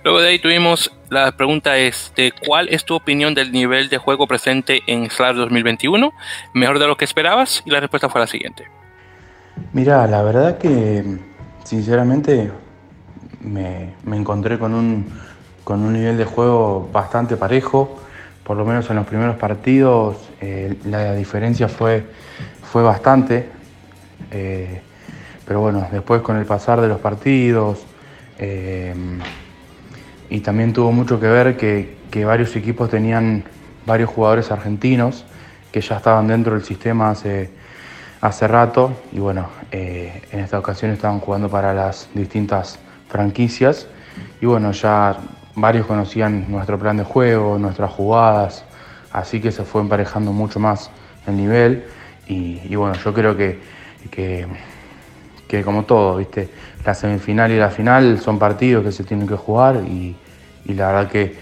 Luego 0.04 0.22
de 0.22 0.30
ahí 0.30 0.40
tuvimos 0.40 0.92
la 1.10 1.32
pregunta 1.32 1.78
es 1.78 2.14
cuál 2.46 2.70
es 2.70 2.86
tu 2.86 2.96
opinión 2.96 3.34
del 3.34 3.52
nivel 3.52 3.90
de 3.90 3.98
juego 3.98 4.28
presente 4.28 4.82
en 4.88 5.10
Slash 5.10 5.36
2021, 5.36 6.14
mejor 6.54 6.80
de 6.80 6.88
lo 6.88 6.96
que 6.96 7.06
esperabas 7.06 7.64
y 7.66 7.72
la 7.72 7.80
respuesta 7.80 8.10
fue 8.10 8.22
la 8.22 8.28
siguiente. 8.28 8.66
Mira, 9.74 10.06
la 10.08 10.22
verdad 10.22 10.58
que 10.58 11.04
sinceramente 11.64 12.52
me, 13.42 13.94
encontré 14.12 14.58
con 14.58 14.74
un, 14.74 15.08
con 15.64 15.82
un 15.82 15.94
nivel 15.94 16.18
de 16.18 16.26
juego 16.26 16.90
bastante 16.92 17.38
parejo, 17.38 18.00
por 18.44 18.56
lo 18.56 18.66
menos 18.66 18.90
en 18.90 18.96
los 18.96 19.08
primeros 19.08 19.36
partidos 19.36 20.18
eh, 20.42 20.76
la 20.86 21.14
diferencia 21.14 21.68
fue, 21.68 22.06
fue 22.72 22.84
bastante, 22.84 23.50
eh, 24.32 24.82
pero 25.46 25.62
bueno, 25.62 25.88
después 25.92 26.22
con 26.22 26.38
el 26.38 26.46
pasar 26.46 26.82
de 26.82 26.88
los 26.88 27.00
partidos, 27.00 27.80
eh, 28.38 28.94
y 30.30 30.42
también 30.42 30.74
tuvo 30.74 30.92
mucho 30.92 31.20
que 31.20 31.28
ver 31.28 31.58
que, 31.58 31.98
varios 32.26 32.56
equipos 32.56 32.90
tenían 32.90 33.44
varios 33.86 34.10
jugadores 34.10 34.52
argentinos 34.52 35.26
que 35.72 35.82
ya 35.82 35.98
estaban 35.98 36.28
dentro 36.28 36.54
del 36.54 36.64
sistema 36.64 37.12
hace, 37.12 37.50
hace 38.22 38.48
rato. 38.48 38.94
Y 39.12 39.20
bueno, 39.20 39.50
eh, 39.72 40.22
en 40.32 40.40
esta 40.40 40.60
ocasión 40.60 40.92
estaban 40.92 41.20
jugando 41.20 41.50
para 41.50 41.74
las 41.74 42.10
distintas 42.14 42.80
franquicias. 43.08 43.88
Y 44.42 44.46
bueno, 44.46 44.72
ya 44.72 45.18
varios 45.56 45.86
conocían 45.86 46.50
nuestro 46.50 46.78
plan 46.78 46.98
de 46.98 47.04
juego, 47.04 47.58
nuestras 47.58 47.92
jugadas, 47.92 48.64
así 49.12 49.40
que 49.42 49.52
se 49.52 49.64
fue 49.64 49.82
emparejando 49.82 50.32
mucho 50.32 50.60
más 50.60 50.92
el 51.28 51.38
nivel. 51.38 51.86
Y, 52.28 52.76
bueno, 52.76 52.94
yo 52.94 53.12
creo 53.12 53.36
que, 53.36 53.60
que, 54.12 54.46
que 55.50 55.64
como 55.64 55.84
todo, 55.84 56.16
¿viste? 56.16 56.48
la 56.86 56.94
semifinal 56.94 57.52
y 57.52 57.58
la 57.58 57.72
final 57.72 58.20
son 58.22 58.40
partidos 58.40 58.86
que 58.86 58.92
se 58.92 59.04
tienen 59.04 59.28
que 59.28 59.36
jugar 59.36 59.78
y, 59.86 60.16
la 60.66 60.92
verdad 60.92 61.12
que 61.12 61.36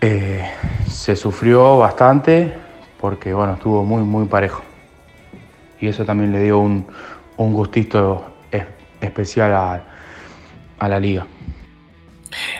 eh, 0.00 0.50
se 0.88 1.14
sufrió 1.14 1.76
bastante 1.76 2.54
porque 2.98 3.34
bueno, 3.34 3.54
estuvo 3.54 3.84
muy 3.84 4.02
muy 4.02 4.26
parejo. 4.26 4.62
Y 5.80 5.88
eso 5.88 6.04
también 6.04 6.32
le 6.32 6.42
dio 6.42 6.58
un, 6.58 6.86
gustito 7.36 8.34
especial 9.00 9.54
a, 10.80 10.88
la 10.88 10.98
liga. 10.98 11.26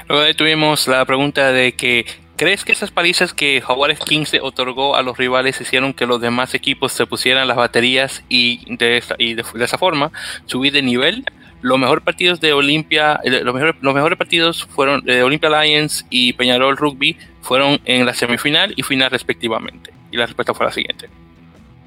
Luego 0.09 0.35
tuvimos 0.35 0.87
la 0.87 1.05
pregunta 1.05 1.51
de 1.51 1.73
que 1.73 2.05
¿Crees 2.39 2.65
que 2.65 2.71
esas 2.71 2.93
palizas 2.93 3.35
que 3.35 3.61
Jaguares 3.61 3.99
15 3.99 4.39
otorgó 4.43 4.95
a 4.95 5.03
los 5.03 5.19
rivales 5.19 5.61
hicieron 5.61 5.93
que 5.93 6.07
los 6.07 6.21
demás 6.21 6.55
equipos 6.55 6.93
se 6.93 7.05
pusieran 7.05 7.49
las 7.49 7.57
baterías 7.57 8.23
y 8.29 8.77
de, 8.77 9.03
y 9.19 9.35
de 9.35 9.65
esa 9.65 9.77
forma 9.77 10.13
subir 10.47 10.73
de 10.73 10.83
nivel? 10.83 11.25
los 11.61 11.77
mejores 11.77 12.05
partidos 12.05 12.41
de 12.41 12.53
Olimpia, 12.53 13.19
eh, 13.25 13.43
los 13.43 13.53
mejores, 13.53 13.75
los 13.81 13.93
mejores 13.93 14.17
partidos 14.17 14.65
fueron 14.67 15.05
de 15.05 15.25
Olimpia 15.25 15.51
Lions 15.51 16.07
y 16.09 16.33
Peñarol 16.35 16.77
Rugby 16.77 17.17
fueron 17.43 17.81
en 17.85 18.07
la 18.07 18.15
semifinal 18.15 18.73
y 18.77 18.85
final 18.85 19.11
respectivamente. 19.11 19.91
Y 20.13 20.17
la 20.17 20.27
respuesta 20.27 20.55
fue 20.55 20.67
la 20.67 20.73
siguiente. 20.73 21.09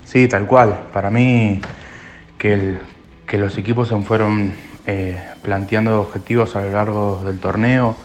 Sí, 0.03 0.28
tal 0.28 0.45
cual. 0.48 0.88
Para 0.91 1.10
mí 1.10 1.61
que, 2.38 2.78
que 3.26 3.38
los 3.38 3.57
equipos 3.57 3.88
se 3.88 3.98
fueron 4.02 4.53
eh, 4.86 5.18
planteando 5.41 6.02
objetivos 6.02 6.57
a 6.57 6.61
lo 6.64 6.72
largo 6.73 7.23
del 7.23 7.40
torneo, 7.40 7.95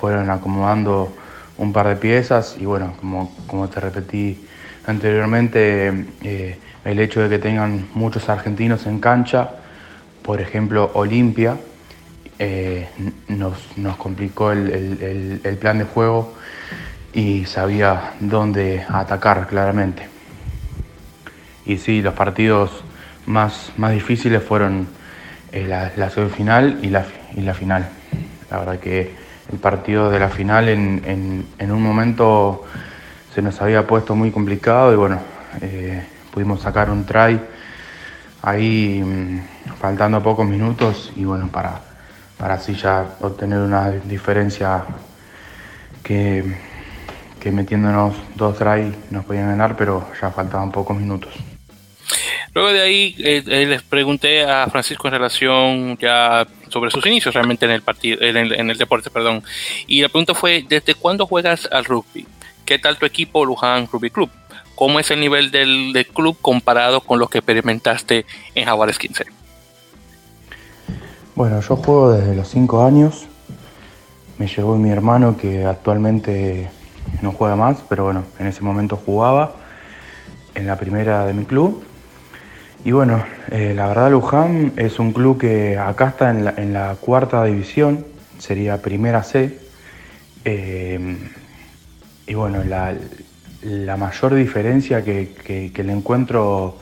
fueron 0.00 0.28
acomodando 0.30 1.16
un 1.62 1.72
par 1.72 1.88
de 1.88 1.96
piezas 1.96 2.56
y 2.60 2.64
bueno, 2.64 2.94
como, 3.00 3.34
como 3.46 3.68
te 3.68 3.80
repetí 3.80 4.46
anteriormente, 4.86 6.06
eh, 6.22 6.58
el 6.84 6.98
hecho 6.98 7.20
de 7.20 7.28
que 7.28 7.38
tengan 7.38 7.88
muchos 7.94 8.28
argentinos 8.28 8.86
en 8.86 8.98
cancha 8.98 9.50
por 10.22 10.40
ejemplo, 10.40 10.90
Olimpia 10.94 11.56
eh, 12.38 12.88
nos, 13.28 13.96
complicó 13.98 14.52
el, 14.52 15.58
plan 15.60 15.78
de 15.78 15.84
juego 15.84 16.34
y 17.12 17.44
sabía 17.44 18.12
dónde 18.20 18.86
atacar 18.88 19.48
claramente. 19.48 20.06
Y 21.66 21.78
sí, 21.78 22.02
los 22.02 22.14
partidos 22.14 22.84
más, 23.26 23.72
más 23.76 23.92
difíciles 23.92 24.42
fueron 24.42 24.86
eh, 25.50 25.66
la, 25.66 26.10
semifinal 26.10 26.78
y 26.82 26.88
la, 26.88 27.04
y 27.34 27.40
la 27.40 27.54
final. 27.54 27.88
La 28.50 28.58
verdad 28.58 28.78
que 28.78 29.14
el 29.52 29.58
partido 29.58 30.10
de 30.10 30.18
la 30.18 30.30
final 30.30 30.68
en, 30.68 31.46
un 31.60 31.82
momento 31.82 32.64
se 33.34 33.42
nos 33.42 33.60
había 33.60 33.86
puesto 33.86 34.14
muy 34.14 34.30
complicado 34.30 34.92
y 34.92 34.96
bueno, 34.96 35.20
eh, 35.60 36.02
pudimos 36.32 36.60
sacar 36.62 36.90
un 36.90 37.04
try 37.04 37.38
ahí 38.42 39.02
mm, 39.04 39.74
faltando 39.78 40.22
pocos 40.22 40.46
minutos 40.46 41.12
y 41.16 41.24
bueno, 41.24 41.48
para, 41.48 41.80
para 42.38 42.54
así 42.54 42.74
ya 42.74 43.16
obtener 43.20 43.58
una 43.58 43.90
diferencia 43.90 44.84
que, 46.02 46.44
metiéndonos 47.44 48.14
dos 48.34 48.56
tries 48.56 48.94
nos 49.10 49.24
podían 49.24 49.48
ganar, 49.48 49.76
pero 49.76 50.08
ya 50.20 50.30
faltaban 50.30 50.70
pocos 50.72 50.96
minutos. 50.96 51.34
Luego 52.54 52.72
de 52.72 52.80
ahí 52.80 53.14
eh, 53.18 53.42
eh, 53.46 53.66
les 53.66 53.82
pregunté 53.82 54.44
a 54.44 54.66
Francisco 54.68 55.08
en 55.08 55.14
relación 55.14 55.98
ya 55.98 56.46
sobre 56.72 56.90
sus 56.90 57.06
inicios 57.06 57.34
realmente 57.34 57.64
en 57.66 57.70
el 57.70 57.82
partido, 57.82 58.20
en 58.20 58.36
el, 58.70 58.78
deporte, 58.78 59.10
perdón. 59.10 59.42
Y 59.86 60.00
la 60.00 60.08
pregunta 60.08 60.34
fue, 60.34 60.64
¿desde 60.68 60.94
cuándo 60.94 61.26
juegas 61.26 61.68
al 61.70 61.84
rugby? 61.84 62.26
¿Qué 62.64 62.78
tal 62.78 62.96
tu 62.96 63.06
equipo 63.06 63.44
Luján 63.44 63.88
Rugby 63.90 64.10
Club? 64.10 64.30
¿Cómo 64.74 64.98
es 64.98 65.10
el 65.10 65.20
nivel 65.20 65.50
del, 65.50 65.92
del 65.92 66.06
club 66.06 66.36
comparado 66.40 67.00
con 67.00 67.18
lo 67.18 67.28
que 67.28 67.38
experimentaste 67.38 68.24
en 68.54 68.64
Jaguares 68.64 68.98
15? 68.98 69.26
Bueno, 71.34 71.60
yo 71.60 71.76
juego 71.76 72.12
desde 72.12 72.34
los 72.34 72.48
5 72.48 72.84
años. 72.84 73.26
Me 74.38 74.46
llegó 74.46 74.76
mi 74.76 74.90
hermano 74.90 75.36
que 75.36 75.64
actualmente 75.64 76.70
no 77.20 77.32
juega 77.32 77.56
más, 77.56 77.82
pero 77.88 78.04
bueno, 78.04 78.24
en 78.38 78.46
ese 78.46 78.62
momento 78.62 78.96
jugaba 78.96 79.54
en 80.54 80.66
la 80.66 80.76
primera 80.76 81.26
de 81.26 81.34
mi 81.34 81.44
club. 81.44 81.84
Y 82.84 82.90
bueno, 82.90 83.24
eh, 83.52 83.74
la 83.76 83.86
verdad 83.86 84.10
Luján 84.10 84.72
es 84.76 84.98
un 84.98 85.12
club 85.12 85.38
que 85.38 85.78
acá 85.78 86.08
está 86.08 86.30
en 86.30 86.72
la, 86.72 86.96
cuarta 87.00 87.44
división, 87.44 88.04
sería 88.38 88.82
primera 88.82 89.22
C. 89.22 89.56
Eh, 90.44 91.16
y 92.26 92.34
bueno, 92.34 92.64
la, 92.64 93.96
mayor 93.96 94.34
diferencia 94.34 95.04
que, 95.04 95.70
le 95.76 95.92
encuentro 95.92 96.78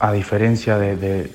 a 0.00 0.12
diferencia 0.12 0.76
de, 0.76 0.96
de, 0.96 1.30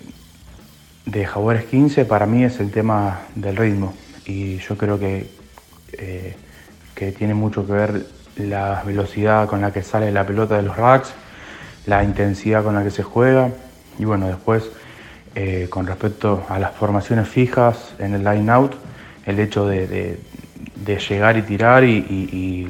de 1.06 1.26
Jaguares 1.26 1.64
15 1.66 2.04
para 2.04 2.26
mí 2.26 2.44
es 2.44 2.60
el 2.60 2.72
tema 2.72 3.22
del 3.36 3.56
ritmo. 3.56 3.94
Y 4.26 4.58
yo 4.58 4.78
creo 4.78 5.00
que, 5.00 5.30
eh, 5.94 6.36
que 6.94 7.14
tiene 7.14 7.34
mucho 7.34 7.66
que 7.66 7.72
ver 7.72 8.06
la 8.36 8.84
velocidad 8.86 9.48
con 9.48 9.62
la 9.62 9.72
que 9.72 9.82
sale 9.82 10.12
la 10.12 10.26
pelota 10.26 10.58
de 10.58 10.64
los 10.64 10.76
racks, 10.76 11.14
la 11.86 12.04
intensidad 12.04 12.64
con 12.64 12.76
la 12.76 12.84
que 12.84 12.92
se 12.92 13.04
juega 13.04 13.50
y 13.98 14.06
bueno, 14.06 14.28
después 14.28 14.70
eh, 15.36 15.68
con 15.70 15.88
respecto 15.88 16.44
a 16.50 16.60
las 16.60 16.72
formaciones 16.72 17.28
fijas 17.28 17.94
en 18.00 18.14
el 18.16 18.24
line 18.24 18.52
out, 18.52 18.74
el 19.26 19.40
hecho 19.40 19.66
de, 19.66 19.88
de, 19.88 20.98
llegar 20.98 21.38
y 21.38 21.42
tirar 21.44 21.84
y, 21.84 21.98
y, 22.00 22.68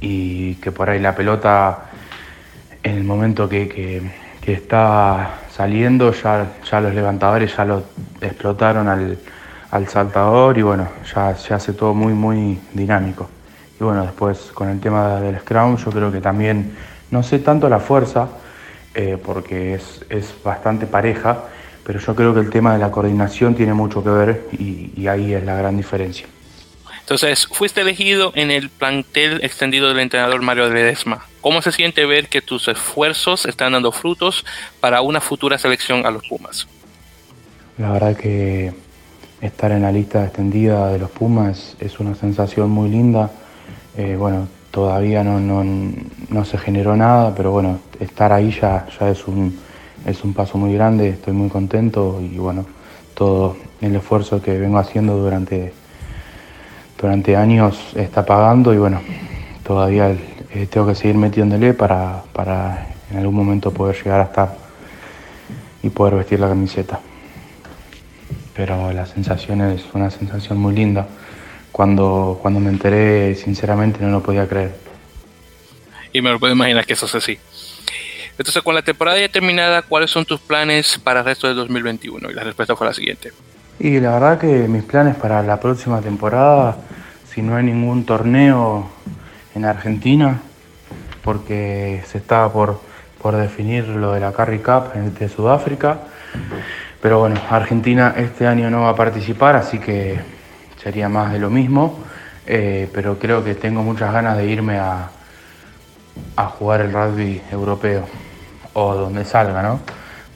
y, 0.00 0.54
que 0.56 0.72
por 0.72 0.90
ahí 0.90 0.98
la 0.98 1.14
pelota 1.14 1.90
en 2.82 2.96
el 2.96 3.04
momento 3.04 3.48
que, 3.48 3.68
que, 3.68 4.02
que 4.40 4.52
está 4.54 5.40
saliendo 5.52 6.12
ya, 6.12 6.46
ya, 6.68 6.80
los 6.80 6.94
levantadores 6.94 7.56
ya 7.56 7.64
lo 7.64 7.84
explotaron 8.20 8.88
al, 8.88 9.18
al 9.70 9.88
saltador 9.88 10.58
y 10.58 10.62
bueno, 10.62 10.88
ya 11.14 11.36
se 11.36 11.54
hace 11.54 11.72
todo 11.72 11.94
muy 11.94 12.14
muy 12.14 12.58
dinámico. 12.72 13.28
Y 13.78 13.84
bueno, 13.84 14.02
después 14.02 14.50
con 14.52 14.68
el 14.68 14.80
tema 14.80 15.20
del 15.20 15.38
scrum 15.38 15.76
yo 15.76 15.90
creo 15.90 16.10
que 16.10 16.20
también 16.20 16.74
no 17.10 17.22
sé 17.22 17.38
tanto 17.38 17.68
la 17.68 17.80
fuerza, 17.80 18.28
eh, 18.94 19.18
porque 19.22 19.74
es, 19.74 20.04
es, 20.08 20.34
bastante 20.42 20.86
pareja, 20.86 21.44
pero 21.84 21.98
yo 21.98 22.14
creo 22.14 22.34
que 22.34 22.40
el 22.40 22.50
tema 22.50 22.72
de 22.72 22.78
la 22.78 22.90
coordinación 22.90 23.54
tiene 23.54 23.72
mucho 23.72 24.02
que 24.02 24.10
ver 24.10 24.48
y, 24.52 24.92
y, 24.96 25.06
ahí 25.06 25.32
es 25.32 25.44
la 25.44 25.54
gran 25.54 25.76
diferencia. 25.76 26.26
Entonces, 27.00 27.46
fuiste 27.46 27.80
elegido 27.80 28.32
en 28.34 28.50
el 28.50 28.68
plantel 28.68 29.40
extendido 29.42 29.88
del 29.88 29.98
entrenador 29.98 30.42
Mario 30.42 30.70
Ledesma. 30.70 31.24
¿Cómo 31.40 31.62
se 31.62 31.72
siente 31.72 32.06
ver 32.06 32.28
que 32.28 32.42
tus 32.42 32.68
esfuerzos 32.68 33.46
están 33.46 33.72
dando 33.72 33.90
frutos 33.90 34.44
para 34.78 35.00
una 35.00 35.20
futura 35.20 35.58
selección 35.58 36.06
a 36.06 36.10
los 36.10 36.26
Pumas? 36.28 36.68
La 37.78 37.92
verdad 37.92 38.16
que 38.16 38.72
estar 39.40 39.72
en 39.72 39.82
la 39.82 39.90
lista 39.90 40.24
extendida 40.24 40.88
de 40.88 40.98
los 40.98 41.10
Pumas 41.10 41.76
es 41.80 41.98
una 41.98 42.14
sensación 42.14 42.70
muy 42.70 42.90
linda. 42.90 43.30
Eh, 43.96 44.16
bueno, 44.18 44.48
todavía 44.70 45.24
no, 45.24 45.40
no, 45.40 45.64
no, 46.28 46.44
se 46.44 46.58
generó 46.58 46.96
nada, 46.96 47.34
pero 47.34 47.50
bueno, 47.50 47.80
estar 47.98 48.32
ahí 48.32 48.50
ya, 48.50 48.86
ya 48.98 49.10
es, 49.10 49.26
un, 49.26 49.58
es 50.06 50.22
un 50.24 50.32
paso 50.32 50.58
muy 50.58 50.72
grande, 50.74 51.10
estoy 51.10 51.32
muy 51.32 51.48
contento 51.48 52.20
y 52.20 52.38
bueno, 52.38 52.64
todo 53.14 53.56
el 53.80 53.96
esfuerzo 53.96 54.40
que 54.40 54.58
vengo 54.58 54.78
haciendo 54.78 55.16
durante, 55.16 55.72
durante 57.00 57.36
años 57.36 57.78
está 57.96 58.24
pagando 58.24 58.72
y 58.72 58.78
bueno, 58.78 59.00
todavía 59.64 60.10
eh, 60.10 60.66
tengo 60.70 60.86
que 60.86 60.94
seguir 60.94 61.16
metiéndole 61.16 61.74
para, 61.74 62.22
para 62.32 62.86
en 63.10 63.18
algún 63.18 63.34
momento 63.34 63.72
poder 63.72 63.96
llegar 63.96 64.20
a 64.20 64.24
estar 64.24 64.56
y 65.82 65.90
poder 65.90 66.14
vestir 66.14 66.38
la 66.38 66.48
camiseta. 66.48 67.00
Pero 68.54 68.92
la 68.92 69.06
sensación 69.06 69.62
es 69.62 69.84
una 69.94 70.10
sensación 70.10 70.58
muy 70.58 70.74
linda 70.74 71.06
cuando, 71.72 72.38
cuando 72.42 72.60
me 72.60 72.70
enteré, 72.70 73.34
sinceramente 73.34 74.00
no 74.00 74.10
lo 74.10 74.22
podía 74.22 74.46
creer. 74.48 74.74
Y 76.12 76.20
me 76.22 76.30
lo 76.30 76.40
puedo 76.40 76.52
imaginar 76.52 76.84
que 76.86 76.94
eso 76.94 77.06
es 77.06 77.14
así. 77.14 77.38
Entonces, 78.38 78.62
con 78.62 78.74
la 78.74 78.82
temporada 78.82 79.18
ya 79.18 79.28
terminada, 79.28 79.82
¿cuáles 79.82 80.10
son 80.10 80.24
tus 80.24 80.40
planes 80.40 80.98
para 80.98 81.20
el 81.20 81.26
resto 81.26 81.46
de 81.46 81.54
2021? 81.54 82.30
Y 82.30 82.34
la 82.34 82.42
respuesta 82.42 82.74
fue 82.74 82.86
la 82.86 82.94
siguiente. 82.94 83.32
Y 83.78 84.00
la 84.00 84.12
verdad 84.12 84.38
que 84.38 84.46
mis 84.46 84.82
planes 84.82 85.14
para 85.16 85.42
la 85.42 85.60
próxima 85.60 86.00
temporada, 86.00 86.76
si 87.32 87.42
no 87.42 87.56
hay 87.56 87.64
ningún 87.64 88.04
torneo 88.04 88.90
en 89.54 89.64
Argentina, 89.64 90.40
porque 91.22 92.02
se 92.06 92.18
está 92.18 92.50
por, 92.50 92.80
por 93.20 93.36
definir 93.36 93.86
lo 93.88 94.12
de 94.12 94.20
la 94.20 94.32
Carry 94.32 94.58
Cup 94.58 94.92
de 94.94 95.28
Sudáfrica, 95.28 96.00
pero 97.00 97.20
bueno, 97.20 97.40
Argentina 97.48 98.14
este 98.16 98.46
año 98.46 98.70
no 98.70 98.82
va 98.82 98.90
a 98.90 98.96
participar, 98.96 99.56
así 99.56 99.78
que 99.78 100.18
sería 100.82 101.08
más 101.08 101.32
de 101.32 101.38
lo 101.38 101.50
mismo, 101.50 101.98
eh, 102.46 102.88
pero 102.92 103.18
creo 103.18 103.44
que 103.44 103.54
tengo 103.54 103.82
muchas 103.82 104.12
ganas 104.12 104.36
de 104.36 104.46
irme 104.46 104.78
a, 104.78 105.10
a 106.36 106.46
jugar 106.46 106.80
el 106.80 106.92
rugby 106.92 107.40
europeo 107.50 108.06
o 108.72 108.94
donde 108.94 109.24
salga, 109.24 109.62
¿no? 109.62 109.80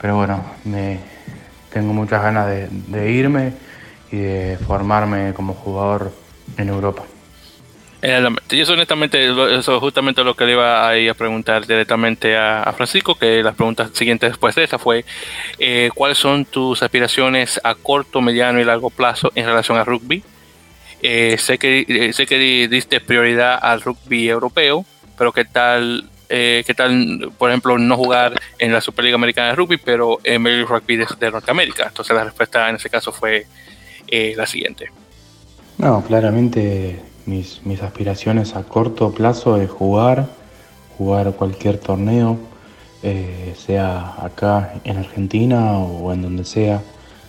Pero 0.00 0.16
bueno, 0.16 0.44
me, 0.64 0.98
tengo 1.72 1.92
muchas 1.92 2.22
ganas 2.22 2.46
de, 2.46 2.68
de 2.70 3.10
irme 3.10 3.52
y 4.10 4.16
de 4.16 4.58
formarme 4.66 5.32
como 5.34 5.54
jugador 5.54 6.12
en 6.56 6.68
Europa. 6.68 7.04
Y 8.50 8.60
eso 8.60 8.74
honestamente, 8.74 9.30
eso 9.30 9.48
es 9.48 9.80
justamente 9.80 10.22
lo 10.22 10.34
que 10.34 10.44
le 10.44 10.52
iba 10.52 10.86
a, 10.86 10.98
ir 10.98 11.08
a 11.08 11.14
preguntar 11.14 11.66
directamente 11.66 12.36
a, 12.36 12.62
a, 12.62 12.72
Francisco, 12.74 13.14
que 13.14 13.42
las 13.42 13.54
preguntas 13.54 13.92
siguientes 13.94 14.30
después 14.30 14.54
de 14.54 14.64
esa 14.64 14.78
fue, 14.78 15.06
eh, 15.58 15.88
¿cuáles 15.94 16.18
son 16.18 16.44
tus 16.44 16.82
aspiraciones 16.82 17.58
a 17.64 17.74
corto, 17.74 18.20
mediano 18.20 18.60
y 18.60 18.64
largo 18.64 18.90
plazo 18.90 19.32
en 19.34 19.46
relación 19.46 19.78
al 19.78 19.86
rugby? 19.86 20.22
Eh, 21.06 21.36
sé, 21.36 21.58
que, 21.58 21.84
eh, 21.86 22.14
sé 22.14 22.24
que 22.24 22.66
diste 22.66 22.98
prioridad 22.98 23.58
al 23.60 23.82
rugby 23.82 24.26
europeo, 24.26 24.86
pero 25.18 25.32
¿qué 25.32 25.44
tal, 25.44 26.08
eh, 26.30 26.64
¿qué 26.66 26.72
tal, 26.72 27.30
por 27.36 27.50
ejemplo, 27.50 27.76
no 27.76 27.94
jugar 27.94 28.40
en 28.58 28.72
la 28.72 28.80
Superliga 28.80 29.16
Americana 29.16 29.48
de 29.48 29.54
Rugby, 29.54 29.76
pero 29.76 30.18
en 30.24 30.46
el 30.46 30.66
Rugby 30.66 30.96
de, 30.96 31.30
Norteamérica? 31.30 31.88
Entonces 31.88 32.16
la 32.16 32.24
respuesta 32.24 32.70
en 32.70 32.76
ese 32.76 32.88
caso 32.88 33.12
fue 33.12 33.46
eh, 34.08 34.32
la 34.34 34.46
siguiente. 34.46 34.86
No, 35.76 36.02
claramente 36.02 37.02
mis, 37.26 37.60
mis 37.66 37.82
aspiraciones 37.82 38.56
a 38.56 38.62
corto 38.62 39.12
plazo 39.12 39.60
es 39.60 39.68
jugar, 39.68 40.26
jugar 40.96 41.32
cualquier 41.32 41.76
torneo, 41.76 42.38
sea 43.54 44.14
acá 44.24 44.76
en 44.84 44.96
Argentina 44.96 45.72
o 45.72 46.10
en 46.14 46.22
donde 46.22 46.46
sea. 46.46 46.80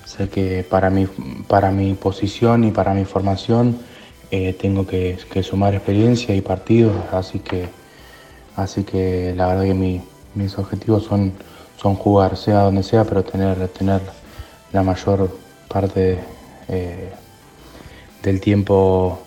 Sé 0.05 0.29
que 0.29 0.63
para 0.63 0.91
mi, 0.91 1.07
para 1.47 1.71
mi 1.71 1.95
posición 1.95 2.63
y 2.63 2.71
para 2.71 2.93
mi 2.93 3.05
formación 3.05 3.79
eh, 4.29 4.53
tengo 4.53 4.85
que, 4.85 5.17
sumar 5.41 5.73
experiencia 5.73 6.35
y 6.35 6.41
partidos, 6.41 6.95
así 7.11 7.39
que, 7.39 7.67
así 8.55 8.83
que 8.83 9.33
la 9.35 9.47
verdad 9.47 9.63
que 9.63 9.73
mi, 9.73 10.01
mis 10.35 10.57
objetivos 10.59 11.03
son, 11.03 11.33
son 11.81 11.95
jugar, 11.95 12.37
sea 12.37 12.61
donde 12.61 12.83
sea, 12.83 13.03
pero 13.03 13.23
tener, 13.23 13.67
tener 13.69 14.01
la 14.71 14.83
mayor 14.83 15.35
parte 15.67 16.19
eh, 16.67 17.09
del 18.21 18.39
tiempo 18.39 19.19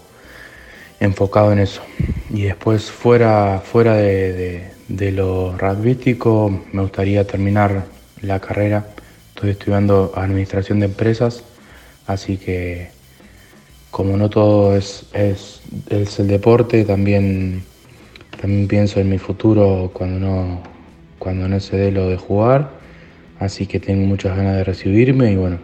enfocado 1.00 1.52
en 1.52 1.58
eso. 1.58 1.82
Y 2.30 2.42
después 2.42 2.90
fuera, 2.90 3.60
fuera 3.64 3.94
de, 3.94 4.32
de, 4.32 4.72
de 4.88 5.12
lo 5.12 5.58
rugbyístico 5.58 6.50
me 6.72 6.82
gustaría 6.82 7.26
terminar 7.26 7.84
la 8.22 8.38
carrera 8.38 8.86
Estoy 9.38 9.50
estudiando 9.50 10.12
administración 10.16 10.80
de 10.80 10.86
empresas, 10.86 11.44
así 12.08 12.38
que 12.38 12.88
como 13.92 14.16
no 14.16 14.28
todo 14.30 14.74
es, 14.76 15.06
es, 15.12 15.62
es, 15.90 16.18
el 16.18 16.26
deporte, 16.26 16.84
también, 16.84 17.62
también 18.40 18.66
pienso 18.66 18.98
en 18.98 19.08
mi 19.08 19.18
futuro 19.18 19.92
cuando 19.94 20.18
no, 20.18 20.62
cuando 21.20 21.46
no 21.46 21.60
se 21.60 21.76
dé 21.76 21.92
lo 21.92 22.08
de 22.08 22.16
jugar. 22.16 22.72
Así 23.38 23.68
que 23.68 23.78
tengo 23.78 24.04
muchas 24.08 24.36
ganas 24.36 24.56
de 24.56 24.64
recibirme 24.64 25.30
y 25.30 25.36
bueno, 25.36 25.60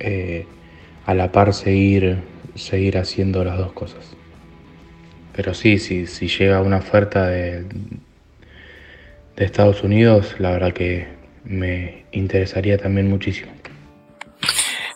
eh, 0.00 0.44
a 1.06 1.14
la 1.14 1.32
par 1.32 1.54
seguir, 1.54 2.18
seguir 2.56 2.98
haciendo 2.98 3.42
las 3.42 3.56
dos 3.56 3.72
cosas. 3.72 4.04
Pero 5.34 5.54
sí, 5.54 5.78
sí, 5.78 6.06
si 6.06 6.28
llega 6.28 6.60
una 6.60 6.76
oferta 6.76 7.26
de, 7.26 7.62
de 9.34 9.44
Estados 9.46 9.82
Unidos, 9.82 10.34
la 10.38 10.50
verdad 10.50 10.74
que 10.74 11.13
me 11.44 12.04
interesaría 12.12 12.78
también 12.78 13.08
muchísimo. 13.08 13.52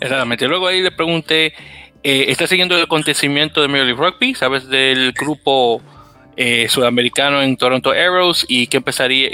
Exactamente. 0.01 0.47
Luego 0.47 0.67
ahí 0.67 0.81
le 0.81 0.91
pregunté, 0.91 1.55
eh, 2.03 2.27
¿estás 2.29 2.51
siguiendo 2.51 2.77
el 2.77 2.83
acontecimiento 2.83 3.61
de 3.61 3.69
Major 3.69 3.87
League 3.87 4.01
Rugby? 4.01 4.35
¿Sabes 4.35 4.69
del 4.69 5.13
grupo 5.13 5.83
eh, 6.37 6.69
sudamericano 6.69 7.43
en 7.43 7.57
Toronto 7.57 7.91
Arrows? 7.91 8.47
¿Y 8.49 8.69
qué, 8.69 8.83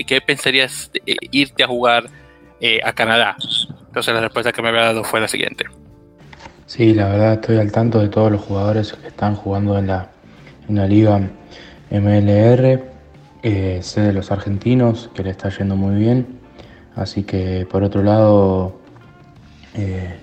qué 0.06 0.20
pensarías 0.20 0.90
de 0.92 1.16
irte 1.30 1.64
a 1.64 1.66
jugar 1.66 2.04
eh, 2.60 2.80
a 2.82 2.92
Canadá? 2.92 3.36
Entonces 3.86 4.14
la 4.14 4.20
respuesta 4.20 4.52
que 4.52 4.62
me 4.62 4.70
había 4.70 4.82
dado 4.82 5.04
fue 5.04 5.20
la 5.20 5.28
siguiente. 5.28 5.66
Sí, 6.66 6.94
la 6.94 7.08
verdad 7.08 7.34
estoy 7.34 7.58
al 7.58 7.70
tanto 7.70 8.00
de 8.00 8.08
todos 8.08 8.32
los 8.32 8.40
jugadores 8.40 8.92
que 8.94 9.08
están 9.08 9.36
jugando 9.36 9.78
en 9.78 9.86
la, 9.86 10.10
en 10.68 10.76
la 10.76 10.86
liga 10.86 11.20
MLR. 11.90 12.82
Eh, 13.42 13.78
sé 13.82 14.00
de 14.00 14.12
los 14.14 14.30
argentinos 14.30 15.10
que 15.14 15.22
le 15.22 15.30
está 15.30 15.50
yendo 15.50 15.76
muy 15.76 15.96
bien. 15.96 16.33
Así 16.96 17.24
que 17.24 17.66
por 17.70 17.82
otro 17.82 18.02
lado, 18.02 18.74
eh, 19.74 20.18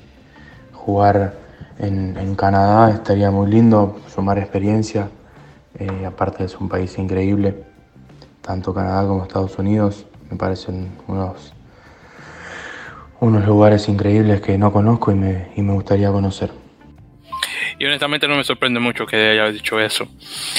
jugar 0.74 1.34
en, 1.80 2.36
Canadá 2.36 2.92
estaría 2.92 3.30
muy 3.32 3.50
lindo, 3.50 4.00
sumar 4.08 4.38
experiencia. 4.38 5.10
Eh, 5.78 6.06
aparte 6.06 6.44
es 6.44 6.58
un 6.60 6.70
país 6.70 6.98
increíble, 6.98 7.64
tanto 8.42 8.74
Canadá 8.74 9.08
como 9.08 9.24
Estados 9.24 9.58
Unidos 9.58 10.06
me 10.32 10.38
parecen 10.38 10.90
unos 11.08 11.54
unos 13.20 13.46
lugares 13.46 13.88
increíbles 13.88 14.42
que 14.42 14.58
no 14.58 14.74
conozco 14.74 15.12
y 15.12 15.16
me, 15.16 15.52
y 15.56 15.62
me 15.62 15.74
gustaría 15.74 16.12
conocer. 16.12 16.61
Y 17.82 17.86
honestamente 17.86 18.28
no 18.28 18.36
me 18.36 18.44
sorprende 18.44 18.80
mucho 18.80 19.08
que 19.08 19.16
haya 19.32 19.52
dicho 19.52 19.80
eso. 19.80 20.06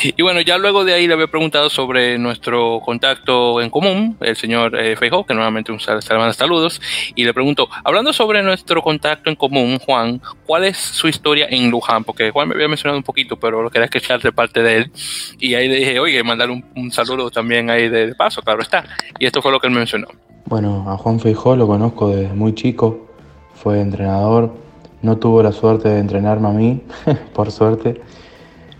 Y 0.03 0.20
bueno, 0.23 0.40
ya 0.40 0.59
luego 0.59 0.85
de 0.85 0.94
ahí 0.94 1.07
le 1.07 1.15
había 1.15 1.28
preguntado 1.28 1.70
sobre 1.70 2.19
nuestro 2.19 2.81
contacto 2.85 3.61
en 3.61 3.70
común, 3.70 4.16
el 4.23 4.35
señor 4.35 4.74
eh, 4.74 4.97
Feijó, 4.97 5.24
que 5.24 5.32
nuevamente 5.32 5.70
un 5.70 5.78
sal 5.78 6.03
saludos, 6.03 6.81
y 7.15 7.24
le 7.24 7.32
pregunto, 7.32 7.69
hablando 7.85 8.12
sobre 8.12 8.43
nuestro 8.43 8.82
contacto 8.82 9.31
en 9.31 9.36
común, 9.36 9.78
Juan, 9.78 10.20
¿cuál 10.47 10.65
es 10.65 10.77
su 10.77 11.07
historia 11.07 11.47
en 11.49 11.70
Luján? 11.70 12.03
Porque 12.03 12.32
Juan 12.32 12.49
me 12.49 12.55
había 12.57 12.66
mencionado 12.66 12.99
un 12.99 13.05
poquito, 13.05 13.36
pero 13.36 13.62
lo 13.62 13.70
quería 13.70 13.85
escuchar 13.85 14.20
de 14.20 14.32
parte 14.32 14.61
de 14.61 14.78
él. 14.78 14.90
Y 15.39 15.55
ahí 15.55 15.69
le 15.69 15.77
dije, 15.77 16.01
oye, 16.01 16.24
mandar 16.24 16.51
un, 16.51 16.65
un 16.74 16.90
saludo 16.90 17.31
también 17.31 17.70
ahí 17.70 17.89
de 17.89 18.16
paso, 18.16 18.43
claro 18.43 18.62
está. 18.62 18.85
Y 19.20 19.27
esto 19.27 19.40
fue 19.40 19.53
lo 19.53 19.61
que 19.61 19.69
él 19.69 19.73
mencionó. 19.73 20.09
Bueno, 20.47 20.86
a 20.89 20.97
Juan 20.97 21.20
Feijó 21.20 21.55
lo 21.55 21.69
conozco 21.69 22.09
desde 22.09 22.35
muy 22.35 22.53
chico, 22.53 23.07
fue 23.55 23.81
entrenador, 23.81 24.53
no 25.02 25.18
tuvo 25.18 25.42
la 25.42 25.52
suerte 25.52 25.88
de 25.88 25.98
entrenarme 25.98 26.48
a 26.48 26.52
mí, 26.52 26.82
por 27.34 27.50
suerte, 27.50 28.00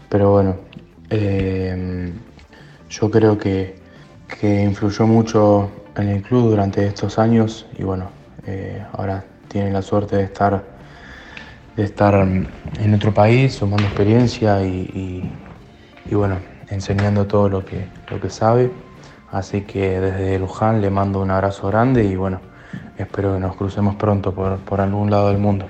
pero 0.09 0.33
bueno, 0.33 0.57
eh, 1.11 2.13
yo 2.89 3.11
creo 3.11 3.39
que, 3.39 3.81
influyó 4.43 5.07
mucho 5.07 5.71
en 5.97 6.09
el 6.09 6.23
club 6.23 6.51
durante 6.51 6.85
estos 6.85 7.19
años 7.19 7.67
y 7.79 7.85
bueno, 7.85 8.11
eh, 8.45 8.83
ahora 8.93 9.25
tiene 9.47 9.71
la 9.71 9.83
suerte 9.83 10.17
de 10.17 10.25
estar, 10.25 10.65
de 11.77 11.85
estar 11.85 12.15
en 12.15 12.95
otro 12.95 13.15
país, 13.15 13.55
sumando 13.55 13.85
experiencia 13.85 14.65
y, 14.65 15.31
y 16.11 16.15
bueno, 16.15 16.39
enseñando 16.73 17.27
todo 17.27 17.49
lo 17.49 17.65
que, 17.65 17.87
lo 18.11 18.21
que 18.21 18.31
sabe. 18.31 18.71
Así 19.31 19.63
que 19.63 20.01
desde 20.01 20.39
Luján 20.39 20.81
le 20.81 20.91
mando 20.91 21.21
un 21.21 21.31
abrazo 21.31 21.69
grande 21.69 22.05
y 22.05 22.17
bueno, 22.17 22.41
espero 22.99 23.35
que 23.35 23.41
nos 23.41 23.57
crucemos 23.57 23.95
pronto 23.97 24.35
por, 24.35 24.81
algún 24.81 25.11
lado 25.11 25.29
del 25.29 25.39
mundo. 25.39 25.67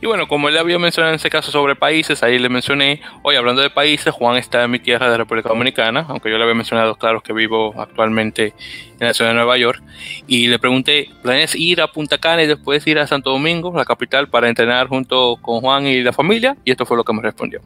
Y 0.00 0.06
bueno, 0.06 0.28
como 0.28 0.48
él 0.48 0.56
había 0.56 0.78
mencionado 0.78 1.12
en 1.12 1.16
ese 1.16 1.30
caso 1.30 1.50
sobre 1.50 1.74
países, 1.76 2.22
ahí 2.22 2.38
le 2.38 2.48
mencioné, 2.48 3.00
hoy 3.22 3.36
hablando 3.36 3.62
de 3.62 3.70
países, 3.70 4.12
Juan 4.12 4.36
está 4.36 4.64
en 4.64 4.70
mi 4.70 4.78
tierra 4.78 5.10
de 5.10 5.16
República 5.16 5.48
Dominicana, 5.48 6.06
aunque 6.08 6.30
yo 6.30 6.36
le 6.38 6.44
había 6.44 6.54
mencionado, 6.54 6.94
claro, 6.94 7.20
que 7.20 7.32
vivo 7.32 7.74
actualmente 7.76 8.54
en 9.00 9.06
la 9.06 9.14
ciudad 9.14 9.30
de 9.30 9.36
Nueva 9.36 9.58
York, 9.58 9.82
y 10.26 10.46
le 10.46 10.58
pregunté, 10.58 11.08
¿planes 11.22 11.54
ir 11.54 11.80
a 11.80 11.88
Punta 11.88 12.18
Cana 12.18 12.42
y 12.42 12.46
después 12.46 12.86
ir 12.86 12.98
a 12.98 13.06
Santo 13.06 13.30
Domingo, 13.30 13.72
la 13.74 13.84
capital, 13.84 14.28
para 14.28 14.48
entrenar 14.48 14.88
junto 14.88 15.36
con 15.42 15.60
Juan 15.60 15.86
y 15.86 16.02
la 16.02 16.12
familia? 16.12 16.56
Y 16.64 16.70
esto 16.70 16.86
fue 16.86 16.96
lo 16.96 17.04
que 17.04 17.12
me 17.12 17.22
respondió. 17.22 17.60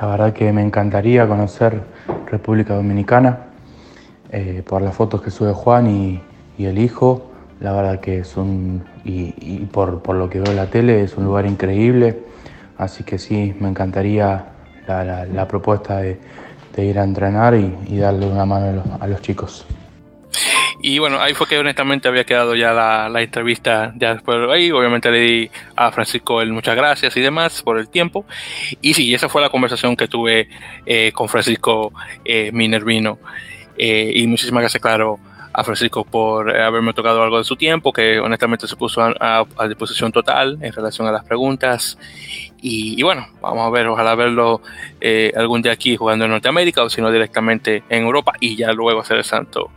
La 0.00 0.06
verdad 0.06 0.32
que 0.32 0.52
me 0.52 0.62
encantaría 0.62 1.26
conocer 1.26 1.80
República 2.30 2.74
Dominicana. 2.74 3.48
Eh, 4.30 4.62
por 4.66 4.82
las 4.82 4.94
fotos 4.94 5.22
que 5.22 5.30
sube 5.30 5.52
Juan 5.52 5.88
y, 5.88 6.22
el 6.58 6.78
hijo. 6.78 7.30
La 7.60 7.72
verdad 7.72 8.00
que 8.00 8.20
es 8.20 8.36
un, 8.36 8.84
y, 9.04 9.32
por, 9.66 10.14
lo 10.14 10.30
que 10.30 10.38
veo 10.40 10.50
en 10.50 10.56
la 10.56 10.66
tele, 10.66 11.02
es 11.02 11.16
un 11.16 11.24
lugar 11.24 11.46
increíble. 11.46 12.18
Así 12.76 13.02
que 13.02 13.18
sí, 13.18 13.54
me 13.58 13.68
encantaría 13.68 14.46
la, 14.86 15.48
propuesta 15.48 15.98
de, 15.98 16.18
ir 16.76 16.98
a 16.98 17.02
entrenar 17.02 17.54
y, 17.54 17.98
darle 17.98 18.26
una 18.26 18.44
mano 18.44 18.84
a 19.00 19.06
los, 19.08 19.20
chicos. 19.20 19.66
Y 20.80 21.00
bueno, 21.00 21.20
ahí 21.20 21.34
fue 21.34 21.48
que 21.48 21.58
honestamente 21.58 22.06
había 22.06 22.22
quedado 22.22 22.54
ya 22.54 22.72
la, 22.72 23.20
entrevista 23.20 23.92
ya 23.96 24.14
después 24.14 24.38
de 24.38 24.52
ahí. 24.52 24.70
Obviamente 24.70 25.10
le 25.10 25.18
di 25.18 25.50
a 25.74 25.90
Francisco 25.90 26.40
el 26.40 26.52
muchas 26.52 26.76
gracias 26.76 27.16
y 27.16 27.20
demás 27.20 27.62
por 27.64 27.80
el 27.80 27.88
tiempo. 27.88 28.24
Y 28.80 28.94
sí, 28.94 29.12
esa 29.12 29.28
fue 29.28 29.42
la 29.42 29.50
conversación 29.50 29.96
que 29.96 30.06
tuve 30.06 30.48
eh, 30.86 31.10
con 31.12 31.28
Francisco 31.28 31.92
eh, 32.24 32.50
Minervino. 32.52 33.18
Eh, 33.76 34.12
y 34.14 34.26
muchísimas 34.28 34.62
gracias, 34.62 34.80
claro, 34.80 35.18
a 35.58 35.64
Francisco 35.64 36.04
por 36.04 36.54
haberme 36.54 36.92
tocado 36.92 37.20
algo 37.20 37.38
de 37.38 37.42
su 37.42 37.56
tiempo, 37.56 37.92
que 37.92 38.20
honestamente 38.20 38.68
se 38.68 38.76
puso 38.76 39.02
a, 39.02 39.44
disposición 39.66 40.12
total 40.12 40.56
en 40.60 40.72
relación 40.72 41.08
a 41.08 41.10
las 41.10 41.24
preguntas. 41.24 41.98
Y, 42.62 43.02
bueno, 43.02 43.26
vamos 43.40 43.66
a 43.66 43.70
ver, 43.70 43.88
ojalá 43.88 44.14
verlo 44.14 44.60
eh, 45.00 45.32
algún 45.36 45.60
día 45.60 45.72
aquí 45.72 45.96
jugando 45.96 46.26
en 46.26 46.30
Norteamérica 46.30 46.84
o 46.84 46.88
si 46.88 47.00
no 47.00 47.10
directamente 47.10 47.82
en 47.88 48.04
Europa 48.04 48.34
y 48.38 48.54
ya 48.54 48.72
luego 48.72 49.00
hacer 49.00 49.16
el 49.16 49.24
santo 49.24 49.70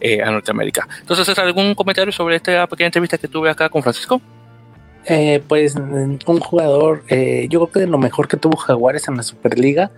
eh, 0.00 0.22
a 0.22 0.30
Norteamérica. 0.30 0.86
Entonces, 1.00 1.28
¿es 1.28 1.38
algún 1.40 1.74
comentario 1.74 2.12
sobre 2.12 2.36
esta 2.36 2.68
pequeña 2.68 2.86
entrevista 2.86 3.18
que 3.18 3.26
tuve 3.26 3.50
acá 3.50 3.68
con 3.68 3.82
Francisco? 3.82 4.20
pues 5.48 5.74
un 5.74 6.40
jugador, 6.40 7.02
yo 7.10 7.60
creo 7.60 7.70
que 7.70 7.80
de 7.80 7.86
lo 7.86 7.98
mejor 7.98 8.26
que 8.26 8.38
tuvo 8.38 8.56
Jaguares 8.56 9.06
en 9.06 9.18
la 9.18 9.22
Superliga 9.22 9.90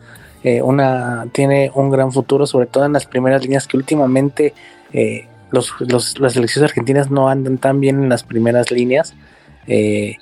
eh, 0.46 0.62
una, 0.62 1.26
tiene 1.32 1.72
un 1.74 1.90
gran 1.90 2.12
futuro, 2.12 2.46
sobre 2.46 2.66
todo 2.66 2.84
en 2.84 2.92
las 2.92 3.04
primeras 3.04 3.42
líneas 3.42 3.66
que 3.66 3.76
últimamente 3.76 4.54
eh, 4.97 5.28
los, 5.52 5.73
las 6.18 6.32
selecciones 6.32 6.70
argentinas 6.70 7.10
no 7.10 7.28
andan 7.28 7.59
tan 7.59 7.81
bien 7.81 8.02
en 8.02 8.09
las 8.09 8.24
primeras 8.24 8.73
líneas. 8.73 9.14
Eh, 9.68 10.16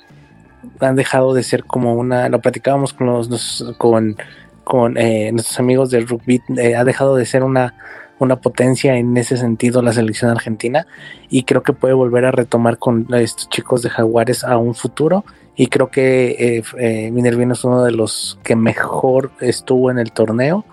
han 0.79 0.95
dejado 0.95 1.33
de 1.33 1.41
ser 1.41 1.63
como 1.63 1.95
una, 1.95 2.29
lo 2.29 2.41
platicábamos 2.41 2.93
con 2.93 3.07
los, 3.07 3.73
con, 3.77 4.17
con 4.63 4.93
nuestros 4.93 5.59
amigos 5.59 5.89
del 5.89 6.07
rugby, 6.07 6.41
ha 6.75 6.83
dejado 6.83 7.15
de 7.15 7.25
ser 7.25 7.43
una, 7.43 7.75
una 8.19 8.37
potencia 8.37 8.95
en 8.95 9.15
ese 9.17 9.37
sentido 9.37 9.81
la 9.81 9.93
selección 9.93 10.31
argentina 10.31 10.87
y 11.29 11.43
creo 11.43 11.63
que 11.63 11.73
puede 11.73 11.93
volver 11.93 12.25
a 12.25 12.31
retomar 12.31 12.77
con 12.77 13.07
estos 13.13 13.49
chicos 13.49 13.81
de 13.81 13.89
Jaguares 13.89 14.43
a 14.43 14.57
un 14.57 14.73
futuro 14.73 15.25
y 15.55 15.67
creo 15.67 15.89
que 15.89 16.57
eh, 16.57 16.63
eh, 16.79 17.11
Minervino 17.11 17.53
es 17.53 17.63
uno 17.63 17.83
de 17.83 17.91
los 17.91 18.39
que 18.43 18.55
mejor 18.55 19.31
estuvo 19.39 19.91
en 19.91 19.99
el 19.99 20.11
torneo 20.11 20.65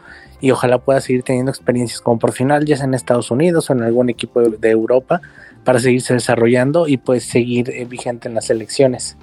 y 0.43 0.51
ojalá 0.51 0.79
pueda 0.79 1.01
seguir 1.01 1.23
teniendo 1.23 1.51
experiencias 1.51 2.01
como 2.01 2.19
por 2.19 2.33
final, 2.33 2.67
ya 2.67 2.77
sea 2.77 2.85
en 2.85 2.95
Estados 2.95 3.31
Unidos 3.31 3.71
o 3.71 3.73
en 3.73 3.83
algún 3.83 4.11
equipo 4.11 4.43
de, 4.43 4.71
Europa, 4.71 5.23
para 5.65 5.79
seguirse 5.79 6.13
desarrollando 6.13 6.89
y 6.89 6.97
pues 6.97 7.25
seguir 7.25 7.71
eh, 7.71 7.87
vigente 7.87 8.29
en 8.29 8.35
las 8.35 8.51
elecciones. 8.51 9.17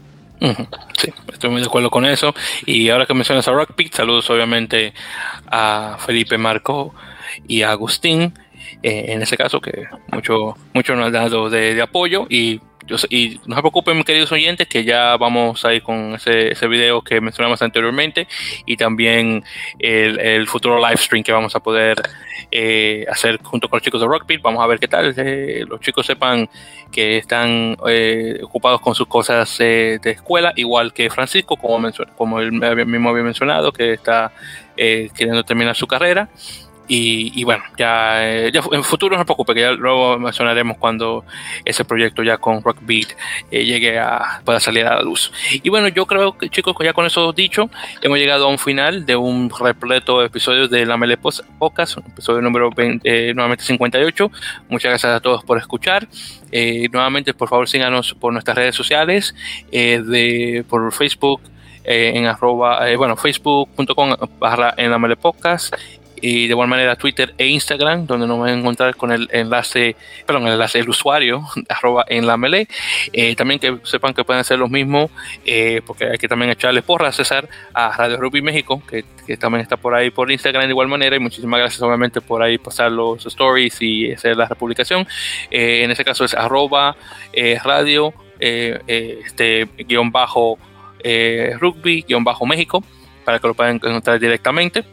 Sí, 0.98 1.14
estoy 1.34 1.50
muy 1.50 1.60
de 1.60 1.68
acuerdo 1.68 1.91
con 1.91 2.06
eso. 2.06 2.34
Y 2.66 2.90
ahora 2.90 3.06
que 3.06 3.14
mencionas 3.14 3.46
a 3.50 3.52
Rockpick, 3.52 3.94
saludos 3.94 4.30
obviamente 4.30 4.94
a 5.52 5.98
Felipe 6.00 6.38
Marco 6.38 6.96
y 7.46 7.64
a 7.64 7.72
Agustín, 7.72 8.34
en 8.82 9.22
ese 9.22 9.36
caso, 9.36 9.60
que 9.60 9.88
mucho, 10.14 10.56
mucho 10.74 10.96
nos 10.96 11.08
han 11.08 11.12
dado 11.12 11.50
de 11.50 11.82
apoyo 11.82 12.26
y 12.30 12.62
y 13.10 13.40
no 13.45 13.56
se 13.56 13.61
preocupen, 13.61 14.03
queridos 14.03 14.32
oyentes, 14.32 14.68
que 14.68 14.84
ya 14.84 15.18
vamos 15.18 15.64
a 15.66 15.74
ir 15.74 15.84
con 15.84 16.16
ese, 16.16 16.52
ese 16.52 16.68
video 16.68 17.02
que 17.02 17.22
mencionamos 17.22 17.61
anteriormente 17.61 18.28
y 18.66 18.78
también 18.78 19.44
el, 19.78 20.48
futuro 20.48 20.80
live 20.80 20.98
stream 20.98 21.24
que 21.24 21.32
vamos 21.32 21.56
a 21.56 21.60
poder 21.60 22.02
eh, 22.52 23.06
hacer 23.10 23.40
junto 23.44 23.70
con 23.70 23.78
los 23.78 23.84
chicos 23.84 24.02
de 24.02 24.07
Rockpit. 24.07 24.41
Vamos 24.41 24.64
a 24.64 24.68
ver 24.68 24.80
qué 24.80 24.88
tal. 24.88 25.14
Eh, 25.18 25.64
los 25.68 25.80
chicos 25.82 26.06
sepan 26.06 26.49
que 26.91 27.18
están 27.18 27.78
eh, 27.88 28.40
ocupados 28.41 28.82
con 28.82 28.95
sus 28.95 29.07
cosas 29.07 29.57
de 29.57 29.99
escuela, 30.03 30.53
igual 30.56 30.94
que 30.94 31.10
Francisco, 31.10 31.56
como, 31.57 31.90
como 32.18 32.40
él 32.40 32.52
mismo 32.52 33.10
había 33.10 33.24
mencionado, 33.24 33.72
que 33.72 33.94
está 33.94 34.32
queriendo 34.76 35.44
terminar 35.44 35.76
su 35.76 35.88
carrera. 35.88 36.30
Y, 36.91 37.44
bueno, 37.44 37.64
ya, 37.78 38.28
eh, 38.28 38.52
ya, 38.52 38.64
en 38.72 38.84
futuro 38.84 39.16
no 39.16 39.22
se 39.22 39.26
preocupe, 39.26 39.53
que 39.53 39.61
ya 39.61 39.72
luego 39.74 40.18
mencionaremos 40.18 40.76
cuando 40.78 41.24
ese 41.64 41.86
proyecto 41.86 42.24
ya 42.24 42.38
con 42.38 42.64
Rockbeat 42.64 43.10
eh, 43.52 43.64
llegue 43.64 43.99
a 43.99 44.41
pueda 44.44 44.60
salir 44.60 44.88
a 44.88 44.95
la 44.95 45.03
luz. 45.03 45.32
Y 45.52 45.70
bueno, 45.70 45.88
yo 45.90 46.07
creo 46.07 46.36
que 46.36 46.49
chicos, 46.49 46.76
ya 46.84 46.94
con 46.94 47.06
eso 47.06 47.32
dicho, 47.32 47.70
hemos 48.02 48.18
llegado 48.18 48.48
a 48.48 48.49
un 48.49 48.57
final 48.57 49.06
de 49.06 49.16
un 49.16 49.52
repleto 49.52 50.22
de 50.22 50.26
episodios 50.26 50.72
de 50.72 50.84
la 50.88 50.98
Mele 50.98 51.18
Podcast, 51.18 51.99
episodio 51.99 52.41
número 52.41 52.72
20, 52.72 53.30
eh, 53.30 53.34
nuevamente 53.36 53.64
58. 53.66 54.32
Muchas 54.70 54.90
gracias 54.90 55.14
a 55.14 55.20
todos 55.20 55.44
por 55.44 55.60
escuchar. 55.60 56.07
nuevamente, 56.91 57.36
por 57.36 57.49
favor, 57.49 57.70
síganos 57.70 58.16
por 58.16 58.34
nuestras 58.34 58.57
redes 58.57 58.74
sociales, 58.74 59.36
de, 59.72 60.66
por 60.68 60.91
Facebook. 60.91 61.41
en 61.84 62.26
arroba, 62.26 62.82
bueno, 62.98 63.16
facebook.com 63.16 64.16
barra 64.40 64.74
en 64.78 64.91
la 64.91 64.99
Mele 64.99 65.16
Podcast 65.16 65.74
y 66.22 66.48
de 66.48 66.52
igual 66.52 66.68
manera 66.68 66.96
Twitter 66.96 67.34
e 67.38 67.48
Instagram, 67.48 68.06
donde 68.06 68.28
nos 68.28 68.40
van 68.40 68.50
a 68.50 68.54
encontrar 68.54 68.96
con 68.96 69.12
el 69.12 69.30
enlace, 69.32 69.96
perdón, 70.26 70.48
el 70.48 70.54
enlace 70.54 70.80
del 70.80 70.90
usuario, 70.90 71.44
arroba 71.70 72.06
en 72.08 72.28
la 72.28 72.38
melee. 72.38 72.68
Eh, 73.14 73.36
también 73.36 73.60
que 73.60 73.78
sepan 73.84 74.14
que 74.14 74.24
pueden 74.24 74.41
hacer 74.41 74.60
lo 74.60 74.68
mismo, 74.68 75.10
eh, 75.46 75.82
porque 75.86 76.06
hay 76.06 76.18
que 76.18 76.28
también 76.28 76.52
echarle 76.52 76.82
porra 76.82 77.10
a 77.10 77.12
César 77.12 77.48
a 77.74 77.96
Radio 77.96 78.18
Rugby 78.18 78.41
México, 78.41 78.82
que, 78.88 79.04
también 79.38 79.62
está 79.62 79.78
por 79.78 79.94
ahí 79.94 80.10
por 80.10 80.32
Instagram 80.32 80.64
de 80.64 80.72
igual 80.72 80.88
manera. 80.88 81.16
Y 81.16 81.20
muchísimas 81.20 81.60
gracias, 81.60 81.82
obviamente, 81.84 82.20
por 82.20 82.41
ahí 82.41 82.58
pasar 82.58 82.91
los 82.91 83.24
stories 83.28 83.80
y 83.80 84.12
hacer 84.12 84.36
la 84.36 84.48
republicación. 84.48 85.08
Eh, 85.52 85.84
en 85.84 85.91
ese 85.91 86.04
caso 86.04 86.26
es 86.26 86.34
arroba 86.34 86.96
radio, 87.64 88.12
este 88.40 89.68
guion 89.78 90.12
bajo 90.12 90.58
eh, 91.04 91.56
rugby-méxico 91.60 92.84
para 93.24 93.40
que 93.40 93.48
lo 93.48 93.54
puedan 93.54 93.76
encontrar 93.76 94.20
directamente. 94.20 94.84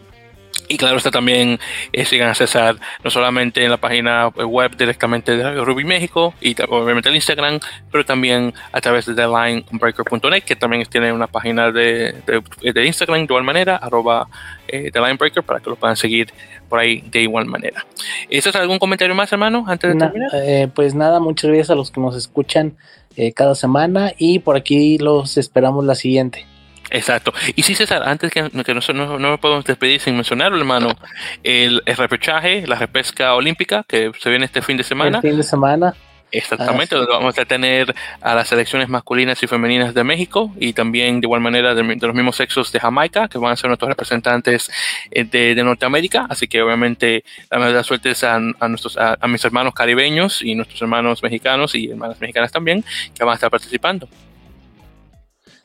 Y 0.69 0.77
claro, 0.77 0.97
está 0.97 1.11
también 1.11 1.59
eh, 1.93 2.05
sigan 2.05 2.29
a 2.29 2.35
César 2.35 2.77
no 3.05 3.11
solamente 3.11 3.65
en 3.65 3.71
la 3.71 3.77
página 3.77 4.29
web 4.29 4.77
directamente 4.77 5.37
de 5.37 5.65
Ruby 5.65 5.85
México 5.85 6.35
y 6.41 6.55
obviamente 6.69 7.09
el 7.09 7.15
Instagram, 7.15 7.61
pero 7.91 8.05
también 8.05 8.53
a 8.73 8.81
través 8.81 9.07
de 9.07 9.15
TheLineBreaker.net, 9.15 10.43
que 10.43 10.57
también 10.57 10.85
tiene 10.87 11.13
una 11.13 11.27
página 11.27 11.71
de, 11.71 12.15
de, 12.63 12.87
Instagram 12.87 13.19
de 13.19 13.25
igual 13.25 13.45
manera, 13.45 13.77
arroba 13.77 14.29
eh, 14.69 14.91
TheLineBreaker, 14.91 15.43
para 15.43 15.61
que 15.61 15.71
lo 15.71 15.77
puedan 15.77 15.97
seguir 15.97 16.33
por 16.69 16.79
ahí 16.79 17.03
de 17.11 17.23
igual 17.23 17.47
manera. 17.47 17.87
¿Eso 18.29 18.51
es 18.51 18.57
algún 18.57 18.79
comentario 18.79 19.15
más, 19.15 19.33
hermano, 19.33 19.65
antes 19.67 19.93
de 19.93 19.99
terminar? 19.99 20.31
Eh, 20.35 20.69
pues 20.75 20.95
nada, 20.95 21.21
muchas 21.21 21.49
gracias 21.49 21.71
a 21.71 21.75
los 21.75 21.91
que 21.91 22.01
nos 22.01 22.17
escuchan 22.17 22.77
eh, 23.17 23.33
cada 23.33 23.55
semana 23.55 24.13
y 24.19 24.41
por 24.41 24.57
aquí 24.57 24.99
los 24.99 25.39
esperamos 25.39 25.85
la 25.85 25.95
siguiente. 25.95 26.47
Exacto. 26.91 27.33
Y 27.55 27.63
sí, 27.63 27.75
César, 27.75 28.03
antes 28.05 28.33
que, 28.33 28.51
que 28.51 28.75
no, 28.75 29.19
no, 29.19 29.39
podemos 29.39 29.65
despedir 29.65 30.01
sin 30.01 30.15
mencionarlo, 30.15 30.59
hermano, 30.59 30.97
el, 31.43 31.83
el, 31.85 31.97
repechaje, 31.97 32.67
la 32.67 32.77
repesca 32.77 33.35
olímpica 33.35 33.85
que 33.87 34.13
se 34.19 34.31
viene 34.31 34.45
este 34.45 34.63
fin 34.63 34.77
de 34.77 34.85
semana. 34.85 35.19
El 35.19 35.23
fin 35.23 35.37
de 35.37 35.43
semana. 35.43 35.95
Exactamente, 36.33 36.97
ah, 36.97 37.07
vamos 37.09 37.39
a 37.39 37.45
tener 37.45 37.95
a 38.21 38.35
las 38.35 38.49
selecciones 38.49 38.89
masculinas 38.89 39.41
y 39.43 39.47
femeninas 39.47 39.95
de 39.95 40.03
México 40.03 40.53
y 40.59 40.73
también 40.73 41.21
de 41.21 41.27
igual 41.27 41.41
manera 41.41 41.75
de, 41.75 41.83
los 41.83 42.15
mismos 42.15 42.37
sexos 42.37 42.73
de 42.73 42.81
Jamaica, 42.81 43.29
que 43.29 43.39
van 43.39 43.53
a 43.53 43.57
ser 43.57 43.69
nuestros 43.69 43.89
representantes 43.89 44.71
eh, 45.13 45.25
de, 45.25 45.55
de 45.55 45.65
Norteamérica. 45.65 46.27
Así 46.29 46.49
que 46.49 46.61
obviamente 46.63 47.25
la 47.51 47.59
mejor 47.59 47.85
suerte 47.85 48.13
a, 48.27 48.35
a, 48.35 48.69
nuestros, 48.69 48.97
a, 48.97 49.17
a 49.21 49.29
mis 49.29 49.45
hermanos 49.45 49.73
caribeños 49.73 50.43
y 50.43 50.57
nuestros 50.57 50.83
hermanos 50.83 51.23
mexicanos 51.23 51.75
y 51.77 51.91
hermanas 51.91 52.21
mexicanas 52.21 52.51
también, 52.51 52.85
que 53.15 53.25
van 53.25 53.33
a 53.33 53.35
estar 53.37 53.51
participando. 53.51 54.09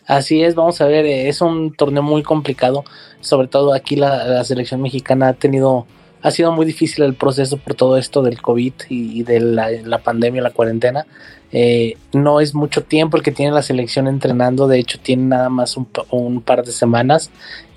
Así 0.08 0.44
es, 0.44 0.56
vamos 0.56 0.82
a 0.82 0.88
ver, 0.88 1.06
eh, 1.06 1.30
es 1.30 1.42
un 1.42 1.74
torneo 1.74 2.04
muy 2.04 2.24
complicado, 2.24 2.84
sobre 3.20 3.48
todo 3.48 3.74
aquí 3.74 3.96
la, 3.96 4.44
selección 4.44 4.82
mexicana 4.82 5.30
ha 5.30 5.34
tenido, 5.34 5.86
ha 6.22 6.32
sido 6.32 6.52
muy 6.52 6.66
difícil 6.66 7.04
el 7.04 7.14
proceso 7.14 7.58
por 7.58 7.76
todo 7.76 7.98
esto 7.98 8.24
del 8.24 8.42
COVID 8.42 8.74
y, 8.90 9.24
de 9.24 9.40
la, 9.40 10.00
pandemia, 10.00 10.42
la 10.42 10.50
cuarentena. 10.50 11.06
Eh, 11.54 11.98
no 12.14 12.40
es 12.40 12.56
mucho 12.56 12.84
tiempo 12.84 13.18
el 13.18 13.24
que 13.24 13.32
tiene 13.32 13.52
la 13.52 13.62
selección 13.62 14.08
entrenando, 14.08 14.68
de 14.68 14.80
hecho 14.80 15.00
tiene 15.00 15.24
nada 15.24 15.50
más 15.50 15.78
un, 15.78 16.42
par 16.42 16.64
de 16.64 16.72
semanas 16.72 17.30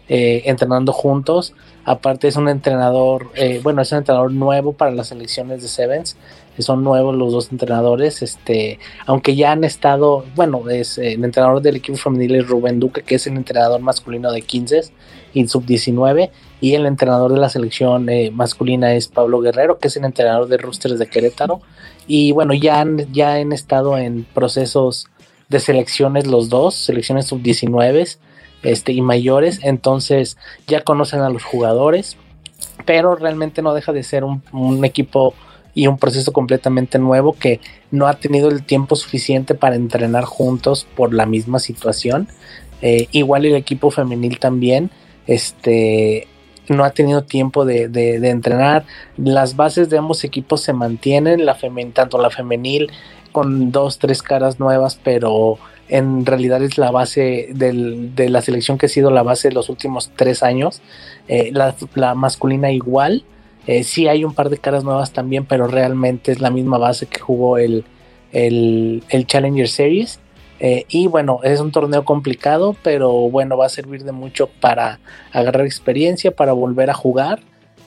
eh, 0.09 0.43
entrenando 0.47 0.93
juntos. 0.93 1.55
Aparte 1.85 2.29
es 2.29 2.37
un 2.37 2.49
entrenador, 2.49 3.31
bueno, 3.63 3.83
es 3.83 3.93
un 3.93 3.99
entrenador 3.99 4.33
nuevo 4.33 4.73
para 4.73 4.91
las 4.91 5.09
selecciones 5.09 5.61
de 5.61 5.69
Sevens 5.69 6.17
son 6.63 6.85
nuevos 6.85 7.15
los 7.15 7.33
dos 7.33 7.51
entrenadores, 7.51 8.23
este, 8.23 8.79
aunque 9.07 9.35
ya 9.35 9.53
han 9.53 9.65
estado, 9.65 10.25
bueno, 10.37 10.69
es 10.71 10.99
eh, 10.99 11.15
el 11.15 11.25
entrenador 11.25 11.61
del 11.63 11.77
equipo 11.77 11.99
femenil 11.99 12.37
es 12.37 12.47
Rubén 12.47 12.79
Duque, 12.79 13.03
que 13.03 13.17
es 13.17 13.27
el 13.27 13.37
entrenador 13.37 13.81
masculino 13.81 14.31
de 14.31 14.43
15 14.43 14.83
y 15.33 15.49
sub 15.49 15.65
19, 15.65 16.31
y 16.61 16.75
el 16.75 16.87
entrenador 16.87 17.33
de 17.33 17.41
la 17.41 17.49
selección 17.49 18.09
eh, 18.09 18.31
masculina 18.31 18.95
es 18.95 19.09
Pablo 19.09 19.41
Guerrero, 19.41 19.79
que 19.79 19.89
es 19.89 19.97
el 19.97 20.05
entrenador 20.05 20.47
de 20.49 20.59
Roosters 20.59 20.99
de 20.99 21.07
Querétaro, 21.09 21.61
y 22.07 22.33
bueno, 22.33 22.55
ya 22.55 22.81
han, 22.81 23.13
ya 23.13 23.35
han 23.35 23.53
estado 23.53 23.99
en 23.99 24.25
procesos 24.25 25.09
de 25.49 25.59
selecciones 25.59 26.27
los 26.27 26.49
dos, 26.49 26.75
selecciones 26.75 27.27
sub 27.27 27.43
19 27.43 28.07
este, 28.65 28.93
y 28.93 29.01
mayores, 29.01 29.61
entonces 29.63 30.37
ya 30.67 30.83
conocen 30.83 31.21
a 31.21 31.31
los 31.31 31.45
jugadores, 31.45 32.17
pero 32.85 33.15
realmente 33.15 33.63
no 33.63 33.75
deja 33.75 33.93
de 33.93 34.03
ser 34.03 34.25
un, 34.25 34.85
equipo 34.85 35.35
y 35.75 35.87
un 35.87 35.99
proceso 35.99 36.33
completamente 36.33 36.99
nuevo 36.99 37.35
que 37.35 37.61
no 37.91 38.07
ha 38.07 38.15
tenido 38.15 38.49
el 38.49 38.65
tiempo 38.65 38.97
suficiente 38.97 39.55
para 39.55 39.77
entrenar 39.77 40.25
juntos 40.25 40.87
por 40.97 41.15
la 41.15 41.27
misma 41.27 41.59
situación. 41.59 42.29
Eh, 42.83 43.09
igual 43.13 43.47
el 43.47 43.55
equipo 43.55 43.91
femenil 43.91 44.39
también, 44.39 44.91
este, 45.27 46.29
no 46.69 46.85
ha 46.85 46.91
tenido 46.91 47.23
tiempo 47.23 47.65
de, 47.65 47.85
entrenar. 48.29 48.85
Las 49.17 49.57
bases 49.57 49.91
de 49.91 49.99
ambos 49.99 50.25
equipos 50.25 50.61
se 50.63 50.73
mantienen, 50.73 51.45
la 51.45 51.57
tanto 51.93 52.19
la 52.19 52.31
femenil 52.31 52.91
con 53.33 53.73
dos, 53.73 53.99
tres 53.99 54.23
caras 54.23 54.61
nuevas, 54.61 54.99
pero 55.03 55.59
en 55.89 56.27
realidad 56.27 56.63
es 56.63 56.79
la 56.79 56.91
base 56.91 57.49
de 57.53 58.29
la 58.29 58.41
selección 58.43 58.79
que 58.79 58.87
ha 58.87 58.89
sido 58.89 59.11
la 59.11 59.23
base 59.23 59.49
de 59.49 59.55
los 59.55 59.69
últimos 59.69 60.11
tres 60.17 60.43
años. 60.43 60.83
Eh, 61.29 61.53
la 61.95 62.15
masculina 62.15 62.71
igual 62.71 63.25
eh, 63.67 63.83
sí 63.83 64.09
hay 64.09 64.25
un 64.25 64.35
par 64.35 64.51
de 64.51 64.59
caras 64.59 64.85
nuevas 64.85 65.13
también, 65.13 65.47
pero 65.47 65.67
realmente 65.67 66.33
es 66.33 66.41
la 66.41 66.51
misma 66.51 66.79
base 66.79 67.07
que 67.07 67.21
jugó 67.21 67.59
el, 67.59 67.85
el, 68.33 69.27
Challenger 69.27 69.69
Series. 69.69 70.21
Eh, 70.61 70.85
y 70.89 71.07
bueno, 71.09 71.41
es 71.43 71.61
un 71.61 71.73
torneo 71.73 72.05
complicado, 72.05 72.77
pero 72.83 73.13
bueno, 73.13 73.57
va 73.57 73.67
a 73.67 73.71
servir 73.71 74.05
de 74.05 74.13
mucho 74.13 74.49
para 74.61 75.01
agarrar 75.33 75.67
experiencia, 75.67 76.31
para 76.35 76.53
volver 76.53 76.91
a 76.91 76.95
jugar. 76.95 77.41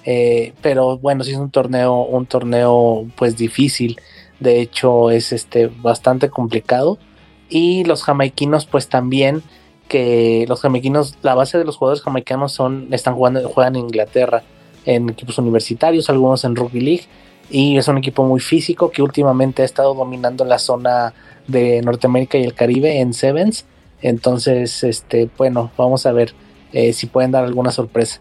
Eh, 0.06 0.53
pero 0.61 0.98
bueno, 0.98 1.24
sí 1.24 1.32
es 1.32 1.38
un 1.38 1.52
torneo, 1.52 2.03
un 2.03 2.26
torneo 2.26 3.06
pues 3.15 3.38
difícil. 3.38 3.99
De 4.40 4.60
hecho, 4.61 5.11
es 5.11 5.32
este 5.32 5.68
bastante 5.68 6.30
complicado. 6.30 6.98
Y 7.49 7.84
los 7.86 8.03
jamaiquinos, 8.03 8.65
pues 8.65 8.90
también, 8.90 9.44
que 9.88 10.45
los 10.48 10.61
jamaiquinos, 10.61 11.18
la 11.22 11.36
base 11.36 11.57
de 11.57 11.65
los 11.65 11.78
jugadores 11.78 12.03
jamaicanos 12.03 12.52
son, 12.52 12.88
están 12.91 13.15
jugando, 13.15 13.48
juegan 13.49 13.76
en 13.76 13.84
Inglaterra 13.84 14.44
en 14.86 15.10
equipos 15.10 15.38
universitarios, 15.38 16.10
algunos 16.10 16.44
en 16.44 16.56
Rugby 16.56 16.80
League. 16.80 17.03
Y 17.49 17.78
es 17.78 17.88
un 17.88 17.98
equipo 17.98 18.26
muy 18.26 18.40
físico 18.40 18.91
que 18.91 19.02
últimamente 19.02 19.61
ha 19.61 19.65
estado 19.65 19.94
dominando 19.94 20.44
la 20.44 20.60
zona 20.60 21.14
de 21.48 21.82
Norteamérica 21.82 22.38
y 22.38 22.44
el 22.44 22.53
Caribe 22.53 22.99
en 22.99 23.14
Sevens. 23.14 23.65
Entonces, 24.02 24.84
este, 24.84 25.30
bueno, 25.38 25.72
vamos 25.78 26.06
a 26.06 26.11
ver 26.11 26.34
eh, 26.74 26.94
si 26.94 27.07
pueden 27.07 27.32
dar 27.32 27.44
alguna 27.44 27.72
sorpresa. 27.72 28.19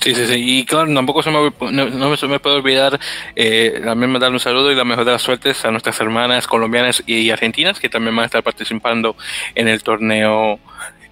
Sí, 0.00 0.14
sí, 0.14 0.26
sí. 0.26 0.34
Y 0.36 0.64
claro, 0.64 0.92
tampoco 0.94 1.22
se 1.22 1.30
me, 1.30 1.52
no, 1.72 2.16
se 2.16 2.28
me 2.28 2.38
puede 2.38 2.56
olvidar 2.56 3.00
eh, 3.34 3.80
también 3.84 4.10
mandar 4.12 4.30
un 4.30 4.38
saludo 4.38 4.70
y 4.70 4.76
la 4.76 4.84
mejor 4.84 5.04
de 5.04 5.12
las 5.12 5.22
suertes 5.22 5.64
a 5.64 5.70
nuestras 5.72 5.98
hermanas 6.00 6.46
colombianas 6.46 7.02
y 7.06 7.30
argentinas 7.30 7.80
que 7.80 7.88
también 7.88 8.14
van 8.14 8.22
a 8.22 8.26
estar 8.26 8.42
participando 8.42 9.16
en 9.56 9.66
el 9.66 9.82
torneo 9.82 10.60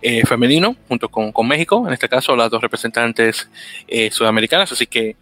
eh, 0.03 0.25
femenino 0.25 0.77
junto 0.87 1.09
con, 1.09 1.33
con, 1.33 1.49
México, 1.49 1.85
en 1.87 1.95
este 1.95 2.09
caso 2.09 2.37
las 2.37 2.49
dos 2.49 2.63
representantes 2.63 3.51
eh, 3.89 4.11
sudamericanas, 4.13 4.71
así 4.71 4.87
que 4.87 5.17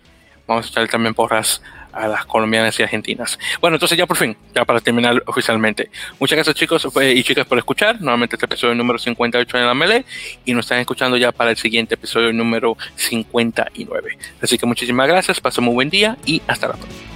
vamos 0.46 0.66
a 0.66 0.68
echar 0.68 0.88
también 0.88 1.14
porras 1.14 1.62
a 1.94 2.08
las 2.08 2.26
colombianas 2.26 2.78
y 2.78 2.82
argentinas. 2.82 3.38
Bueno, 3.60 3.76
entonces 3.76 3.96
ya 3.96 4.06
por 4.06 4.16
fin, 4.16 4.36
ya 4.54 4.64
para 4.64 4.80
terminar 4.80 5.22
oficialmente. 5.26 5.90
Muchas 6.18 6.36
gracias 6.36 6.56
chicos 6.56 6.86
y 7.02 7.22
chicas 7.22 7.46
por 7.46 7.58
escuchar. 7.58 8.00
Nuevamente 8.00 8.36
este 8.36 8.46
episodio 8.46 8.74
número 8.74 8.98
58 8.98 9.58
en 9.58 9.66
la 9.66 9.74
Mele 9.74 10.04
y 10.44 10.52
nos 10.52 10.64
están 10.66 10.80
escuchando 10.80 11.16
ya 11.16 11.32
para 11.32 11.50
el 11.50 11.56
siguiente 11.56 11.94
episodio 11.94 12.32
número 12.32 12.76
59. 12.96 14.18
Así 14.42 14.58
que 14.58 14.66
muchísimas 14.66 15.08
gracias, 15.08 15.40
pasen 15.40 15.64
muy 15.64 15.74
buen 15.74 15.90
día 15.90 16.16
y 16.26 16.42
hasta 16.46 16.68
la 16.68 16.74
próxima. 16.74 17.13